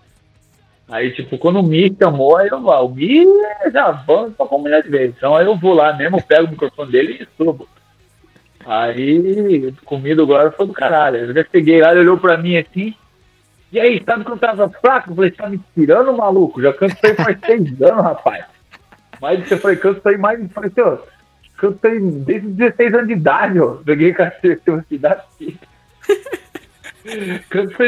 Aí, 0.89 1.11
tipo, 1.11 1.37
quando 1.37 1.59
o 1.59 1.63
Mi 1.63 1.93
chamou, 1.99 2.37
aí 2.37 2.47
eu 2.47 2.61
vou. 2.61 2.85
O 2.85 2.95
Mi 2.95 3.25
já 3.73 3.91
vamos 3.91 4.35
pra 4.35 4.45
comunidade 4.45 4.89
dele. 4.89 5.13
Então 5.17 5.35
aí 5.35 5.45
eu 5.45 5.57
vou 5.57 5.73
lá 5.73 5.93
mesmo, 5.93 6.23
pego 6.23 6.47
o 6.47 6.51
microfone 6.51 6.91
dele 6.91 7.21
e 7.21 7.27
subo. 7.35 7.67
Aí, 8.65 9.73
comido 9.85 10.23
agora 10.23 10.51
foi 10.51 10.67
do 10.67 10.73
caralho. 10.73 11.17
Eu 11.17 11.33
já 11.33 11.45
cheguei 11.51 11.81
lá, 11.81 11.91
ele 11.91 12.01
olhou 12.01 12.17
pra 12.17 12.37
mim 12.37 12.57
assim. 12.57 12.93
E 13.71 13.79
aí, 13.79 14.01
sabe 14.05 14.23
quando 14.23 14.41
eu 14.41 14.47
tava 14.47 14.69
fraco? 14.69 15.11
Eu 15.11 15.15
falei, 15.15 15.31
tá 15.31 15.49
me 15.49 15.59
tirando, 15.75 16.15
maluco? 16.15 16.61
Já 16.61 16.69
aí 16.69 17.15
faz 17.15 17.37
seis 17.45 17.61
anos, 17.81 18.03
rapaz. 18.03 18.45
Mas 19.21 19.47
você 19.47 19.57
foi, 19.57 19.75
canto 19.75 20.07
aí 20.07 20.17
mais. 20.17 20.39
Eu 20.39 20.49
falei, 20.49 20.69
isso 20.69 21.79
aí 21.83 21.99
desde 21.99 22.47
os 22.47 22.55
16 22.55 22.93
anos 22.93 23.07
de 23.07 23.13
idade, 23.13 23.59
ó. 23.59 23.77
Peguei 23.83 24.13
cacete, 24.13 24.61
uma 24.69 24.83
cidade 24.83 25.21
aí 25.39 25.57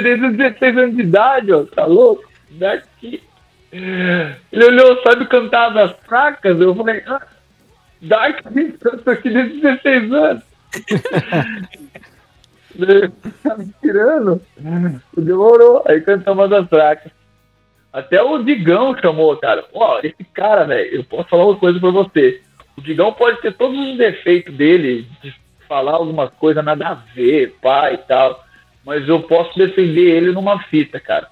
desde 0.02 0.26
os 0.26 0.38
16 0.38 0.78
anos 0.78 0.96
de 0.96 1.02
idade, 1.02 1.54
ó. 1.54 1.64
Tá 1.64 1.86
louco? 1.86 2.29
Daqui. 2.52 3.24
Ele 3.72 4.66
olhou, 4.66 5.02
sabe 5.04 5.28
cantar 5.28 5.70
das 5.70 5.92
fracas? 6.06 6.60
Eu 6.60 6.76
falei, 6.76 7.04
ah, 7.06 7.22
Dark, 8.02 8.42
canto 8.80 9.10
aqui 9.10 9.30
desde 9.30 9.56
os 9.56 9.62
16 9.62 10.12
anos. 10.12 10.44
tá 13.44 13.58
me 13.58 13.74
tirando? 13.82 14.42
Demorou. 15.18 15.84
Aí 15.86 16.00
cantamos 16.02 16.50
das 16.50 16.68
fracas. 16.70 17.12
Até 17.92 18.22
o 18.22 18.44
Digão 18.44 18.96
chamou, 18.98 19.36
cara. 19.38 19.66
Ó, 19.74 20.00
esse 20.04 20.24
cara, 20.34 20.66
velho, 20.66 20.96
eu 20.98 21.04
posso 21.04 21.28
falar 21.28 21.46
uma 21.46 21.58
coisa 21.58 21.80
pra 21.80 21.90
você. 21.90 22.42
O 22.78 22.82
Digão 22.82 23.12
pode 23.12 23.42
ter 23.42 23.54
todos 23.54 23.78
os 23.78 23.98
defeitos 23.98 24.56
dele, 24.56 25.08
de 25.22 25.34
falar 25.68 25.94
algumas 25.94 26.30
coisas 26.36 26.64
nada 26.64 26.88
a 26.88 26.94
ver, 26.94 27.56
pai 27.62 27.96
e 27.96 27.98
tal. 27.98 28.44
Mas 28.86 29.08
eu 29.08 29.22
posso 29.24 29.58
defender 29.58 30.16
ele 30.16 30.32
numa 30.32 30.62
fita, 30.64 31.00
cara. 31.00 31.28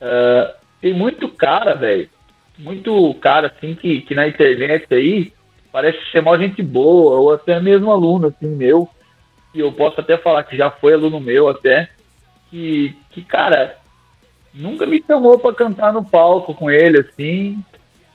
Ah, 0.00 0.54
tem 0.80 0.92
muito 0.92 1.28
cara, 1.28 1.74
velho. 1.74 2.08
Muito 2.58 3.14
cara, 3.14 3.48
assim, 3.48 3.74
que, 3.74 4.02
que 4.02 4.14
na 4.14 4.28
internet 4.28 4.86
aí 4.94 5.32
parece 5.72 5.98
ser 6.12 6.22
mó 6.22 6.36
gente 6.36 6.62
boa, 6.62 7.18
ou 7.18 7.32
até 7.32 7.58
mesmo 7.58 7.90
aluno, 7.90 8.28
assim, 8.28 8.46
meu. 8.46 8.88
E 9.52 9.60
eu 9.60 9.72
posso 9.72 10.00
até 10.00 10.16
falar 10.16 10.44
que 10.44 10.56
já 10.56 10.70
foi 10.70 10.94
aluno 10.94 11.18
meu 11.18 11.48
até. 11.48 11.88
Que, 12.50 12.96
que 13.10 13.24
cara, 13.24 13.76
nunca 14.52 14.86
me 14.86 15.02
chamou 15.04 15.38
pra 15.38 15.52
cantar 15.52 15.92
no 15.92 16.04
palco 16.04 16.54
com 16.54 16.70
ele, 16.70 17.00
assim. 17.00 17.58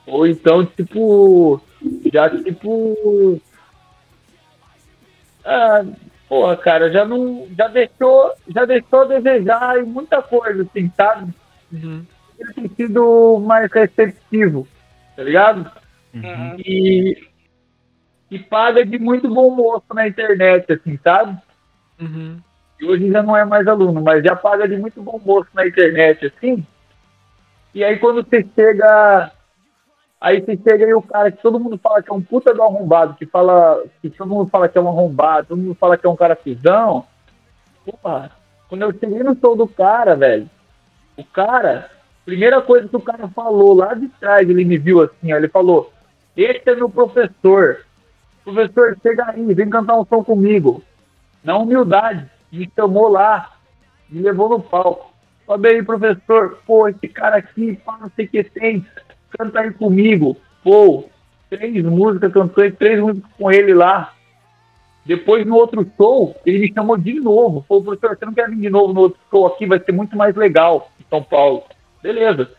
Ou 0.06 0.26
então, 0.26 0.64
tipo, 0.64 1.60
já, 2.12 2.30
tipo. 2.30 3.40
Ah, 5.44 5.84
porra, 6.28 6.56
cara, 6.56 6.90
já 6.90 7.04
não. 7.04 7.46
Já 7.56 7.68
deixou, 7.68 8.32
já 8.48 8.64
deixou 8.64 9.02
a 9.02 9.04
desejar 9.04 9.78
em 9.78 9.84
muita 9.84 10.22
coisa, 10.22 10.62
assim, 10.62 10.90
sabe? 10.96 11.32
Uhum. 11.72 12.04
Ele 12.38 12.54
tem 12.54 12.68
sido 12.68 13.38
mais 13.40 13.70
receptivo, 13.70 14.66
tá 15.16 15.22
ligado? 15.22 15.70
E, 16.58 17.28
e 18.30 18.38
paga 18.38 18.84
de 18.84 18.98
muito 18.98 19.32
bom 19.32 19.54
moço 19.54 19.84
na 19.94 20.08
internet, 20.08 20.72
assim, 20.72 20.98
sabe? 21.02 21.38
Uhum. 22.00 22.40
E 22.80 22.84
hoje 22.86 23.10
já 23.10 23.22
não 23.22 23.36
é 23.36 23.44
mais 23.44 23.66
aluno, 23.68 24.00
mas 24.00 24.24
já 24.24 24.34
paga 24.34 24.66
de 24.66 24.76
muito 24.76 25.02
bom 25.02 25.20
moço 25.24 25.50
na 25.52 25.66
internet, 25.66 26.26
assim. 26.26 26.64
E 27.74 27.84
aí 27.84 27.98
quando 27.98 28.24
você 28.24 28.46
chega. 28.54 29.30
Aí 30.20 30.40
você 30.40 30.56
chega 30.56 30.86
e 30.86 30.92
o 30.92 31.00
cara 31.00 31.30
que 31.30 31.40
todo 31.40 31.60
mundo 31.60 31.78
fala 31.78 32.02
que 32.02 32.10
é 32.10 32.14
um 32.14 32.20
puta 32.20 32.52
do 32.52 32.62
arrombado, 32.62 33.14
que 33.14 33.26
fala. 33.26 33.82
Que 34.00 34.10
todo 34.10 34.28
mundo 34.28 34.48
fala 34.50 34.68
que 34.68 34.76
é 34.76 34.80
um 34.80 34.88
arrombado, 34.88 35.48
todo 35.48 35.58
mundo 35.58 35.74
fala 35.74 35.96
que 35.96 36.06
é 36.06 36.10
um 36.10 36.16
cara 36.16 36.34
fisão. 36.34 37.06
Porra, 37.84 38.30
quando 38.68 38.82
eu 38.82 38.92
cheguei 38.92 39.22
no 39.22 39.36
show 39.38 39.56
do 39.56 39.66
cara, 39.66 40.14
velho, 40.16 40.48
o 41.16 41.24
cara, 41.24 41.90
primeira 42.24 42.60
coisa 42.60 42.88
que 42.88 42.96
o 42.96 43.00
cara 43.00 43.28
falou 43.28 43.74
lá 43.74 43.94
de 43.94 44.08
trás, 44.08 44.48
ele 44.48 44.64
me 44.64 44.78
viu 44.78 45.02
assim, 45.02 45.32
ó, 45.32 45.36
ele 45.36 45.48
falou, 45.48 45.92
esse 46.36 46.62
é 46.68 46.74
meu 46.74 46.88
professor. 46.88 47.84
Professor, 48.44 48.96
chega 49.02 49.30
aí, 49.30 49.54
vem 49.54 49.68
cantar 49.68 49.98
um 49.98 50.04
som 50.06 50.24
comigo. 50.24 50.82
Na 51.42 51.56
humildade, 51.58 52.28
me 52.50 52.70
chamou 52.74 53.08
lá, 53.08 53.52
me 54.08 54.20
levou 54.20 54.48
no 54.48 54.60
palco. 54.60 55.12
Falei 55.46 55.76
aí, 55.76 55.82
professor, 55.82 56.58
pô, 56.66 56.88
esse 56.88 57.08
cara 57.08 57.36
aqui, 57.36 57.76
pá, 57.84 57.98
não 58.00 58.10
sei 58.14 58.26
o 58.26 58.28
que 58.28 58.44
tem, 58.44 58.86
canta 59.36 59.60
aí 59.60 59.72
comigo. 59.72 60.36
Pô, 60.62 61.08
três 61.48 61.84
músicas, 61.84 62.32
cantei 62.32 62.70
três 62.70 63.00
músicas 63.00 63.30
com 63.36 63.50
ele 63.50 63.74
lá. 63.74 64.14
Depois, 65.04 65.46
no 65.46 65.56
outro 65.56 65.90
show, 65.96 66.36
ele 66.44 66.58
me 66.58 66.72
chamou 66.72 66.96
de 66.96 67.14
novo. 67.14 67.64
Falou, 67.68 67.82
professor, 67.82 68.16
você 68.16 68.26
não 68.26 68.34
quer 68.34 68.48
vir 68.50 68.58
de 68.58 68.70
novo 68.70 68.92
no 68.92 69.00
outro 69.00 69.20
show 69.30 69.46
aqui? 69.46 69.66
Vai 69.66 69.80
ser 69.80 69.92
muito 69.92 70.16
mais 70.16 70.34
legal 70.36 70.90
em 71.00 71.04
São 71.08 71.22
Paulo. 71.22 71.64
Beleza. 72.02 72.50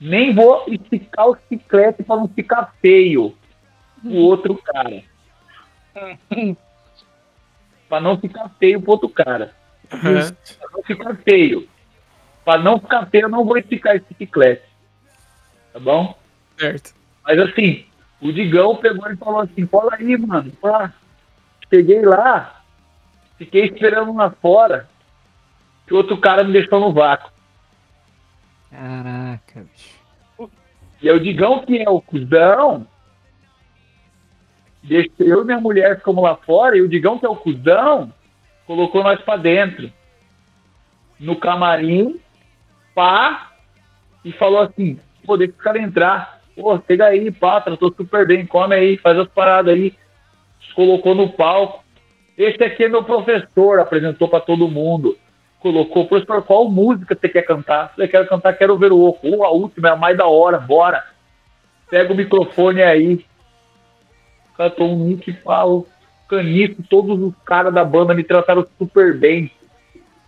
nem 0.00 0.34
vou 0.34 0.64
esticar 0.68 1.28
o 1.28 1.38
chiclete 1.48 2.02
para 2.02 2.16
não 2.16 2.28
ficar 2.28 2.74
feio 2.80 3.34
o 4.04 4.16
outro 4.16 4.56
cara. 4.56 5.02
para 7.88 8.00
não 8.00 8.18
ficar 8.18 8.48
feio 8.58 8.80
pro 8.80 8.92
outro 8.92 9.08
cara. 9.08 9.54
Aham. 9.92 10.32
Pra 10.58 10.68
não 10.72 10.82
ficar 10.82 11.16
feio. 11.16 11.68
Pra 12.44 12.58
não 12.58 12.78
ficar 12.78 13.06
feio, 13.06 13.24
eu 13.24 13.28
não 13.28 13.44
vou 13.44 13.56
esticar 13.58 13.96
esse 13.96 14.14
chiclete. 14.16 14.62
Tá 15.72 15.80
bom? 15.80 16.16
Certo. 16.58 16.94
Mas 17.24 17.38
assim, 17.38 17.86
o 18.20 18.32
Digão 18.32 18.76
pegou 18.76 19.10
e 19.10 19.16
falou 19.16 19.40
assim, 19.40 19.66
cola 19.66 19.94
aí, 19.94 20.16
mano. 20.16 20.50
Pá. 20.60 20.92
Cheguei 21.68 22.02
lá, 22.02 22.62
fiquei 23.38 23.64
esperando 23.64 24.14
lá 24.14 24.30
fora, 24.30 24.88
que 25.86 25.94
o 25.94 25.96
outro 25.96 26.16
cara 26.18 26.44
me 26.44 26.52
deixou 26.52 26.78
no 26.78 26.92
vácuo. 26.92 27.30
Caraca, 28.70 29.66
bicho. 29.72 29.96
E 31.02 31.10
o 31.10 31.20
Digão, 31.20 31.64
que 31.64 31.82
é 31.82 31.90
o 31.90 32.00
cuzão, 32.00 32.86
eu 35.18 35.42
e 35.42 35.44
minha 35.44 35.60
mulher 35.60 35.98
ficamos 35.98 36.22
lá 36.22 36.36
fora, 36.36 36.76
e 36.76 36.80
o 36.80 36.88
Digão, 36.88 37.18
que 37.18 37.26
é 37.26 37.28
o 37.28 37.36
cuzão, 37.36 38.12
colocou 38.66 39.02
nós 39.02 39.20
pra 39.20 39.36
dentro. 39.36 39.92
No 41.18 41.36
camarim, 41.36 42.20
pá, 42.94 43.52
e 44.24 44.32
falou 44.32 44.60
assim, 44.60 44.98
pô, 45.24 45.36
deixa 45.36 45.52
os 45.52 45.60
caras 45.60 45.82
entrar. 45.82 46.40
Pô, 46.54 46.80
chega 46.86 47.06
aí, 47.06 47.30
pá, 47.30 47.60
tratou 47.60 47.92
super 47.92 48.26
bem, 48.26 48.46
come 48.46 48.74
aí, 48.74 48.96
faz 48.96 49.18
as 49.18 49.28
paradas 49.28 49.74
aí. 49.74 49.94
Colocou 50.74 51.14
no 51.14 51.30
palco. 51.30 51.84
Esse 52.36 52.62
aqui 52.62 52.84
é 52.84 52.88
meu 52.88 53.02
professor, 53.02 53.80
apresentou 53.80 54.28
pra 54.28 54.40
todo 54.40 54.68
mundo. 54.68 55.16
Colocou, 55.60 56.06
professor, 56.06 56.42
qual 56.42 56.68
música 56.68 57.16
você 57.18 57.28
quer 57.28 57.42
cantar? 57.42 57.92
Eu 57.96 58.08
quero 58.08 58.28
cantar 58.28 58.52
Quero 58.52 58.76
Ver 58.76 58.92
o 58.92 59.00
Oco. 59.00 59.28
Pô, 59.28 59.44
a 59.44 59.50
última 59.50 59.88
é 59.88 59.92
a 59.92 59.96
mais 59.96 60.16
da 60.16 60.26
hora, 60.26 60.58
bora. 60.58 61.02
Pega 61.88 62.12
o 62.12 62.16
microfone 62.16 62.82
aí. 62.82 63.24
Cantou 64.56 64.88
um 64.88 65.04
Nick 65.04 65.32
Paulo, 65.32 65.86
Canico, 66.28 66.82
todos 66.88 67.20
os 67.20 67.34
caras 67.44 67.72
da 67.72 67.84
banda 67.84 68.14
me 68.14 68.24
trataram 68.24 68.66
super 68.78 69.16
bem. 69.16 69.50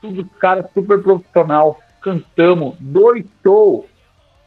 Todos 0.00 0.18
os 0.18 0.32
caras 0.38 0.66
super 0.72 1.02
profissional. 1.02 1.78
Cantamos, 2.00 2.76
dois 2.78 3.24
shows. 3.42 3.86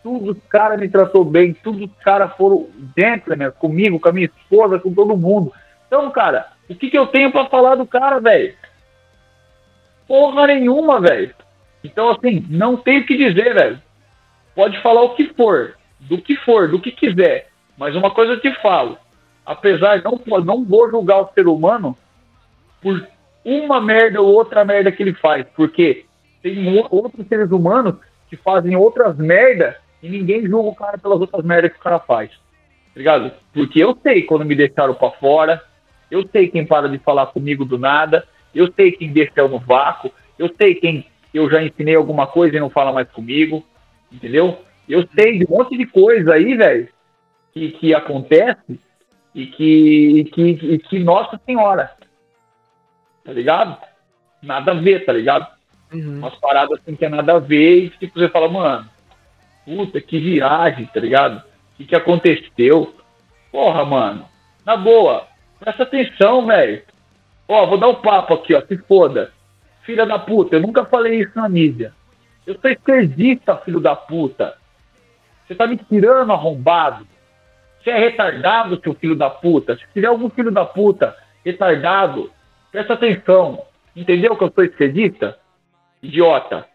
Todos 0.03 0.29
os 0.29 0.43
caras 0.49 0.79
me 0.79 0.89
tratou 0.89 1.23
bem, 1.23 1.53
todos 1.53 1.81
os 1.81 1.91
caras 2.03 2.35
foram 2.35 2.67
gentlemen 2.97 3.51
comigo, 3.51 3.99
com 3.99 4.09
a 4.09 4.11
minha 4.11 4.25
esposa, 4.25 4.79
com 4.79 4.91
todo 4.91 5.15
mundo. 5.15 5.53
Então, 5.91 6.09
cara, 6.09 6.47
o 6.69 6.73
que, 6.73 6.89
que 6.89 6.97
eu 6.97 7.05
tenho 7.05 7.33
pra 7.33 7.47
falar 7.47 7.75
do 7.75 7.85
cara, 7.85 8.17
velho? 8.17 8.55
Porra 10.07 10.47
nenhuma, 10.47 11.01
velho. 11.01 11.35
Então, 11.83 12.09
assim, 12.09 12.45
não 12.49 12.77
tem 12.77 12.99
o 12.99 13.05
que 13.05 13.17
dizer, 13.17 13.53
velho. 13.53 13.81
Pode 14.55 14.81
falar 14.81 15.01
o 15.01 15.15
que 15.15 15.33
for, 15.33 15.75
do 15.99 16.17
que 16.17 16.37
for, 16.37 16.69
do 16.69 16.79
que 16.79 16.93
quiser. 16.93 17.49
Mas 17.77 17.93
uma 17.93 18.09
coisa 18.09 18.31
eu 18.31 18.39
te 18.39 18.53
falo. 18.61 18.97
Apesar, 19.45 20.01
não, 20.01 20.17
não 20.45 20.63
vou 20.63 20.89
julgar 20.89 21.23
o 21.23 21.33
ser 21.33 21.45
humano 21.45 21.97
por 22.81 23.05
uma 23.43 23.81
merda 23.81 24.21
ou 24.21 24.33
outra 24.33 24.63
merda 24.63 24.93
que 24.93 25.03
ele 25.03 25.13
faz. 25.13 25.45
Porque 25.57 26.05
tem 26.41 26.85
outros 26.89 27.27
seres 27.27 27.51
humanos 27.51 27.95
que 28.29 28.37
fazem 28.37 28.77
outras 28.77 29.17
merdas 29.17 29.75
e 30.01 30.07
ninguém 30.07 30.47
julga 30.47 30.69
o 30.69 30.75
cara 30.75 30.97
pelas 30.97 31.19
outras 31.19 31.43
merdas 31.43 31.73
que 31.73 31.79
o 31.79 31.83
cara 31.83 31.99
faz. 31.99 32.31
Tá 32.31 32.95
ligado? 32.95 33.33
Porque 33.53 33.83
eu 33.83 33.93
sei 34.01 34.21
quando 34.21 34.45
me 34.45 34.55
deixaram 34.55 34.93
pra 34.93 35.11
fora, 35.11 35.61
eu 36.11 36.27
sei 36.27 36.49
quem 36.49 36.65
para 36.65 36.89
de 36.89 36.99
falar 36.99 37.27
comigo 37.27 37.63
do 37.63 37.79
nada, 37.79 38.27
eu 38.53 38.71
sei 38.73 38.91
quem 38.91 39.11
deixa 39.11 39.31
eu 39.37 39.47
no 39.47 39.57
vácuo, 39.57 40.11
eu 40.37 40.53
sei 40.59 40.75
quem 40.75 41.05
eu 41.33 41.49
já 41.49 41.63
ensinei 41.63 41.95
alguma 41.95 42.27
coisa 42.27 42.57
e 42.57 42.59
não 42.59 42.69
fala 42.69 42.91
mais 42.91 43.09
comigo, 43.09 43.65
entendeu? 44.11 44.59
Eu 44.87 45.07
sei 45.15 45.39
de 45.39 45.45
um 45.45 45.57
monte 45.57 45.77
de 45.77 45.85
coisa 45.85 46.33
aí, 46.33 46.55
velho, 46.55 46.89
que, 47.53 47.71
que 47.71 47.95
acontece 47.95 48.79
e 49.33 49.47
que, 49.47 50.19
e 50.19 50.25
que, 50.25 50.41
e 50.41 50.79
que, 50.79 50.99
Nossa 50.99 51.39
Senhora, 51.45 51.91
tá 53.23 53.31
ligado? 53.31 53.77
Nada 54.41 54.71
a 54.71 54.75
ver, 54.75 55.05
tá 55.05 55.13
ligado? 55.13 55.47
Uhum. 55.93 56.19
umas 56.19 56.35
paradas 56.35 56.79
assim 56.79 56.95
que 56.95 57.03
é 57.03 57.09
nada 57.09 57.35
a 57.35 57.39
ver, 57.39 57.85
e 57.85 57.89
tipo, 57.89 58.17
você 58.17 58.29
fala, 58.29 58.47
mano, 58.47 58.89
puta, 59.65 59.99
que 59.99 60.19
viagem, 60.19 60.85
tá 60.85 60.99
ligado? 60.99 61.39
O 61.39 61.77
que, 61.77 61.85
que 61.85 61.95
aconteceu? 61.95 62.95
Porra, 63.51 63.85
mano, 63.85 64.25
na 64.65 64.77
boa, 64.77 65.27
presta 65.61 65.83
atenção, 65.83 66.45
velho. 66.45 66.83
Ó, 67.47 67.65
vou 67.65 67.77
dar 67.77 67.87
um 67.87 68.01
papo 68.01 68.33
aqui, 68.33 68.53
ó, 68.53 68.61
se 68.61 68.77
foda. 68.77 69.31
Filha 69.83 70.05
da 70.05 70.19
puta, 70.19 70.57
eu 70.57 70.61
nunca 70.61 70.83
falei 70.83 71.21
isso 71.21 71.31
na 71.35 71.47
mídia. 71.47 71.93
Eu 72.45 72.59
sou 72.59 72.69
esquerdista, 72.69 73.55
filho 73.57 73.79
da 73.79 73.95
puta. 73.95 74.57
Você 75.47 75.55
tá 75.55 75.65
me 75.65 75.77
tirando, 75.77 76.33
arrombado. 76.33 77.07
Você 77.81 77.91
é 77.91 77.97
retardado, 77.97 78.79
seu 78.81 78.93
filho 78.93 79.15
da 79.15 79.29
puta. 79.29 79.77
Se 79.77 79.85
tiver 79.93 80.07
algum 80.07 80.29
filho 80.29 80.51
da 80.51 80.65
puta 80.65 81.15
retardado, 81.45 82.29
presta 82.71 82.93
atenção. 82.93 83.63
Entendeu 83.95 84.35
que 84.35 84.43
eu 84.43 84.51
sou 84.51 84.63
esquerdista? 84.63 85.37
idiota. 86.01 86.65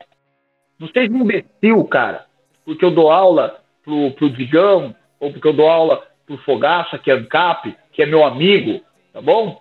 Não 0.78 0.88
seja 0.88 1.12
um 1.12 1.22
imbecil, 1.22 1.84
cara. 1.84 2.26
Porque 2.64 2.84
eu 2.84 2.90
dou 2.90 3.10
aula 3.10 3.60
pro, 3.84 4.12
pro 4.12 4.30
Digão, 4.30 4.94
ou 5.18 5.32
porque 5.32 5.48
eu 5.48 5.52
dou 5.52 5.68
aula 5.68 6.02
pro 6.26 6.38
Fogaça, 6.38 6.98
que 6.98 7.10
é 7.10 7.14
ANCAP, 7.14 7.76
que 7.96 8.02
é 8.02 8.06
meu 8.06 8.22
amigo, 8.24 8.82
tá 9.10 9.22
bom? 9.22 9.58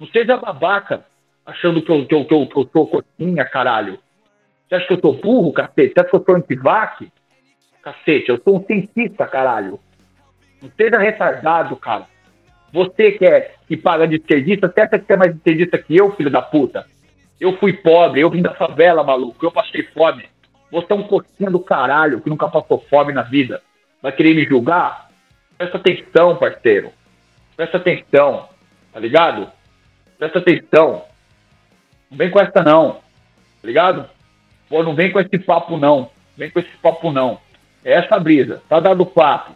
Não 0.00 0.06
seja 0.08 0.38
babaca, 0.38 1.04
achando 1.44 1.82
que 1.82 1.92
eu, 1.92 2.06
que 2.06 2.14
eu, 2.14 2.24
que 2.24 2.32
eu, 2.32 2.46
que 2.46 2.56
eu 2.56 2.70
sou 2.72 2.86
coxinha, 2.86 3.44
caralho. 3.44 3.98
Você 4.66 4.76
acha 4.76 4.86
que 4.86 4.94
eu 4.94 5.00
sou 5.00 5.12
burro, 5.12 5.52
cacete? 5.52 5.92
Você 5.92 6.00
acha 6.00 6.08
que 6.08 6.16
eu 6.16 6.24
sou 6.24 6.34
antivac? 6.34 7.12
Cacete, 7.82 8.30
eu 8.30 8.40
sou 8.42 8.56
um 8.56 8.64
cientista, 8.64 9.26
caralho. 9.26 9.78
Não 10.62 10.70
seja 10.74 10.98
retardado, 10.98 11.76
cara. 11.76 12.06
Você 12.72 13.12
que, 13.12 13.26
é, 13.26 13.54
que 13.68 13.76
paga 13.76 14.08
de 14.08 14.16
esquerdista, 14.16 14.66
você 14.66 14.80
acha 14.80 14.98
que 14.98 15.06
você 15.06 15.12
é 15.12 15.16
mais 15.18 15.36
esquerdista 15.36 15.76
que 15.76 15.94
eu, 15.94 16.10
filho 16.16 16.30
da 16.30 16.40
puta? 16.40 16.86
Eu 17.38 17.58
fui 17.58 17.74
pobre, 17.74 18.22
eu 18.22 18.30
vim 18.30 18.40
da 18.40 18.54
favela, 18.54 19.04
maluco, 19.04 19.44
eu 19.44 19.52
passei 19.52 19.82
fome. 19.82 20.24
Você 20.72 20.90
é 20.90 20.94
um 20.96 21.02
coxinha 21.02 21.50
do 21.50 21.60
caralho 21.60 22.22
que 22.22 22.30
nunca 22.30 22.48
passou 22.48 22.82
fome 22.88 23.12
na 23.12 23.22
vida. 23.22 23.60
Vai 24.00 24.10
querer 24.10 24.34
me 24.34 24.44
julgar? 24.44 25.10
Presta 25.58 25.76
atenção, 25.76 26.36
parceiro. 26.36 26.90
Presta 27.56 27.76
atenção, 27.76 28.48
tá 28.92 29.00
ligado? 29.00 29.50
Presta 30.18 30.38
atenção. 30.38 31.04
Não 32.10 32.18
vem 32.18 32.30
com 32.30 32.40
essa 32.40 32.62
não, 32.62 32.92
tá 32.92 33.00
ligado? 33.66 34.08
Pô, 34.68 34.82
não 34.82 34.94
vem 34.94 35.12
com 35.12 35.20
esse 35.20 35.38
papo 35.38 35.76
não. 35.76 36.10
Vem 36.36 36.50
com 36.50 36.58
esse 36.58 36.76
papo 36.82 37.12
não. 37.12 37.38
É 37.84 37.92
essa 37.92 38.18
brisa, 38.18 38.62
tá 38.68 38.80
dado 38.80 39.06
papo. 39.06 39.54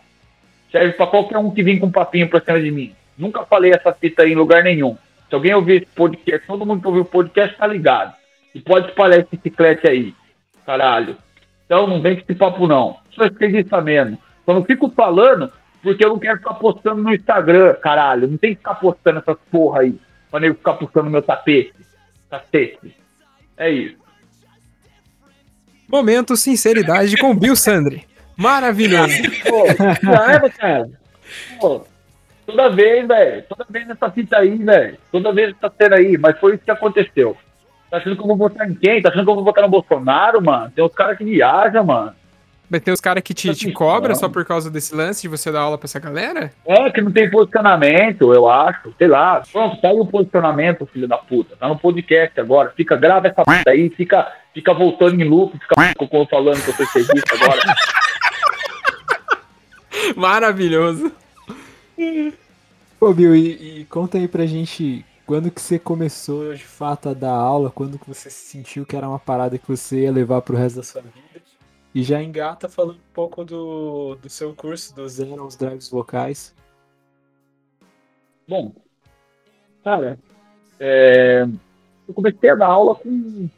Serve 0.71 0.93
pra 0.93 1.07
qualquer 1.07 1.39
um 1.39 1.51
que 1.51 1.63
vem 1.63 1.79
com 1.79 1.87
um 1.87 1.93
papinho 1.93 2.29
pra 2.29 2.41
cima 2.41 2.61
de 2.61 2.71
mim. 2.71 2.95
Nunca 3.17 3.45
falei 3.45 3.73
essa 3.73 3.93
fita 3.93 4.23
aí 4.23 4.33
em 4.33 4.37
lugar 4.37 4.63
nenhum. 4.63 4.97
Se 5.29 5.35
alguém 5.35 5.55
ouvir 5.55 5.83
esse 5.83 5.93
podcast, 5.95 6.47
todo 6.47 6.65
mundo 6.65 6.81
que 6.81 6.87
ouviu 6.87 7.03
o 7.03 7.07
podcast 7.07 7.57
tá 7.57 7.67
ligado. 7.67 8.15
E 8.55 8.61
pode 8.61 8.89
espalhar 8.89 9.21
esse 9.21 9.41
chiclete 9.43 9.89
aí. 9.89 10.15
Caralho. 10.65 11.17
Então 11.65 11.87
não 11.87 12.01
vem 12.01 12.15
com 12.17 12.23
esse 12.23 12.35
papo 12.35 12.67
não. 12.67 12.99
Só 13.11 13.25
esquerdista 13.25 13.81
mesmo. 13.81 14.19
Só 14.45 14.55
não 14.55 14.65
fico 14.65 14.91
falando 14.91 15.53
porque 15.83 16.05
eu 16.05 16.11
não 16.11 16.19
quero 16.19 16.39
ficar 16.39 16.55
postando 16.55 17.03
no 17.03 17.15
Instagram, 17.15 17.75
caralho. 17.75 18.29
Não 18.29 18.37
tem 18.37 18.51
que 18.51 18.59
ficar 18.59 18.75
postando 18.75 19.19
essas 19.19 19.37
porra 19.51 19.81
aí. 19.81 19.99
Pra 20.31 20.41
nego 20.41 20.57
ficar 20.57 20.75
postando 20.75 21.11
meu 21.11 21.23
tapete. 21.23 21.73
Cacete. 22.31 22.97
É 23.57 23.71
isso. 23.71 23.97
Momento 25.89 26.37
sinceridade 26.37 27.17
com 27.17 27.35
Bill 27.35 27.57
Sandri. 27.57 28.07
Maravilhoso. 28.37 29.15
Pô, 29.49 30.51
cara. 30.57 30.91
Pô, 31.59 31.87
toda 32.47 32.69
vez, 32.69 33.07
velho. 33.07 33.45
Toda 33.49 33.67
vez 33.69 33.87
nessa 33.89 34.11
fita 34.11 34.39
aí, 34.39 34.57
velho. 34.57 34.99
Toda 35.11 35.33
vez 35.33 35.55
nessa 35.55 35.75
cena 35.77 35.97
aí. 35.97 36.19
Mas 36.19 36.39
foi 36.39 36.55
isso 36.55 36.65
que 36.65 36.71
aconteceu. 36.71 37.37
Tá 37.91 37.97
achando 37.97 38.17
que 38.17 38.23
eu 38.23 38.27
vou 38.27 38.37
votar 38.37 38.69
em 38.69 38.75
quem? 38.75 39.01
Tá 39.01 39.09
achando 39.09 39.25
que 39.25 39.31
eu 39.31 39.35
vou 39.35 39.45
votar 39.45 39.65
no 39.65 39.71
Bolsonaro, 39.71 40.45
mano? 40.45 40.71
Tem 40.71 40.85
uns 40.85 40.93
caras 40.93 41.17
que 41.17 41.25
viajam, 41.25 41.85
mano. 41.85 42.15
Mas 42.71 42.83
tem 42.83 42.93
os 42.93 43.01
caras 43.01 43.23
que 43.23 43.33
te, 43.33 43.49
te 43.49 43.51
Assim, 43.51 43.73
cobram 43.73 44.15
só 44.15 44.29
por 44.29 44.45
causa 44.45 44.71
desse 44.71 44.95
lance 44.95 45.23
de 45.23 45.29
você 45.29 45.51
dar 45.51 45.61
aula 45.61 45.79
pra 45.79 45.87
essa 45.87 45.99
galera? 45.99 46.53
É, 46.67 46.91
que 46.91 47.01
não 47.01 47.11
tem 47.11 47.31
posicionamento, 47.31 48.33
eu 48.35 48.47
acho. 48.47 48.95
Sei 48.99 49.09
lá. 49.09 49.43
Pronto, 49.51 49.81
tá 49.81 49.89
aí 49.89 49.99
o 49.99 50.05
posicionamento, 50.05 50.85
filho 50.87 51.09
da 51.09 51.17
puta. 51.17 51.57
Tá 51.57 51.67
no 51.67 51.79
podcast 51.79 52.39
agora. 52.39 52.71
Fica, 52.77 52.95
grava 52.97 53.27
essa 53.27 53.43
puta 53.43 53.71
aí, 53.71 53.89
fica, 53.89 54.31
fica 54.53 54.75
voltando 54.75 55.19
em 55.21 55.25
loop, 55.25 55.59
fica 55.59 55.75
com- 55.97 56.27
falando 56.27 56.63
que 56.63 56.69
eu 56.71 56.75
sou 56.75 56.87
serviço 56.87 57.25
agora. 57.41 57.61
Maravilhoso. 60.17 61.11
Ô, 63.01 63.13
Bill, 63.15 63.35
e, 63.35 63.81
e 63.81 63.85
conta 63.87 64.19
aí 64.19 64.29
pra 64.29 64.45
gente 64.47 65.05
quando 65.27 65.51
que 65.51 65.61
você 65.61 65.79
começou 65.79 66.55
de 66.55 66.65
fato 66.65 67.09
a 67.11 67.15
dar 67.15 67.31
aula, 67.33 67.71
quando 67.71 67.99
que 67.99 68.09
você 68.09 68.31
sentiu 68.31 68.85
que 68.87 68.97
era 68.97 69.07
uma 69.09 69.19
parada 69.19 69.59
que 69.59 69.69
você 69.69 70.03
ia 70.05 70.13
levar 70.13 70.41
pro 70.43 70.57
resto 70.57 70.77
da 70.77 70.83
sua 70.83 71.03
vida. 71.03 71.15
E 71.99 72.03
já 72.05 72.23
engata 72.23 72.69
falando 72.69 72.99
um 72.99 73.13
pouco 73.13 73.45
do, 73.45 74.15
do 74.23 74.31
seu 74.31 74.55
curso, 74.55 74.95
do 74.95 75.09
Zero 75.09 75.43
aos 75.43 75.57
Drives 75.57 75.89
Vocais. 75.89 76.55
Bom, 78.47 78.73
cara, 79.83 80.17
é, 80.79 81.45
eu 82.07 82.15
comecei 82.15 82.51
a 82.51 82.55
dar 82.55 82.69
aula 82.69 82.95
com, 82.95 83.49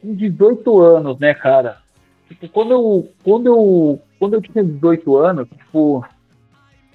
com 0.00 0.14
18 0.14 0.80
anos, 0.80 1.18
né, 1.18 1.34
cara? 1.34 1.82
Tipo, 2.28 2.48
quando 2.48 2.70
eu, 2.70 3.12
quando 3.22 3.46
eu, 3.48 4.02
quando 4.18 4.34
eu 4.36 4.40
tinha 4.40 4.64
18 4.64 5.14
anos, 5.14 5.46
tipo, 5.50 6.02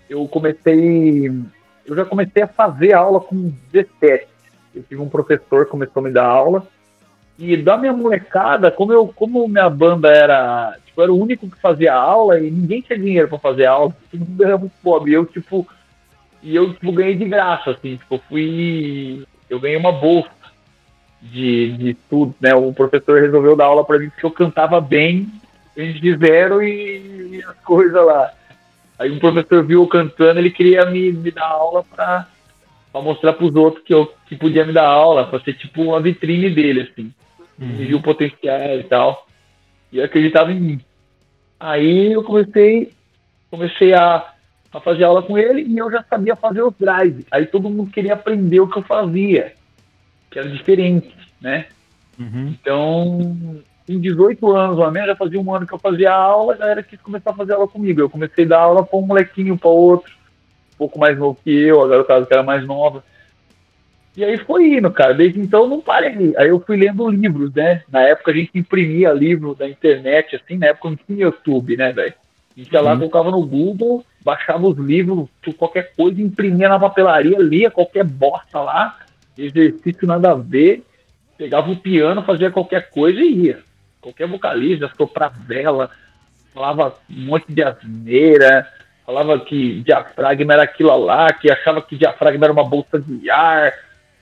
eu 0.10 0.28
comecei. 0.28 1.28
Eu 1.86 1.96
já 1.96 2.06
comecei 2.06 2.42
a 2.42 2.48
fazer 2.48 2.94
aula 2.94 3.22
com 3.22 3.54
17. 3.72 4.28
Eu 4.74 4.82
tive 4.82 5.00
um 5.00 5.10
professor 5.10 5.66
que 5.66 5.72
começou 5.72 6.00
a 6.02 6.06
me 6.06 6.12
dar 6.12 6.26
aula. 6.26 6.68
E 7.40 7.56
da 7.56 7.78
minha 7.78 7.94
molecada, 7.94 8.70
como, 8.70 8.92
eu, 8.92 9.08
como 9.16 9.48
minha 9.48 9.70
banda 9.70 10.10
era. 10.10 10.78
Tipo, 10.86 11.00
eu 11.00 11.04
era 11.06 11.14
o 11.14 11.22
único 11.22 11.50
que 11.50 11.58
fazia 11.62 11.94
aula 11.94 12.38
e 12.38 12.52
ninguém 12.52 12.82
tinha 12.82 13.00
dinheiro 13.00 13.30
pra 13.30 13.40
fazer 13.40 13.66
aula, 13.66 13.96
todo 14.12 14.26
mundo 14.26 14.44
era 14.44 14.58
muito 14.58 14.74
pobre. 14.84 15.12
E 15.12 15.14
eu, 15.14 15.26
tipo. 15.26 15.66
E 16.44 16.54
eu, 16.54 16.74
tipo, 16.74 16.92
ganhei 16.92 17.16
de 17.16 17.24
graça, 17.24 17.72
assim. 17.72 17.96
Tipo, 17.96 18.22
fui. 18.28 19.26
Eu 19.50 19.58
ganhei 19.58 19.78
uma 19.78 19.94
bolsa 19.94 20.30
de, 21.22 21.78
de 21.78 21.94
tudo, 22.10 22.36
né? 22.42 22.54
O 22.54 22.74
professor 22.74 23.22
resolveu 23.22 23.56
dar 23.56 23.66
aula 23.66 23.86
pra 23.86 23.98
mim 23.98 24.10
porque 24.10 24.26
eu 24.26 24.32
cantava 24.32 24.82
bem, 24.82 25.28
eles 25.78 26.20
zero 26.20 26.62
e, 26.62 27.38
e 27.38 27.44
as 27.44 27.58
coisas 27.62 28.06
lá. 28.06 28.34
Aí 28.98 29.10
um 29.10 29.20
professor 29.20 29.64
viu 29.64 29.82
eu 29.82 29.88
cantando, 29.88 30.42
ele 30.42 30.52
queria 30.52 30.86
me, 30.86 31.14
me 31.14 31.32
dar 31.32 31.48
aula 31.48 31.86
pra 31.86 32.28
mostrar 32.96 33.32
pros 33.32 33.56
outros 33.56 33.84
que 33.84 33.94
eu 33.94 34.12
que 34.28 34.36
podia 34.36 34.66
me 34.66 34.74
dar 34.74 34.88
aula, 34.88 35.26
pra 35.26 35.40
ser 35.40 35.54
tipo 35.54 35.82
uma 35.82 36.02
vitrine 36.02 36.50
dele, 36.50 36.82
assim. 36.82 37.14
Ele 37.60 37.86
viu 37.86 37.98
o 37.98 38.02
potencial 38.02 38.80
e 38.80 38.84
tal. 38.84 39.28
E 39.92 40.02
acreditava 40.02 40.52
em 40.52 40.60
mim. 40.60 40.82
Aí 41.60 42.14
eu 42.14 42.24
comecei, 42.24 42.94
comecei 43.52 43.94
a, 43.94 44.34
a 44.72 44.80
fazer 44.80 45.04
aula 45.04 45.22
com 45.22 45.38
ele 45.38 45.64
e 45.64 45.78
eu 45.78 45.92
já 45.92 46.04
sabia 46.04 46.36
fazer 46.36 46.62
os 46.62 46.74
drives. 46.80 47.26
Aí 47.30 47.46
todo 47.46 47.70
mundo 47.70 47.92
queria 47.92 48.14
aprender 48.14 48.60
o 48.60 48.68
que 48.68 48.78
eu 48.78 48.84
fazia, 48.84 49.54
que 50.32 50.40
era 50.40 50.50
diferente, 50.50 51.14
né? 51.42 51.66
Uhum. 52.18 52.48
Então, 52.48 53.62
em 53.88 54.00
18 54.00 54.56
anos, 54.56 54.78
ou 54.78 54.92
menos, 54.92 55.10
já 55.10 55.16
fazia 55.16 55.42
um 55.42 55.54
ano 55.54 55.66
que 55.66 55.74
eu 55.74 55.80
fazia 55.80 56.14
aula, 56.14 56.54
a 56.54 56.58
galera 56.58 56.84
quis 56.84 57.02
começar 57.02 57.32
a 57.32 57.36
fazer 57.36 57.54
aula 57.54 57.68
comigo. 57.68 58.00
Eu 58.00 58.10
comecei 58.10 58.46
a 58.46 58.50
dar 58.50 58.60
aula 58.60 58.86
para 58.86 59.00
um 59.00 59.06
molequinho, 59.06 59.58
para 59.58 59.70
outro, 59.70 60.14
um 60.76 60.78
pouco 60.78 61.00
mais 61.00 61.18
novo 61.18 61.40
que 61.44 61.50
eu, 61.50 61.82
agora 61.82 62.02
o 62.02 62.06
caso 62.06 62.26
que 62.26 62.34
era 62.34 62.44
mais 62.44 62.66
nova. 62.66 63.04
E 64.18 64.24
aí 64.24 64.38
foi 64.38 64.74
indo, 64.74 64.92
cara. 64.92 65.14
Desde 65.14 65.40
então 65.40 65.62
eu 65.62 65.68
não 65.68 65.82
parei. 65.82 66.34
Aí 66.38 66.50
eu 66.50 66.60
fui 66.60 66.78
lendo 66.78 67.10
livros, 67.10 67.54
né? 67.54 67.84
Na 67.90 68.02
época 68.02 68.32
a 68.32 68.34
gente 68.34 68.52
imprimia 68.56 69.14
livro 69.14 69.56
da 69.56 69.68
internet, 69.68 70.36
assim, 70.36 70.58
na 70.58 70.68
época 70.68 70.90
não 70.90 70.96
tinha 70.98 71.26
YouTube, 71.26 71.78
né, 71.78 71.92
velho? 71.92 72.14
A 72.56 72.60
gente 72.60 72.74
ia 72.74 72.82
lá, 72.82 72.98
colocava 72.98 73.32
no 73.32 73.46
Google, 73.46 74.04
baixava 74.22 74.68
os 74.68 74.78
livros, 74.78 75.30
qualquer 75.58 75.94
coisa, 75.96 76.22
imprimia 76.22 76.68
na 76.68 76.80
papelaria, 76.80 77.38
lia 77.40 77.72
qualquer 77.72 78.04
bosta 78.04 78.60
lá, 78.60 78.98
exercício 79.38 80.06
nada 80.06 80.32
a 80.32 80.36
ver, 80.36 80.84
pegava 81.38 81.72
o 81.72 81.78
piano, 81.78 82.22
fazia 82.24 82.52
qualquer 82.52 82.90
coisa 82.90 83.20
e 83.20 83.46
ia. 83.46 83.60
Qualquer 84.02 84.28
vocalista, 84.28 84.92
soprar 84.98 85.32
vela, 85.48 85.90
falava 86.54 86.96
um 87.10 87.26
monte 87.26 87.46
de 87.54 87.64
asneira, 87.64 88.68
falava 89.06 89.40
que 89.40 89.82
diafragma 89.82 90.54
era 90.54 90.64
aquilo 90.64 90.96
lá, 90.98 91.32
que 91.32 91.50
achava 91.50 91.82
que 91.82 91.96
diafragma 91.96 92.46
era 92.46 92.54
uma 92.54 92.68
bolsa 92.68 93.00
de 93.00 93.30
ar, 93.30 93.74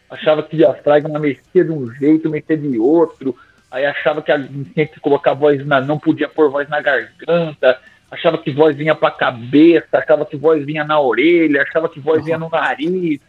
achava 0.10 0.44
que 0.44 0.56
diafragma 0.58 1.20
mexia 1.20 1.64
de 1.64 1.72
um 1.72 1.92
jeito, 1.94 2.30
mexia 2.30 2.58
de 2.58 2.78
outro, 2.80 3.36
aí 3.70 3.86
achava 3.86 4.22
que 4.22 4.32
a- 4.32 4.40
tinha 4.74 4.86
que 4.88 5.00
colocar 5.00 5.34
voz 5.34 5.66
na. 5.66 5.82
não 5.82 6.00
podia 6.00 6.28
pôr 6.30 6.50
voz 6.50 6.68
na 6.70 6.82
garganta, 6.82 7.80
achava 8.10 8.38
que 8.38 8.52
voz 8.52 8.76
vinha 8.76 8.96
pra 8.96 9.12
cabeça, 9.12 9.98
achava 9.98 10.26
que 10.26 10.38
voz 10.38 10.66
vinha 10.66 10.84
na 10.84 11.00
orelha, 11.00 11.62
achava 11.64 11.90
que 11.90 12.00
voz 12.00 12.24
vinha 12.24 12.38
no 12.38 12.50
nariz, 12.50 13.20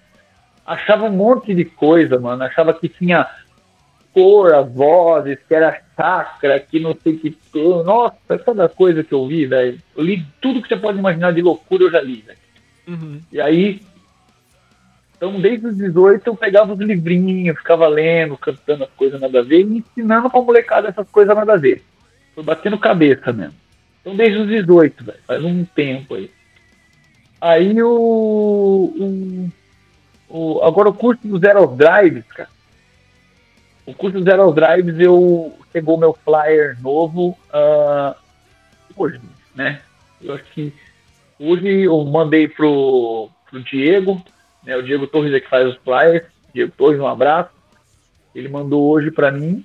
achava 0.65 1.07
um 1.07 1.11
monte 1.13 1.55
de 1.55 1.65
coisa, 1.65 2.19
mano, 2.19 2.45
achava 2.45 2.73
que 2.73 2.89
tinha 2.89 3.27
cor, 4.13 4.55
as 4.55 4.71
vozes, 4.73 5.39
que 5.47 5.55
era 5.55 5.81
chakra, 5.97 6.59
que 6.59 6.81
não 6.81 6.97
sei 7.03 7.15
o 7.15 7.19
que. 7.19 7.37
Nossa, 7.85 8.39
cada 8.45 8.69
coisa 8.69 9.05
que 9.05 9.13
eu 9.13 9.27
vi, 9.27 9.47
velho. 9.47 9.79
Eu 9.97 10.03
li 10.05 10.25
tudo 10.41 10.63
que 10.63 10.69
você 10.69 10.77
pode 10.77 10.99
imaginar 10.99 11.33
de 11.33 11.43
loucura, 11.43 11.85
eu 11.85 11.91
já 11.91 12.01
li, 12.01 12.25
velho. 12.27 12.39
Uhum. 12.89 13.21
E 13.31 13.41
aí, 13.41 13.81
então 15.19 15.41
desde 15.41 15.67
os 15.67 15.77
18 15.77 16.27
eu 16.27 16.37
pegava 16.37 16.73
os 16.73 16.79
livrinhos, 16.79 17.59
ficava 17.59 17.87
lendo, 17.89 18.39
cantando 18.39 18.85
as 18.85 18.91
coisas 18.91 19.21
nada 19.21 19.41
a 19.41 19.43
ver, 19.43 19.61
e 19.61 19.79
ensinando 19.79 20.31
pra 20.31 20.41
molecada 20.41 20.89
essas 20.89 21.09
coisas 21.11 21.35
nada 21.37 21.55
a 21.55 21.57
ver. 21.57 21.85
Foi 22.35 22.45
batendo 22.45 22.79
cabeça 22.79 23.33
mesmo. 23.33 23.55
Então 24.01 24.15
desde 24.17 24.39
os 24.39 24.47
18, 24.47 25.05
velho, 25.05 25.19
faz 25.27 25.45
um 25.45 25.65
tempo 25.65 26.15
aí. 26.15 26.31
Aí 27.41 27.83
o, 27.83 27.89
o, 28.99 29.51
o- 30.29 30.63
Agora 30.65 30.89
o 30.89 30.95
curso 30.95 31.27
do 31.27 31.39
Zero 31.39 31.67
Drives, 31.67 32.25
cara. 32.29 32.49
O 33.85 33.93
curso 33.95 34.19
do 34.19 34.25
Zero 34.25 34.53
Drives 34.53 35.01
eu 35.01 35.53
chegou 35.73 35.99
meu 35.99 36.17
flyer 36.25 36.81
novo 36.81 37.37
ah, 37.53 38.15
hoje, 38.97 39.21
né? 39.55 39.81
Eu 40.23 40.35
acho 40.35 40.45
que 40.53 40.73
hoje 41.41 41.83
eu 41.83 42.05
mandei 42.05 42.47
pro, 42.49 43.29
pro 43.51 43.63
Diego, 43.63 44.23
né? 44.65 44.77
O 44.77 44.83
Diego 44.83 45.07
Torres 45.07 45.33
é 45.33 45.41
que 45.41 45.49
faz 45.49 45.69
os 45.69 45.77
flyers. 45.77 46.27
Diego 46.53 46.73
Torres, 46.77 47.01
um 47.01 47.07
abraço. 47.07 47.51
Ele 48.35 48.49
mandou 48.49 48.89
hoje 48.91 49.11
para 49.11 49.31
mim, 49.31 49.65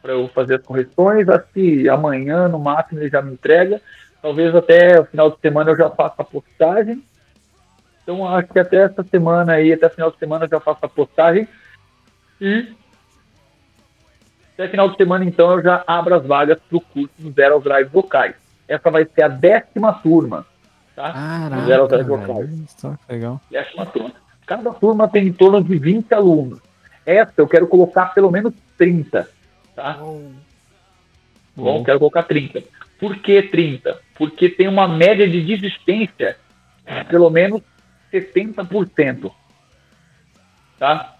para 0.00 0.12
eu 0.12 0.28
fazer 0.28 0.56
as 0.56 0.62
correções. 0.62 1.28
Acho 1.28 1.46
que 1.52 1.88
amanhã, 1.88 2.48
no 2.48 2.58
máximo, 2.58 3.00
ele 3.00 3.10
já 3.10 3.20
me 3.20 3.32
entrega. 3.32 3.80
Talvez 4.22 4.54
até 4.54 5.00
o 5.00 5.04
final 5.04 5.30
de 5.30 5.38
semana 5.40 5.70
eu 5.70 5.76
já 5.76 5.90
faça 5.90 6.16
a 6.18 6.24
postagem. 6.24 7.02
Então 8.02 8.26
acho 8.26 8.48
que 8.48 8.58
até 8.58 8.76
essa 8.78 9.02
semana 9.02 9.54
aí, 9.54 9.72
até 9.72 9.88
final 9.88 10.10
de 10.10 10.18
semana 10.18 10.44
eu 10.44 10.48
já 10.48 10.60
faço 10.60 10.78
a 10.82 10.88
postagem. 10.88 11.48
E 12.40 12.72
até 14.56 14.68
final 14.68 14.88
de 14.88 14.96
semana, 14.96 15.22
então, 15.22 15.52
eu 15.52 15.62
já 15.62 15.84
abro 15.86 16.14
as 16.14 16.24
vagas 16.24 16.58
para 16.58 16.78
o 16.78 16.80
curso 16.80 17.12
do 17.18 17.30
Zero 17.30 17.54
aos 17.56 17.64
Drives 17.64 17.92
Vocais. 17.92 18.34
Essa 18.66 18.90
vai 18.90 19.04
ser 19.04 19.24
a 19.24 19.28
décima 19.28 19.92
turma. 19.92 20.46
Tá? 20.94 21.10
Do 21.50 21.66
Zero 21.66 21.86
Caraca, 21.86 22.04
Drives 22.04 22.06
Vocais 22.06 22.96
que 23.06 23.12
legal. 23.12 23.40
décima 23.50 23.84
turma. 23.84 24.12
Cada 24.46 24.72
turma 24.72 25.08
tem 25.08 25.26
em 25.26 25.32
torno 25.32 25.62
de 25.62 25.76
20 25.76 26.14
alunos. 26.14 26.60
Essa 27.04 27.32
eu 27.38 27.48
quero 27.48 27.66
colocar 27.66 28.14
pelo 28.14 28.30
menos 28.30 28.54
30. 28.78 29.28
Tá? 29.74 29.98
Bom, 31.56 31.82
quero 31.82 31.98
colocar 31.98 32.22
30. 32.22 32.62
Por 32.98 33.16
que 33.16 33.42
30? 33.42 34.00
Porque 34.16 34.48
tem 34.48 34.68
uma 34.68 34.86
média 34.86 35.28
de 35.28 35.42
desistência 35.42 36.36
de 36.86 37.04
pelo 37.04 37.28
menos 37.28 37.60
70%. 38.12 39.32
Tá? 40.78 41.16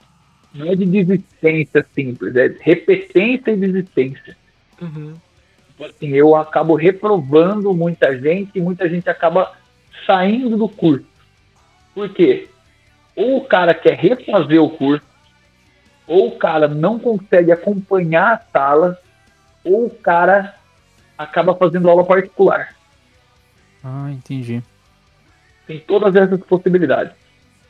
Não 0.54 0.70
é 0.70 0.76
de 0.76 0.86
desistência 0.86 1.84
simples, 1.94 2.34
é 2.36 2.54
repetência 2.60 3.50
e 3.50 3.56
desistência. 3.56 4.36
Uhum. 4.80 5.14
Tipo 5.68 5.84
assim, 5.84 6.08
eu 6.08 6.34
acabo 6.34 6.74
reprovando 6.74 7.74
muita 7.74 8.18
gente 8.18 8.52
e 8.54 8.60
muita 8.60 8.88
gente 8.88 9.08
acaba 9.10 9.52
saindo 10.06 10.56
do 10.56 10.68
curso. 10.68 11.04
Por 11.94 12.08
quê? 12.10 12.48
Ou 13.16 13.38
o 13.38 13.44
cara 13.44 13.72
quer 13.74 13.94
refazer 13.94 14.62
o 14.62 14.70
curso, 14.70 15.04
ou 16.06 16.28
o 16.28 16.38
cara 16.38 16.68
não 16.68 16.98
consegue 16.98 17.50
acompanhar 17.50 18.34
a 18.34 18.38
sala, 18.38 18.98
ou 19.64 19.86
o 19.86 19.90
cara 19.90 20.54
acaba 21.16 21.54
fazendo 21.54 21.88
aula 21.88 22.04
particular. 22.04 22.74
Ah, 23.82 24.10
entendi. 24.12 24.62
Tem 25.66 25.80
todas 25.80 26.14
essas 26.14 26.40
possibilidades. 26.44 27.12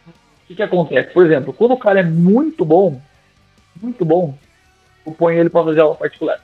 O 0.06 0.46
que, 0.48 0.54
que 0.56 0.62
acontece? 0.62 1.12
Por 1.12 1.24
exemplo, 1.24 1.52
quando 1.52 1.72
o 1.72 1.78
cara 1.78 2.00
é 2.00 2.04
muito 2.04 2.64
bom, 2.64 3.00
muito 3.80 4.04
bom, 4.04 4.36
eu 5.06 5.12
ponho 5.12 5.38
ele 5.38 5.50
para 5.50 5.64
fazer 5.64 5.80
aula 5.80 5.94
particular. 5.94 6.40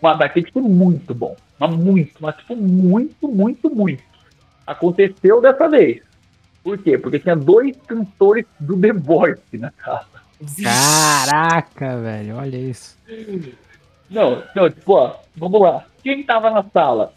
Mas 0.00 0.18
daquele 0.18 0.46
tipo 0.46 0.60
muito 0.60 1.14
bom. 1.14 1.36
Mas 1.58 1.70
muito, 1.74 2.14
mas 2.20 2.36
tipo 2.36 2.56
muito, 2.56 3.28
muito, 3.28 3.70
muito. 3.74 4.02
Aconteceu 4.66 5.40
dessa 5.40 5.68
vez. 5.68 6.02
Por 6.62 6.78
quê? 6.78 6.96
Porque 6.96 7.18
tinha 7.18 7.34
dois 7.36 7.76
cantores 7.86 8.44
do 8.60 8.78
The 8.80 8.92
Voice 8.92 9.58
na 9.58 9.72
sala. 9.84 10.06
Caraca, 10.62 11.96
velho, 11.98 12.36
olha 12.36 12.56
isso. 12.56 12.96
Não, 14.10 14.42
não, 14.54 14.68
tipo, 14.70 14.92
ó, 14.94 15.16
vamos 15.36 15.60
lá. 15.60 15.84
Quem 16.02 16.22
tava 16.22 16.50
na 16.50 16.62
sala? 16.64 17.12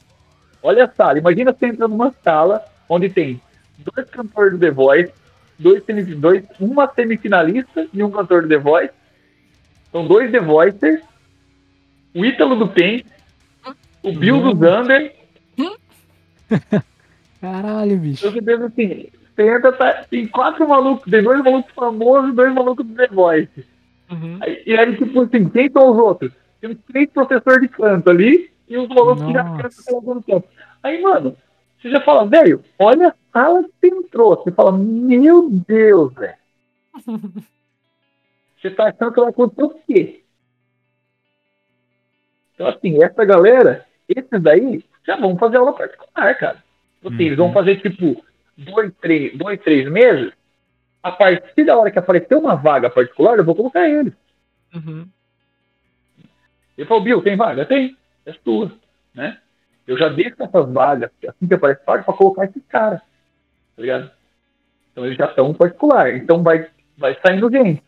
Olha 0.63 0.85
a 0.85 0.91
sala. 0.91 1.17
Imagina 1.19 1.53
você 1.53 1.67
entra 1.67 1.87
numa 1.87 2.13
sala 2.23 2.63
onde 2.89 3.09
tem 3.09 3.41
dois 3.77 4.09
cantores 4.09 4.53
do 4.53 4.59
The 4.59 4.71
Voice, 4.71 5.11
dois, 5.59 5.83
semi- 5.85 6.15
dois, 6.15 6.43
uma 6.59 6.91
semifinalista 6.93 7.87
e 7.93 8.03
um 8.03 8.11
cantor 8.11 8.43
do 8.43 8.47
The 8.49 8.57
Voice. 8.57 8.93
São 9.91 10.07
dois 10.07 10.31
The 10.31 10.39
Voicers, 10.39 11.01
o 12.13 12.25
Ítalo 12.25 12.55
do 12.55 12.67
Pen, 12.67 13.03
o 14.03 14.11
Bill 14.13 14.41
do 14.41 14.57
Zander. 14.59 15.15
Caralho, 17.41 17.97
bicho. 17.97 18.31
Pensa 18.31 18.65
assim, 18.65 19.07
você 19.35 19.49
entra, 19.55 19.71
tá, 19.73 20.05
tem 20.09 20.27
quatro 20.27 20.67
malucos, 20.67 21.11
tem 21.11 21.21
dois 21.21 21.43
malucos 21.43 21.73
famosos 21.73 22.29
e 22.29 22.33
dois 22.35 22.53
malucos 22.53 22.85
do 22.85 22.95
The 22.95 23.07
Voice. 23.07 23.65
Uhum. 24.09 24.37
Aí- 24.41 24.63
E 24.65 24.77
aí, 24.77 24.95
tipo 24.97 25.21
assim, 25.21 25.49
quem 25.49 25.69
são 25.71 25.91
os 25.91 25.97
outros? 25.97 26.31
Temos 26.61 26.77
três 26.87 27.09
professores 27.09 27.61
de 27.61 27.67
canto 27.67 28.09
ali 28.09 28.49
e 28.67 28.77
os 28.77 28.87
malucos 28.87 29.23
que 29.25 29.33
já 29.33 29.43
Nossa. 29.43 29.63
cantam 29.63 29.83
pelo 29.85 29.97
algum 29.97 30.21
tempo. 30.21 30.47
Aí, 30.81 31.01
mano, 31.01 31.35
você 31.81 31.89
já 31.89 31.99
fala, 32.01 32.25
velho, 32.25 32.63
olha 32.79 33.09
a 33.09 33.15
sala 33.33 33.63
que 33.63 33.69
você 33.89 33.95
entrou. 33.95 34.35
Você 34.37 34.51
fala, 34.51 34.71
meu 34.71 35.49
Deus, 35.49 36.13
velho. 36.13 36.35
Você 38.61 38.71
tá 38.71 38.85
achando 38.87 39.11
que 39.13 39.19
vai 39.19 39.29
acontecer 39.29 39.63
o 39.63 39.69
quê? 39.85 40.23
Então, 42.55 42.67
assim, 42.67 43.03
essa 43.03 43.23
galera, 43.25 43.85
esses 44.09 44.41
daí, 44.41 44.83
já 45.05 45.17
vão 45.17 45.37
fazer 45.37 45.57
aula 45.57 45.73
particular, 45.73 46.35
cara. 46.35 46.63
Tipo 46.95 47.13
assim, 47.13 47.23
Eles 47.25 47.37
Uhum. 47.37 47.45
vão 47.45 47.53
fazer, 47.53 47.79
tipo, 47.81 48.25
dois 48.57 48.93
três, 49.01 49.37
dois, 49.37 49.59
três 49.61 49.89
meses. 49.89 50.33
A 51.01 51.11
partir 51.11 51.63
da 51.63 51.77
hora 51.77 51.91
que 51.91 51.99
aparecer 51.99 52.35
uma 52.35 52.55
vaga 52.55 52.89
particular, 52.89 53.37
eu 53.37 53.45
vou 53.45 53.55
colocar 53.55 53.87
eles. 53.87 54.13
Uhum. 54.73 55.07
Ele 56.77 56.87
falou, 56.87 57.03
Bill, 57.03 57.21
tem 57.21 57.37
vaga? 57.37 57.65
Tem. 57.65 57.95
É 58.25 58.33
sua. 58.43 58.71
Né? 59.13 59.37
Eu 59.87 59.97
já 59.97 60.09
deixo 60.09 60.35
essas 60.39 60.71
vagas, 60.71 61.11
assim 61.27 61.47
que 61.47 61.53
aparece 61.53 61.81
vaga, 61.85 62.03
pra 62.03 62.13
colocar 62.13 62.45
esses 62.45 62.63
caras. 62.67 62.99
Tá 63.75 63.81
ligado? 63.81 64.11
Então 64.91 65.05
eles 65.05 65.17
já 65.17 65.25
estão 65.25 65.53
particular. 65.53 66.15
Então 66.15 66.41
vai, 66.41 66.67
vai 66.97 67.15
saindo 67.25 67.51
gente. 67.51 67.83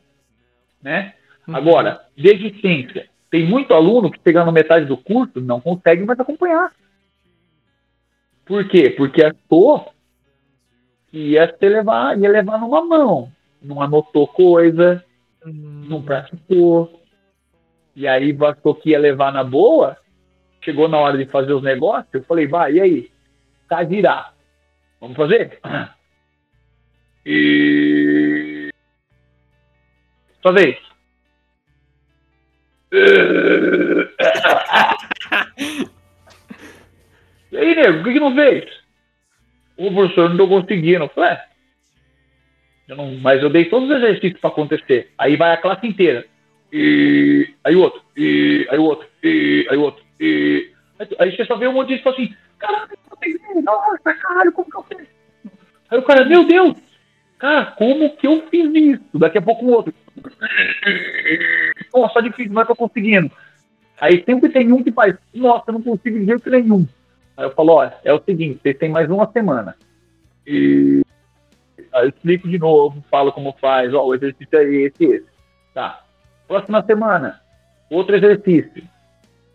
Né? 0.82 1.14
Agora, 1.48 2.06
desde 2.16 2.60
ciência, 2.60 3.10
tem 3.32 3.46
muito 3.46 3.74
aluno 3.74 4.12
que 4.12 4.20
chegando 4.24 4.48
na 4.48 4.52
metade 4.52 4.86
do 4.86 4.98
curso 4.98 5.42
não 5.42 5.60
consegue 5.60 6.04
mais 6.06 6.20
acompanhar. 6.20 6.72
Por 8.46 8.68
quê? 8.68 8.90
Porque 8.90 9.24
achou 9.24 9.92
que 11.10 11.32
ia, 11.32 11.56
se 11.58 11.70
levar, 11.70 12.18
ia 12.18 12.30
levar 12.30 12.60
numa 12.60 12.84
mão. 12.84 13.32
Não 13.62 13.82
anotou 13.82 14.28
coisa, 14.28 15.04
não 15.46 16.02
praticou. 16.02 17.02
E 17.96 18.08
aí 18.08 18.38
achou 18.42 18.76
que 18.76 18.92
ia 18.92 19.00
levar 19.00 19.32
na 19.32 19.44
boa. 19.44 19.98
Chegou 20.62 20.88
na 20.88 20.98
hora 20.98 21.18
de 21.18 21.26
fazer 21.26 21.54
os 21.54 21.64
negócios, 21.64 22.14
eu 22.14 22.24
falei, 22.24 22.48
vai, 22.48 22.74
e 22.74 22.82
aí? 22.82 23.12
Tá 23.70 23.84
girar. 23.84 24.34
Vamos 25.00 25.18
fazer? 25.18 25.60
E. 27.30 28.70
Sua 30.42 30.54
vez. 30.54 30.78
E 37.52 37.58
aí, 37.58 37.76
nego, 37.76 38.00
o 38.00 38.04
que, 38.04 38.14
que 38.14 38.20
não 38.20 38.36
fez? 38.36 38.66
O 39.78 39.94
professor 39.94 40.34
não 40.34 40.48
conseguindo. 40.48 41.06
Eu 41.06 41.10
falei, 41.10 41.32
é. 41.32 41.44
Eu 42.88 42.96
não, 42.96 43.16
mas 43.18 43.44
eu 43.44 43.50
dei 43.50 43.66
todos 43.66 43.90
os 43.90 43.96
exercícios 43.98 44.40
para 44.40 44.50
acontecer. 44.50 45.12
Aí 45.18 45.36
vai 45.36 45.52
a 45.52 45.58
classe 45.58 45.86
inteira. 45.86 46.26
E 46.72 47.54
aí 47.64 47.76
o 47.76 47.82
outro, 47.82 48.02
e 48.16 48.68
aí 48.70 48.78
o 48.78 48.84
outro, 48.84 49.08
e 49.24 49.68
aí 49.70 49.78
o 49.78 49.82
outro, 49.82 50.04
e 50.20 50.70
aí 51.18 51.34
você 51.34 51.46
só 51.46 51.56
vê 51.56 51.66
um 51.66 51.74
monte 51.74 51.90
de 51.90 51.96
gente 51.96 52.10
assim, 52.10 52.34
peguei, 53.20 53.62
nossa, 53.62 54.14
caralho, 54.14 54.52
como 54.52 54.70
que 54.70 54.78
eu 54.78 54.84
fiz? 54.84 55.08
Aí 55.90 55.98
o 55.98 56.04
cara, 56.04 56.26
meu 56.26 56.46
Deus, 56.46 56.78
cara, 57.38 57.68
como 57.68 58.16
que 58.18 58.28
eu 58.28 58.46
fiz 58.50 58.70
isso? 58.74 59.18
Daqui 59.18 59.38
a 59.38 59.42
pouco 59.42 59.66
um 59.66 59.72
outro. 59.72 59.94
Nossa, 61.94 62.22
difícil, 62.22 62.54
não 62.54 62.62
é 62.62 62.66
que 62.66 62.72
eu 62.72 62.76
conseguindo. 62.76 63.32
Aí 64.00 64.24
sempre 64.24 64.50
tem 64.50 64.72
um 64.72 64.84
que 64.84 64.92
faz, 64.92 65.16
nossa, 65.34 65.72
não 65.72 65.82
consigo 65.82 66.20
de 66.20 66.26
jeito 66.26 66.50
nenhum. 66.50 66.88
Aí 67.38 67.46
eu 67.46 67.52
falo, 67.52 67.74
ó, 67.74 67.90
é 68.04 68.12
o 68.12 68.22
seguinte, 68.24 68.60
vocês 68.62 68.78
têm 68.78 68.90
mais 68.90 69.10
uma 69.12 69.32
semana. 69.32 69.76
E 70.46 71.04
aí 71.94 72.06
eu 72.06 72.10
explico 72.10 72.50
de 72.50 72.58
novo, 72.58 73.04
falo 73.12 73.32
como 73.32 73.56
faz, 73.62 73.94
ó, 73.94 74.04
o 74.04 74.16
exercício 74.16 74.58
é 74.58 74.64
esse, 74.64 75.06
esse. 75.06 75.28
Tá. 75.72 76.04
Próxima 76.48 76.84
semana, 76.84 77.40
outro 77.92 78.16
exercício. 78.16 78.84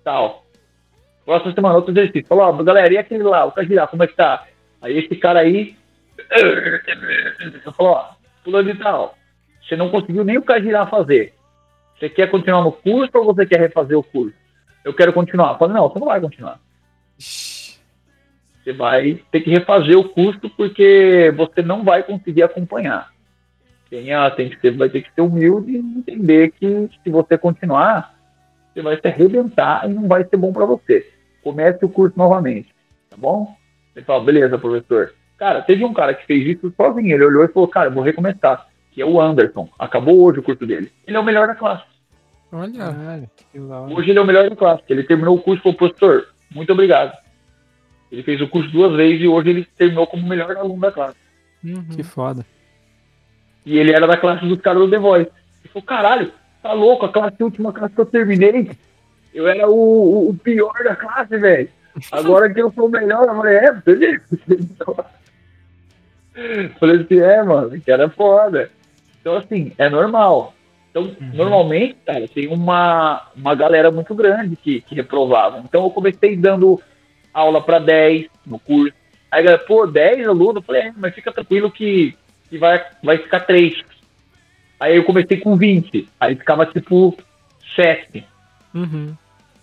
Tal. 0.05 0.47
Próxima 1.25 1.53
semana, 1.53 1.75
outro 1.75 1.93
exercício. 1.93 2.27
Falou, 2.29 2.45
ó, 2.45 2.63
galera, 2.63 2.93
e 2.93 2.99
aquele 2.99 3.25
lá, 3.25 3.45
o 3.45 3.53
Cajirá, 3.53 3.89
como 3.89 4.05
é 4.05 4.07
que 4.07 4.15
tá? 4.15 4.47
Aí 4.81 4.99
esse 4.99 5.17
cara 5.17 5.41
aí. 5.41 5.77
Eu 7.65 7.73
falo, 7.73 7.91
ó, 7.91 8.11
fulano 8.45 8.73
de 8.73 8.79
tal. 8.79 9.17
Você 9.61 9.75
não 9.75 9.91
conseguiu 9.91 10.23
nem 10.23 10.39
o 10.39 10.43
Cajirá 10.43 10.87
fazer. 10.87 11.35
Você 11.99 12.09
quer 12.09 12.31
continuar 12.31 12.63
no 12.63 12.73
curso 12.73 13.11
ou 13.15 13.25
você 13.25 13.45
quer 13.45 13.61
refazer 13.61 13.99
o 13.99 14.03
curso? 14.03 14.37
Eu 14.85 14.95
quero 14.95 15.13
continuar. 15.13 15.57
Falo, 15.59 15.73
não, 15.73 15.89
você 15.89 15.99
não 15.99 16.07
vai 16.07 16.21
continuar. 16.21 16.61
Você 18.63 18.73
vai 18.73 19.21
ter 19.31 19.41
que 19.41 19.51
refazer 19.51 19.99
o 19.99 20.09
curso 20.09 20.49
porque 20.57 21.33
você 21.37 21.63
não 21.63 21.83
vai 21.83 22.03
conseguir 22.03 22.43
acompanhar. 22.43 23.11
Tenha, 23.91 24.31
tem 24.31 24.49
que 24.49 24.61
ser, 24.61 24.77
vai 24.77 24.89
ter 24.89 25.03
que 25.03 25.13
ser 25.13 25.21
humilde 25.21 25.73
e 25.73 25.79
entender 25.79 26.53
que 26.53 26.89
se 27.03 27.11
você 27.11 27.37
continuar, 27.37 28.15
você 28.73 28.81
vai 28.81 28.99
se 28.99 29.07
arrebentar 29.07 29.89
e 29.89 29.93
não 29.93 30.09
vai 30.09 30.25
ser 30.25 30.37
bom 30.37 30.53
para 30.53 30.65
você. 30.65 31.07
Comece 31.43 31.85
o 31.85 31.89
curso 31.89 32.17
novamente, 32.17 32.69
tá 33.11 33.17
bom? 33.19 33.55
Você 33.93 34.03
fala, 34.03 34.25
beleza, 34.25 34.57
professor. 34.57 35.13
Cara, 35.37 35.61
teve 35.61 35.85
um 35.85 35.93
cara 35.93 36.15
que 36.15 36.25
fez 36.25 36.47
isso 36.57 36.73
sozinho. 36.77 37.15
Ele 37.15 37.25
olhou 37.25 37.45
e 37.45 37.49
falou, 37.49 37.69
cara, 37.69 37.89
eu 37.89 37.93
vou 37.93 38.03
recomeçar. 38.03 38.67
Que 38.93 39.03
é 39.03 39.05
o 39.05 39.21
Anderson. 39.21 39.69
Acabou 39.79 40.23
hoje 40.23 40.39
o 40.39 40.43
curso 40.43 40.65
dele. 40.65 40.91
Ele 41.07 41.17
é 41.17 41.21
o 41.21 41.25
melhor 41.25 41.49
da 41.49 41.55
classe. 41.55 41.85
Olha. 42.53 42.95
Hoje 43.91 44.11
ele 44.11 44.19
é 44.19 44.23
o 44.23 44.27
melhor 44.27 44.49
da 44.49 44.57
classe. 44.57 44.85
Ele 44.89 45.03
terminou 45.03 45.37
o 45.37 45.43
curso 45.43 45.61
e 45.61 45.63
falou, 45.63 45.77
professor, 45.77 46.29
muito 46.51 46.73
obrigado. 46.73 47.22
Ele 48.13 48.23
fez 48.23 48.41
o 48.43 48.49
curso 48.49 48.71
duas 48.71 48.95
vezes 48.95 49.23
e 49.23 49.27
hoje 49.27 49.49
ele 49.51 49.65
terminou 49.77 50.07
como 50.07 50.25
o 50.25 50.29
melhor 50.29 50.55
aluno 50.57 50.81
da 50.81 50.93
classe. 50.93 51.17
Uhum. 51.65 51.83
Que 51.97 52.03
foda. 52.03 52.45
E 53.65 53.79
ele 53.79 53.93
era 53.93 54.07
da 54.07 54.17
classe 54.19 54.45
dos 54.47 54.61
caras 54.61 54.83
do 54.83 54.91
The 54.91 54.99
Voice. 54.99 55.31
Ele 55.65 55.73
falou, 55.73 55.87
caralho, 55.87 56.33
tá 56.63 56.73
louco, 56.75 57.07
a 57.07 57.13
classe 57.13 57.37
a 57.41 57.45
última 57.45 57.73
classe 57.73 57.95
que 57.95 58.01
eu 58.01 58.07
terminei, 58.07 58.71
eu 59.33 59.49
era 59.49 59.67
o, 59.69 59.75
o- 59.75 60.29
o 60.31 60.35
pior 60.35 60.75
da 60.85 60.95
classe, 60.95 61.39
velho. 61.39 61.69
Agora 62.11 62.53
que 62.53 62.61
eu 62.61 62.71
sou 62.73 62.87
o 62.87 62.91
melhor, 62.91 63.23
eu 63.27 63.35
falei, 63.37 63.57
é, 63.57 63.73
beleza. 63.73 64.23
falei 66.79 67.01
assim, 67.03 67.19
é, 67.19 67.43
mano, 67.43 67.81
que 67.81 67.91
era 67.91 68.09
foda. 68.09 68.71
Então, 69.21 69.37
assim, 69.37 69.73
é 69.79 69.89
normal. 69.89 70.55
Então, 70.91 71.11
normalmente, 71.33 71.97
cara, 72.05 72.27
tem 72.29 72.49
uma, 72.49 73.29
uma 73.35 73.55
galera 73.55 73.91
muito 73.91 74.15
grande 74.15 74.57
que, 74.57 74.81
que 74.83 74.95
reprovava. 74.95 75.59
Então, 75.65 75.85
eu 75.85 75.91
comecei 75.91 76.37
dando 76.37 76.81
aula 77.33 77.63
para 77.63 77.79
10 77.79 78.27
no 78.47 78.59
curso. 78.59 78.95
Aí, 79.31 79.41
a 79.41 79.43
galera, 79.43 79.65
pô, 79.67 79.87
10 79.87 80.29
alunos? 80.29 80.57
Eu 80.57 80.63
falei, 80.63 80.83
é, 80.83 80.93
mas 80.97 81.15
fica 81.15 81.33
tranquilo 81.33 81.71
que, 81.71 82.17
que 82.51 82.59
vai, 82.59 82.85
vai 83.03 83.19
ficar 83.19 83.41
3. 83.41 83.83
Aí 84.79 84.97
eu 84.97 85.05
comecei 85.05 85.39
com 85.39 85.57
20. 85.57 86.09
Aí 86.21 86.35
ficava 86.37 86.67
tipo 86.67 87.17
7 87.75 88.27
Uhum. 88.75 89.15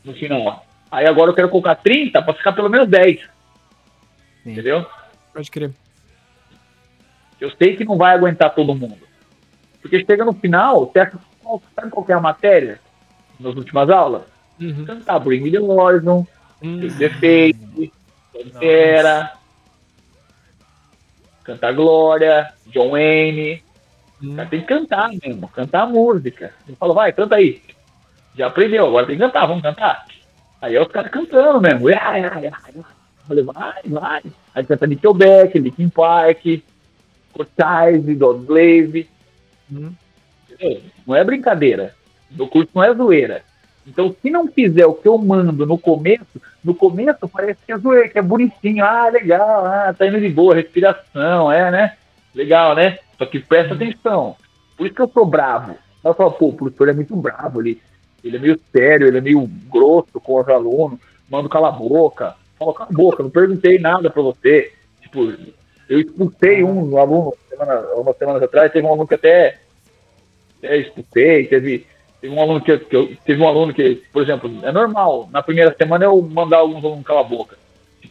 no 0.03 0.13
final. 0.13 0.65
Aí 0.91 1.05
agora 1.05 1.31
eu 1.31 1.35
quero 1.35 1.49
colocar 1.49 1.75
30 1.75 2.21
para 2.21 2.33
ficar 2.33 2.53
pelo 2.53 2.69
menos 2.69 2.87
10. 2.87 3.19
Sim. 4.43 4.51
Entendeu? 4.51 4.85
Pode 5.33 5.51
crer. 5.51 5.71
Eu 7.39 7.51
sei 7.51 7.75
que 7.75 7.85
não 7.85 7.97
vai 7.97 8.13
aguentar 8.15 8.53
todo 8.53 8.75
mundo. 8.75 8.97
Porque 9.81 10.03
chega 10.05 10.25
no 10.25 10.33
final, 10.33 10.85
você 10.87 10.99
acha, 10.99 11.17
sabe 11.75 11.89
qual 11.91 12.05
que 12.05 12.11
é 12.11 12.15
a 12.15 12.19
matéria? 12.19 12.79
Nas 13.39 13.55
últimas 13.55 13.89
aulas? 13.89 14.23
Uhum. 14.59 14.83
Cantar 14.85 15.19
Bring 15.19 15.41
Me 15.41 15.51
The 15.51 15.59
Horizon, 15.59 16.25
Hum. 16.61 16.87
Defeito, 16.87 17.91
Pantera, 18.33 19.33
Cantar 21.43 21.73
Glória, 21.73 22.53
John 22.67 22.91
Wayne. 22.91 23.63
Cara 24.35 24.49
tem 24.49 24.61
que 24.61 24.67
cantar 24.67 25.09
mesmo, 25.23 25.47
cantar 25.47 25.83
a 25.83 25.85
música. 25.85 26.53
Eu 26.67 26.75
falo, 26.75 26.93
vai, 26.93 27.13
canta 27.13 27.35
aí. 27.35 27.61
Já 28.35 28.47
aprendeu, 28.47 28.85
agora 28.85 29.07
tem 29.07 29.15
que 29.15 29.21
cantar, 29.21 29.45
vamos 29.45 29.63
cantar. 29.63 30.05
Aí 30.61 30.75
é 30.75 30.81
os 30.81 30.89
caras 30.89 31.09
cantando 31.09 31.61
mesmo. 31.61 31.87
Ai, 31.87 32.23
ai. 32.23 32.47
Eu 32.75 32.85
falei, 33.25 33.43
vai, 33.43 33.81
vai. 33.85 34.23
Aí 34.53 34.65
canta 34.65 34.87
Nickelback, 34.87 35.57
Linkin 35.57 35.89
Park, 35.89 36.61
Cortise, 37.31 38.15
Dog 38.15 38.43
Slave. 38.43 39.09
Hum. 39.71 39.93
Não 41.07 41.15
é 41.15 41.23
brincadeira. 41.23 41.95
No 42.29 42.47
curso 42.47 42.69
não 42.73 42.83
é 42.83 42.93
zoeira. 42.93 43.43
Então, 43.89 44.15
se 44.21 44.29
não 44.29 44.47
fizer 44.47 44.85
o 44.85 44.93
que 44.93 45.07
eu 45.07 45.17
mando 45.17 45.65
no 45.65 45.77
começo, 45.77 46.39
no 46.63 46.75
começo 46.75 47.27
parece 47.27 47.59
que 47.65 47.71
é 47.71 47.77
zoeira, 47.77 48.09
que 48.09 48.19
é 48.19 48.21
bonitinho. 48.21 48.83
Ah, 48.85 49.09
legal, 49.09 49.65
ah, 49.65 49.93
tá 49.97 50.05
indo 50.05 50.19
de 50.19 50.29
boa, 50.29 50.55
respiração, 50.55 51.51
é, 51.51 51.71
né? 51.71 51.97
Legal, 52.33 52.75
né? 52.75 52.99
Só 53.17 53.25
que 53.25 53.39
presta 53.39 53.73
atenção. 53.73 54.35
Por 54.77 54.85
isso 54.85 54.95
que 54.95 55.01
eu 55.01 55.09
sou 55.09 55.25
bravo. 55.25 55.75
Eu 56.03 56.13
falo, 56.13 56.31
pô, 56.31 56.47
o 56.47 56.53
professor 56.53 56.89
é 56.89 56.93
muito 56.93 57.15
bravo, 57.15 57.61
ele, 57.61 57.81
ele 58.23 58.37
é 58.37 58.39
meio 58.39 58.59
sério, 58.71 59.07
ele 59.07 59.17
é 59.17 59.21
meio 59.21 59.45
grosso 59.69 60.19
com 60.21 60.39
os 60.39 60.47
alunos, 60.47 60.99
manda 61.29 61.49
calar 61.49 61.73
a 61.73 61.77
boca. 61.77 62.35
Fala, 62.57 62.73
cala 62.73 62.89
a 62.89 62.93
boca, 62.93 63.23
não 63.23 63.29
perguntei 63.29 63.79
nada 63.79 64.09
pra 64.09 64.21
você. 64.21 64.71
Tipo, 65.01 65.33
eu 65.89 65.99
expulsei 65.99 66.63
um 66.63 66.97
aluno 66.97 67.33
semana, 67.49 67.81
umas 67.95 68.17
semanas 68.17 68.43
atrás, 68.43 68.71
teve 68.71 68.85
um 68.85 68.91
aluno 68.91 69.07
que 69.07 69.15
até, 69.15 69.59
até 70.57 70.77
expulsei, 70.77 71.47
teve, 71.47 71.85
teve 72.21 72.33
um 72.33 72.41
aluno 72.41 72.61
que, 72.61 72.77
que 72.77 72.95
eu, 72.95 73.15
teve 73.25 73.41
um 73.41 73.47
aluno 73.47 73.73
que, 73.73 74.03
por 74.11 74.23
exemplo, 74.23 74.51
é 74.63 74.71
normal, 74.71 75.29
na 75.31 75.41
primeira 75.41 75.73
semana 75.75 76.05
eu 76.05 76.21
mandar 76.21 76.57
alguns 76.57 76.83
alunos 76.83 77.05
calar 77.05 77.25
a 77.25 77.27
boca. 77.27 77.57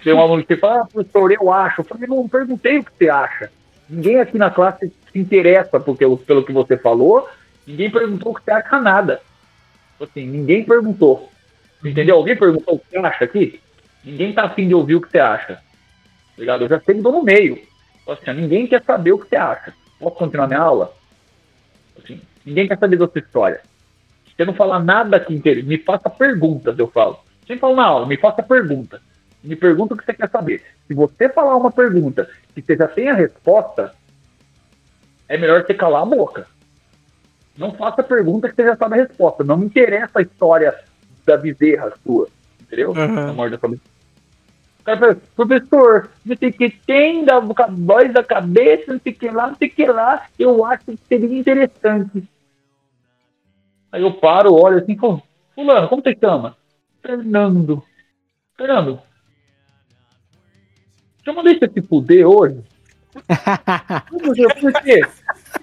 Tem 0.02 0.12
um 0.12 0.20
aluno 0.20 0.44
que 0.44 0.56
fala, 0.56 0.82
ah, 0.82 0.86
professor, 0.86 1.32
eu 1.32 1.52
acho. 1.52 1.80
Eu 1.80 1.84
falei, 1.84 2.06
não 2.06 2.28
perguntei 2.28 2.78
o 2.78 2.84
que 2.84 2.92
você 2.96 3.08
acha. 3.08 3.50
Ninguém 3.88 4.20
aqui 4.20 4.38
na 4.38 4.50
classe 4.50 4.92
se 5.12 5.18
interessa 5.18 5.80
porque, 5.80 6.04
pelo 6.26 6.44
que 6.44 6.52
você 6.52 6.76
falou, 6.76 7.28
ninguém 7.66 7.90
perguntou 7.90 8.32
o 8.32 8.34
que 8.34 8.44
você 8.44 8.50
acha 8.50 8.80
nada. 8.80 9.20
Assim, 10.00 10.26
ninguém 10.26 10.64
perguntou. 10.64 11.30
Entendeu? 11.84 12.16
Alguém 12.16 12.36
perguntou 12.36 12.74
o 12.74 12.78
que 12.78 12.90
você 12.90 12.98
acha 12.98 13.24
aqui? 13.24 13.60
Ninguém 14.04 14.32
tá 14.32 14.44
afim 14.44 14.68
de 14.68 14.74
ouvir 14.74 14.96
o 14.96 15.00
que 15.00 15.10
você 15.10 15.18
acha. 15.18 15.54
Tá 15.56 15.62
Ligado? 16.36 16.64
Eu 16.64 16.68
já 16.68 16.80
sei 16.80 16.94
que 16.94 17.00
no 17.00 17.22
meio. 17.22 17.58
Assim, 18.06 18.32
ninguém 18.40 18.66
quer 18.66 18.82
saber 18.84 19.12
o 19.12 19.18
que 19.18 19.28
você 19.28 19.36
acha. 19.36 19.74
Posso 19.98 20.16
continuar 20.16 20.46
minha 20.46 20.60
aula? 20.60 20.94
Assim, 21.98 22.20
ninguém 22.46 22.68
quer 22.68 22.78
saber 22.78 22.96
da 22.96 23.08
sua 23.08 23.20
história. 23.20 23.60
Você 24.38 24.44
não 24.44 24.54
falar 24.54 24.78
nada 24.78 25.18
que 25.18 25.34
interessa, 25.34 25.66
me 25.66 25.78
faça 25.78 26.08
perguntas, 26.08 26.78
eu 26.78 26.86
falo. 26.86 27.18
Sem 27.44 27.58
falar 27.58 27.74
na 27.74 27.84
aula, 27.86 28.06
me 28.06 28.16
faça 28.16 28.40
pergunta. 28.40 29.00
Me 29.42 29.56
pergunta 29.56 29.94
o 29.94 29.96
que 29.96 30.04
você 30.04 30.14
quer 30.14 30.30
saber. 30.30 30.62
Se 30.86 30.94
você 30.94 31.28
falar 31.28 31.56
uma 31.56 31.72
pergunta 31.72 32.30
que 32.54 32.62
você 32.62 32.76
já 32.76 32.86
tem 32.86 33.10
a 33.10 33.14
resposta, 33.14 33.92
é 35.28 35.36
melhor 35.36 35.66
você 35.66 35.74
calar 35.74 36.02
a 36.02 36.06
boca. 36.06 36.46
Não 37.56 37.72
faça 37.72 38.00
pergunta 38.00 38.48
que 38.48 38.54
você 38.54 38.62
já 38.62 38.76
sabe 38.76 38.94
a 38.94 39.04
resposta. 39.04 39.42
Não 39.42 39.56
me 39.56 39.66
interessa 39.66 40.20
a 40.20 40.22
história 40.22 40.72
da 41.26 41.36
bezerra 41.36 41.92
sua. 42.04 42.28
Entendeu? 42.60 42.94
Morte 43.34 43.56
da. 43.56 43.68
O 43.68 44.84
cara 44.84 44.98
fala, 44.98 45.16
professor, 45.34 46.10
não 46.24 46.36
sei 46.36 46.50
o 46.50 46.52
que 46.52 46.70
tem, 46.86 47.24
da 47.24 47.40
voz 47.40 48.12
da 48.12 48.22
cabeça, 48.22 48.92
não 48.92 49.00
sei 49.00 49.12
o 49.12 49.16
que 49.16 49.30
lá, 49.30 49.48
não 49.48 49.56
sei 49.56 49.66
o 49.66 49.72
que 49.72 49.84
lá, 49.84 50.26
eu 50.38 50.64
acho 50.64 50.84
que 50.84 50.98
seria 51.08 51.40
interessante. 51.40 52.22
Aí 53.90 54.02
eu 54.02 54.12
paro, 54.12 54.54
olho 54.54 54.78
assim, 54.78 54.96
falo, 54.96 55.22
fulano, 55.54 55.88
como 55.88 56.02
você 56.02 56.16
chama? 56.20 56.56
Fernando. 57.02 57.82
Fernando, 58.56 59.00
já 61.28 61.32
mandei 61.34 61.58
você 61.58 61.68
se 61.68 61.82
fuder 61.82 62.26
hoje? 62.26 62.58
Por 64.60 64.72
quê? 64.82 65.00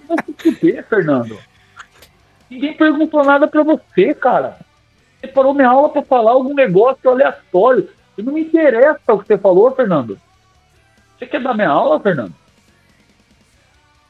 Vai 0.06 0.16
se 0.24 0.32
fuder, 0.32 0.86
Fernando. 0.86 1.36
Ninguém 2.48 2.76
perguntou 2.76 3.24
nada 3.24 3.48
pra 3.48 3.64
você, 3.64 4.14
cara. 4.14 4.58
Você 5.18 5.26
parou 5.26 5.52
minha 5.52 5.68
aula 5.68 5.88
pra 5.88 6.02
falar 6.02 6.30
algum 6.30 6.54
negócio 6.54 7.10
aleatório. 7.10 7.90
E 8.16 8.22
não 8.22 8.32
me 8.32 8.42
interessa 8.42 9.12
o 9.12 9.18
que 9.18 9.26
você 9.26 9.36
falou, 9.36 9.74
Fernando. 9.74 10.20
Você 11.18 11.26
quer 11.26 11.42
dar 11.42 11.52
minha 11.52 11.68
aula, 11.68 11.98
Fernando? 11.98 12.34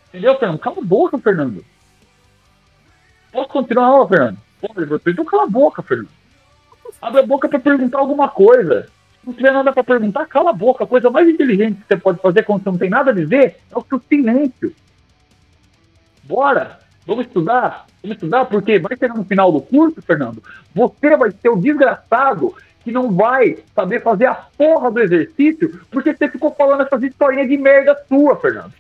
Entendeu, 0.09 0.38
Fernando? 0.38 0.59
Cala 0.59 0.76
a 0.78 0.84
boca, 0.84 1.16
Fernando. 1.16 1.64
Posso 3.36 3.50
continuar 3.50 4.02
a 4.02 4.08
Fernando? 4.08 4.38
Você 4.88 5.10
então 5.10 5.24
cala 5.26 5.42
a 5.42 5.46
boca, 5.46 5.82
Fernando. 5.82 6.08
Abre 7.02 7.20
a 7.20 7.26
boca 7.26 7.46
pra 7.46 7.58
perguntar 7.58 7.98
alguma 7.98 8.30
coisa. 8.30 8.88
Se 9.20 9.26
não 9.26 9.34
tiver 9.34 9.52
nada 9.52 9.74
pra 9.74 9.84
perguntar, 9.84 10.24
cala 10.24 10.48
a 10.48 10.54
boca. 10.54 10.84
A 10.84 10.86
coisa 10.86 11.10
mais 11.10 11.28
inteligente 11.28 11.82
que 11.82 11.86
você 11.86 11.98
pode 11.98 12.18
fazer 12.18 12.44
quando 12.44 12.62
você 12.62 12.70
não 12.70 12.78
tem 12.78 12.88
nada 12.88 13.10
a 13.10 13.14
dizer 13.14 13.58
é 13.70 13.78
o 13.78 13.84
seu 13.86 14.00
silêncio. 14.08 14.74
Bora! 16.24 16.78
Vamos 17.06 17.26
estudar? 17.26 17.84
Vamos 18.02 18.16
estudar 18.16 18.46
porque 18.46 18.78
vai 18.78 18.96
chegar 18.96 19.14
no 19.14 19.24
final 19.26 19.52
do 19.52 19.60
curso, 19.60 20.00
Fernando, 20.00 20.42
você 20.74 21.14
vai 21.14 21.30
ser 21.30 21.50
o 21.50 21.60
desgraçado 21.60 22.54
que 22.82 22.90
não 22.90 23.12
vai 23.12 23.58
saber 23.74 24.00
fazer 24.02 24.26
a 24.26 24.34
porra 24.34 24.90
do 24.90 25.00
exercício 25.00 25.78
porque 25.90 26.16
você 26.16 26.26
ficou 26.26 26.54
falando 26.54 26.84
essas 26.84 27.02
historinhas 27.02 27.50
de 27.50 27.58
merda 27.58 28.02
sua, 28.08 28.34
Fernando. 28.40 28.72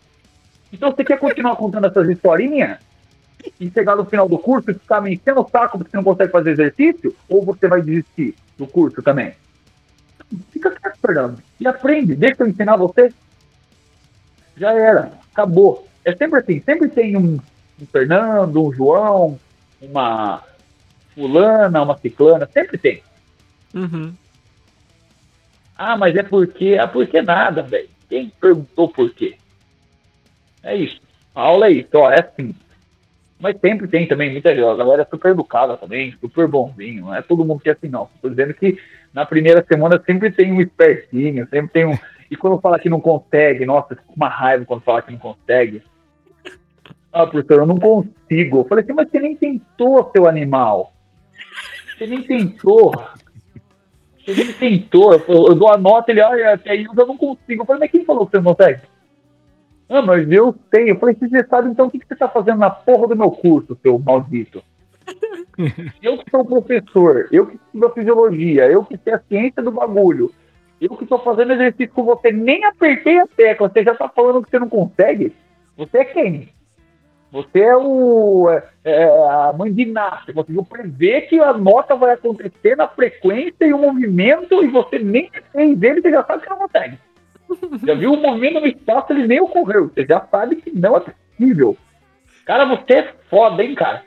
Então 0.72 0.90
você 0.90 1.04
quer 1.04 1.18
continuar 1.18 1.56
contando 1.56 1.88
essas 1.88 2.08
historinhas 2.08 2.78
e 3.60 3.70
chegar 3.70 3.96
no 3.96 4.04
final 4.04 4.28
do 4.28 4.38
curso 4.38 4.70
e 4.70 4.74
ficar 4.74 5.00
me 5.00 5.14
enchendo 5.14 5.40
o 5.40 5.48
saco 5.48 5.78
porque 5.78 5.90
você 5.90 5.96
não 5.96 6.04
consegue 6.04 6.32
fazer 6.32 6.50
exercício? 6.50 7.14
Ou 7.28 7.44
você 7.44 7.68
vai 7.68 7.82
desistir 7.82 8.34
do 8.58 8.66
curso 8.66 9.02
também? 9.02 9.34
Fica 10.50 10.70
quieto, 10.70 10.98
Fernando. 11.00 11.42
E 11.60 11.66
aprende. 11.66 12.14
Deixa 12.14 12.42
eu 12.42 12.48
ensinar 12.48 12.76
você. 12.76 13.12
Já 14.56 14.72
era. 14.72 15.12
Acabou. 15.32 15.86
É 16.04 16.14
sempre 16.14 16.40
assim. 16.40 16.60
Sempre 16.60 16.88
tem 16.88 17.16
um, 17.16 17.38
um 17.80 17.86
Fernando, 17.86 18.64
um 18.64 18.72
João, 18.72 19.38
uma 19.80 20.42
fulana, 21.14 21.82
uma 21.82 21.98
ciclana. 21.98 22.48
Sempre 22.52 22.78
tem. 22.78 23.02
Uhum. 23.74 24.14
Ah, 25.76 25.96
mas 25.96 26.16
é 26.16 26.22
porque. 26.22 26.76
Ah, 26.80 26.88
porque 26.88 27.22
nada, 27.22 27.62
velho. 27.62 27.88
Quem 28.08 28.32
perguntou 28.40 28.88
por 28.88 29.10
quê? 29.10 29.36
É 30.62 30.74
isso. 30.74 31.00
A 31.34 31.42
aula 31.42 31.66
é 31.66 31.72
isso, 31.72 31.90
ó, 31.94 32.10
é 32.10 32.20
assim. 32.20 32.54
Mas 33.38 33.58
sempre 33.60 33.86
tem 33.86 34.08
também 34.08 34.32
muita 34.32 34.54
galera 34.54 35.02
é 35.02 35.04
super 35.04 35.32
educada 35.32 35.76
também, 35.76 36.14
super 36.20 36.48
bonzinho. 36.48 37.06
Não 37.06 37.14
é 37.14 37.20
todo 37.20 37.44
mundo 37.44 37.60
que 37.60 37.68
é 37.68 37.72
assim, 37.72 37.88
não. 37.88 38.08
Tô 38.22 38.30
dizendo 38.30 38.54
que 38.54 38.78
na 39.12 39.26
primeira 39.26 39.64
semana 39.66 40.02
sempre 40.04 40.30
tem 40.30 40.52
um 40.52 40.60
espertinho, 40.60 41.46
sempre 41.48 41.70
tem 41.70 41.86
um. 41.86 41.98
E 42.30 42.36
quando 42.36 42.60
fala 42.60 42.78
que 42.78 42.88
não 42.88 43.00
consegue, 43.00 43.66
nossa, 43.66 43.94
com 43.94 44.14
uma 44.14 44.28
raiva 44.28 44.64
quando 44.64 44.82
fala 44.82 45.02
que 45.02 45.12
não 45.12 45.18
consegue. 45.18 45.82
Ah, 47.12 47.26
professor, 47.26 47.60
eu 47.60 47.66
não 47.66 47.78
consigo. 47.78 48.58
Eu 48.58 48.64
falei 48.64 48.84
assim, 48.84 48.92
mas 48.92 49.08
você 49.10 49.20
nem 49.20 49.36
tentou, 49.36 50.10
seu 50.12 50.26
animal. 50.26 50.92
Você 51.96 52.06
nem 52.06 52.22
tentou. 52.22 52.92
Você 54.18 54.34
nem 54.34 54.52
tentou. 54.52 55.12
Eu, 55.12 55.46
eu 55.48 55.54
dou 55.54 55.70
a 55.70 55.76
nota, 55.76 56.10
ele, 56.10 56.20
ah, 56.20 56.54
até 56.54 56.70
aí 56.70 56.84
eu 56.84 57.06
não 57.06 57.16
consigo. 57.16 57.62
Eu 57.62 57.66
falei, 57.66 57.80
mas 57.80 57.90
quem 57.90 58.04
falou 58.04 58.26
que 58.26 58.32
você 58.32 58.38
não 58.38 58.54
consegue? 58.54 58.80
Ah, 59.88 60.02
mas 60.02 60.30
eu 60.30 60.54
sei. 60.74 60.90
Eu 60.90 60.98
falei, 60.98 61.14
se 61.14 61.28
você 61.28 61.44
sabe, 61.46 61.70
então 61.70 61.86
o 61.86 61.90
que 61.90 61.98
que 61.98 62.06
você 62.06 62.16
tá 62.16 62.28
fazendo 62.28 62.58
na 62.58 62.70
porra 62.70 63.08
do 63.08 63.16
meu 63.16 63.30
curso, 63.30 63.78
seu 63.82 63.98
maldito? 63.98 64.62
eu 66.02 66.18
que 66.18 66.30
sou 66.30 66.44
professor, 66.44 67.28
eu 67.30 67.46
que 67.46 67.56
estudo 67.56 67.86
a 67.86 67.92
fisiologia, 67.92 68.66
eu 68.66 68.84
que 68.84 68.98
sei 68.98 69.14
a 69.14 69.20
ciência 69.20 69.62
do 69.62 69.70
bagulho, 69.70 70.32
eu 70.80 70.96
que 70.96 71.06
tô 71.06 71.18
fazendo 71.18 71.52
exercício 71.52 71.94
com 71.94 72.04
você, 72.04 72.32
nem 72.32 72.64
apertei 72.64 73.18
a 73.18 73.26
tecla, 73.26 73.68
você 73.68 73.82
já 73.82 73.94
tá 73.94 74.08
falando 74.08 74.42
que 74.42 74.50
você 74.50 74.58
não 74.58 74.68
consegue? 74.68 75.32
Você 75.76 75.98
é 75.98 76.04
quem? 76.04 76.48
Você 77.32 77.60
é 77.60 77.76
o 77.76 78.48
é, 78.50 78.62
é, 78.84 79.04
a 79.04 79.52
mãe 79.52 79.72
de 79.72 79.84
você 79.84 80.32
conseguiu 80.32 80.64
prever 80.64 81.22
que 81.22 81.38
a 81.40 81.52
nota 81.52 81.94
vai 81.94 82.12
acontecer 82.12 82.76
na 82.76 82.88
frequência 82.88 83.66
e 83.66 83.72
o 83.72 83.78
movimento 83.78 84.62
e 84.64 84.68
você 84.68 84.98
nem 84.98 85.30
fez 85.52 85.82
ele, 85.82 86.00
você 86.00 86.10
já 86.10 86.24
sabe 86.24 86.42
que 86.42 86.50
não 86.50 86.58
consegue. 86.58 86.98
Já 87.84 87.94
viu 87.94 88.12
o 88.12 88.16
movimento 88.16 88.60
no 88.60 88.66
espaço, 88.66 89.12
ele 89.12 89.26
nem 89.26 89.40
ocorreu. 89.40 89.88
Você 89.88 90.04
já 90.04 90.20
sabe 90.26 90.56
que 90.56 90.70
não 90.70 90.96
é 90.96 91.00
possível. 91.00 91.76
Cara, 92.44 92.64
você 92.64 92.94
é 92.94 93.14
foda, 93.28 93.62
hein, 93.62 93.74
cara? 93.74 94.04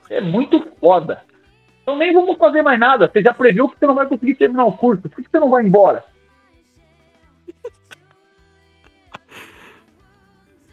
Você 0.00 0.14
é 0.14 0.20
muito 0.20 0.60
foda. 0.80 1.22
Então 1.82 1.96
nem 1.96 2.12
vamos 2.12 2.36
fazer 2.36 2.62
mais 2.62 2.78
nada. 2.78 3.10
Você 3.10 3.22
já 3.22 3.34
previu 3.34 3.68
que 3.68 3.78
você 3.78 3.86
não 3.86 3.94
vai 3.94 4.06
conseguir 4.06 4.34
terminar 4.34 4.64
o 4.64 4.76
curso. 4.76 5.02
Por 5.02 5.22
que 5.22 5.28
você 5.30 5.40
não 5.40 5.50
vai 5.50 5.64
embora? 5.64 6.04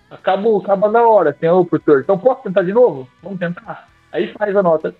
Acabou, 0.09 0.59
acaba 0.59 0.89
na 0.89 1.07
hora, 1.07 1.37
senhor 1.39 1.63
professor. 1.65 2.01
Então 2.01 2.17
posso 2.17 2.41
tentar 2.41 2.63
de 2.63 2.73
novo? 2.73 3.07
Vamos 3.21 3.37
tentar? 3.37 3.87
Aí 4.11 4.33
faz 4.33 4.55
a 4.55 4.63
nota. 4.63 4.95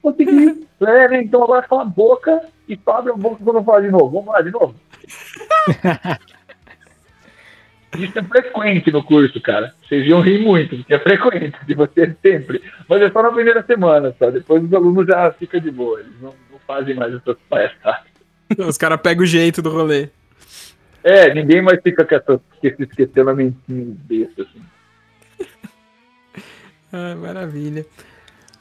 Consegui. 0.00 0.64
É, 0.78 1.08
né? 1.08 1.22
Então 1.22 1.42
agora 1.42 1.66
cala 1.66 1.80
a 1.80 1.86
boca 1.86 2.46
e 2.68 2.78
só 2.84 2.98
abre 2.98 3.10
a 3.10 3.16
boca 3.16 3.42
quando 3.42 3.56
eu 3.56 3.64
falar 3.64 3.80
de 3.80 3.90
novo. 3.90 4.10
Vamos 4.10 4.26
lá 4.26 4.42
de 4.42 4.50
novo? 4.50 4.74
Isso 7.98 8.18
é 8.18 8.22
frequente 8.22 8.90
no 8.90 9.02
curso, 9.02 9.40
cara. 9.40 9.74
Vocês 9.82 10.06
iam 10.06 10.20
rir 10.20 10.44
muito, 10.44 10.76
porque 10.76 10.94
é 10.94 10.98
frequente 10.98 11.56
de 11.66 11.74
você 11.74 12.14
sempre. 12.22 12.62
Mas 12.88 13.02
é 13.02 13.10
só 13.10 13.22
na 13.22 13.32
primeira 13.32 13.62
semana, 13.62 14.14
só. 14.18 14.30
Depois 14.30 14.62
os 14.62 14.72
alunos 14.72 15.06
já 15.06 15.32
ficam 15.32 15.60
de 15.60 15.70
boa. 15.70 16.00
Eles 16.00 16.20
não, 16.20 16.34
não 16.50 16.58
fazem 16.66 16.94
mais 16.94 17.14
essas 17.14 17.36
palhaçadas. 17.48 18.10
Os 18.58 18.76
caras 18.76 19.00
pegam 19.00 19.24
o 19.24 19.26
jeito 19.26 19.62
do 19.62 19.70
rolê. 19.70 20.08
É, 21.02 21.32
ninguém 21.32 21.62
mais 21.62 21.80
fica 21.82 22.04
com 22.04 22.14
essa, 22.14 22.40
se 22.60 22.76
esquecendo 22.78 23.30
a 23.30 23.34
mentinha 23.34 23.96
besta, 24.08 24.42
assim. 24.42 24.62
Ah, 26.92 27.16
maravilha. 27.16 27.84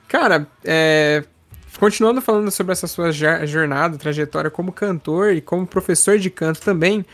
Cara, 0.08 0.48
é, 0.66 1.24
continuando 1.80 2.22
falando 2.22 2.50
sobre 2.52 2.74
essa 2.74 2.88
sua 2.88 3.12
jornada, 3.12 3.98
trajetória 3.98 4.50
como 4.50 4.72
cantor 4.72 5.34
e 5.34 5.42
como 5.42 5.68
professor 5.68 6.18
de 6.18 6.30
canto 6.30 6.62
também, 6.62 7.06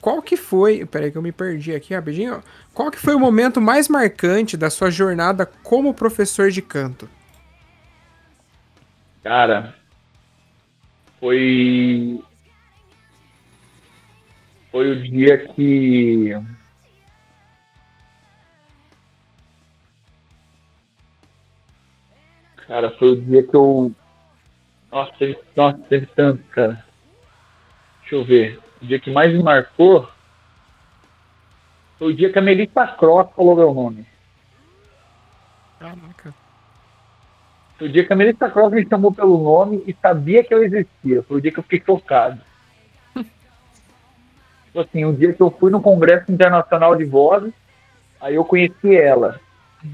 qual 0.00 0.22
que 0.22 0.36
foi, 0.36 0.86
peraí 0.86 1.10
que 1.10 1.18
eu 1.18 1.22
me 1.22 1.32
perdi 1.32 1.74
aqui 1.74 1.94
rapidinho, 1.94 2.42
qual 2.72 2.90
que 2.90 2.98
foi 2.98 3.14
o 3.14 3.20
momento 3.20 3.60
mais 3.60 3.88
marcante 3.88 4.56
da 4.56 4.70
sua 4.70 4.90
jornada 4.90 5.44
como 5.62 5.92
professor 5.92 6.50
de 6.50 6.62
canto? 6.62 7.08
Cara, 9.22 9.74
foi. 11.20 12.22
Foi 14.72 14.90
o 14.92 15.02
dia 15.02 15.46
que. 15.48 16.30
Cara, 22.66 22.90
foi 22.98 23.10
o 23.10 23.20
dia 23.20 23.42
que 23.42 23.54
eu. 23.54 23.94
Nossa, 24.90 25.12
teve, 25.18 25.38
nossa, 25.54 25.78
teve 25.88 26.06
tanto, 26.06 26.42
cara. 26.50 26.84
Deixa 28.00 28.16
eu 28.16 28.24
ver. 28.24 28.58
O 28.82 28.86
dia 28.86 28.98
que 28.98 29.10
mais 29.10 29.32
me 29.32 29.42
marcou 29.42 30.08
foi 31.98 32.12
o 32.12 32.16
dia 32.16 32.32
que 32.32 32.38
a 32.38 32.42
Melissa 32.42 32.86
Cross 32.86 33.28
falou 33.36 33.54
meu 33.54 33.74
nome. 33.74 34.06
Caraca. 35.78 36.34
Foi 37.78 37.88
o 37.88 37.92
dia 37.92 38.06
que 38.06 38.12
a 38.12 38.16
Melissa 38.16 38.50
Cross 38.50 38.72
me 38.72 38.88
chamou 38.88 39.12
pelo 39.12 39.42
nome 39.42 39.84
e 39.86 39.94
sabia 40.00 40.42
que 40.42 40.52
eu 40.52 40.64
existia. 40.64 41.22
Foi 41.22 41.38
o 41.38 41.40
dia 41.40 41.52
que 41.52 41.58
eu 41.58 41.62
fiquei 41.62 41.82
chocado. 41.84 42.40
Tipo 43.14 44.80
assim, 44.80 45.04
um 45.04 45.14
dia 45.14 45.32
que 45.32 45.40
eu 45.40 45.50
fui 45.50 45.70
no 45.70 45.80
Congresso 45.80 46.32
Internacional 46.32 46.96
de 46.96 47.04
Vozes, 47.04 47.52
aí 48.20 48.34
eu 48.34 48.44
conheci 48.44 48.96
ela. 48.96 49.38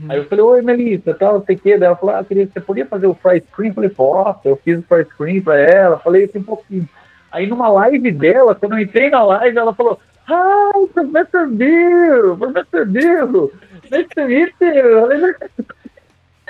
Aí 0.08 0.18
eu 0.18 0.24
falei, 0.24 0.44
oi 0.44 0.62
Melissa, 0.62 1.14
tal, 1.14 1.34
não 1.34 1.44
sei 1.44 1.56
o 1.56 1.58
que. 1.58 1.78
Daí 1.78 1.86
ela 1.86 1.96
falou, 1.96 2.16
ah, 2.16 2.24
queria, 2.24 2.46
você 2.46 2.60
podia 2.60 2.86
fazer 2.86 3.06
o 3.06 3.14
fry 3.14 3.40
screen? 3.40 3.68
Eu 3.68 3.74
falei, 3.74 3.90
posso, 3.90 4.40
eu 4.44 4.56
fiz 4.56 4.78
o 4.78 4.82
fry 4.82 5.04
screen 5.04 5.40
pra 5.40 5.58
ela, 5.58 5.98
falei 5.98 6.24
assim 6.24 6.38
um 6.38 6.44
pouquinho. 6.44 6.88
Aí 7.30 7.46
numa 7.46 7.68
live 7.68 8.10
dela, 8.10 8.54
quando 8.54 8.72
eu 8.72 8.80
entrei 8.80 9.10
na 9.10 9.22
live, 9.22 9.56
ela 9.56 9.74
falou, 9.74 10.00
Hi, 10.28 10.88
Professor 10.92 11.46
Bill, 11.46 12.36
Professor 12.36 12.84
Bill, 12.86 13.52
nice 13.90 14.08
to 14.08 14.26
meet 14.26 14.52
you. 14.60 15.36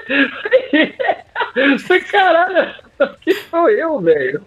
Caralho, 2.11 2.75
que 3.21 3.35
sou 3.35 3.69
eu, 3.69 4.01
velho? 4.01 4.47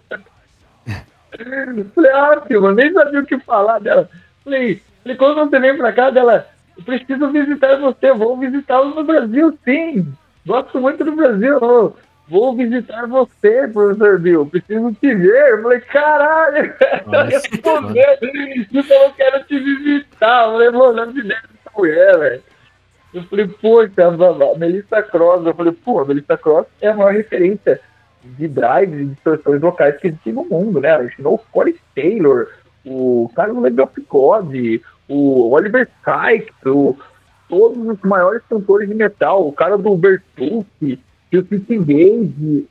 Falei, 1.93 2.11
ah, 2.11 2.41
Silva, 2.47 2.73
nem 2.73 2.91
sabia 2.91 3.19
o 3.19 3.25
que 3.25 3.37
falar 3.39 3.79
dela. 3.79 4.09
Falei, 4.43 4.81
falei, 5.03 5.17
quando 5.17 5.47
você 5.47 5.59
vem 5.59 5.77
pra 5.77 5.93
cá, 5.93 6.09
dela, 6.09 6.47
preciso 6.83 7.31
visitar 7.31 7.79
você, 7.79 8.13
vou 8.13 8.37
visitá-lo 8.37 8.95
no 8.95 9.03
Brasil, 9.03 9.57
sim. 9.65 10.07
Gosto 10.45 10.79
muito 10.79 11.03
do 11.03 11.15
Brasil. 11.15 11.59
Vou 12.29 12.55
visitar 12.55 13.07
você, 13.07 13.67
professor 13.67 14.19
Bill. 14.19 14.45
Preciso 14.45 14.93
te 14.93 15.15
ver. 15.15 15.51
Eu 15.51 15.63
falei, 15.63 15.79
caralho, 15.81 16.73
Nossa, 17.07 17.23
respondeu. 17.23 18.03
Você 18.71 18.83
falou, 18.83 19.13
quero 19.13 19.43
te 19.45 19.59
visitar. 19.59 20.45
Eu 20.45 20.51
falei, 20.51 20.69
mano, 20.69 20.93
não 20.93 21.13
me 21.13 21.23
deve 21.23 21.33
essa 21.33 21.71
mulher, 21.75 22.19
velho. 22.19 22.43
Eu 23.13 23.23
falei, 23.23 23.47
poxa, 23.47 24.07
a 24.07 24.57
Melissa 24.57 25.01
Cross. 25.01 25.45
Eu 25.45 25.55
falei, 25.55 25.73
pô, 25.73 25.99
a 25.99 26.05
Melissa 26.05 26.37
Cross 26.37 26.67
é 26.81 26.89
a 26.89 26.95
maior 26.95 27.13
referência 27.13 27.81
de 28.23 28.47
drives 28.47 28.99
e 28.99 29.05
distorções 29.05 29.61
locais 29.61 29.97
que 29.97 30.07
existe 30.07 30.31
no 30.31 30.45
mundo, 30.45 30.79
né? 30.79 30.89
Ela 30.89 31.05
ensinou 31.05 31.35
o 31.35 31.51
Corey 31.51 31.75
Taylor, 31.95 32.47
o 32.85 33.31
Carlos 33.35 33.63
Legoff 33.63 33.99
God, 34.07 34.53
o 35.09 35.49
Oliver 35.51 35.89
Sykes, 36.05 36.53
o, 36.65 36.95
todos 37.49 37.77
os 37.87 37.99
maiores 38.01 38.41
cantores 38.47 38.87
de 38.87 38.93
metal, 38.95 39.47
o 39.47 39.51
cara 39.51 39.77
do 39.77 39.95
Bertucci, 39.97 40.99
o 41.33 41.41
City 41.47 41.77
Gage, 41.79 42.67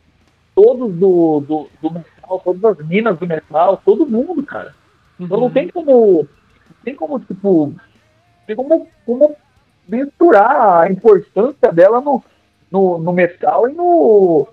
todos 0.55 0.95
do, 0.95 1.41
do, 1.41 1.69
do 1.83 1.91
metal, 1.93 2.41
todas 2.45 2.65
as 2.65 2.87
minas 2.87 3.19
do 3.19 3.27
metal, 3.27 3.83
todo 3.85 4.07
mundo, 4.07 4.43
cara. 4.43 4.75
Então 5.19 5.39
não 5.41 5.51
tem 5.51 5.69
como. 5.69 6.27
Tem 6.85 6.95
como, 6.95 7.19
tipo. 7.21 7.75
Tem 8.47 8.55
como, 8.57 8.89
como 9.05 9.37
mensurar 9.89 10.83
a 10.83 10.91
importância 10.91 11.73
dela 11.73 12.01
no, 12.01 12.23
no, 12.71 12.99
no 12.99 13.13
metal 13.13 13.69
e 13.69 13.73
no, 13.73 14.47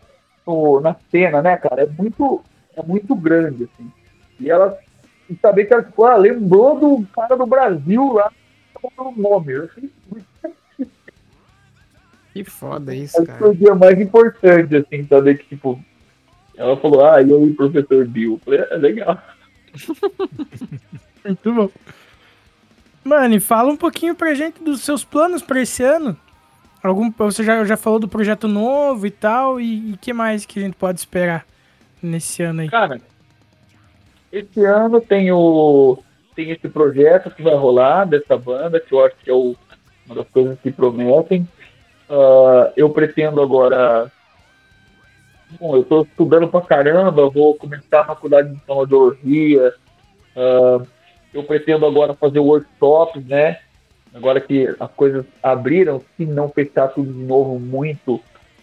no- 0.46 0.80
na 0.82 0.96
cena, 1.12 1.42
né, 1.42 1.58
cara? 1.58 1.84
É 1.84 1.86
muito, 1.88 2.42
é 2.76 2.82
muito 2.82 3.16
grande, 3.16 3.66
assim. 3.66 3.92
E 4.40 4.50
ela 4.50 4.78
e 5.30 5.36
saber 5.36 5.66
que 5.66 5.74
ela 5.74 5.84
tipo, 5.84 6.06
ah, 6.06 6.16
lembrou 6.16 6.80
do 6.80 7.08
cara 7.08 7.36
do 7.36 7.46
Brasil 7.46 8.14
lá, 8.14 8.32
pelo 8.96 9.12
nome. 9.12 9.54
Eu 9.54 9.66
achei 9.66 9.90
muito 10.12 10.26
Que 12.34 12.44
foda 12.44 12.94
isso, 12.96 13.18
Acho 13.18 13.26
que 13.26 13.38
foi 13.38 13.40
cara. 13.40 13.52
o 13.52 13.56
dia 13.56 13.76
mais 13.76 14.00
importante, 14.00 14.76
assim, 14.76 15.08
saber 15.08 15.38
que, 15.38 15.48
tipo, 15.48 15.80
ela 16.58 16.78
falou, 16.78 17.06
ah, 17.06 17.22
eu 17.22 17.48
e 17.48 17.52
o 17.52 17.56
professor 17.56 18.08
Bill. 18.08 18.34
Eu 18.34 18.40
falei, 18.40 18.60
é 18.72 18.78
legal. 18.78 19.22
Muito 21.26 21.54
bom. 21.54 21.70
Mano, 23.04 23.36
e 23.36 23.40
fala 23.40 23.72
um 23.72 23.78
pouquinho 23.78 24.16
pra 24.16 24.34
gente 24.34 24.64
dos 24.64 24.82
seus 24.82 25.04
planos 25.04 25.42
pra 25.42 25.62
esse 25.62 25.84
ano. 25.84 26.18
Algum, 26.82 27.12
você 27.12 27.44
já, 27.44 27.64
já 27.66 27.76
falou 27.76 28.00
do 28.00 28.08
projeto 28.08 28.48
novo 28.48 29.08
e 29.08 29.12
tal, 29.12 29.60
e 29.60 29.94
o 29.94 29.98
que 29.98 30.14
mais 30.14 30.46
que 30.46 30.60
a 30.60 30.62
gente 30.62 30.76
pode 30.76 31.00
esperar 31.00 31.46
nesse 32.02 32.44
ano 32.44 32.62
aí? 32.62 32.70
Cara, 32.70 33.02
esse 34.32 34.64
ano 34.66 35.00
tem 35.02 35.32
o 35.32 35.98
tem 36.36 36.52
esse 36.52 36.68
projeto 36.68 37.32
que 37.32 37.42
vai 37.42 37.56
rolar 37.56 38.04
dessa 38.06 38.38
banda, 38.38 38.80
que 38.80 38.94
eu 38.94 39.06
acho 39.06 39.16
que 39.24 39.30
é 39.30 39.34
o- 39.34 39.56
uma 40.06 40.16
das 40.16 40.28
coisas 40.28 40.60
que 40.60 40.70
prometem. 40.70 41.48
Ah, 42.10 42.74
eu 42.76 42.90
pretendo 42.90 43.42
agora. 43.42 44.12
Bom, 45.60 45.78
eu 45.78 45.84
tô 45.84 46.02
estudando 46.02 46.48
pra 46.50 46.60
caramba, 46.62 47.30
vou 47.30 47.56
começar 47.56 48.02
a 48.02 48.06
faculdade 48.06 48.54
de 48.54 48.60
fonoaudiologia. 48.62 49.74
Ah, 50.36 50.82
eu 51.34 51.44
pretendo 51.44 51.86
agora 51.86 52.14
fazer 52.14 52.40
workshops, 52.40 53.26
né? 53.26 53.60
Agora 54.14 54.40
que 54.40 54.74
as 54.80 54.92
coisas 54.92 55.26
abriram, 55.42 56.02
se 56.16 56.26
não 56.26 56.50
fechar 56.50 56.90
tudo 56.90 57.12
de 57.12 57.24
novo 57.24 57.60
muito, 57.60 58.22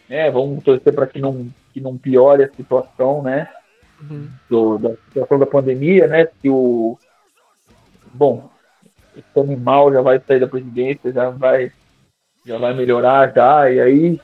né? 0.08 0.30
Vamos 0.30 0.62
torcer 0.62 0.94
para 0.94 1.06
que 1.06 1.18
não, 1.18 1.48
que 1.72 1.80
não 1.80 1.96
piore 1.96 2.44
a 2.44 2.48
situação, 2.50 3.22
né? 3.22 3.48
Uhum. 4.02 4.28
do- 4.50 4.78
da 4.78 4.90
situação 5.08 5.38
da 5.38 5.46
pandemia, 5.46 6.06
né? 6.06 6.26
Que 6.26 6.50
o. 6.50 6.98
Bom, 8.12 8.50
esse 9.16 9.40
animal 9.40 9.92
já 9.92 10.00
vai 10.00 10.20
sair 10.20 10.40
da 10.40 10.46
presidência, 10.48 11.12
já 11.12 11.30
vai, 11.30 11.72
já 12.44 12.58
vai 12.58 12.74
melhorar 12.74 13.32
já, 13.34 13.70
e 13.70 13.80
aí 13.80 14.20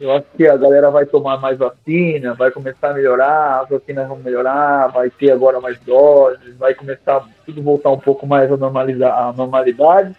eu 0.00 0.10
acho 0.12 0.26
que 0.34 0.46
a 0.46 0.56
galera 0.56 0.90
vai 0.90 1.04
tomar 1.04 1.38
mais 1.38 1.58
vacina, 1.58 2.32
vai 2.32 2.50
começar 2.50 2.90
a 2.90 2.94
melhorar, 2.94 3.60
as 3.60 3.68
vacinas 3.68 4.08
vão 4.08 4.16
melhorar, 4.18 4.88
vai 4.88 5.10
ter 5.10 5.30
agora 5.30 5.60
mais 5.60 5.78
doses, 5.80 6.56
vai 6.56 6.74
começar 6.74 7.28
tudo 7.44 7.62
voltar 7.62 7.90
um 7.90 7.98
pouco 7.98 8.26
mais 8.26 8.50
a, 8.50 8.56
normalizar, 8.56 9.28
a 9.28 9.32
normalidade. 9.32 10.16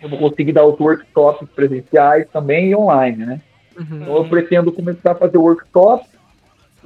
Eu 0.00 0.08
vou 0.08 0.18
conseguir 0.18 0.52
dar 0.52 0.64
os 0.64 0.78
workshops 0.78 1.48
presenciais 1.50 2.28
também 2.32 2.68
e 2.70 2.76
online, 2.76 3.26
né? 3.26 3.40
Uhum. 3.76 4.02
Então 4.02 4.16
eu 4.16 4.28
pretendo 4.28 4.72
começar 4.72 5.12
a 5.12 5.16
fazer 5.16 5.36
workshops 5.36 6.08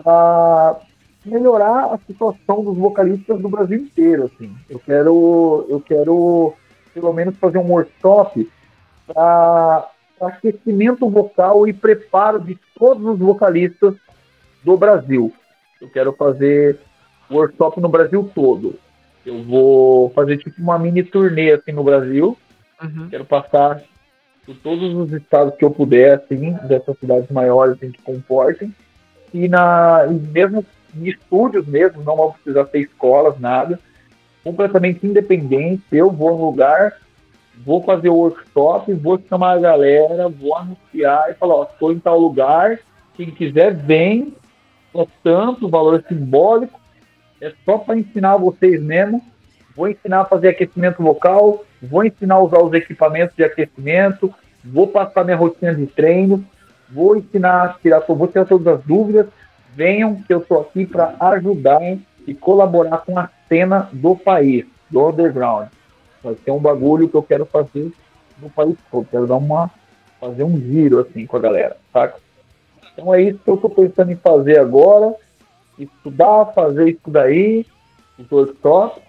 para 0.02 0.80
melhorar 1.24 1.94
a 1.94 1.98
situação 2.06 2.62
dos 2.62 2.76
vocalistas 2.76 3.40
do 3.40 3.48
Brasil 3.48 3.78
inteiro, 3.78 4.24
assim. 4.24 4.54
Eu 4.68 4.78
quero, 4.78 5.66
eu 5.68 5.80
quero 5.80 6.54
pelo 6.92 7.12
menos 7.12 7.36
fazer 7.36 7.58
um 7.58 7.70
workshop 7.70 8.48
para 9.06 9.88
aquecimento 10.20 11.08
vocal 11.08 11.66
e 11.66 11.72
preparo 11.72 12.40
de 12.40 12.58
todos 12.78 13.04
os 13.04 13.18
vocalistas 13.18 13.94
do 14.62 14.76
Brasil. 14.76 15.32
Eu 15.80 15.88
quero 15.90 16.12
fazer 16.12 16.78
workshop 17.30 17.80
no 17.80 17.88
Brasil 17.88 18.30
todo. 18.34 18.78
Eu 19.24 19.42
vou 19.42 20.10
fazer 20.10 20.38
tipo 20.38 20.60
uma 20.60 20.78
mini 20.78 21.02
turnê 21.02 21.52
assim 21.52 21.72
no 21.72 21.82
Brasil. 21.82 22.36
Uhum. 22.82 23.08
Quero 23.08 23.24
passar 23.24 23.82
por 24.44 24.56
todos 24.56 24.94
os 24.94 25.12
estados 25.12 25.54
que 25.56 25.64
eu 25.64 25.70
puder, 25.70 26.14
assim, 26.14 26.52
dessas 26.68 26.98
cidades 26.98 27.30
maiores 27.30 27.76
assim, 27.76 27.90
que 27.90 28.02
comportem. 28.02 28.74
E, 29.34 29.48
na, 29.48 30.06
e 30.08 30.14
mesmo 30.14 30.64
em 30.96 31.08
estúdios 31.08 31.66
mesmo, 31.66 32.04
não 32.04 32.16
vão 32.16 32.32
precisar 32.32 32.64
ter 32.66 32.82
escolas, 32.82 33.38
nada. 33.40 33.80
Completamente 34.44 35.04
independente. 35.04 35.82
Eu 35.90 36.10
vou 36.10 36.38
no 36.38 36.46
lugar, 36.46 36.94
vou 37.66 37.82
fazer 37.82 38.08
o 38.10 38.14
workshop, 38.14 38.92
vou 38.94 39.20
chamar 39.28 39.56
a 39.56 39.60
galera, 39.60 40.28
vou 40.28 40.54
anunciar 40.56 41.30
e 41.30 41.34
falar, 41.34 41.64
estou 41.64 41.92
em 41.92 41.98
tal 41.98 42.18
lugar, 42.18 42.78
quem 43.14 43.30
quiser 43.30 43.74
vem, 43.74 44.34
é 44.94 45.06
tanto, 45.24 45.68
valor 45.68 46.04
simbólico, 46.08 46.80
é 47.40 47.52
só 47.64 47.78
para 47.78 47.98
ensinar 47.98 48.36
vocês 48.36 48.80
mesmo. 48.80 49.20
Vou 49.76 49.88
ensinar 49.88 50.20
a 50.20 50.24
fazer 50.24 50.50
aquecimento 50.50 51.02
vocal, 51.02 51.64
vou 51.82 52.04
ensinar 52.04 52.36
a 52.36 52.42
usar 52.42 52.62
os 52.62 52.72
equipamentos 52.72 53.34
de 53.34 53.42
aquecimento, 53.42 54.32
vou 54.64 54.86
passar 54.86 55.24
minha 55.24 55.36
rotina 55.36 55.74
de 55.74 55.86
treino, 55.86 56.46
vou 56.90 57.16
ensinar 57.16 57.78
tirar, 57.80 58.00
vou 58.00 58.28
tirar 58.28 58.44
todas 58.44 58.78
as 58.78 58.84
dúvidas. 58.84 59.26
Venham, 59.74 60.16
que 60.22 60.32
eu 60.32 60.38
estou 60.38 60.60
aqui 60.60 60.86
para 60.86 61.16
ajudar 61.18 61.98
e 62.26 62.34
colaborar 62.34 62.98
com 62.98 63.18
a 63.18 63.28
cena 63.48 63.88
do 63.92 64.14
país, 64.14 64.64
do 64.88 65.08
underground. 65.08 65.68
Vai 66.22 66.36
ser 66.36 66.50
um 66.52 66.60
bagulho 66.60 67.08
que 67.08 67.14
eu 67.14 67.22
quero 67.22 67.44
fazer 67.44 67.92
no 68.38 68.48
país 68.48 68.76
todo. 68.90 69.06
Quero 69.10 69.26
dar 69.26 69.36
uma, 69.36 69.70
fazer 70.20 70.44
um 70.44 70.56
giro 70.58 71.00
assim 71.00 71.26
com 71.26 71.36
a 71.36 71.40
galera, 71.40 71.76
saca? 71.92 72.16
Então 72.92 73.12
é 73.12 73.22
isso 73.22 73.40
que 73.42 73.50
eu 73.50 73.56
estou 73.56 73.70
pensando 73.70 74.12
em 74.12 74.16
fazer 74.16 74.58
agora. 74.58 75.14
Estudar, 75.78 76.52
fazer 76.54 76.90
isso 76.90 77.10
daí, 77.10 77.66
os 78.16 78.30
workshops. 78.30 79.02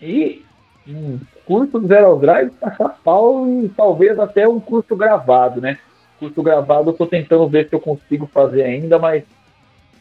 E 0.00 0.42
um 0.88 1.18
curso 1.44 1.78
do 1.78 1.86
Zero 1.86 2.16
Drive, 2.16 2.50
tacar 2.52 2.98
pau 3.04 3.46
e 3.46 3.68
talvez 3.68 4.18
até 4.18 4.48
um 4.48 4.58
curso 4.58 4.96
gravado, 4.96 5.60
né? 5.60 5.78
Curso 6.18 6.42
gravado 6.42 6.90
eu 6.90 6.94
tô 6.94 7.06
tentando 7.06 7.48
ver 7.48 7.68
se 7.68 7.74
eu 7.74 7.80
consigo 7.80 8.26
fazer 8.32 8.62
ainda, 8.62 8.98
mas 8.98 9.24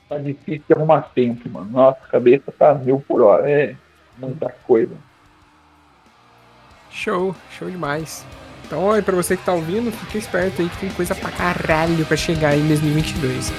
tá 0.08 0.18
difícil 0.18 0.64
de 0.68 0.74
arrumar 0.74 1.10
tempo, 1.14 1.50
mano. 1.50 1.70
Nossa, 1.72 2.00
a 2.04 2.08
cabeça 2.08 2.52
tá 2.52 2.74
mil 2.74 3.04
por 3.06 3.22
hora. 3.22 3.50
É 3.50 3.76
muita 4.18 4.50
coisa. 4.66 4.96
Show, 6.90 7.36
show 7.52 7.70
demais. 7.70 8.26
Então, 8.66 8.84
olha, 8.84 9.04
pra 9.04 9.16
você 9.16 9.38
que 9.38 9.46
tá 9.46 9.54
ouvindo, 9.54 9.92
fica 9.92 10.18
esperto 10.18 10.62
aí 10.62 10.70
que 10.70 10.78
tem 10.78 10.90
coisa 10.90 11.14
pra 11.14 11.30
caralho 11.30 12.06
pra 12.06 12.18
chegar 12.18 12.58
em 12.58 12.68
2022. 12.68 13.52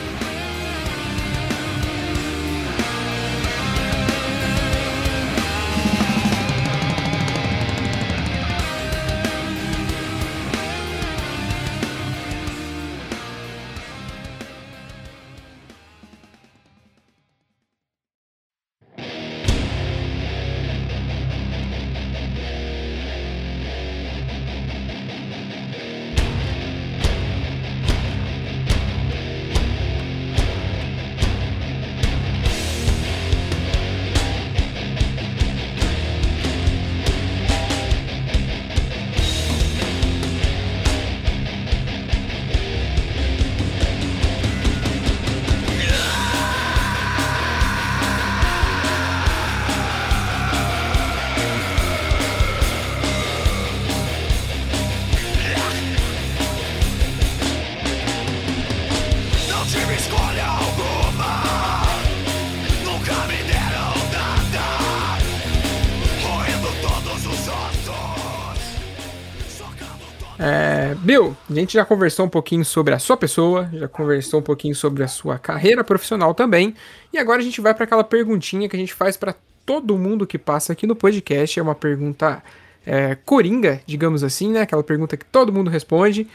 Gente 71.61 71.75
já 71.75 71.85
conversou 71.85 72.27
um 72.27 72.29
pouquinho 72.29 72.65
sobre 72.65 72.95
a 72.95 72.99
sua 72.99 73.17
pessoa, 73.17 73.69
já 73.73 73.89
conversou 73.89 74.41
um 74.41 74.43
pouquinho 74.43 74.75
sobre 74.75 75.03
a 75.03 75.09
sua 75.09 75.39
carreira 75.39 75.83
profissional 75.85 76.35
também, 76.35 76.75
e 77.13 77.19
agora 77.19 77.41
a 77.41 77.45
gente 77.45 77.61
vai 77.61 77.75
para 77.75 77.85
aquela 77.85 78.05
perguntinha 78.05 78.69
que 78.69 78.77
a 78.77 78.79
gente 78.79 78.95
faz 78.95 79.17
para 79.17 79.35
todo 79.65 79.99
mundo 79.99 80.27
que 80.27 80.39
passa 80.39 80.73
aqui 80.73 80.87
no 80.87 80.95
podcast. 80.95 81.59
É 81.59 81.63
uma 81.63 81.75
pergunta 81.75 82.43
é, 82.87 83.17
coringa, 83.17 83.81
digamos 83.85 84.23
assim, 84.23 84.53
né? 84.53 84.61
Aquela 84.61 84.85
pergunta 84.85 85.17
que 85.17 85.25
todo 85.25 85.53
mundo 85.53 85.69
responde, 85.69 86.29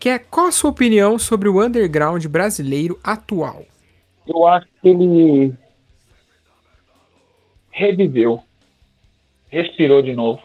que 0.00 0.08
é 0.08 0.18
qual 0.18 0.46
a 0.46 0.52
sua 0.52 0.70
opinião 0.70 1.18
sobre 1.18 1.48
o 1.48 1.62
underground 1.62 2.24
brasileiro 2.26 2.98
atual? 3.04 3.64
Eu 4.26 4.46
acho 4.46 4.66
que 4.80 4.88
ele 4.88 5.54
reviveu, 7.70 8.42
respirou 9.48 10.02
de 10.02 10.14
novo. 10.14 10.40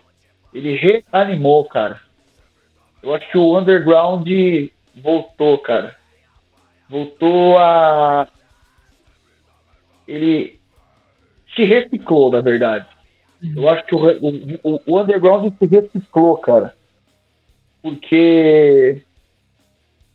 Ele 0.53 0.75
reanimou, 0.75 1.65
cara. 1.65 1.99
Eu 3.03 3.13
acho 3.13 3.29
que 3.29 3.37
o 3.37 3.59
underground 3.59 4.25
voltou, 4.95 5.57
cara. 5.57 5.93
Voltou 6.89 7.57
a. 7.57 8.29
Ele 10.07 10.57
se 11.53 11.65
reciclou, 11.65 12.31
na 12.31 12.39
verdade. 12.39 12.87
Eu 13.55 13.67
acho 13.67 13.85
que 13.85 13.93
o, 13.93 13.99
o, 14.63 14.79
o 14.85 15.01
underground 15.01 15.53
se 15.59 15.65
reciclou, 15.65 16.37
cara. 16.37 16.73
Porque 17.81 19.03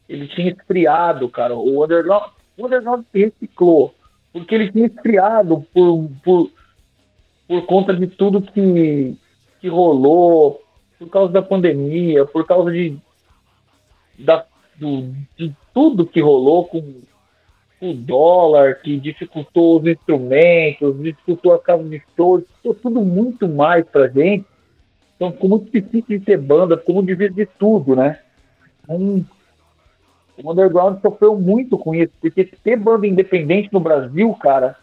ele 0.09 0.27
tinha 0.29 0.51
esfriado, 0.51 1.29
cara. 1.29 1.55
O 1.55 1.85
underground, 1.85 2.31
o 2.57 2.65
underground 2.65 3.05
se 3.13 3.19
reciclou. 3.27 3.95
Porque 4.33 4.55
ele 4.55 4.73
tinha 4.73 4.87
esfriado 4.87 5.61
por, 5.75 6.11
por, 6.25 6.51
por 7.47 7.67
conta 7.67 7.95
de 7.95 8.07
tudo 8.07 8.41
que, 8.41 9.15
que 9.61 9.69
rolou, 9.69 10.63
por 10.99 11.09
causa 11.09 11.33
da 11.33 11.43
pandemia, 11.43 12.25
por 12.27 12.47
causa 12.47 12.73
de, 12.73 12.99
da, 14.19 14.45
do, 14.77 15.15
de 15.37 15.55
tudo 15.73 16.07
que 16.07 16.21
rolou 16.21 16.67
com 16.67 17.03
o 17.81 17.95
dólar, 17.95 18.81
que 18.81 18.99
dificultou 18.99 19.79
os 19.81 19.87
instrumentos, 19.87 21.01
dificultou 21.01 21.55
as 21.55 21.63
casas 21.63 21.89
de 21.89 22.03
show, 22.17 22.41
ficou 22.41 22.75
tudo 22.75 23.01
muito 23.01 23.49
mais 23.49 23.87
pra 23.87 24.09
gente. 24.09 24.45
Então 25.15 25.33
ficou 25.33 25.51
muito 25.51 25.71
difícil 25.71 26.19
de 26.19 26.21
ter 26.21 26.37
banda, 26.37 26.77
ficou 26.77 26.97
muito 26.97 27.09
difícil 27.09 27.35
de 27.35 27.47
tudo, 27.47 27.95
né? 27.95 28.19
Um, 28.89 29.25
o 30.43 30.53
underground 30.53 31.01
sofreu 31.01 31.37
muito 31.37 31.77
com 31.77 31.95
isso, 31.95 32.13
porque 32.21 32.45
ter 32.45 32.77
banda 32.77 33.07
independente 33.07 33.69
no 33.73 33.81
Brasil, 33.81 34.33
cara, 34.35 34.77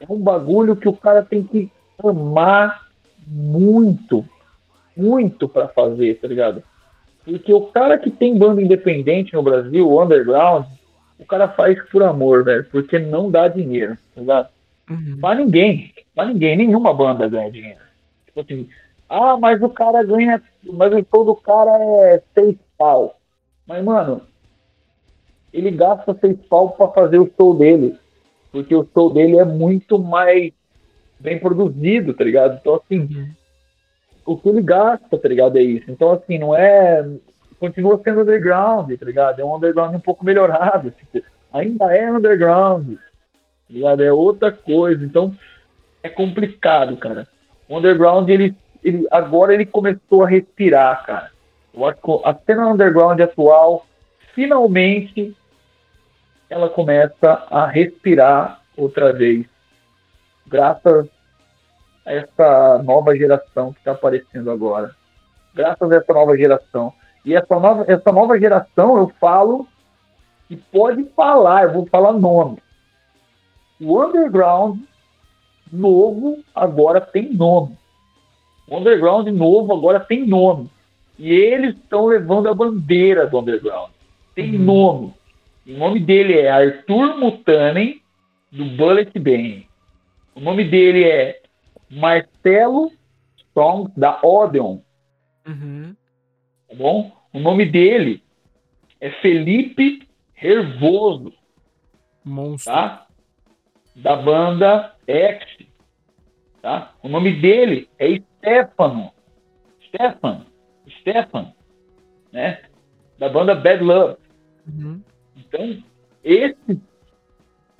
é 0.00 0.12
um 0.12 0.18
bagulho 0.18 0.76
que 0.76 0.88
o 0.88 0.92
cara 0.92 1.22
tem 1.22 1.42
que 1.42 1.70
amar 2.02 2.88
muito, 3.26 4.24
muito 4.98 5.48
para 5.48 5.68
fazer, 5.68 6.18
tá 6.18 6.26
ligado? 6.26 6.62
Porque 7.24 7.52
o 7.52 7.66
cara 7.66 7.96
que 7.96 8.10
tem 8.10 8.36
banda 8.36 8.60
independente 8.60 9.34
no 9.34 9.42
Brasil, 9.42 9.88
o 9.88 10.02
underground, 10.02 10.66
o 11.18 11.24
cara 11.24 11.48
faz 11.48 11.80
por 11.90 12.02
amor, 12.02 12.44
velho, 12.44 12.64
porque 12.70 12.98
não 12.98 13.30
dá 13.30 13.48
dinheiro, 13.48 13.96
tá 14.14 14.20
ligado? 14.20 14.48
Uhum. 14.90 15.18
Pra 15.20 15.34
ninguém, 15.34 15.92
pra 16.14 16.24
ninguém, 16.24 16.56
nenhuma 16.56 16.92
banda 16.92 17.28
ganha 17.28 17.50
dinheiro. 17.50 17.80
Tipo 18.26 18.40
assim, 18.40 18.68
ah, 19.08 19.36
mas 19.36 19.62
o 19.62 19.68
cara 19.68 20.02
ganha, 20.02 20.42
mas 20.64 20.92
o 20.92 21.06
show 21.10 21.24
do 21.24 21.34
cara 21.34 21.70
é 22.12 22.22
seis 22.34 22.56
pau. 22.76 23.18
Mas, 23.66 23.84
mano, 23.84 24.22
ele 25.52 25.70
gasta 25.70 26.16
seis 26.20 26.38
pau 26.48 26.70
pra 26.70 26.88
fazer 26.88 27.18
o 27.18 27.30
show 27.36 27.54
dele, 27.54 27.96
porque 28.50 28.74
o 28.74 28.88
show 28.94 29.12
dele 29.12 29.38
é 29.38 29.44
muito 29.44 29.98
mais 29.98 30.52
bem 31.20 31.38
produzido, 31.38 32.14
tá 32.14 32.24
ligado? 32.24 32.58
Então, 32.60 32.74
assim, 32.74 33.30
o 34.28 34.36
que 34.36 34.48
ele 34.48 34.60
gasta, 34.60 35.16
tá 35.16 35.28
ligado? 35.28 35.56
É 35.56 35.62
isso. 35.62 35.90
Então, 35.90 36.10
assim, 36.12 36.38
não 36.38 36.54
é. 36.54 37.06
Continua 37.58 38.00
sendo 38.04 38.20
underground, 38.20 38.92
tá 38.92 39.06
ligado? 39.06 39.40
É 39.40 39.44
um 39.44 39.56
underground 39.56 39.94
um 39.94 40.00
pouco 40.00 40.24
melhorado. 40.24 40.92
Tipo, 41.12 41.26
ainda 41.52 41.96
é 41.96 42.10
underground, 42.10 42.96
tá 42.96 43.00
ligado? 43.70 44.04
É 44.04 44.12
outra 44.12 44.52
coisa. 44.52 45.02
Então, 45.04 45.34
é 46.02 46.08
complicado, 46.08 46.96
cara. 46.98 47.26
O 47.68 47.78
underground, 47.78 48.28
ele, 48.28 48.54
ele 48.84 49.06
agora 49.10 49.54
ele 49.54 49.64
começou 49.64 50.22
a 50.22 50.28
respirar, 50.28 51.04
cara. 51.04 51.30
A 52.24 52.34
cena 52.34 52.68
underground 52.68 53.20
atual, 53.20 53.86
finalmente, 54.34 55.34
ela 56.50 56.68
começa 56.68 57.46
a 57.50 57.66
respirar 57.66 58.60
outra 58.76 59.12
vez. 59.12 59.46
Graças 60.46 61.08
a 62.08 62.12
essa 62.14 62.82
nova 62.82 63.14
geração 63.14 63.72
que 63.74 63.80
está 63.80 63.92
aparecendo 63.92 64.50
agora. 64.50 64.94
Graças 65.54 65.92
a 65.92 65.96
essa 65.96 66.12
nova 66.14 66.36
geração. 66.36 66.92
E 67.22 67.34
essa 67.34 67.60
nova, 67.60 67.84
essa 67.86 68.10
nova 68.10 68.38
geração, 68.38 68.96
eu 68.96 69.12
falo, 69.20 69.68
e 70.48 70.56
pode 70.56 71.04
falar, 71.14 71.64
eu 71.64 71.72
vou 71.74 71.86
falar 71.86 72.14
nome. 72.14 72.56
O 73.78 74.02
underground 74.02 74.80
novo 75.70 76.42
agora 76.54 76.98
tem 77.00 77.34
nome. 77.34 77.76
O 78.66 78.78
underground 78.78 79.28
novo 79.28 79.74
agora 79.74 80.00
tem 80.00 80.26
nome. 80.26 80.70
E 81.18 81.30
eles 81.30 81.74
estão 81.76 82.06
levando 82.06 82.48
a 82.48 82.54
bandeira 82.54 83.26
do 83.26 83.38
underground. 83.38 83.90
Tem 84.34 84.52
nome. 84.52 85.12
O 85.66 85.72
nome 85.72 86.00
dele 86.00 86.38
é 86.38 86.50
Arthur 86.50 87.18
Mutanen, 87.18 88.00
do 88.50 88.64
Bullet 88.64 89.18
Bane. 89.18 89.68
O 90.34 90.40
nome 90.40 90.64
dele 90.64 91.04
é 91.04 91.37
Marcelo 91.90 92.92
Songs, 93.54 93.92
da 93.96 94.20
Odeon. 94.22 94.80
Uhum. 95.46 95.96
Tá 96.68 96.74
bom? 96.74 97.12
O 97.32 97.40
nome 97.40 97.64
dele 97.66 98.22
é 99.00 99.10
Felipe 99.10 100.08
Hervoso, 100.40 101.32
Monstro. 102.24 102.72
tá? 102.72 103.06
Da 103.96 104.16
banda 104.16 104.94
X. 105.06 105.66
Tá? 106.62 106.94
O 107.02 107.08
nome 107.08 107.40
dele 107.40 107.88
é 107.98 108.20
Stefano. 108.38 109.12
Stefan. 109.86 110.46
Stefan. 111.00 111.52
Né? 112.32 112.62
Da 113.18 113.28
banda 113.28 113.54
Bad 113.54 113.82
Love. 113.82 114.16
Uhum. 114.66 115.02
Então, 115.36 115.82
esses, 116.22 116.78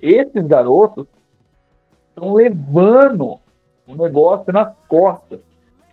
esses 0.01 0.47
garotos 0.47 1.07
estão 2.09 2.33
levando 2.33 3.39
o 3.89 3.95
negócio 3.95 4.53
nas 4.53 4.73
costas. 4.87 5.39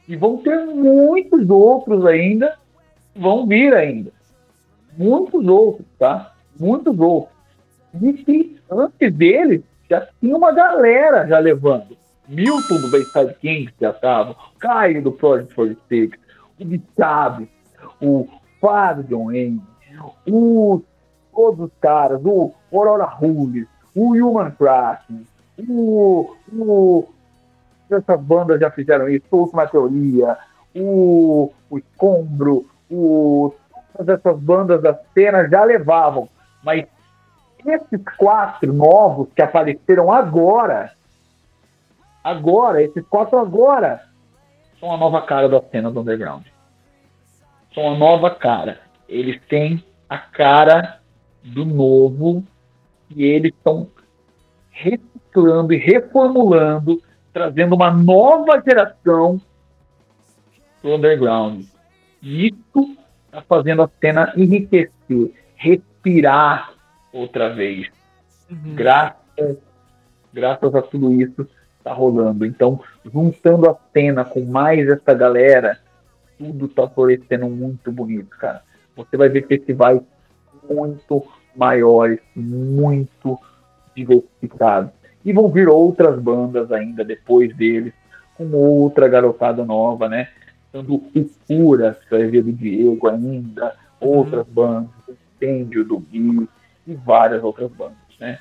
E 0.06 0.14
vão 0.14 0.36
ter 0.38 0.66
muitos 0.66 1.48
outros 1.50 2.04
ainda, 2.06 2.56
vão 3.14 3.46
vir 3.46 3.74
ainda. 3.74 4.12
Muitos 4.96 5.46
outros, 5.48 5.86
tá? 5.98 6.32
Muitos 6.58 6.98
outros. 6.98 7.34
E 8.00 8.12
que 8.12 8.60
antes 8.70 9.12
deles, 9.12 9.62
já 9.88 10.06
tinha 10.20 10.36
uma 10.36 10.52
galera 10.52 11.26
já 11.26 11.38
levando. 11.38 11.96
Milton 12.28 12.80
do 12.80 12.90
Bayside 12.90 13.34
Kings 13.40 13.72
já 13.80 13.90
estava, 13.90 14.34
Caio 14.58 15.02
do 15.02 15.12
Project 15.12 15.54
46, 15.54 16.10
o 16.60 16.80
Chaves, 16.96 17.48
o 18.00 18.28
Fábio 18.60 19.04
John 19.04 19.26
Wayne, 19.26 19.62
o 20.28 20.82
todos 21.32 21.66
os 21.66 21.72
caras, 21.80 22.20
o 22.24 22.52
Aurora 22.72 23.04
Rules, 23.04 23.66
o 23.94 24.14
Human 24.14 24.50
Crashing, 24.52 25.26
o, 25.68 26.34
o. 26.52 27.08
Essas 27.90 28.20
bandas 28.20 28.60
já 28.60 28.70
fizeram 28.70 29.08
isso, 29.08 29.26
Última 29.30 29.66
Teoria, 29.66 30.36
o, 30.74 31.52
o 31.70 31.78
Escombro, 31.78 32.66
o, 32.90 33.54
todas 33.96 34.18
essas 34.18 34.38
bandas 34.38 34.82
da 34.82 34.98
cena 35.14 35.48
já 35.48 35.64
levavam. 35.64 36.28
Mas 36.62 36.86
esses 37.64 38.02
quatro 38.16 38.72
novos 38.72 39.28
que 39.34 39.42
apareceram 39.42 40.12
agora, 40.12 40.92
agora, 42.22 42.82
esses 42.82 43.04
quatro 43.06 43.38
agora, 43.38 44.02
são 44.78 44.92
a 44.92 44.96
nova 44.96 45.22
cara 45.22 45.48
da 45.48 45.60
cena 45.62 45.90
do 45.90 46.00
underground. 46.00 46.44
São 47.74 47.92
a 47.92 47.96
nova 47.96 48.30
cara. 48.30 48.78
Eles 49.08 49.40
têm 49.48 49.84
a 50.08 50.18
cara 50.18 51.00
do 51.42 51.64
novo 51.64 52.44
e 53.14 53.24
eles 53.24 53.52
estão 53.52 53.88
reciclando 54.70 55.72
e 55.72 55.76
reformulando, 55.76 57.00
trazendo 57.36 57.74
uma 57.74 57.90
nova 57.90 58.62
geração 58.66 59.38
pro 60.80 60.94
underground. 60.94 61.66
Isso 62.22 62.96
está 63.26 63.42
fazendo 63.42 63.82
a 63.82 63.90
cena 64.00 64.32
enriquecer, 64.34 65.34
respirar 65.54 66.72
outra 67.12 67.50
vez. 67.50 67.88
Graças, 68.50 69.58
graças 70.32 70.74
a 70.74 70.80
tudo 70.80 71.12
isso 71.12 71.46
está 71.76 71.92
rolando. 71.92 72.46
Então, 72.46 72.80
juntando 73.04 73.68
a 73.68 73.76
cena 73.92 74.24
com 74.24 74.40
mais 74.46 74.88
essa 74.88 75.12
galera, 75.12 75.78
tudo 76.38 76.64
está 76.64 76.88
florescendo 76.88 77.50
muito 77.50 77.92
bonito, 77.92 78.30
cara. 78.30 78.62
Você 78.96 79.14
vai 79.14 79.28
ver 79.28 79.46
festivais 79.46 80.00
muito 80.66 81.22
maiores, 81.54 82.18
muito 82.34 83.38
diversificados. 83.94 84.90
E 85.26 85.32
vão 85.32 85.48
vir 85.48 85.68
outras 85.68 86.20
bandas 86.20 86.70
ainda 86.70 87.04
depois 87.04 87.52
deles, 87.56 87.92
com 88.36 88.48
outra 88.52 89.08
garotada 89.08 89.64
nova, 89.64 90.08
né? 90.08 90.28
Tanto 90.70 90.94
o 90.94 91.30
Cura, 91.48 91.98
que 92.00 92.08
vai 92.08 92.26
ver 92.28 92.44
do 92.44 92.52
Diego 92.52 93.08
ainda, 93.08 93.76
outras 94.00 94.46
bandas, 94.46 94.90
o 95.08 95.16
Incêndio 95.34 95.84
do 95.84 95.98
Gui 95.98 96.48
e 96.86 96.94
várias 96.94 97.42
outras 97.42 97.68
bandas, 97.72 97.96
né? 98.20 98.38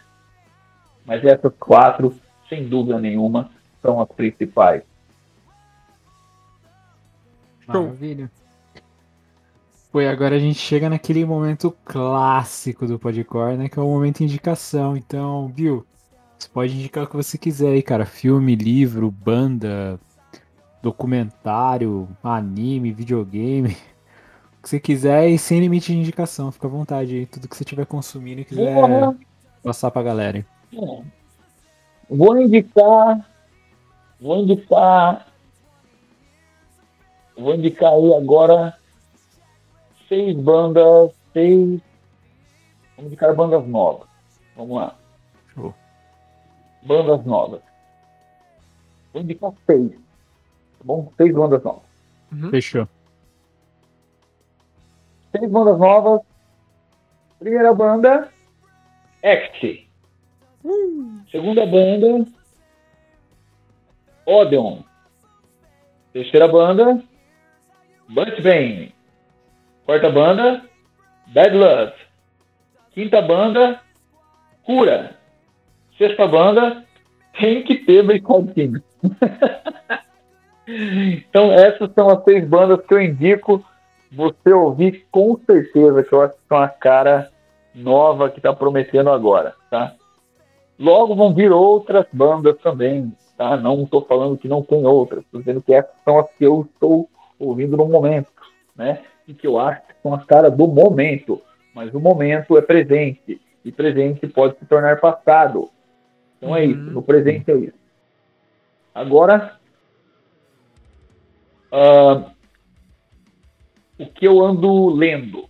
Mas 1.04 1.26
essas 1.26 1.52
quatro, 1.60 2.14
sem 2.48 2.68
dúvida 2.68 3.00
nenhuma, 3.00 3.50
são 3.82 4.00
as 4.00 4.08
principais. 4.10 4.84
Maravilha. 7.68 8.30
E 9.96 10.06
agora 10.06 10.36
a 10.36 10.40
gente 10.40 10.60
chega 10.60 10.88
naquele 10.88 11.26
momento 11.26 11.76
clássico 11.84 12.86
do 12.86 13.00
Podcore, 13.00 13.58
né? 13.58 13.70
Que 13.70 13.80
é 13.80 13.82
o 13.82 13.88
momento 13.88 14.22
indicação. 14.22 14.96
Então, 14.96 15.48
Bill, 15.48 15.86
você 16.46 16.50
pode 16.50 16.76
indicar 16.76 17.04
o 17.04 17.08
que 17.08 17.16
você 17.16 17.38
quiser 17.38 17.70
aí, 17.70 17.82
cara. 17.82 18.06
Filme, 18.06 18.56
livro, 18.56 19.10
banda, 19.10 20.00
documentário, 20.82 22.08
anime, 22.24 22.92
videogame. 22.92 23.76
O 24.58 24.66
que 24.66 24.70
você 24.70 24.80
quiser 24.80 25.30
e 25.30 25.38
sem 25.38 25.60
limite 25.60 25.94
de 25.94 26.00
indicação. 26.00 26.52
Fica 26.52 26.66
à 26.66 26.70
vontade 26.72 27.14
aí. 27.14 27.26
Tudo 27.28 27.48
que 27.48 27.56
você 27.56 27.62
estiver 27.62 27.86
consumindo 27.86 28.42
e 28.42 28.46
quiser 28.46 28.74
Porra! 28.74 29.16
passar 29.62 29.92
pra 29.92 30.02
galera. 30.02 30.44
É. 30.74 31.04
Vou 32.10 32.42
indicar. 32.42 33.30
Vou 34.20 34.38
indicar. 34.38 35.28
Vou 37.38 37.54
indicar 37.54 37.94
aí 37.94 38.14
agora 38.16 38.76
seis 40.10 40.36
bandas, 40.36 41.12
seis. 41.32 41.80
Vamos 42.98 43.12
indicar 43.12 43.36
bandas 43.36 43.68
novas. 43.68 44.08
Vamos 44.56 44.78
lá. 44.78 44.96
Bandas 46.86 47.26
novas. 47.26 47.62
Vou 49.12 49.22
indicar 49.22 49.52
seis. 49.66 49.92
Tá 49.92 50.84
bom? 50.84 51.12
Seis 51.18 51.34
bandas 51.34 51.64
novas. 51.64 51.84
Fechou. 52.52 52.88
Seis 55.32 55.52
bandas 55.52 55.80
novas. 55.80 56.22
Primeira 57.40 57.74
banda, 57.74 58.32
Act. 59.24 59.88
Segunda 61.32 61.66
banda, 61.66 62.26
Odeon. 64.26 64.84
Terceira 66.14 66.48
banda, 66.48 67.04
Bunch 68.08 68.42
Bane. 68.42 68.96
Quarta 69.86 70.10
banda, 70.10 70.64
Bad 71.28 71.56
Love. 71.56 71.94
Quinta 72.94 73.22
banda, 73.22 73.82
Cura. 74.64 75.20
Sexta 75.98 76.28
banda, 76.28 76.84
tem 77.40 77.64
que 77.64 77.76
ter 77.76 78.04
Breakout 78.04 78.54
Então 80.68 81.52
essas 81.54 81.92
são 81.94 82.10
as 82.10 82.24
seis 82.24 82.48
bandas 82.48 82.84
que 82.86 82.94
eu 82.94 83.02
indico 83.02 83.64
você 84.12 84.52
ouvir 84.52 85.06
com 85.12 85.38
certeza, 85.46 86.04
que 86.04 86.14
eu 86.14 86.22
acho 86.22 86.34
que 86.34 86.48
são 86.48 86.58
a 86.58 86.68
cara 86.68 87.30
nova 87.74 88.30
que 88.30 88.40
está 88.40 88.54
prometendo 88.54 89.10
agora, 89.10 89.54
tá? 89.70 89.94
Logo 90.80 91.16
vão 91.16 91.34
vir 91.34 91.52
outras 91.52 92.06
bandas 92.12 92.58
também, 92.60 93.14
tá? 93.38 93.56
Não 93.58 93.84
estou 93.84 94.02
falando 94.02 94.38
que 94.38 94.48
não 94.48 94.64
tem 94.64 94.86
outras, 94.86 95.24
estou 95.24 95.40
dizendo 95.40 95.62
que 95.62 95.74
essas 95.74 95.94
são 96.04 96.20
as 96.20 96.30
que 96.32 96.46
eu 96.46 96.68
estou 96.74 97.10
ouvindo 97.38 97.78
no 97.78 97.86
momento, 97.86 98.32
né? 98.76 99.02
E 99.28 99.34
que 99.34 99.46
eu 99.48 99.60
acho 99.60 99.82
que 99.82 99.94
são 100.02 100.14
as 100.14 100.24
caras 100.26 100.56
do 100.56 100.68
momento, 100.68 101.42
mas 101.74 101.94
o 101.94 102.00
momento 102.00 102.58
é 102.58 102.62
presente, 102.62 103.40
e 103.64 103.72
presente 103.72 104.28
pode 104.28 104.58
se 104.58 104.66
tornar 104.66 105.00
passado. 105.00 105.70
Então 106.46 106.56
é 106.56 106.64
isso, 106.64 106.80
no 106.92 107.02
presente 107.02 107.50
é 107.50 107.56
isso. 107.56 107.74
Agora, 108.94 109.58
ah, 111.72 112.30
o 113.98 114.06
que 114.06 114.28
eu 114.28 114.46
ando 114.46 114.90
lendo? 114.90 115.50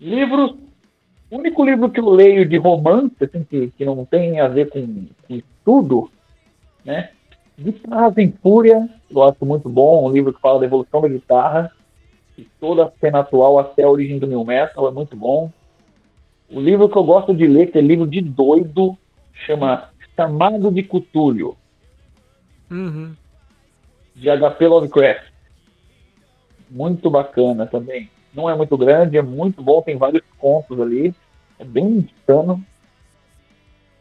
Livros. 0.00 0.56
O 1.30 1.36
único 1.36 1.64
livro 1.64 1.90
que 1.90 2.00
eu 2.00 2.08
leio 2.08 2.48
de 2.48 2.56
romance, 2.56 3.14
assim, 3.20 3.44
que, 3.44 3.70
que 3.76 3.84
não 3.84 4.06
tem 4.06 4.40
a 4.40 4.48
ver 4.48 4.70
com, 4.70 5.06
com 5.28 5.34
estudo, 5.34 6.10
né? 6.82 7.10
Guitarras 7.58 8.16
em 8.18 8.32
Fúria, 8.32 8.88
gosto 9.10 9.44
muito 9.44 9.68
bom, 9.68 10.06
um 10.06 10.10
livro 10.10 10.32
que 10.32 10.40
fala 10.40 10.60
da 10.60 10.66
evolução 10.66 11.02
da 11.02 11.08
guitarra, 11.08 11.72
de 12.36 12.46
toda 12.58 12.84
a 12.84 12.90
cena 13.00 13.20
atual 13.20 13.58
até 13.58 13.82
a 13.82 13.90
origem 13.90 14.18
do 14.18 14.26
new 14.26 14.44
metal, 14.44 14.88
é 14.88 14.90
muito 14.90 15.14
bom. 15.14 15.50
O 16.50 16.58
livro 16.58 16.88
que 16.88 16.96
eu 16.96 17.04
gosto 17.04 17.34
de 17.34 17.46
ler, 17.46 17.70
que 17.70 17.78
é 17.78 17.82
livro 17.82 18.06
de 18.06 18.20
doido, 18.20 18.96
chama 19.32 19.90
Chamado 20.16 20.70
de 20.70 20.82
Cutulho, 20.82 21.56
Uhum. 22.70 23.14
de 24.14 24.28
HP 24.30 24.66
Lovecraft. 24.66 25.30
Muito 26.70 27.10
bacana 27.10 27.66
também. 27.66 28.10
Não 28.34 28.48
é 28.48 28.54
muito 28.56 28.76
grande, 28.78 29.18
é 29.18 29.22
muito 29.22 29.62
bom, 29.62 29.82
tem 29.82 29.96
vários 29.96 30.22
contos 30.38 30.80
ali. 30.80 31.14
É 31.58 31.64
bem 31.64 31.84
insano. 32.08 32.64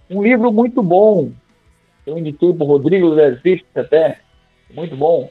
Um 0.10 0.24
livro 0.24 0.52
muito 0.52 0.82
bom. 0.82 1.32
Eu 2.06 2.18
indiquei 2.18 2.54
pro 2.54 2.66
Rodrigo 2.66 3.10
Lerzist 3.10 3.66
até. 3.76 4.20
Muito 4.74 4.96
bom. 4.96 5.30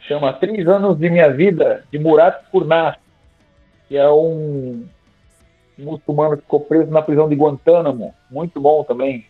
Chama 0.00 0.32
Três 0.32 0.66
Anos 0.68 0.98
de 0.98 1.08
Minha 1.10 1.30
Vida, 1.32 1.84
de 1.90 1.98
Murat 1.98 2.44
Kurnaz, 2.50 2.96
que 3.88 3.96
é 3.96 4.08
um 4.10 4.86
muçulmano 5.78 6.36
que 6.36 6.42
ficou 6.42 6.60
preso 6.60 6.90
na 6.90 7.02
prisão 7.02 7.28
de 7.28 7.34
Guantánamo. 7.34 8.14
Muito 8.30 8.60
bom 8.60 8.84
também. 8.84 9.26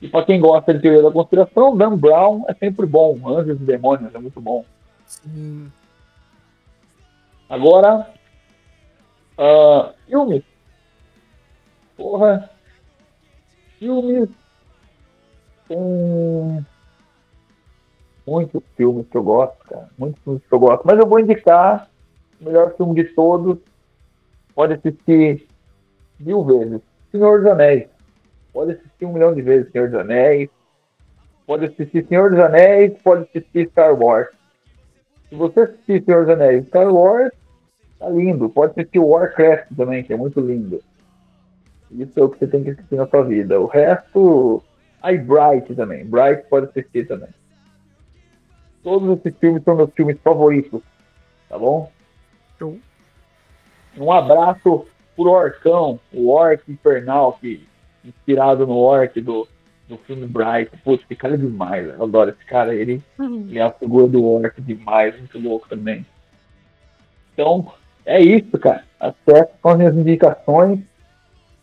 E 0.00 0.08
para 0.08 0.24
quem 0.24 0.40
gosta 0.40 0.72
de 0.72 0.80
teoria 0.80 1.02
da 1.02 1.10
conspiração, 1.10 1.76
Dan 1.76 1.96
Brown 1.96 2.44
é 2.48 2.54
sempre 2.54 2.86
bom. 2.86 3.18
Anjos 3.26 3.60
e 3.60 3.64
Demônios 3.64 4.14
é 4.14 4.18
muito 4.18 4.40
bom. 4.40 4.64
Sim. 5.06 5.72
Agora, 7.48 8.06
ah, 9.38 9.94
filmes. 10.06 10.42
Porra. 11.96 12.50
Filmes. 13.78 14.28
Tem 15.68 16.66
muitos 18.26 18.62
filmes 18.76 19.06
que 19.08 19.16
eu 19.16 19.22
gosto, 19.22 19.58
cara. 19.64 19.88
Muitos 19.96 20.22
filmes 20.22 20.42
que 20.46 20.52
eu 20.52 20.58
gosto. 20.58 20.82
Mas 20.84 20.98
eu 20.98 21.06
vou 21.06 21.20
indicar 21.20 21.88
o 22.40 22.44
melhor 22.44 22.74
filme 22.76 22.94
de 22.94 23.04
todos. 23.14 23.58
Pode 24.58 24.74
assistir 24.74 25.46
mil 26.18 26.42
vezes. 26.42 26.80
Senhor 27.12 27.42
dos 27.42 27.48
Anéis. 27.48 27.86
Pode 28.52 28.72
assistir 28.72 29.04
um 29.04 29.12
milhão 29.12 29.32
de 29.32 29.40
vezes 29.40 29.70
Senhor 29.70 29.88
dos 29.88 30.00
Anéis. 30.00 30.50
Pode 31.46 31.66
assistir 31.66 32.04
Senhor 32.08 32.30
dos 32.30 32.40
Anéis, 32.40 32.92
pode 33.04 33.22
assistir 33.22 33.68
Star 33.68 33.94
Wars. 33.96 34.26
Se 35.28 35.36
você 35.36 35.60
assistir 35.60 36.02
Senhor 36.04 36.26
dos 36.26 36.34
Anéis 36.34 36.66
Star 36.66 36.92
Wars, 36.92 37.30
tá 38.00 38.08
lindo. 38.08 38.48
Pode 38.48 38.72
assistir 38.72 38.98
Warcraft 38.98 39.68
também, 39.76 40.02
que 40.02 40.12
é 40.12 40.16
muito 40.16 40.40
lindo. 40.40 40.82
Isso 41.92 42.18
é 42.18 42.22
o 42.24 42.28
que 42.28 42.40
você 42.40 42.48
tem 42.48 42.64
que 42.64 42.70
assistir 42.70 42.96
na 42.96 43.06
sua 43.06 43.22
vida. 43.22 43.60
O 43.60 43.66
resto. 43.66 44.60
Aí 45.00 45.18
Bright 45.18 45.72
também. 45.76 46.04
Bright 46.04 46.48
pode 46.50 46.66
assistir 46.66 47.06
também. 47.06 47.30
Todos 48.82 49.20
esses 49.20 49.38
filmes 49.38 49.62
são 49.62 49.76
meus 49.76 49.92
filmes 49.92 50.18
favoritos. 50.20 50.82
Tá 51.48 51.56
bom? 51.56 51.92
Show. 52.58 52.76
Um 53.98 54.12
abraço 54.12 54.86
pro 55.16 55.30
Orcão, 55.30 55.98
o 56.12 56.30
Orc 56.30 56.62
Infernal, 56.68 57.36
que 57.40 57.66
inspirado 58.04 58.66
no 58.66 58.76
Orc 58.76 59.20
do, 59.20 59.46
do 59.88 59.98
filme 59.98 60.26
Bright. 60.26 60.70
Putz, 60.84 61.04
esse 61.04 61.16
cara 61.16 61.34
é 61.34 61.36
demais, 61.36 61.88
eu 61.88 62.02
adoro 62.02 62.30
esse 62.30 62.44
cara. 62.44 62.74
Ele, 62.74 63.02
ele 63.18 63.58
é 63.58 63.62
a 63.62 63.72
figura 63.72 64.06
do 64.06 64.24
Orc 64.24 64.60
demais, 64.60 65.18
muito 65.18 65.38
louco 65.38 65.68
também. 65.68 66.06
Então, 67.32 67.72
é 68.04 68.20
isso, 68.20 68.56
cara. 68.58 68.84
Acesse 68.98 69.52
com 69.60 69.70
as 69.70 69.78
minhas 69.78 69.96
indicações. 69.96 70.80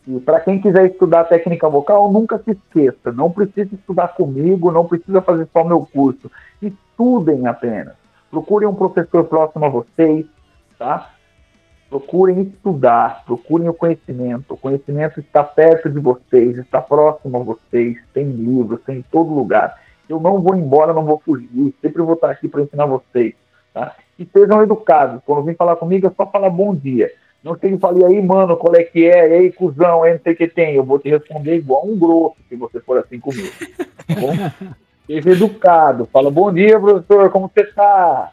E 0.06 0.20
para 0.20 0.40
quem 0.40 0.60
quiser 0.60 0.86
estudar 0.86 1.24
técnica 1.24 1.68
vocal, 1.68 2.12
nunca 2.12 2.38
se 2.38 2.52
esqueça. 2.52 3.10
Não 3.12 3.30
precisa 3.30 3.74
estudar 3.74 4.08
comigo, 4.08 4.70
não 4.70 4.86
precisa 4.86 5.20
fazer 5.20 5.48
só 5.52 5.64
meu 5.64 5.84
curso. 5.92 6.30
Estudem 6.62 7.46
apenas. 7.46 7.94
Procurem 8.30 8.68
um 8.68 8.74
professor 8.74 9.24
próximo 9.24 9.64
a 9.64 9.68
vocês, 9.68 10.26
tá? 10.78 11.15
Procurem 11.88 12.40
estudar, 12.42 13.24
procurem 13.24 13.68
o 13.68 13.74
conhecimento. 13.74 14.54
O 14.54 14.56
conhecimento 14.56 15.20
está 15.20 15.44
perto 15.44 15.88
de 15.88 16.00
vocês, 16.00 16.58
está 16.58 16.80
próximo 16.80 17.36
a 17.36 17.42
vocês, 17.42 17.96
tem 18.12 18.24
livros, 18.24 18.80
tem 18.84 18.98
em 18.98 19.04
todo 19.10 19.32
lugar. 19.32 19.80
Eu 20.08 20.20
não 20.20 20.40
vou 20.40 20.56
embora, 20.56 20.92
não 20.92 21.04
vou 21.04 21.20
fugir, 21.24 21.74
sempre 21.80 22.02
vou 22.02 22.14
estar 22.14 22.30
aqui 22.30 22.48
para 22.48 22.62
ensinar 22.62 22.86
vocês, 22.86 23.34
tá? 23.72 23.94
E 24.18 24.24
sejam 24.24 24.62
educados. 24.62 25.20
Quando 25.24 25.44
vem 25.44 25.54
falar 25.54 25.76
comigo, 25.76 26.06
é 26.06 26.10
só 26.10 26.26
falar 26.26 26.50
bom 26.50 26.74
dia. 26.74 27.10
Não 27.42 27.56
sei, 27.56 27.78
falei 27.78 28.04
aí, 28.04 28.20
mano, 28.20 28.56
qual 28.56 28.74
é 28.74 28.82
que 28.82 29.06
é? 29.06 29.28
E 29.28 29.32
aí, 29.34 29.52
cuzão, 29.52 30.04
é, 30.04 30.14
não 30.14 30.20
sei 30.20 30.32
o 30.32 30.36
que 30.36 30.48
tem. 30.48 30.74
Eu 30.74 30.82
vou 30.82 30.98
te 30.98 31.08
responder 31.08 31.56
igual 31.56 31.86
um 31.86 31.96
grosso, 31.96 32.36
se 32.48 32.56
você 32.56 32.80
for 32.80 32.98
assim 32.98 33.20
comigo. 33.20 33.52
Tá 34.08 34.14
bom? 34.20 34.32
Seja 35.06 35.30
educado. 35.30 36.08
Fala, 36.12 36.30
bom 36.30 36.52
dia, 36.52 36.80
professor, 36.80 37.30
como 37.30 37.48
você 37.48 37.64
tá? 37.66 38.32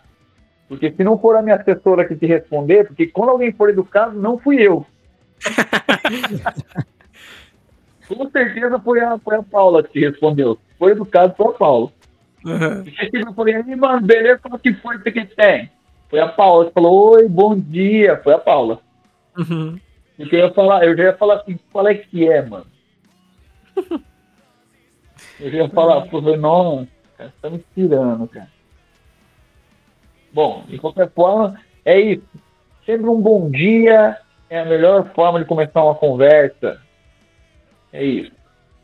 Porque 0.74 0.92
se 0.92 1.04
não 1.04 1.20
for 1.20 1.36
a 1.36 1.42
minha 1.42 1.56
assessora 1.56 2.06
que 2.06 2.16
te 2.16 2.26
responder, 2.26 2.88
porque 2.88 3.06
quando 3.06 3.30
alguém 3.30 3.54
for 3.54 3.70
educado, 3.70 4.20
não 4.20 4.40
fui 4.40 4.60
eu. 4.60 4.84
Com 8.08 8.28
certeza 8.30 8.80
foi 8.80 9.00
a, 9.00 9.20
foi 9.20 9.38
a 9.38 9.44
Paula 9.44 9.84
que 9.84 9.94
te 9.94 10.00
respondeu. 10.00 10.58
For 10.80 10.92
educado, 10.92 11.36
foi 11.36 11.48
a 11.48 11.58
Paula. 11.58 11.92
E 12.44 13.10
eu 13.14 13.34
falei, 13.34 13.56
aí, 13.56 13.76
mano, 13.76 14.02
beleza, 14.02 14.40
como 14.40 14.60
que 14.60 14.74
foi 14.74 14.96
isso 14.96 15.04
que 15.04 15.26
tem? 15.26 15.72
Foi 16.10 16.20
a 16.20 16.28
Paula, 16.28 16.72
falou, 16.72 17.12
oi, 17.12 17.30
bom 17.30 17.56
dia. 17.56 18.20
Foi 18.24 18.34
a 18.34 18.40
Paula. 18.40 18.80
Uhum. 19.38 19.80
E 20.18 20.26
que 20.26 20.36
eu 20.36 20.40
ia 20.40 20.54
falar, 20.54 20.86
eu 20.86 20.98
já 20.98 21.04
ia 21.04 21.14
falar 21.14 21.36
assim, 21.36 21.60
qual 21.72 21.88
é 21.88 21.94
que 21.94 22.28
é, 22.28 22.42
mano? 22.42 22.66
Eu 25.40 25.50
já 25.50 25.58
ia 25.60 25.70
falar, 25.70 26.02
pô, 26.08 26.20
nossa, 26.22 26.88
cara, 27.18 27.30
você 27.30 27.36
tá 27.42 27.50
me 27.50 27.64
tirando, 27.74 28.28
cara. 28.28 28.50
Bom, 30.34 30.64
de 30.68 30.80
qualquer 30.80 31.12
forma, 31.12 31.60
é 31.86 32.00
isso. 32.00 32.24
Sempre 32.86 33.08
um 33.08 33.22
bom 33.22 33.50
dia 33.50 34.18
é 34.50 34.60
a 34.60 34.66
melhor 34.66 35.14
forma 35.14 35.40
de 35.40 35.46
começar 35.46 35.84
uma 35.84 35.96
conversa. 35.96 36.82
É 37.92 38.04
isso. 38.04 38.32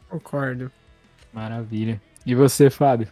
Concordo. 0.10 0.72
Maravilha. 1.34 2.00
E 2.26 2.36
você, 2.36 2.70
Fábio? 2.70 3.08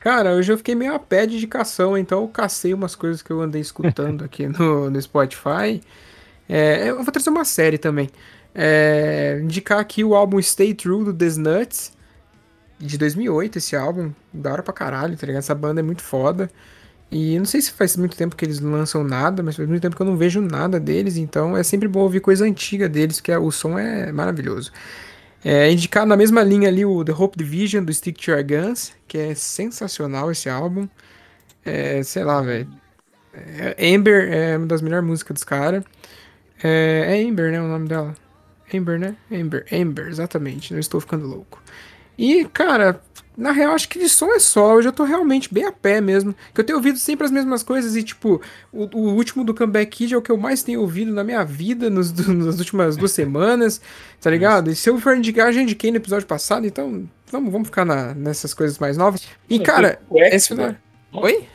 Cara, 0.00 0.32
hoje 0.32 0.52
eu 0.52 0.56
fiquei 0.56 0.74
meio 0.74 0.94
a 0.94 0.98
pé 0.98 1.26
de 1.26 1.36
indicação, 1.36 1.96
então 1.96 2.22
eu 2.22 2.28
cacei 2.28 2.74
umas 2.74 2.96
coisas 2.96 3.22
que 3.22 3.30
eu 3.30 3.40
andei 3.40 3.60
escutando 3.60 4.24
aqui 4.24 4.48
no, 4.48 4.90
no 4.90 5.00
Spotify. 5.00 5.80
É, 6.48 6.90
eu 6.90 7.02
vou 7.02 7.12
trazer 7.12 7.30
uma 7.30 7.44
série 7.44 7.78
também. 7.78 8.10
É, 8.54 9.38
indicar 9.42 9.78
aqui 9.78 10.02
o 10.02 10.14
álbum 10.14 10.42
Stay 10.42 10.74
True 10.74 11.04
do 11.04 11.14
The 11.14 11.30
Nuts, 11.38 11.96
de 12.78 12.98
2008, 12.98 13.58
esse 13.58 13.76
álbum. 13.76 14.12
Da 14.32 14.52
hora 14.52 14.62
pra 14.62 14.74
caralho, 14.74 15.16
tá 15.16 15.26
ligado? 15.26 15.38
Essa 15.40 15.54
banda 15.54 15.80
é 15.80 15.84
muito 15.84 16.02
foda. 16.02 16.50
E 17.12 17.38
não 17.38 17.44
sei 17.44 17.60
se 17.60 17.72
faz 17.72 17.96
muito 17.96 18.16
tempo 18.16 18.34
que 18.34 18.44
eles 18.44 18.58
lançam 18.60 19.04
nada, 19.04 19.42
mas 19.42 19.56
faz 19.56 19.68
muito 19.68 19.82
tempo 19.82 19.94
que 19.94 20.00
eu 20.02 20.06
não 20.06 20.16
vejo 20.16 20.40
nada 20.40 20.80
deles, 20.80 21.18
então 21.18 21.54
é 21.56 21.62
sempre 21.62 21.86
bom 21.86 22.00
ouvir 22.00 22.20
coisa 22.20 22.44
antiga 22.46 22.88
deles, 22.88 23.20
que 23.20 23.30
é- 23.30 23.38
o 23.38 23.50
som 23.52 23.78
é 23.78 24.10
maravilhoso. 24.12 24.72
É, 25.44 25.70
indicar 25.72 26.06
na 26.06 26.16
mesma 26.16 26.42
linha 26.44 26.68
ali 26.68 26.84
o 26.86 27.04
The 27.04 27.12
Hope 27.12 27.38
Division 27.38 27.84
do 27.84 27.92
Stick 27.94 28.18
to 28.24 28.30
Your 28.32 28.44
Guns, 28.44 28.92
que 29.08 29.18
é 29.18 29.34
sensacional 29.34 30.30
esse 30.32 30.48
álbum. 30.50 30.88
É, 31.64 32.02
sei 32.04 32.24
lá, 32.24 32.40
velho. 32.42 32.68
É, 33.34 33.94
Amber 33.94 34.32
é 34.32 34.56
uma 34.58 34.66
das 34.66 34.82
melhores 34.82 35.06
músicas 35.06 35.34
dos 35.34 35.44
caras. 35.44 35.84
É, 36.62 37.18
é 37.20 37.28
Amber, 37.28 37.52
né? 37.52 37.60
O 37.60 37.68
nome 37.68 37.88
dela. 37.88 38.14
Amber, 38.74 38.98
né? 38.98 39.16
Amber, 39.32 39.66
Amber, 39.72 40.08
exatamente. 40.08 40.72
Não 40.72 40.80
estou 40.80 41.00
ficando 41.00 41.26
louco. 41.26 41.62
E, 42.18 42.44
cara, 42.46 43.00
na 43.36 43.50
real, 43.52 43.72
acho 43.74 43.88
que 43.88 43.98
de 43.98 44.08
som 44.08 44.30
é 44.32 44.38
só. 44.38 44.74
Hoje 44.74 44.88
eu 44.88 44.92
tô 44.92 45.04
realmente 45.04 45.52
bem 45.52 45.64
a 45.64 45.72
pé 45.72 46.00
mesmo. 46.00 46.34
Que 46.54 46.60
eu 46.60 46.64
tenho 46.64 46.78
ouvido 46.78 46.98
sempre 46.98 47.24
as 47.24 47.30
mesmas 47.30 47.62
coisas 47.62 47.96
e, 47.96 48.02
tipo, 48.02 48.40
o, 48.72 48.84
o 48.96 49.14
último 49.14 49.42
do 49.44 49.54
Comeback 49.54 49.90
Kid 49.90 50.14
é 50.14 50.16
o 50.16 50.22
que 50.22 50.30
eu 50.30 50.36
mais 50.36 50.62
tenho 50.62 50.80
ouvido 50.80 51.12
na 51.12 51.24
minha 51.24 51.42
vida 51.44 51.88
nos, 51.88 52.12
nas 52.28 52.58
últimas 52.58 52.96
duas 52.96 53.12
semanas, 53.12 53.80
tá 54.20 54.30
ligado? 54.30 54.70
E 54.70 54.76
se 54.76 54.88
eu 54.90 54.98
for 54.98 55.16
indicar, 55.16 55.48
eu 55.48 55.52
já 55.54 55.62
indiquei 55.62 55.90
no 55.90 55.96
episódio 55.96 56.26
passado, 56.26 56.66
então 56.66 57.08
vamos, 57.30 57.50
vamos 57.52 57.68
ficar 57.68 57.84
na- 57.84 58.14
nessas 58.14 58.52
coisas 58.52 58.78
mais 58.78 58.96
novas. 58.96 59.22
E, 59.48 59.58
cara, 59.58 59.98
esse 60.14 60.48
final. 60.48 60.66
velho. 60.66 60.78
Oi? 61.12 61.48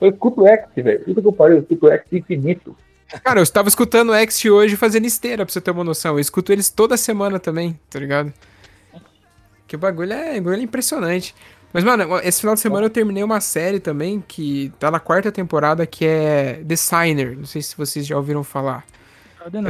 Eu 0.00 0.10
escuto 0.10 0.42
o 0.42 0.46
X, 0.48 0.68
velho. 0.76 1.04
Puta 1.04 1.20
que 1.20 1.26
eu 1.26 1.32
pariu, 1.32 1.56
eu 1.56 1.62
escuto 1.62 1.86
o 1.86 1.92
X 1.92 2.04
infinito. 2.12 2.76
Cara, 3.22 3.40
eu 3.40 3.42
estava 3.42 3.68
escutando 3.68 4.10
o 4.10 4.14
X 4.14 4.44
hoje 4.46 4.74
fazendo 4.76 5.04
esteira, 5.06 5.44
pra 5.44 5.52
você 5.52 5.60
ter 5.60 5.70
uma 5.70 5.84
noção. 5.84 6.14
Eu 6.14 6.20
escuto 6.20 6.50
eles 6.52 6.70
toda 6.70 6.96
semana 6.96 7.38
também, 7.38 7.78
tá 7.90 7.98
ligado? 7.98 8.32
Que 9.72 9.76
o 9.76 9.78
bagulho 9.78 10.12
é, 10.12 10.34
bagulho 10.34 10.56
é 10.60 10.62
impressionante. 10.64 11.34
Mas, 11.72 11.82
mano, 11.82 12.18
esse 12.22 12.40
final 12.40 12.54
de 12.54 12.60
semana 12.60 12.84
eu 12.84 12.90
terminei 12.90 13.24
uma 13.24 13.40
série 13.40 13.80
também 13.80 14.22
que 14.28 14.70
tá 14.78 14.90
na 14.90 15.00
quarta 15.00 15.32
temporada, 15.32 15.86
que 15.86 16.04
é 16.04 16.62
The 16.68 16.76
Signer. 16.76 17.38
Não 17.38 17.46
sei 17.46 17.62
se 17.62 17.74
vocês 17.74 18.06
já 18.06 18.14
ouviram 18.14 18.44
falar. 18.44 18.84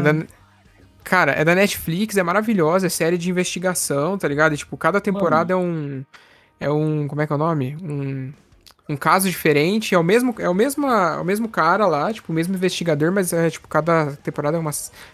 É 0.00 0.02
da- 0.02 0.26
Cara, 1.04 1.30
é 1.32 1.44
da 1.44 1.54
Netflix, 1.54 2.16
é 2.16 2.22
maravilhosa, 2.24 2.88
é 2.88 2.90
série 2.90 3.16
de 3.16 3.30
investigação, 3.30 4.18
tá 4.18 4.26
ligado? 4.26 4.54
E, 4.54 4.56
tipo, 4.56 4.76
cada 4.76 5.00
temporada 5.00 5.52
é 5.52 5.56
um. 5.56 6.04
É 6.58 6.68
um. 6.68 7.06
Como 7.06 7.20
é 7.22 7.26
que 7.28 7.32
é 7.32 7.36
o 7.36 7.38
nome? 7.38 7.76
Um. 7.80 8.32
Um 8.88 8.96
caso 8.96 9.28
diferente. 9.28 9.94
É 9.94 9.98
o 9.98 10.02
mesmo, 10.02 10.34
é 10.38 10.48
o 10.48 10.54
mesmo, 10.54 10.86
é 10.86 11.20
o 11.20 11.24
mesmo 11.24 11.48
cara 11.48 11.86
lá, 11.86 12.12
tipo, 12.12 12.32
o 12.32 12.34
mesmo 12.34 12.54
investigador, 12.54 13.12
mas 13.12 13.32
é 13.32 13.48
tipo, 13.50 13.68
cada 13.68 14.16
temporada 14.16 14.56
é 14.56 14.60
uma, 14.60 14.72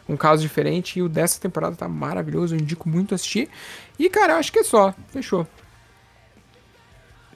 um 0.08 0.16
caso 0.16 0.42
diferente. 0.42 0.98
E 0.98 1.02
o 1.02 1.08
dessa 1.08 1.40
temporada 1.40 1.76
tá 1.76 1.88
maravilhoso, 1.88 2.54
eu 2.54 2.60
indico 2.60 2.88
muito 2.88 3.14
assistir. 3.14 3.48
E, 3.98 4.08
cara, 4.08 4.34
eu 4.34 4.36
acho 4.38 4.52
que 4.52 4.60
é 4.60 4.64
só. 4.64 4.94
Fechou. 5.08 5.46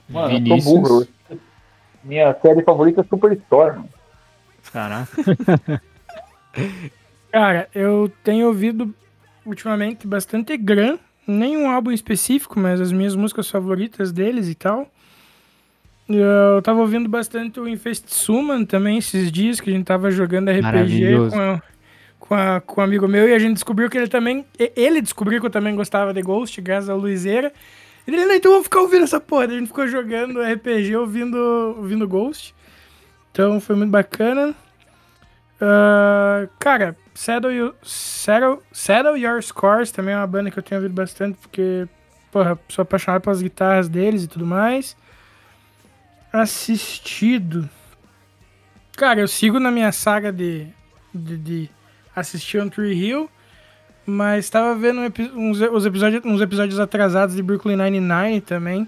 Mano, 0.09 0.29
Vinícius. 0.29 0.65
eu 0.65 0.71
sou 0.71 0.81
burro. 0.81 1.07
Minha 2.03 2.35
série 2.41 2.63
favorita 2.63 3.01
é 3.01 3.03
Superstore, 3.03 3.77
mano. 3.77 3.89
Caraca. 4.71 5.81
Cara, 7.31 7.67
eu 7.73 8.11
tenho 8.23 8.47
ouvido 8.47 8.93
ultimamente 9.45 10.05
bastante 10.05 10.55
Gran, 10.55 10.97
nenhum 11.25 11.69
álbum 11.69 11.91
específico, 11.91 12.59
mas 12.59 12.79
as 12.79 12.91
minhas 12.91 13.15
músicas 13.15 13.49
favoritas 13.49 14.11
deles 14.11 14.47
e 14.47 14.55
tal. 14.55 14.87
Eu 16.09 16.61
tava 16.61 16.79
ouvindo 16.81 17.07
bastante 17.07 17.59
o 17.59 17.67
Infest 17.67 18.05
Summon 18.07 18.65
também 18.65 18.97
esses 18.97 19.31
dias, 19.31 19.61
que 19.61 19.69
a 19.69 19.73
gente 19.73 19.85
tava 19.85 20.11
jogando 20.11 20.49
RPG 20.51 21.15
com, 21.31 21.39
a- 21.39 21.61
com, 22.19 22.35
a- 22.35 22.61
com 22.61 22.81
um 22.81 22.83
amigo 22.83 23.07
meu 23.07 23.27
e 23.29 23.33
a 23.33 23.39
gente 23.39 23.53
descobriu 23.53 23.89
que 23.89 23.97
ele 23.97 24.07
também. 24.07 24.45
Ele 24.75 25.01
descobriu 25.01 25.39
que 25.39 25.45
eu 25.47 25.51
também 25.51 25.75
gostava 25.75 26.13
de 26.13 26.21
Ghost, 26.21 26.59
graças 26.61 26.89
ao 26.89 26.97
Luizeira. 26.97 27.51
Ele, 28.05 28.17
"Não, 28.25 28.33
então 28.33 28.51
vamos 28.51 28.65
ficar 28.65 28.81
ouvindo 28.81 29.03
essa 29.03 29.19
porra. 29.19 29.45
A 29.45 29.47
gente 29.47 29.67
ficou 29.67 29.87
jogando 29.87 30.41
RPG 30.41 30.93
ouvindo, 30.97 31.37
ouvindo 31.77 32.05
Ghost. 32.07 32.53
Então 33.31 33.59
foi 33.61 33.75
muito 33.77 33.91
bacana. 33.91 34.53
Ah, 35.61 36.47
cara, 36.59 36.95
Settle, 37.13 37.51
You- 37.53 37.75
Settle, 37.81 38.59
Settle 38.71 39.17
Your 39.17 39.41
Scores 39.41 39.91
também 39.91 40.13
é 40.13 40.17
uma 40.17 40.27
banda 40.27 40.51
que 40.51 40.59
eu 40.59 40.63
tenho 40.63 40.81
ouvido 40.81 40.93
bastante, 40.93 41.37
porque, 41.41 41.87
porra, 42.31 42.59
sou 42.67 42.81
apaixonado 42.83 43.21
pelas 43.21 43.41
guitarras 43.41 43.87
deles 43.87 44.23
e 44.23 44.27
tudo 44.27 44.45
mais. 44.45 44.97
Assistido. 46.33 47.69
Cara, 48.97 49.19
eu 49.19 49.27
sigo 49.27 49.59
na 49.59 49.69
minha 49.69 49.91
saga 49.91 50.31
de, 50.33 50.67
de, 51.13 51.37
de 51.37 51.69
assistir 52.15 52.59
On 52.59 52.69
Tree 52.69 52.91
Hill, 52.93 53.29
mas 54.03 54.49
tava 54.49 54.75
vendo 54.75 54.99
um 54.99 55.49
uns, 55.49 55.61
os 55.61 55.85
episódios, 55.85 56.25
uns 56.25 56.41
episódios 56.41 56.79
atrasados 56.79 57.35
de 57.35 57.43
Brooklyn 57.43 57.75
Nine-Nine 57.75 58.41
também, 58.41 58.87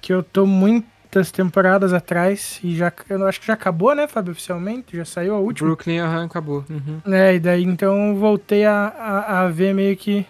que 0.00 0.12
eu 0.12 0.20
tô 0.20 0.44
muitas 0.44 1.30
temporadas 1.30 1.92
atrás 1.92 2.58
e 2.62 2.76
já, 2.76 2.92
eu 3.08 3.24
acho 3.24 3.40
que 3.40 3.46
já 3.46 3.54
acabou, 3.54 3.94
né, 3.94 4.08
Fábio, 4.08 4.32
oficialmente? 4.32 4.96
Já 4.96 5.04
saiu 5.04 5.36
a 5.36 5.38
última? 5.38 5.68
Brooklyn, 5.68 6.00
aham, 6.00 6.24
acabou. 6.24 6.64
Uhum. 6.68 7.00
É, 7.12 7.36
e 7.36 7.38
daí 7.38 7.62
então 7.62 8.16
voltei 8.16 8.64
a, 8.64 8.92
a, 8.98 9.40
a 9.42 9.48
ver 9.48 9.72
meio 9.74 9.96
que 9.96 10.26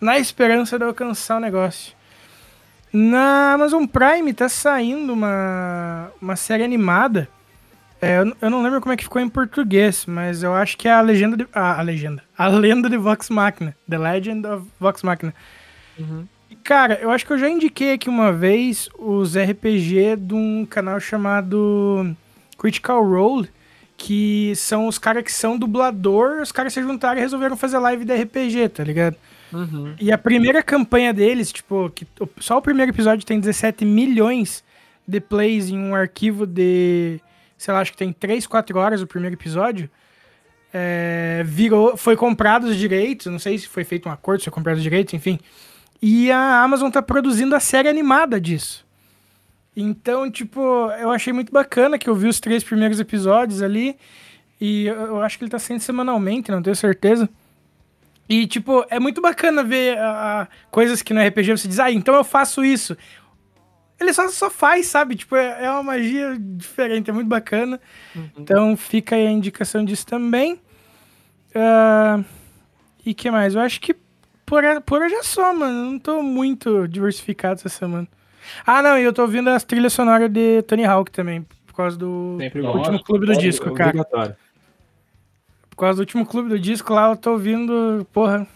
na 0.00 0.18
esperança 0.18 0.76
de 0.76 0.84
alcançar 0.84 1.36
o 1.36 1.40
negócio. 1.40 1.94
Na 2.92 3.54
Amazon 3.54 3.86
Prime 3.86 4.34
tá 4.34 4.48
saindo 4.48 5.12
uma, 5.12 6.10
uma 6.20 6.36
série 6.36 6.62
animada. 6.62 7.26
É, 8.00 8.18
eu, 8.18 8.36
eu 8.40 8.50
não 8.50 8.62
lembro 8.62 8.80
como 8.80 8.92
é 8.92 8.96
que 8.96 9.04
ficou 9.04 9.22
em 9.22 9.28
português, 9.28 10.04
mas 10.06 10.42
eu 10.42 10.52
acho 10.52 10.76
que 10.76 10.88
é 10.88 10.92
a 10.92 11.00
legenda 11.00 11.36
de. 11.36 11.46
Ah, 11.54 11.78
a 11.78 11.82
legenda. 11.82 12.22
A 12.36 12.48
lenda 12.48 12.90
de 12.90 12.96
Vox 12.98 13.30
Machina. 13.30 13.74
The 13.88 13.96
Legend 13.96 14.46
of 14.46 14.66
Vox 14.78 15.02
Machina. 15.02 15.32
E, 16.50 16.56
Cara, 16.56 16.98
eu 17.00 17.10
acho 17.10 17.24
que 17.24 17.32
eu 17.32 17.38
já 17.38 17.48
indiquei 17.48 17.94
aqui 17.94 18.08
uma 18.10 18.32
vez 18.32 18.88
os 18.98 19.36
RPG 19.36 20.16
de 20.16 20.34
um 20.34 20.66
canal 20.68 21.00
chamado 21.00 22.14
Critical 22.58 23.02
Role, 23.08 23.48
que 23.96 24.52
são 24.56 24.86
os 24.86 24.98
caras 24.98 25.22
que 25.22 25.32
são 25.32 25.56
dublador, 25.56 26.42
os 26.42 26.52
caras 26.52 26.72
se 26.72 26.82
juntaram 26.82 27.18
e 27.18 27.22
resolveram 27.22 27.56
fazer 27.56 27.78
live 27.78 28.04
de 28.04 28.14
RPG, 28.14 28.68
tá 28.68 28.84
ligado? 28.84 29.16
Uhum. 29.52 29.94
E 30.00 30.10
a 30.10 30.18
primeira 30.18 30.62
campanha 30.62 31.12
deles, 31.12 31.52
tipo, 31.52 31.90
que 31.90 32.06
só 32.40 32.58
o 32.58 32.62
primeiro 32.62 32.90
episódio 32.90 33.24
tem 33.26 33.38
17 33.38 33.84
milhões 33.84 34.64
de 35.06 35.20
plays 35.20 35.68
em 35.68 35.78
um 35.78 35.94
arquivo 35.94 36.46
de, 36.46 37.20
sei 37.58 37.74
lá, 37.74 37.80
acho 37.80 37.92
que 37.92 37.98
tem 37.98 38.12
3, 38.12 38.46
4 38.46 38.78
horas 38.78 39.02
o 39.02 39.06
primeiro 39.06 39.36
episódio. 39.36 39.90
É, 40.72 41.42
virou, 41.44 41.96
foi 41.96 42.16
comprado 42.16 42.64
os 42.64 42.76
direitos, 42.76 43.26
não 43.26 43.38
sei 43.38 43.58
se 43.58 43.68
foi 43.68 43.84
feito 43.84 44.08
um 44.08 44.12
acordo, 44.12 44.40
se 44.40 44.44
foi 44.44 44.52
comprado 44.52 44.78
os 44.78 44.82
direitos, 44.82 45.12
enfim. 45.12 45.38
E 46.00 46.30
a 46.30 46.62
Amazon 46.62 46.90
tá 46.90 47.02
produzindo 47.02 47.54
a 47.54 47.60
série 47.60 47.88
animada 47.88 48.40
disso. 48.40 48.84
Então, 49.76 50.30
tipo, 50.30 50.60
eu 50.98 51.10
achei 51.10 51.32
muito 51.32 51.52
bacana 51.52 51.98
que 51.98 52.08
eu 52.08 52.14
vi 52.14 52.28
os 52.28 52.40
três 52.40 52.64
primeiros 52.64 53.00
episódios 53.00 53.62
ali. 53.62 53.96
E 54.60 54.86
eu 54.86 54.94
eu 54.94 55.22
acho 55.22 55.38
que 55.38 55.44
ele 55.44 55.50
tá 55.50 55.58
saindo 55.58 55.80
semanalmente, 55.80 56.50
não 56.50 56.62
tenho 56.62 56.76
certeza. 56.76 57.28
E, 58.28 58.46
tipo, 58.46 58.84
é 58.88 58.98
muito 58.98 59.20
bacana 59.20 59.62
ver 59.62 59.98
ah, 59.98 60.48
coisas 60.70 61.02
que 61.02 61.12
no 61.12 61.20
RPG 61.20 61.50
você 61.50 61.68
diz, 61.68 61.78
ah, 61.78 61.90
então 61.90 62.14
eu 62.14 62.24
faço 62.24 62.64
isso. 62.64 62.96
Ele 64.00 64.12
só, 64.12 64.28
só 64.28 64.50
faz, 64.50 64.86
sabe? 64.86 65.14
Tipo, 65.14 65.36
é, 65.36 65.64
é 65.64 65.70
uma 65.70 65.82
magia 65.82 66.36
diferente, 66.38 67.10
é 67.10 67.12
muito 67.12 67.28
bacana. 67.28 67.80
Então 68.36 68.76
fica 68.76 69.16
aí 69.16 69.26
a 69.26 69.30
indicação 69.30 69.84
disso 69.84 70.06
também. 70.06 70.60
Ah, 71.54 72.20
e 73.04 73.14
que 73.14 73.30
mais? 73.30 73.54
Eu 73.54 73.60
acho 73.60 73.80
que 73.80 73.94
por, 74.46 74.62
por 74.82 75.02
hoje 75.02 75.14
é 75.14 75.22
só, 75.22 75.52
mano. 75.54 75.92
Não 75.92 75.98
tô 75.98 76.22
muito 76.22 76.86
diversificado 76.88 77.54
essa 77.54 77.68
semana. 77.68 78.08
Ah, 78.66 78.82
não, 78.82 78.98
e 78.98 79.02
eu 79.02 79.12
tô 79.12 79.22
ouvindo 79.22 79.48
as 79.50 79.64
trilhas 79.64 79.92
sonoras 79.92 80.30
de 80.30 80.62
Tony 80.62 80.84
Hawk 80.84 81.10
também, 81.10 81.46
por 81.66 81.74
causa 81.74 81.96
do 81.96 82.36
Sempre 82.40 82.62
bom. 82.62 82.76
último 82.76 83.02
clube 83.02 83.26
do 83.26 83.32
Nossa, 83.32 83.40
disco, 83.40 83.72
cara. 83.72 84.36
Causa 85.82 85.96
do 85.96 86.00
último 86.00 86.24
clube 86.24 86.48
do 86.48 86.58
disco 86.60 86.94
lá, 86.94 87.10
eu 87.10 87.16
tô 87.16 87.32
ouvindo, 87.32 88.06
porra. 88.12 88.46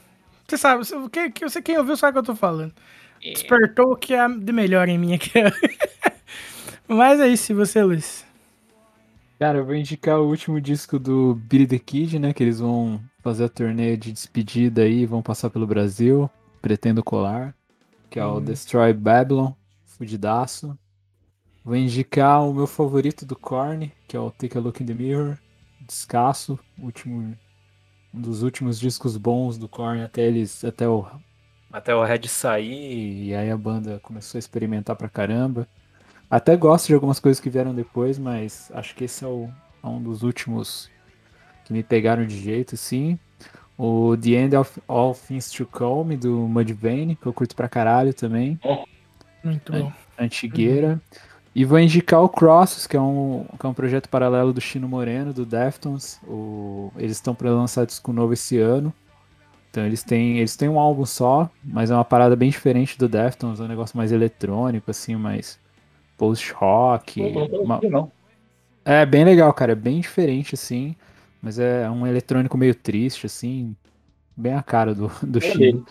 Você 0.46 0.56
sabe, 0.56 0.84
quem, 1.10 1.28
que- 1.30 1.48
você 1.48 1.60
quem 1.60 1.76
ouviu 1.76 1.96
sabe 1.96 2.10
o 2.10 2.22
que 2.22 2.30
eu 2.30 2.34
tô 2.34 2.38
falando. 2.38 2.72
despertou 3.20 3.92
o 3.92 3.96
que 3.96 4.14
é 4.14 4.28
de 4.28 4.52
melhor 4.52 4.88
em 4.88 4.96
mim 4.96 5.14
aqui. 5.14 5.32
Mas 6.86 7.18
é 7.18 7.26
isso, 7.26 7.50
e 7.50 7.54
você, 7.54 7.82
Luiz? 7.82 8.24
Cara, 9.40 9.58
eu 9.58 9.64
vou 9.64 9.74
indicar 9.74 10.20
o 10.20 10.28
último 10.28 10.60
disco 10.60 11.00
do 11.00 11.34
Billy 11.34 11.66
the 11.66 11.80
Kid, 11.80 12.16
né? 12.20 12.32
Que 12.32 12.44
eles 12.44 12.60
vão 12.60 13.00
fazer 13.24 13.44
a 13.46 13.48
turnê 13.48 13.96
de 13.96 14.12
despedida 14.12 14.82
aí, 14.82 15.04
vão 15.04 15.20
passar 15.20 15.50
pelo 15.50 15.66
Brasil. 15.66 16.30
Pretendo 16.62 17.02
colar. 17.02 17.56
Que 18.08 18.20
é 18.20 18.24
o 18.24 18.40
Destroy 18.40 18.92
Babylon, 18.92 19.50
fudidaço. 19.84 20.78
Vou 21.64 21.74
indicar 21.74 22.48
o 22.48 22.54
meu 22.54 22.68
favorito 22.68 23.26
do 23.26 23.34
Korn, 23.34 23.92
que 24.06 24.16
é 24.16 24.20
o 24.20 24.30
Take 24.30 24.56
a 24.56 24.60
Look 24.60 24.80
in 24.80 24.86
the 24.86 24.94
Mirror. 24.94 25.36
Descasso, 25.86 26.58
último, 26.78 27.36
um 28.12 28.20
dos 28.20 28.42
últimos 28.42 28.78
discos 28.80 29.16
bons 29.16 29.56
do 29.56 29.68
Korn 29.68 30.02
até 30.02 30.22
eles, 30.22 30.64
até 30.64 30.88
o 30.88 31.06
até 31.72 31.94
o 31.94 32.02
Red 32.02 32.26
sair 32.28 33.24
e 33.24 33.34
aí 33.34 33.50
a 33.50 33.56
banda 33.56 34.00
começou 34.02 34.38
a 34.38 34.40
experimentar 34.40 34.96
pra 34.96 35.08
caramba. 35.08 35.68
Até 36.30 36.56
gosto 36.56 36.86
de 36.86 36.94
algumas 36.94 37.20
coisas 37.20 37.38
que 37.40 37.50
vieram 37.50 37.74
depois, 37.74 38.18
mas 38.18 38.70
acho 38.74 38.94
que 38.94 39.04
esse 39.04 39.24
é, 39.24 39.28
o, 39.28 39.48
é 39.82 39.86
um 39.86 40.02
dos 40.02 40.22
últimos 40.22 40.90
que 41.64 41.72
me 41.72 41.82
pegaram 41.82 42.26
de 42.26 42.38
jeito, 42.40 42.74
assim. 42.74 43.18
O 43.78 44.16
The 44.16 44.30
End 44.30 44.56
of 44.56 44.80
All 44.88 45.14
Things 45.14 45.50
to 45.50 45.66
Come, 45.66 46.16
do 46.16 46.32
Mudvayne, 46.48 47.14
que 47.14 47.26
eu 47.26 47.32
curto 47.32 47.54
pra 47.54 47.68
caralho 47.68 48.14
também. 48.14 48.58
Muito 49.44 49.72
bom. 49.72 49.92
Antigueira. 50.18 51.00
E 51.56 51.64
vou 51.64 51.78
indicar 51.78 52.22
o 52.22 52.28
Crosses, 52.28 52.86
que 52.86 52.98
é 52.98 53.00
um, 53.00 53.46
que 53.58 53.64
é 53.64 53.68
um 53.70 53.72
projeto 53.72 54.10
paralelo 54.10 54.52
do 54.52 54.60
Chino 54.60 54.86
Moreno, 54.86 55.32
do 55.32 55.46
Deftones. 55.46 56.20
O, 56.28 56.92
eles 56.98 57.12
estão 57.12 57.34
para 57.34 57.48
lançar 57.48 57.86
disco 57.86 58.12
novo 58.12 58.34
esse 58.34 58.58
ano. 58.58 58.92
Então 59.70 59.82
eles 59.86 60.02
têm, 60.02 60.36
eles 60.36 60.54
têm 60.54 60.68
um 60.68 60.78
álbum 60.78 61.06
só, 61.06 61.48
mas 61.64 61.90
é 61.90 61.94
uma 61.94 62.04
parada 62.04 62.36
bem 62.36 62.50
diferente 62.50 62.98
do 62.98 63.08
Deftones, 63.08 63.58
é 63.58 63.62
um 63.62 63.68
negócio 63.68 63.96
mais 63.96 64.12
eletrônico, 64.12 64.90
assim, 64.90 65.16
mais 65.16 65.58
post-rock. 66.18 67.22
Uma-. 67.22 67.80
É 68.84 69.06
bem 69.06 69.24
legal, 69.24 69.50
cara, 69.54 69.72
é 69.72 69.74
bem 69.74 69.98
diferente, 69.98 70.54
assim, 70.54 70.94
mas 71.40 71.58
é 71.58 71.88
um 71.88 72.06
eletrônico 72.06 72.58
meio 72.58 72.74
triste, 72.74 73.24
assim, 73.24 73.74
bem 74.36 74.52
a 74.52 74.62
cara 74.62 74.94
do, 74.94 75.10
do 75.22 75.38
É 75.38 75.40
Chino. 75.40 75.86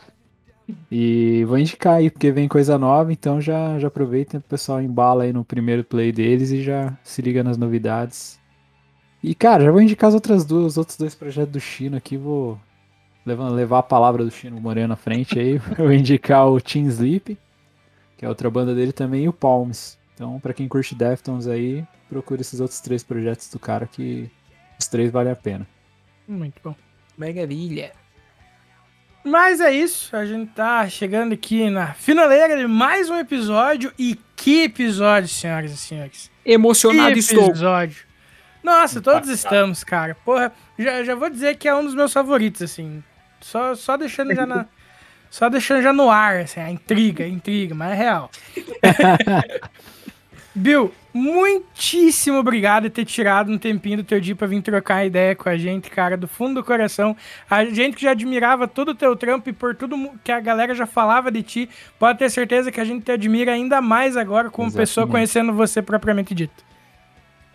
E 0.91 1.43
vou 1.45 1.57
indicar 1.57 1.95
aí, 1.95 2.09
porque 2.09 2.31
vem 2.31 2.47
coisa 2.47 2.77
nova, 2.77 3.11
então 3.13 3.39
já, 3.39 3.77
já 3.77 3.87
aproveita, 3.87 4.37
o 4.37 4.41
pessoal 4.41 4.81
embala 4.81 5.23
aí 5.23 5.33
no 5.33 5.45
primeiro 5.45 5.83
play 5.83 6.11
deles 6.11 6.51
e 6.51 6.63
já 6.63 6.97
se 7.03 7.21
liga 7.21 7.43
nas 7.43 7.57
novidades. 7.57 8.39
E, 9.21 9.33
cara, 9.33 9.63
já 9.63 9.71
vou 9.71 9.81
indicar 9.81 10.07
as 10.07 10.13
outras 10.13 10.45
duas, 10.45 10.73
os 10.73 10.77
outros 10.77 10.97
dois 10.97 11.15
projetos 11.15 11.51
do 11.51 11.59
Chino 11.59 11.97
aqui, 11.97 12.17
vou 12.17 12.59
levar, 13.25 13.49
levar 13.49 13.79
a 13.79 13.83
palavra 13.83 14.23
do 14.23 14.31
Chino 14.31 14.59
Moreno 14.59 14.93
à 14.93 14.95
frente 14.95 15.39
aí. 15.39 15.57
vou 15.77 15.91
indicar 15.91 16.47
o 16.47 16.61
Team 16.61 16.87
Sleep, 16.87 17.37
que 18.17 18.25
é 18.25 18.29
outra 18.29 18.49
banda 18.49 18.73
dele 18.73 18.91
também, 18.91 19.23
e 19.23 19.29
o 19.29 19.33
Palms. 19.33 19.97
Então, 20.13 20.39
pra 20.39 20.53
quem 20.53 20.67
curte 20.67 20.95
Deftones 20.95 21.47
aí, 21.47 21.85
procure 22.07 22.41
esses 22.41 22.59
outros 22.59 22.79
três 22.79 23.03
projetos 23.03 23.49
do 23.49 23.59
cara 23.59 23.85
que 23.85 24.29
os 24.79 24.87
três 24.87 25.11
valem 25.11 25.33
a 25.33 25.35
pena. 25.35 25.67
Muito 26.27 26.61
bom. 26.63 26.75
Maravilha. 27.17 27.91
Mas 29.25 29.59
é 29.59 29.73
isso, 29.73 30.15
a 30.15 30.23
gente 30.23 30.51
tá 30.51 30.87
chegando 30.87 31.33
aqui 31.33 31.67
na 31.71 31.95
finaleira 31.95 32.55
de 32.55 32.67
mais 32.67 33.09
um 33.09 33.17
episódio. 33.17 33.91
E 33.97 34.19
que 34.35 34.65
episódio, 34.65 35.27
senhoras 35.27 35.71
e 35.71 35.77
senhores. 35.77 36.29
Emocionado 36.45 37.13
que 37.13 37.19
estou. 37.19 37.47
episódio. 37.47 38.05
Nossa, 38.63 39.01
todos 39.01 39.27
Impactado. 39.27 39.55
estamos, 39.55 39.83
cara. 39.83 40.13
Porra, 40.23 40.53
já, 40.77 41.03
já 41.03 41.15
vou 41.15 41.27
dizer 41.27 41.57
que 41.57 41.67
é 41.67 41.73
um 41.73 41.83
dos 41.83 41.95
meus 41.95 42.13
favoritos, 42.13 42.61
assim. 42.61 43.03
Só, 43.41 43.73
só 43.73 43.97
deixando 43.97 44.35
já 44.35 44.45
na. 44.45 44.67
Só 45.27 45.49
deixando 45.49 45.81
já 45.81 45.91
no 45.91 46.09
ar, 46.09 46.37
assim, 46.37 46.61
a 46.61 46.69
intriga, 46.69 47.25
a 47.25 47.27
intriga, 47.27 47.75
mas 47.75 47.91
é 47.91 47.95
real. 47.95 48.31
Bill, 50.55 50.93
muitíssimo 51.15 52.39
obrigado 52.39 52.83
por 52.83 52.89
ter 52.89 53.05
tirado 53.05 53.49
um 53.49 53.57
tempinho 53.57 53.97
do 53.97 54.03
teu 54.03 54.19
dia 54.19 54.35
pra 54.35 54.45
vir 54.45 54.61
trocar 54.61 55.05
ideia 55.05 55.33
com 55.33 55.47
a 55.47 55.55
gente, 55.55 55.89
cara, 55.89 56.17
do 56.17 56.27
fundo 56.27 56.55
do 56.55 56.63
coração. 56.63 57.15
A 57.49 57.63
gente 57.63 57.95
que 57.95 58.01
já 58.01 58.11
admirava 58.11 58.67
todo 58.67 58.89
o 58.89 58.95
teu 58.95 59.15
trampo 59.15 59.49
e 59.49 59.53
por 59.53 59.73
tudo 59.73 59.95
que 60.23 60.31
a 60.31 60.41
galera 60.41 60.75
já 60.75 60.85
falava 60.85 61.31
de 61.31 61.41
ti, 61.41 61.69
pode 61.97 62.19
ter 62.19 62.29
certeza 62.29 62.69
que 62.69 62.81
a 62.81 62.85
gente 62.85 63.05
te 63.05 63.13
admira 63.13 63.53
ainda 63.53 63.81
mais 63.81 64.17
agora 64.17 64.49
como 64.49 64.67
pessoa 64.67 65.03
Exatamente. 65.03 65.11
conhecendo 65.11 65.53
você 65.53 65.81
propriamente 65.81 66.35
dito. 66.35 66.65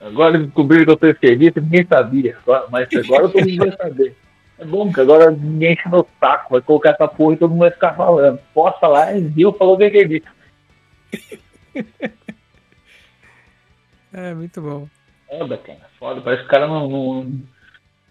Agora 0.01 0.39
descobriram 0.39 0.87
que 0.87 0.91
eu 0.93 0.99
sou 0.99 1.11
esquerdista, 1.11 1.61
ninguém 1.61 1.87
sabia. 1.87 2.39
Mas 2.71 2.89
agora 2.95 3.29
todo 3.29 3.47
mundo 3.47 3.59
vai 3.59 3.77
saber. 3.77 4.17
É 4.59 4.65
bom 4.65 4.91
que 4.91 5.01
agora 5.01 5.31
ninguém 5.31 5.75
enche 5.75 5.89
meu 5.89 6.07
saco, 6.19 6.53
vai 6.53 6.63
colocar 6.63 6.91
essa 6.91 7.07
porra 7.07 7.35
e 7.35 7.37
todo 7.37 7.51
mundo 7.51 7.61
vai 7.61 7.71
ficar 7.71 7.95
falando. 7.95 8.39
Posso 8.55 8.81
falar, 8.81 9.13
Zil 9.19 9.53
falou 9.53 9.77
que 9.77 9.85
é 9.85 9.87
esquerdista. 9.87 10.31
É, 14.13 14.35
muito 14.35 14.61
bom. 14.61 14.89
Foda, 15.29 15.57
cara. 15.59 15.81
Foda. 15.99 16.21
Parece 16.21 16.43
que 16.43 16.49
o 16.49 16.51
cara 16.51 16.67
não. 16.67 16.89
não... 16.89 17.41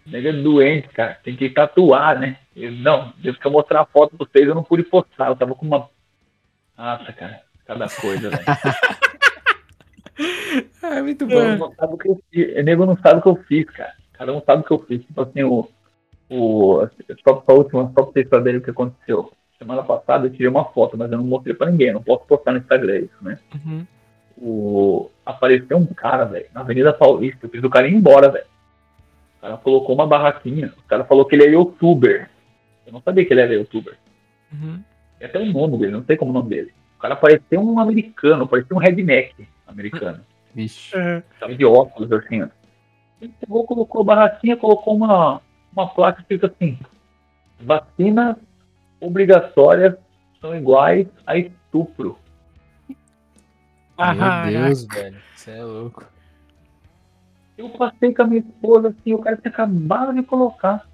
Nega 0.06 0.30
é 0.30 0.32
doente, 0.32 0.88
cara. 0.88 1.18
Tem 1.22 1.36
que 1.36 1.50
tatuar, 1.50 2.18
né? 2.18 2.38
Eu, 2.56 2.72
não, 2.72 3.12
devo 3.18 3.38
que 3.38 3.46
eu 3.46 3.50
mostrar 3.50 3.82
a 3.82 3.86
foto 3.86 4.16
pra 4.16 4.26
vocês, 4.26 4.48
eu 4.48 4.54
não 4.54 4.64
pude 4.64 4.82
postar. 4.82 5.28
Eu 5.28 5.36
tava 5.36 5.54
com 5.54 5.66
uma. 5.66 5.88
Nossa, 6.76 7.12
cara. 7.12 7.42
Cada 7.66 7.88
coisa, 7.88 8.30
velho. 8.30 8.44
É, 10.82 11.00
muito 11.00 11.26
bom. 11.26 11.56
não 11.56 11.72
sabe 11.74 11.94
o 11.94 11.98
que 11.98 12.08
eu 12.08 12.20
fiz. 12.30 12.56
O 12.56 12.62
nego 12.62 12.86
não 12.86 12.96
sabe 12.98 13.20
o 13.20 13.22
que 13.22 13.28
eu 13.28 13.36
fiz, 13.44 13.64
cara. 13.70 13.94
Cada 14.12 14.32
um 14.32 14.42
sabe 14.42 14.62
o 14.62 14.64
que 14.64 14.72
eu 14.72 14.78
fiz. 14.80 15.04
Tipo 15.04 15.22
assim, 15.22 15.42
o. 15.42 15.68
o 16.28 16.88
só 17.26 17.34
pra 17.34 17.54
última, 17.54 17.84
só 17.84 17.92
pra 17.92 18.04
vocês 18.04 18.28
saberem 18.28 18.60
o 18.60 18.62
que 18.62 18.70
aconteceu. 18.70 19.32
Semana 19.58 19.82
passada 19.82 20.26
eu 20.26 20.30
tirei 20.30 20.48
uma 20.48 20.64
foto, 20.64 20.96
mas 20.96 21.10
eu 21.12 21.18
não 21.18 21.24
mostrei 21.24 21.54
pra 21.54 21.70
ninguém. 21.70 21.88
eu 21.88 21.94
Não 21.94 22.02
posso 22.02 22.24
postar 22.26 22.52
no 22.52 22.58
Instagram 22.58 22.98
isso, 22.98 23.16
né? 23.22 23.38
Uhum. 23.54 23.86
O... 24.40 25.10
apareceu 25.24 25.76
um 25.76 25.86
cara, 25.86 26.24
velho, 26.24 26.46
na 26.54 26.62
Avenida 26.62 26.92
Paulista. 26.92 27.46
Eu 27.46 27.50
fiz 27.50 27.62
o 27.62 27.70
cara 27.70 27.88
ir 27.88 27.94
embora, 27.94 28.30
velho. 28.30 28.46
O 29.38 29.40
cara 29.40 29.56
colocou 29.56 29.94
uma 29.94 30.06
barraquinha. 30.06 30.72
O 30.78 30.88
cara 30.88 31.04
falou 31.04 31.24
que 31.24 31.34
ele 31.34 31.44
é 31.44 31.50
youtuber. 31.50 32.30
Eu 32.86 32.92
não 32.92 33.02
sabia 33.02 33.24
que 33.24 33.32
ele 33.32 33.40
era 33.40 33.54
youtuber. 33.54 33.96
Uhum. 34.52 34.82
Tem 35.18 35.28
até 35.28 35.38
o 35.38 35.46
nome 35.46 35.78
dele, 35.78 35.92
não 35.92 36.04
sei 36.04 36.16
como 36.16 36.30
é 36.30 36.34
o 36.34 36.38
nome 36.38 36.50
dele. 36.50 36.72
O 36.96 37.00
cara 37.00 37.16
parecia 37.16 37.60
um 37.60 37.78
americano, 37.78 38.48
parecia 38.48 38.76
um 38.76 38.80
redneck 38.80 39.46
americano. 39.66 40.20
Vixe. 40.54 40.92
Tava 41.38 41.54
de 41.54 41.64
óculos, 41.64 42.10
assim. 42.12 42.42
ó. 42.42 42.48
Ele 43.20 43.32
pegou, 43.38 43.64
colocou 43.64 44.00
a 44.00 44.04
barraquinha, 44.04 44.56
colocou 44.56 44.96
uma, 44.96 45.40
uma 45.72 45.88
placa 45.88 46.20
escrita 46.20 46.46
assim: 46.46 46.78
vacinas 47.60 48.36
obrigatórias 49.00 49.94
são 50.40 50.56
iguais 50.56 51.06
a 51.26 51.36
estupro. 51.36 52.18
Ah, 54.02 54.46
Meu 54.46 54.62
Deus, 54.62 54.84
velho. 54.84 55.20
Você 55.36 55.50
é 55.50 55.62
louco. 55.62 56.06
Eu 57.58 57.68
passei 57.68 58.14
com 58.14 58.22
a 58.22 58.26
minha 58.26 58.40
esposa, 58.40 58.88
assim, 58.88 59.12
o 59.12 59.18
cara 59.18 59.36
tinha 59.36 59.52
acabado 59.52 60.14
de 60.14 60.22
colocar. 60.22 60.88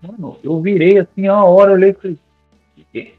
Mano, 0.00 0.38
eu 0.44 0.62
virei 0.62 1.00
assim, 1.00 1.26
a 1.26 1.42
hora, 1.42 1.72
olhei 1.72 1.90
e 1.90 1.94
falei, 1.94 2.18
"Que 2.76 2.84
que 2.84 2.98
é?" 3.00 3.14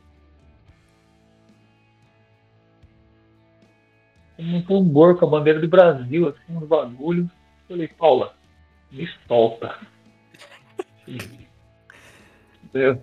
Um 4.40 4.62
tambor 4.62 5.20
com 5.20 5.26
a 5.26 5.30
bandeira 5.30 5.60
do 5.60 5.68
Brasil, 5.68 6.30
assim, 6.30 6.56
uns 6.56 6.66
bagulhos. 6.66 7.26
Eu 7.26 7.76
falei, 7.76 7.88
Paula, 7.90 8.34
me 8.90 9.10
solta. 9.28 9.76
eu, 12.74 13.02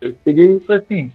eu 0.00 0.14
peguei 0.24 0.56
e 0.56 0.60
falei 0.60 0.82
assim, 0.82 1.12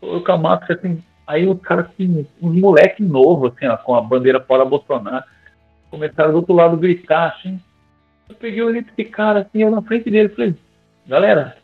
coloquei 0.00 0.34
a 0.34 0.38
máscara 0.38 0.78
assim, 0.78 1.04
aí 1.28 1.46
os 1.46 1.60
caras, 1.60 1.86
assim, 1.90 2.26
uns 2.40 2.58
moleque 2.58 3.02
novo, 3.02 3.48
assim, 3.48 3.66
ó, 3.66 3.76
com 3.76 3.94
a 3.94 4.00
bandeira 4.00 4.40
fora 4.40 4.64
Bolsonaro 4.64 5.24
começaram 5.90 6.30
do 6.32 6.38
outro 6.38 6.54
lado 6.54 6.74
a 6.74 6.78
gritar, 6.78 7.34
assim. 7.36 7.60
Eu 8.28 8.34
peguei 8.34 8.62
olhei 8.62 8.82
pra 8.82 8.92
esse 8.96 9.10
cara, 9.10 9.40
assim, 9.40 9.62
eu 9.62 9.70
na 9.70 9.82
frente 9.82 10.10
dele, 10.10 10.30
falei, 10.30 10.54
galera, 11.06 11.58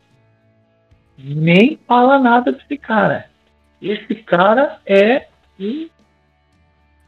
nem 1.19 1.79
fala 1.87 2.19
nada 2.19 2.53
pra 2.53 2.63
esse 2.63 2.77
cara. 2.77 3.27
Esse 3.81 4.15
cara 4.17 4.81
é 4.87 5.29
um 5.59 5.89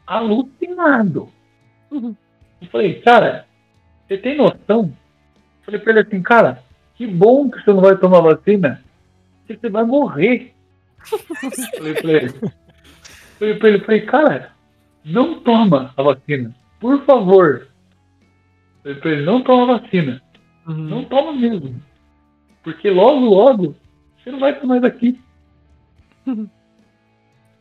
alucinado. 0.05 1.29
Eu 1.91 2.15
falei, 2.71 3.01
cara, 3.01 3.45
você 4.07 4.17
tem 4.17 4.35
noção? 4.35 4.91
Eu 5.59 5.65
falei 5.65 5.79
pra 5.79 5.91
ele 5.91 5.99
assim, 6.01 6.21
cara, 6.23 6.63
que 6.95 7.05
bom 7.05 7.51
que 7.51 7.63
você 7.63 7.71
não 7.71 7.81
vai 7.81 7.95
tomar 7.97 8.21
vacina, 8.21 8.83
porque 9.39 9.59
você 9.59 9.69
vai 9.69 9.83
morrer. 9.83 10.55
Falei 11.77 11.93
pra 11.93 12.11
ele. 12.11 12.33
Falei 13.39 13.55
pra 13.55 13.69
ele, 13.69 13.79
falei, 13.79 14.01
cara, 14.01 14.51
não 15.03 15.39
toma 15.41 15.93
a 15.95 16.03
vacina. 16.03 16.55
Por 16.79 17.03
favor. 17.05 17.67
Falei 18.83 18.97
pra 18.99 19.11
ele, 19.11 19.25
não 19.25 19.43
toma 19.43 19.79
vacina. 19.79 20.21
Uhum. 20.67 20.75
Não 20.75 21.03
toma 21.05 21.33
mesmo. 21.33 21.81
Porque 22.63 22.89
logo, 22.89 23.25
logo, 23.25 23.75
você 24.17 24.31
não 24.31 24.39
vai 24.39 24.51
estar 24.51 24.67
mais 24.67 24.83
aqui. 24.83 25.19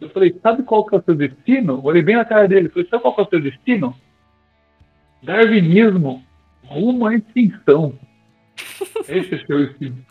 Eu 0.01 0.11
falei, 0.11 0.39
sabe 0.43 0.63
qual 0.63 0.85
que 0.85 0.95
é 0.95 0.99
o 0.99 1.03
seu 1.03 1.15
destino? 1.15 1.81
Olhei 1.85 2.03
bem 2.03 2.17
na 2.17 2.25
cara 2.25 2.49
dele. 2.49 2.69
Falei, 2.69 2.89
sabe 2.89 3.03
qual 3.03 3.15
que 3.15 3.21
é 3.21 3.25
o 3.25 3.29
seu 3.29 3.41
destino? 3.41 3.95
Darwinismo 5.23 6.25
rumo 6.65 7.07
à 7.07 7.15
extinção. 7.15 7.99
Esse 9.09 9.35
é 9.35 9.37
o 9.37 9.47
seu 9.47 9.67
destino. 9.67 10.05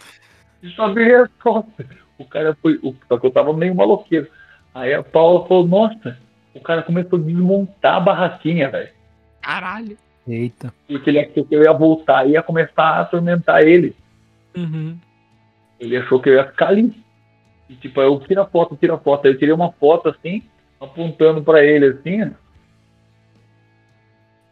E 0.64 0.70
só 0.72 0.92
veio 0.94 1.18
a 1.18 1.22
resposta. 1.24 2.05
O 2.18 2.26
cara 2.26 2.56
foi. 2.62 2.80
o- 2.82 2.96
Só 3.08 3.18
que 3.18 3.26
eu 3.26 3.32
tava 3.32 3.54
meio 3.54 3.74
maloqueiro. 3.76 4.28
Aí 4.74 4.94
a 4.94 5.02
Paula 5.04 5.48
falou, 5.48 5.68
nossa, 5.68 6.18
o 6.54 6.60
cara 6.60 6.84
começou 6.84 7.18
a 7.18 7.22
desmontar 7.22 7.96
a 7.96 8.00
barraquinha, 8.00 8.70
velho. 8.70 8.90
Caralho. 9.42 9.98
Eita. 10.28 10.74
Porque 10.88 11.10
ele 11.10 11.20
achou 11.20 11.46
que 11.46 11.56
eu 11.56 11.64
ia 11.64 11.72
voltar 11.74 12.28
e 12.28 12.32
ia 12.32 12.42
começar 12.44 12.84
a 12.84 13.02
atormentar 13.02 13.62
ele. 13.62 13.96
Uhum. 14.58 14.98
Ele 15.80 15.98
achou 15.98 16.20
que 16.20 16.30
eu 16.30 16.34
ia 16.34 16.46
ficar 16.48 16.70
ali. 16.70 16.94
E 17.70 17.76
tipo, 17.76 18.00
aí 18.02 18.08
eu 18.08 18.20
tira 18.20 18.46
foto, 18.46 18.76
tira 18.76 18.98
foto. 18.98 19.26
Aí 19.26 19.34
eu 19.34 19.38
tirei 19.38 19.54
uma 19.54 19.72
foto 19.74 20.10
assim, 20.10 20.44
apontando 20.80 21.44
pra 21.44 21.64
ele 21.64 21.86
assim. 21.88 22.24
ó. 22.24 22.30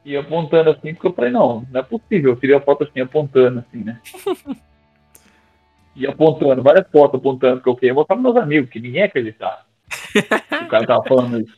E 0.05 0.17
apontando 0.17 0.69
assim, 0.69 0.93
porque 0.93 1.07
eu 1.07 1.13
falei, 1.13 1.31
não, 1.31 1.65
não 1.71 1.79
é 1.79 1.83
possível. 1.83 2.31
Eu 2.31 2.35
tirei 2.35 2.55
a 2.55 2.61
foto 2.61 2.83
assim, 2.83 2.99
apontando 2.99 3.59
assim, 3.59 3.83
né? 3.83 3.99
E 5.95 6.07
apontando, 6.07 6.63
várias 6.63 6.87
fotos 6.89 7.19
apontando, 7.19 7.61
que 7.61 7.69
eu 7.69 7.75
queria 7.75 7.93
mostrar 7.93 8.15
pros 8.15 8.33
meus 8.33 8.43
amigos, 8.43 8.69
que 8.69 8.79
ninguém 8.79 9.01
ia 9.01 9.05
acreditar. 9.05 9.65
o 10.63 10.67
cara 10.67 10.87
tava 10.87 11.03
falando 11.03 11.41
isso. 11.41 11.55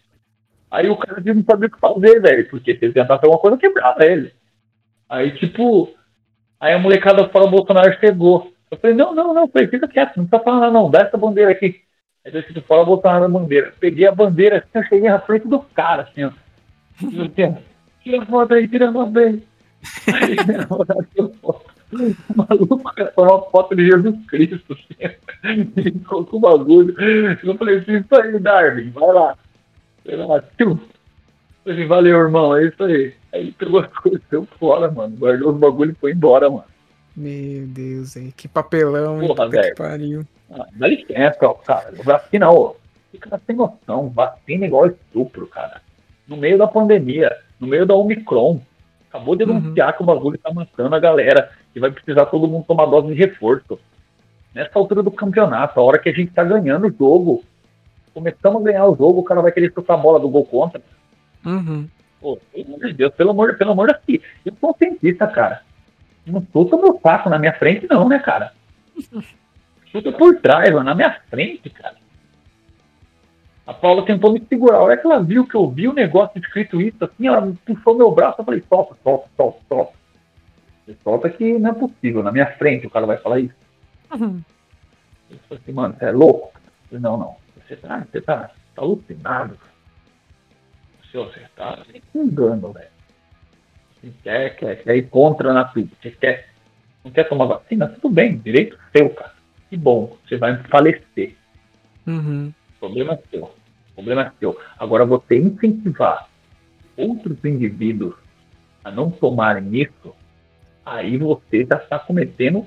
Aí 0.70 0.90
o 0.90 0.98
cara 0.98 1.22
não 1.22 1.44
sabia 1.44 1.68
o 1.68 1.72
que 1.72 1.80
fazer, 1.80 2.20
velho, 2.22 2.50
porque 2.50 2.76
se 2.76 2.84
ele 2.84 2.94
tentasse 2.94 3.24
alguma 3.24 3.40
coisa, 3.40 3.58
quebrava 3.58 4.04
ele. 4.06 4.34
Aí, 5.08 5.32
tipo, 5.38 5.94
aí 6.60 6.74
a 6.74 6.80
molecada 6.80 7.30
fala, 7.30 7.46
o 7.46 7.52
Bolsonaro 7.52 7.98
chegou. 8.00 8.52
Eu 8.70 8.78
falei, 8.78 8.96
não, 8.96 9.16
não, 9.16 9.34
não, 9.34 9.48
falei, 9.48 9.68
fica 9.68 9.88
quieto, 9.88 10.18
não 10.18 10.26
precisa 10.26 10.44
falar 10.44 10.72
não, 10.72 10.90
dá 10.90 11.02
essa 11.02 11.18
bandeira 11.18 11.52
aqui. 11.52 11.82
Aí 12.26 12.34
eu 12.34 12.40
escrito, 12.40 12.62
fala 12.64 12.84
Bolsonaro 12.84 13.28
na 13.28 13.40
bandeira. 13.40 13.74
Peguei 13.80 14.08
a 14.08 14.12
bandeira 14.12 14.58
assim, 14.58 14.68
eu 14.74 14.84
cheguei 14.84 15.10
na 15.10 15.20
frente 15.20 15.48
do 15.48 15.60
cara, 15.60 16.04
assim, 16.04 16.26
ó. 16.26 16.32
Tira 18.02 18.26
foto 18.26 18.54
aí, 18.54 18.68
tira 18.68 18.92
foto 18.92 19.20
aí. 19.20 19.44
Aí, 20.14 20.36
que 21.14 21.22
eu 21.22 21.34
foto, 21.36 21.75
o 21.94 22.16
maluco, 22.36 22.94
cara, 22.94 23.14
uma 23.18 23.42
foto 23.44 23.76
de 23.76 23.86
Jesus 23.86 24.26
Cristo, 24.28 24.74
assim, 24.74 25.16
ele 25.78 26.00
colocou 26.00 26.40
o 26.40 26.42
bagulho. 26.42 26.96
Eu 27.00 27.58
falei 27.58 27.78
assim, 27.78 27.98
isso 27.98 28.16
aí, 28.16 28.40
Darwin, 28.40 28.90
vai 28.90 29.14
lá. 29.14 29.38
Vai 30.06 30.16
lá, 30.16 30.42
tchum. 30.58 30.78
Falei 31.64 31.80
assim, 31.80 31.88
valeu, 31.88 32.18
irmão, 32.18 32.56
é 32.56 32.66
isso 32.66 32.84
aí. 32.84 33.14
Aí 33.34 33.42
ele 33.42 33.52
pegou 33.52 33.80
as 33.80 33.88
coisas 33.88 34.22
e 34.22 34.30
saiu 34.30 34.48
fora, 34.60 34.90
mano. 34.92 35.16
Guardou 35.18 35.52
os 35.52 35.60
bagulho 35.60 35.92
e 35.92 35.96
foi 35.96 36.12
embora, 36.12 36.50
mano. 36.50 36.66
Meu 37.16 37.66
Deus, 37.68 38.16
hein? 38.16 38.34
Que 38.36 38.48
papelão, 38.48 39.22
hein? 39.22 39.28
Porra, 39.28 39.50
que 39.50 39.76
pariu. 39.76 40.26
Ah, 40.52 40.68
dá 40.74 40.88
licença, 40.88 41.38
ó, 41.42 41.54
cara. 41.54 41.94
Vacina, 42.04 42.52
ô. 42.52 42.76
Fica 43.12 43.40
sem 43.48 43.56
noção. 43.56 44.10
Vacina 44.10 44.66
é 44.66 44.68
igual 44.68 44.88
estupro, 44.88 45.48
cara. 45.48 45.82
No 46.28 46.36
meio 46.36 46.58
da 46.58 46.68
pandemia, 46.68 47.36
no 47.60 47.68
meio 47.68 47.86
da 47.86 47.96
Omicron. 47.96 48.62
Acabou 49.16 49.36
de 49.36 49.44
Uhum. 49.46 49.58
anunciar 49.58 49.96
que 49.96 50.04
o 50.04 50.06
bagulho 50.06 50.38
tá 50.38 50.54
matando 50.54 50.94
a 50.94 51.00
galera. 51.00 51.50
E 51.74 51.80
vai 51.80 51.90
precisar 51.90 52.26
todo 52.26 52.48
mundo 52.48 52.66
tomar 52.68 52.86
dose 52.86 53.08
de 53.08 53.14
reforço. 53.14 53.80
Nessa 54.54 54.78
altura 54.78 55.02
do 55.02 55.12
campeonato, 55.12 55.80
a 55.80 55.84
hora 55.84 56.00
que 56.00 56.10
a 56.10 56.14
gente 56.14 56.32
tá 56.32 56.44
ganhando 56.44 56.88
o 56.88 56.92
jogo. 56.92 57.44
Começamos 58.14 58.62
a 58.62 58.66
ganhar 58.66 58.86
o 58.86 58.96
jogo, 58.96 59.20
o 59.20 59.24
cara 59.24 59.42
vai 59.42 59.52
querer 59.52 59.74
chutar 59.74 59.94
a 59.96 59.98
bola 59.98 60.20
do 60.20 60.30
gol 60.30 60.46
contra. 60.46 60.82
Uhum. 61.46 61.88
Pô, 62.22 62.38
pelo 62.54 62.66
amor 62.76 62.80
de 62.88 62.94
Deus, 62.94 63.14
pelo 63.14 63.30
amor, 63.32 63.58
pelo 63.58 63.72
amor 63.72 63.88
de 63.88 64.18
Deus. 64.20 64.24
Eu 64.46 64.54
sou 64.60 64.70
um 64.72 64.74
cientista, 64.74 65.28
cara. 65.28 65.62
Não 66.26 66.46
chuta 66.52 66.78
meu 66.78 67.00
saco 67.04 67.30
na 67.30 67.38
minha 67.38 67.54
frente, 67.54 67.88
não, 67.90 68.08
né, 68.10 68.20
cara? 68.20 68.52
Chuta 69.92 70.12
por 70.12 70.36
trás, 70.42 70.72
mano, 70.72 70.84
na 70.86 70.96
minha 70.96 71.18
frente, 71.30 71.70
cara. 71.70 71.96
A 73.66 73.74
Paula 73.74 74.06
tentou 74.06 74.32
me 74.32 74.40
segurar. 74.48 74.78
A 74.78 74.84
hora 74.84 74.98
que 74.98 75.06
ela 75.06 75.24
viu 75.24 75.48
que 75.48 75.56
eu 75.56 75.70
vi 75.70 75.88
o 75.88 75.94
negócio 75.94 76.40
escrito 76.40 76.80
isso, 76.80 77.04
assim, 77.04 77.28
ela 77.28 77.52
puxou 77.66 77.96
meu 77.96 78.12
braço. 78.12 78.40
Eu 78.40 78.46
falei, 78.46 78.64
solta, 78.70 78.96
solta, 79.04 79.28
solta, 79.36 79.60
solta. 79.68 79.94
Você 80.86 80.98
solta 81.04 81.30
que 81.30 81.58
não 81.58 81.72
é 81.72 81.74
possível. 81.74 82.22
Na 82.22 82.32
minha 82.32 82.46
frente 82.58 82.86
o 82.86 82.90
cara 82.90 83.08
vai 83.08 83.18
falar 83.18 83.40
isso. 83.40 83.56
Uhum. 84.14 84.42
Eu 85.32 85.38
falei 85.50 85.64
assim, 85.64 85.74
mano, 85.74 85.96
você 85.98 86.06
é 86.06 86.12
louco? 86.12 86.54
Falei, 86.88 87.02
não, 87.02 87.18
não. 87.18 87.36
Você 87.68 87.76
tá, 87.76 88.06
você 88.12 88.22
tá, 88.22 88.52
tá 88.76 88.82
alucinado. 88.82 89.58
Você, 91.02 91.18
você 91.18 91.42
tá 91.56 91.84
se 92.12 92.18
engano, 92.18 92.72
velho. 92.72 92.90
Você 93.96 94.12
quer, 94.22 94.56
quer, 94.58 94.84
quer 94.84 94.96
ir 94.96 95.10
contra 95.10 95.50
a 95.50 95.54
natura. 95.54 95.88
Você 96.00 96.12
quer, 96.12 96.50
não 97.04 97.12
quer 97.12 97.24
tomar 97.24 97.46
vacina? 97.46 97.88
Tudo 97.88 98.14
bem, 98.14 98.38
direito 98.38 98.78
seu, 98.96 99.10
cara. 99.10 99.34
Que 99.72 99.76
bom, 99.76 100.16
você 100.24 100.38
vai 100.38 100.56
falecer. 100.66 101.36
Uhum. 102.06 102.54
Problema 102.80 103.14
é 103.14 103.20
seu. 103.30 103.52
Problema 103.94 104.22
é 104.24 104.32
seu. 104.40 104.60
Agora, 104.78 105.06
você 105.06 105.38
incentivar 105.38 106.28
outros 106.98 107.38
indivíduos 107.44 108.16
a 108.84 108.92
não 108.92 109.10
tomarem 109.10 109.82
isso, 109.82 110.14
aí 110.86 111.18
você 111.18 111.66
já 111.66 111.78
está 111.78 111.98
cometendo 112.00 112.66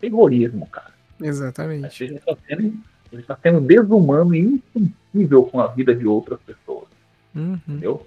terrorismo, 0.00 0.66
cara. 0.66 0.92
Exatamente. 1.20 1.96
Você 1.96 2.08
já 2.08 2.16
está 2.16 2.36
sendo, 2.46 2.74
está 3.12 3.38
sendo 3.42 3.60
desumano 3.60 4.34
e 4.34 4.40
insensível 4.74 5.44
com 5.44 5.60
a 5.60 5.68
vida 5.68 5.94
de 5.94 6.06
outras 6.06 6.40
pessoas, 6.40 6.88
Uhum. 7.34 7.58
entendeu? 7.66 8.06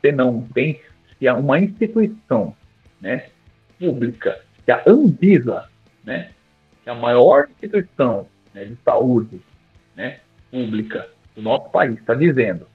Você 0.00 0.12
não 0.12 0.42
tem, 0.54 0.80
se 1.18 1.26
há 1.26 1.34
uma 1.34 1.58
instituição, 1.58 2.54
né, 3.00 3.28
pública, 3.78 4.40
que 4.64 4.70
a 4.70 4.82
Anvisa, 4.86 5.68
né, 6.04 6.30
que 6.82 6.88
é 6.88 6.92
a 6.92 6.94
maior 6.94 7.48
instituição 7.50 8.26
né, 8.54 8.64
de 8.64 8.76
saúde, 8.84 9.40
né, 9.96 10.20
pública 10.50 11.08
do 11.34 11.42
nosso 11.42 11.70
país, 11.70 11.98
está 11.98 12.14
dizendo, 12.14 12.66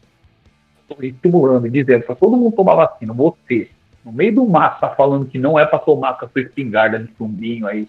estimulando 1.02 1.68
e 1.68 1.70
dizendo 1.70 2.04
para 2.04 2.16
todo 2.16 2.38
mundo 2.38 2.56
tomar 2.56 2.76
vacina, 2.76 3.14
você, 3.14 3.70
no 4.06 4.12
meio 4.12 4.36
do 4.36 4.46
mato, 4.46 4.76
está 4.76 4.90
falando 4.96 5.26
que 5.26 5.38
não 5.38 5.58
é 5.58 5.66
para 5.66 5.80
tomar 5.80 6.14
com 6.14 6.26
a 6.26 6.30
sua 6.30 6.42
espingarda 6.42 7.00
de 7.00 7.12
chumbinho 7.18 7.68
aí, 7.68 7.88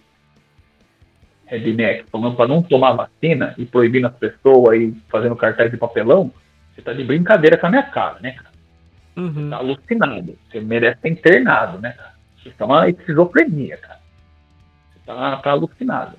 redneck, 1.46 2.04
falando 2.10 2.36
para 2.36 2.48
não 2.48 2.62
tomar 2.62 2.92
vacina 2.92 3.54
e 3.58 3.64
proibindo 3.66 4.06
as 4.06 4.14
pessoas 4.14 4.74
aí, 4.74 4.94
fazendo 5.08 5.36
cartaz 5.36 5.70
de 5.70 5.76
papelão, 5.76 6.32
você 6.74 6.82
tá 6.82 6.92
de 6.92 7.04
brincadeira 7.04 7.56
com 7.56 7.66
a 7.66 7.70
minha 7.70 7.82
cara, 7.82 8.18
né, 8.20 8.32
cara? 8.32 8.54
Uhum. 9.16 9.50
Tá 9.50 9.56
alucinado. 9.56 10.36
Você 10.50 10.60
merece 10.60 11.00
ser 11.00 11.08
internado, 11.08 11.78
né, 11.78 11.92
cara? 11.92 12.14
Você 12.42 12.50
tá 12.50 12.66
uma 12.66 12.88
esquizofrenia, 12.88 13.76
cara. 13.76 14.00
Você 14.92 14.98
tá, 15.06 15.36
tá 15.36 15.50
alucinado. 15.50 16.16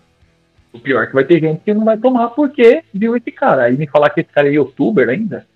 O 0.75 0.79
pior 0.79 1.03
é 1.03 1.07
que 1.07 1.13
vai 1.13 1.23
ter 1.23 1.39
gente 1.39 1.61
que 1.63 1.73
não 1.73 1.85
vai 1.85 1.97
tomar 1.97 2.29
porque 2.31 2.83
viu 2.93 3.15
esse 3.15 3.31
cara. 3.31 3.63
Aí 3.63 3.77
me 3.77 3.87
falar 3.87 4.09
que 4.09 4.19
esse 4.19 4.29
cara 4.29 4.49
é 4.49 4.51
youtuber 4.51 5.07
ainda. 5.07 5.47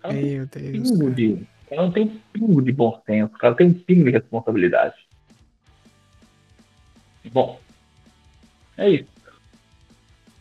Cara 0.00 0.14
tem 0.14 0.24
Meu 0.24 0.46
Deus. 0.46 0.70
pingo 0.70 0.98
cara. 0.98 1.10
de. 1.10 1.46
Cara 1.68 1.82
não 1.82 1.90
tem 1.90 2.04
um 2.04 2.20
pingo 2.32 2.62
de 2.62 2.72
bom 2.72 3.02
senso. 3.04 3.34
O 3.34 3.38
cara 3.38 3.54
tem 3.56 3.66
um 3.66 3.74
pingo 3.74 4.04
de 4.04 4.10
responsabilidade. 4.12 4.94
Bom. 7.32 7.58
É 8.76 8.88
isso. 8.88 9.08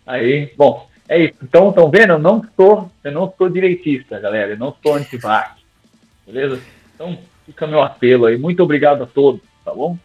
Aí, 0.05 0.53
bom, 0.55 0.87
é 1.09 1.25
isso. 1.25 1.35
Então, 1.41 1.69
estão 1.69 1.89
vendo? 1.89 2.13
Eu 2.13 2.19
não 2.19 2.45
sou, 2.55 2.91
eu 3.03 3.11
não 3.11 3.33
sou 3.35 3.49
direitista, 3.49 4.19
galera. 4.19 4.51
Eu 4.51 4.57
não 4.57 4.75
sou 4.83 4.93
antivax. 4.93 5.59
Beleza? 6.27 6.61
Então, 6.93 7.17
fica 7.45 7.65
meu 7.65 7.81
apelo 7.81 8.27
aí. 8.27 8.37
Muito 8.37 8.61
obrigado 8.61 9.03
a 9.03 9.07
todos, 9.07 9.41
tá 9.65 9.73
bom? 9.73 9.97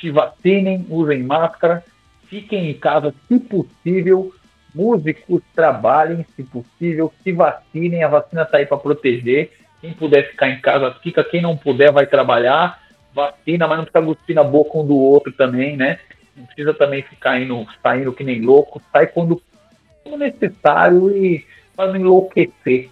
Se 0.00 0.10
vacinem, 0.10 0.84
usem 0.90 1.22
máscara, 1.22 1.84
fiquem 2.28 2.70
em 2.70 2.74
casa 2.74 3.14
se 3.28 3.38
possível. 3.38 4.32
Músicos 4.74 5.42
trabalhem, 5.54 6.26
se 6.36 6.42
possível, 6.42 7.12
se 7.22 7.32
vacinem. 7.32 8.02
A 8.02 8.08
vacina 8.08 8.44
tá 8.44 8.58
aí 8.58 8.66
para 8.66 8.76
proteger. 8.76 9.52
Quem 9.80 9.92
puder 9.94 10.30
ficar 10.30 10.50
em 10.50 10.60
casa, 10.60 10.94
fica. 11.02 11.24
Quem 11.24 11.40
não 11.40 11.56
puder, 11.56 11.90
vai 11.90 12.06
trabalhar. 12.06 12.82
Vacina, 13.14 13.66
mas 13.66 13.78
não 13.78 13.84
precisa 13.86 14.04
cuspir 14.04 14.36
na 14.36 14.44
boca 14.44 14.76
um 14.76 14.86
do 14.86 14.96
outro 14.96 15.32
também, 15.32 15.76
né? 15.76 15.98
Não 16.36 16.44
precisa 16.44 16.74
também 16.74 17.02
ficar 17.02 17.40
indo, 17.40 17.66
saindo 17.82 18.12
que 18.12 18.22
nem 18.22 18.42
louco. 18.42 18.82
Sai 18.92 19.06
quando 19.06 19.40
for 20.04 20.18
necessário 20.18 21.10
e 21.10 21.46
para 21.74 21.88
não 21.92 21.96
enlouquecer. 21.96 22.90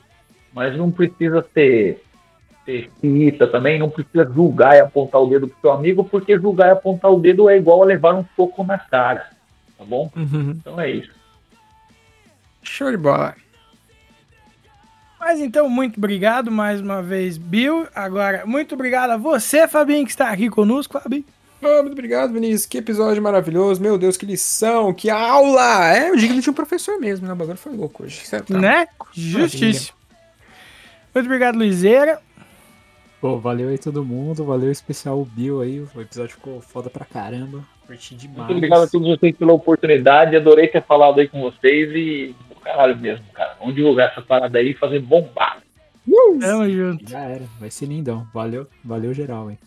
Mas 0.53 0.77
não 0.77 0.91
precisa 0.91 1.45
ser, 1.53 2.03
ser 2.65 2.91
xiita 3.01 3.47
também, 3.47 3.79
não 3.79 3.91
precisa 3.91 4.25
julgar 4.25 4.77
e 4.77 4.81
apontar 4.81 5.21
o 5.21 5.29
dedo 5.29 5.49
pro 5.49 5.61
seu 5.61 5.73
amigo, 5.73 6.05
porque 6.05 6.39
julgar 6.39 6.69
e 6.69 6.71
apontar 6.73 7.13
o 7.13 7.21
dedo 7.21 7.49
é 7.49 7.57
igual 7.57 7.83
a 7.83 7.87
levar 7.87 8.15
um 8.15 8.25
soco 8.35 8.65
na 8.65 8.79
cara. 8.79 9.31
Tá 9.77 9.85
bom? 9.85 10.11
Uhum. 10.17 10.51
Então 10.51 10.81
é 10.81 10.91
isso. 10.91 11.13
Show 12.63 12.91
de 12.91 12.97
bola. 12.97 13.35
Mas 15.21 15.41
então, 15.41 15.71
muito 15.71 15.97
obrigado 15.99 16.51
mais 16.51 16.81
uma 16.81 17.03
vez, 17.03 17.39
Bill. 17.39 17.87
Agora, 17.95 18.45
muito 18.45 18.75
obrigado 18.75 19.11
a 19.11 19.17
você, 19.17 19.67
Fabinho, 19.67 20.05
que 20.05 20.11
está 20.11 20.31
aqui 20.31 20.51
conosco, 20.51 21.01
Fabinho. 21.01 21.25
Ah, 21.63 21.81
muito 21.81 21.93
obrigado, 21.93 22.33
Vinícius. 22.33 22.67
Que 22.67 22.79
episódio 22.79 23.23
maravilhoso. 23.23 23.81
Meu 23.81 23.97
Deus, 23.97 24.19
que 24.19 24.27
lição, 24.27 24.93
que 24.93 25.09
aula. 25.09 25.97
É, 25.97 26.11
eu 26.11 26.17
digo 26.17 26.39
de 26.39 26.51
um 26.51 26.53
professor 26.53 27.01
mesmo, 27.01 27.27
né? 27.27 27.33
O 27.33 27.37
bagulho 27.37 27.57
foi 27.57 27.75
louco 27.75 28.05
hoje. 28.05 28.27
Certo? 28.27 28.53
Tá. 28.53 28.59
Né? 28.59 28.87
Justíssimo. 29.15 29.97
Muito 31.15 31.27
obrigado, 31.27 31.57
Luizeira. 31.57 32.21
Pô, 33.25 33.39
valeu 33.39 33.71
aí 33.71 33.79
todo 33.79 34.05
mundo, 34.05 34.45
valeu 34.45 34.71
especial 34.71 35.19
o 35.19 35.25
Bill 35.25 35.63
aí, 35.63 35.81
o 35.81 36.01
episódio 36.03 36.35
ficou 36.35 36.61
foda 36.61 36.91
pra 36.91 37.07
caramba, 37.07 37.65
curti 37.87 38.15
demais. 38.15 38.41
Muito 38.41 38.53
obrigado 38.53 38.83
a 38.83 38.87
todos 38.87 39.09
vocês 39.09 39.35
pela 39.35 39.55
oportunidade. 39.55 40.37
Adorei 40.37 40.69
ter 40.69 40.83
falado 40.83 41.19
aí 41.19 41.27
com 41.27 41.41
vocês 41.41 41.91
e 41.95 42.37
caralho 42.63 42.95
mesmo, 42.99 43.25
cara. 43.33 43.57
Vamos 43.59 43.75
divulgar 43.75 44.11
essa 44.11 44.21
parada 44.21 44.59
aí 44.59 44.73
e 44.73 44.75
fazer 44.75 45.01
bombar. 45.01 45.63
Tamo 46.39 46.69
junto. 46.69 47.09
Já 47.09 47.21
era, 47.21 47.45
vai 47.59 47.71
ser 47.71 47.87
lindão, 47.87 48.29
valeu, 48.35 48.67
valeu 48.85 49.15
geral, 49.15 49.51
hein. 49.51 49.59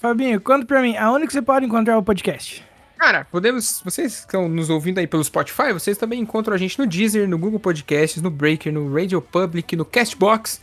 Fabinho, 0.00 0.40
conta 0.40 0.66
pra 0.66 0.82
mim, 0.82 0.96
aonde 0.96 1.28
que 1.28 1.32
você 1.32 1.42
pode 1.42 1.66
encontrar 1.66 1.96
o 1.96 2.02
podcast? 2.02 2.66
Cara, 2.98 3.24
podemos. 3.30 3.80
Vocês 3.84 4.16
que 4.16 4.20
estão 4.22 4.48
nos 4.48 4.68
ouvindo 4.68 4.98
aí 4.98 5.06
pelo 5.06 5.22
Spotify, 5.22 5.72
vocês 5.72 5.96
também 5.96 6.18
encontram 6.18 6.56
a 6.56 6.58
gente 6.58 6.76
no 6.76 6.88
Deezer, 6.88 7.28
no 7.28 7.38
Google 7.38 7.60
Podcasts, 7.60 8.20
no 8.20 8.30
Breaker, 8.30 8.72
no 8.72 8.92
Radio 8.92 9.22
Public, 9.22 9.76
no 9.76 9.84
Castbox, 9.84 10.60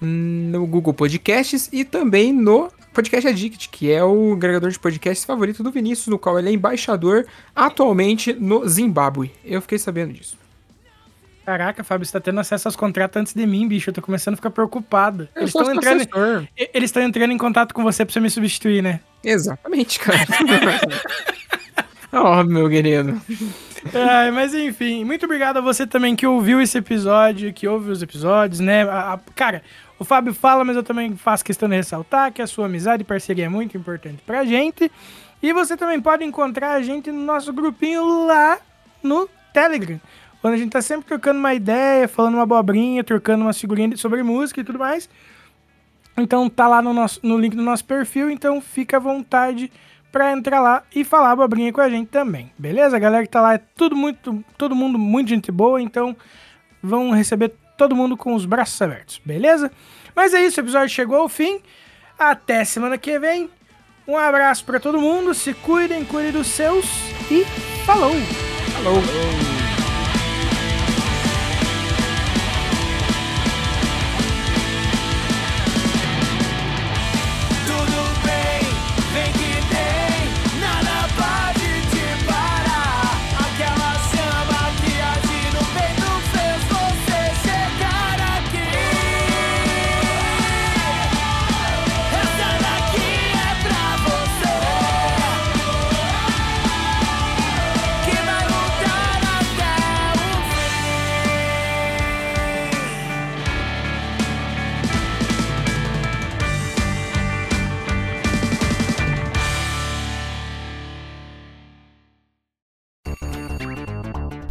no 0.00 0.66
Google 0.66 0.94
Podcasts 0.94 1.68
e 1.72 1.84
também 1.84 2.32
no 2.32 2.70
Podcast 2.92 3.28
Addict, 3.28 3.68
que 3.68 3.90
é 3.92 4.02
o 4.02 4.32
agregador 4.32 4.70
de 4.70 4.78
podcasts 4.78 5.24
favorito 5.24 5.62
do 5.62 5.70
Vinícius, 5.70 6.08
no 6.08 6.18
qual 6.18 6.38
ele 6.38 6.48
é 6.48 6.52
embaixador 6.52 7.26
atualmente 7.54 8.32
no 8.32 8.66
Zimbábue. 8.68 9.30
Eu 9.44 9.60
fiquei 9.62 9.78
sabendo 9.78 10.12
disso. 10.12 10.36
Caraca, 11.44 11.82
Fábio, 11.82 12.04
você 12.04 12.12
tá 12.12 12.20
tendo 12.20 12.38
acesso 12.40 12.68
aos 12.68 12.76
contratos 12.76 13.18
antes 13.20 13.32
de 13.32 13.46
mim, 13.46 13.66
bicho. 13.66 13.88
Eu 13.88 13.94
tô 13.94 14.02
começando 14.02 14.34
a 14.34 14.36
ficar 14.36 14.50
preocupado. 14.50 15.28
Eu 15.34 15.42
Eles 15.42 15.54
estão 15.54 15.72
entrando, 15.72 16.00
assessor. 16.02 16.46
e- 16.58 16.70
eles 16.74 16.88
estão 16.90 17.02
entrando 17.02 17.32
em 17.32 17.38
contato 17.38 17.72
com 17.72 17.82
você 17.82 18.04
pra 18.04 18.12
você 18.12 18.20
me 18.20 18.28
substituir, 18.28 18.82
né? 18.82 19.00
Exatamente, 19.24 19.98
cara. 19.98 20.26
Ó, 22.12 22.42
meu 22.44 22.68
querido. 22.68 23.20
Ai, 23.94 24.30
mas 24.30 24.54
enfim, 24.54 25.04
muito 25.04 25.24
obrigado 25.24 25.58
a 25.58 25.60
você 25.60 25.86
também 25.86 26.16
que 26.16 26.26
ouviu 26.26 26.60
esse 26.60 26.76
episódio, 26.78 27.52
que 27.52 27.66
ouve 27.68 27.90
os 27.90 28.02
episódios, 28.02 28.60
né? 28.60 28.82
A- 28.82 29.14
a- 29.14 29.20
cara, 29.34 29.62
o 29.98 30.04
Fábio 30.04 30.34
fala, 30.34 30.64
mas 30.64 30.76
eu 30.76 30.82
também 30.82 31.16
faço 31.16 31.44
questão 31.44 31.68
de 31.68 31.76
ressaltar 31.76 32.32
que 32.32 32.42
a 32.42 32.46
sua 32.46 32.66
amizade 32.66 33.02
e 33.02 33.04
parceria 33.06 33.46
é 33.46 33.48
muito 33.48 33.76
importante 33.76 34.22
pra 34.26 34.44
gente. 34.44 34.90
E 35.42 35.52
você 35.52 35.76
também 35.76 36.00
pode 36.00 36.24
encontrar 36.24 36.72
a 36.72 36.82
gente 36.82 37.12
no 37.12 37.22
nosso 37.24 37.52
grupinho 37.52 38.26
lá 38.26 38.58
no 39.02 39.28
Telegram. 39.52 40.00
Onde 40.42 40.54
a 40.54 40.58
gente 40.58 40.70
tá 40.70 40.82
sempre 40.82 41.06
trocando 41.06 41.38
uma 41.38 41.54
ideia, 41.54 42.06
falando 42.08 42.34
uma 42.34 42.42
abobrinha, 42.44 43.02
trocando 43.04 43.44
umas 43.44 43.58
figurinhas 43.60 44.00
sobre 44.00 44.22
música 44.22 44.60
e 44.60 44.64
tudo 44.64 44.78
mais. 44.78 45.08
Então 46.16 46.48
tá 46.50 46.66
lá 46.66 46.82
no, 46.82 46.92
nosso, 46.92 47.20
no 47.22 47.38
link 47.38 47.54
do 47.56 47.62
nosso 47.62 47.84
perfil, 47.84 48.30
então 48.30 48.60
fica 48.60 48.96
à 48.96 49.00
vontade 49.00 49.70
pra 50.10 50.32
entrar 50.32 50.60
lá 50.60 50.82
e 50.94 51.04
falar 51.04 51.32
abobrinha 51.32 51.72
com 51.72 51.80
a 51.80 51.88
gente 51.88 52.08
também. 52.08 52.52
Beleza? 52.58 52.96
A 52.96 53.00
galera 53.00 53.24
que 53.24 53.30
tá 53.30 53.40
lá 53.40 53.54
é 53.54 53.60
tudo 53.76 53.96
muito, 53.96 54.44
todo 54.56 54.74
mundo 54.74 54.98
muito 54.98 55.28
gente 55.28 55.50
boa, 55.50 55.80
então 55.80 56.16
vão 56.82 57.10
receber 57.10 57.52
todo 57.76 57.94
mundo 57.94 58.16
com 58.16 58.34
os 58.34 58.44
braços 58.44 58.80
abertos, 58.80 59.20
beleza? 59.24 59.70
Mas 60.14 60.34
é 60.34 60.44
isso, 60.44 60.60
o 60.60 60.64
episódio 60.64 60.88
chegou 60.88 61.18
ao 61.18 61.28
fim. 61.28 61.60
Até 62.18 62.64
semana 62.64 62.98
que 62.98 63.18
vem. 63.18 63.48
Um 64.06 64.16
abraço 64.16 64.64
pra 64.64 64.80
todo 64.80 65.00
mundo, 65.00 65.34
se 65.34 65.52
cuidem, 65.52 66.04
cuidem 66.04 66.32
dos 66.32 66.46
seus 66.46 66.86
e 67.30 67.44
falou! 67.84 68.14
Falou. 68.72 69.02
Tudo 69.02 69.67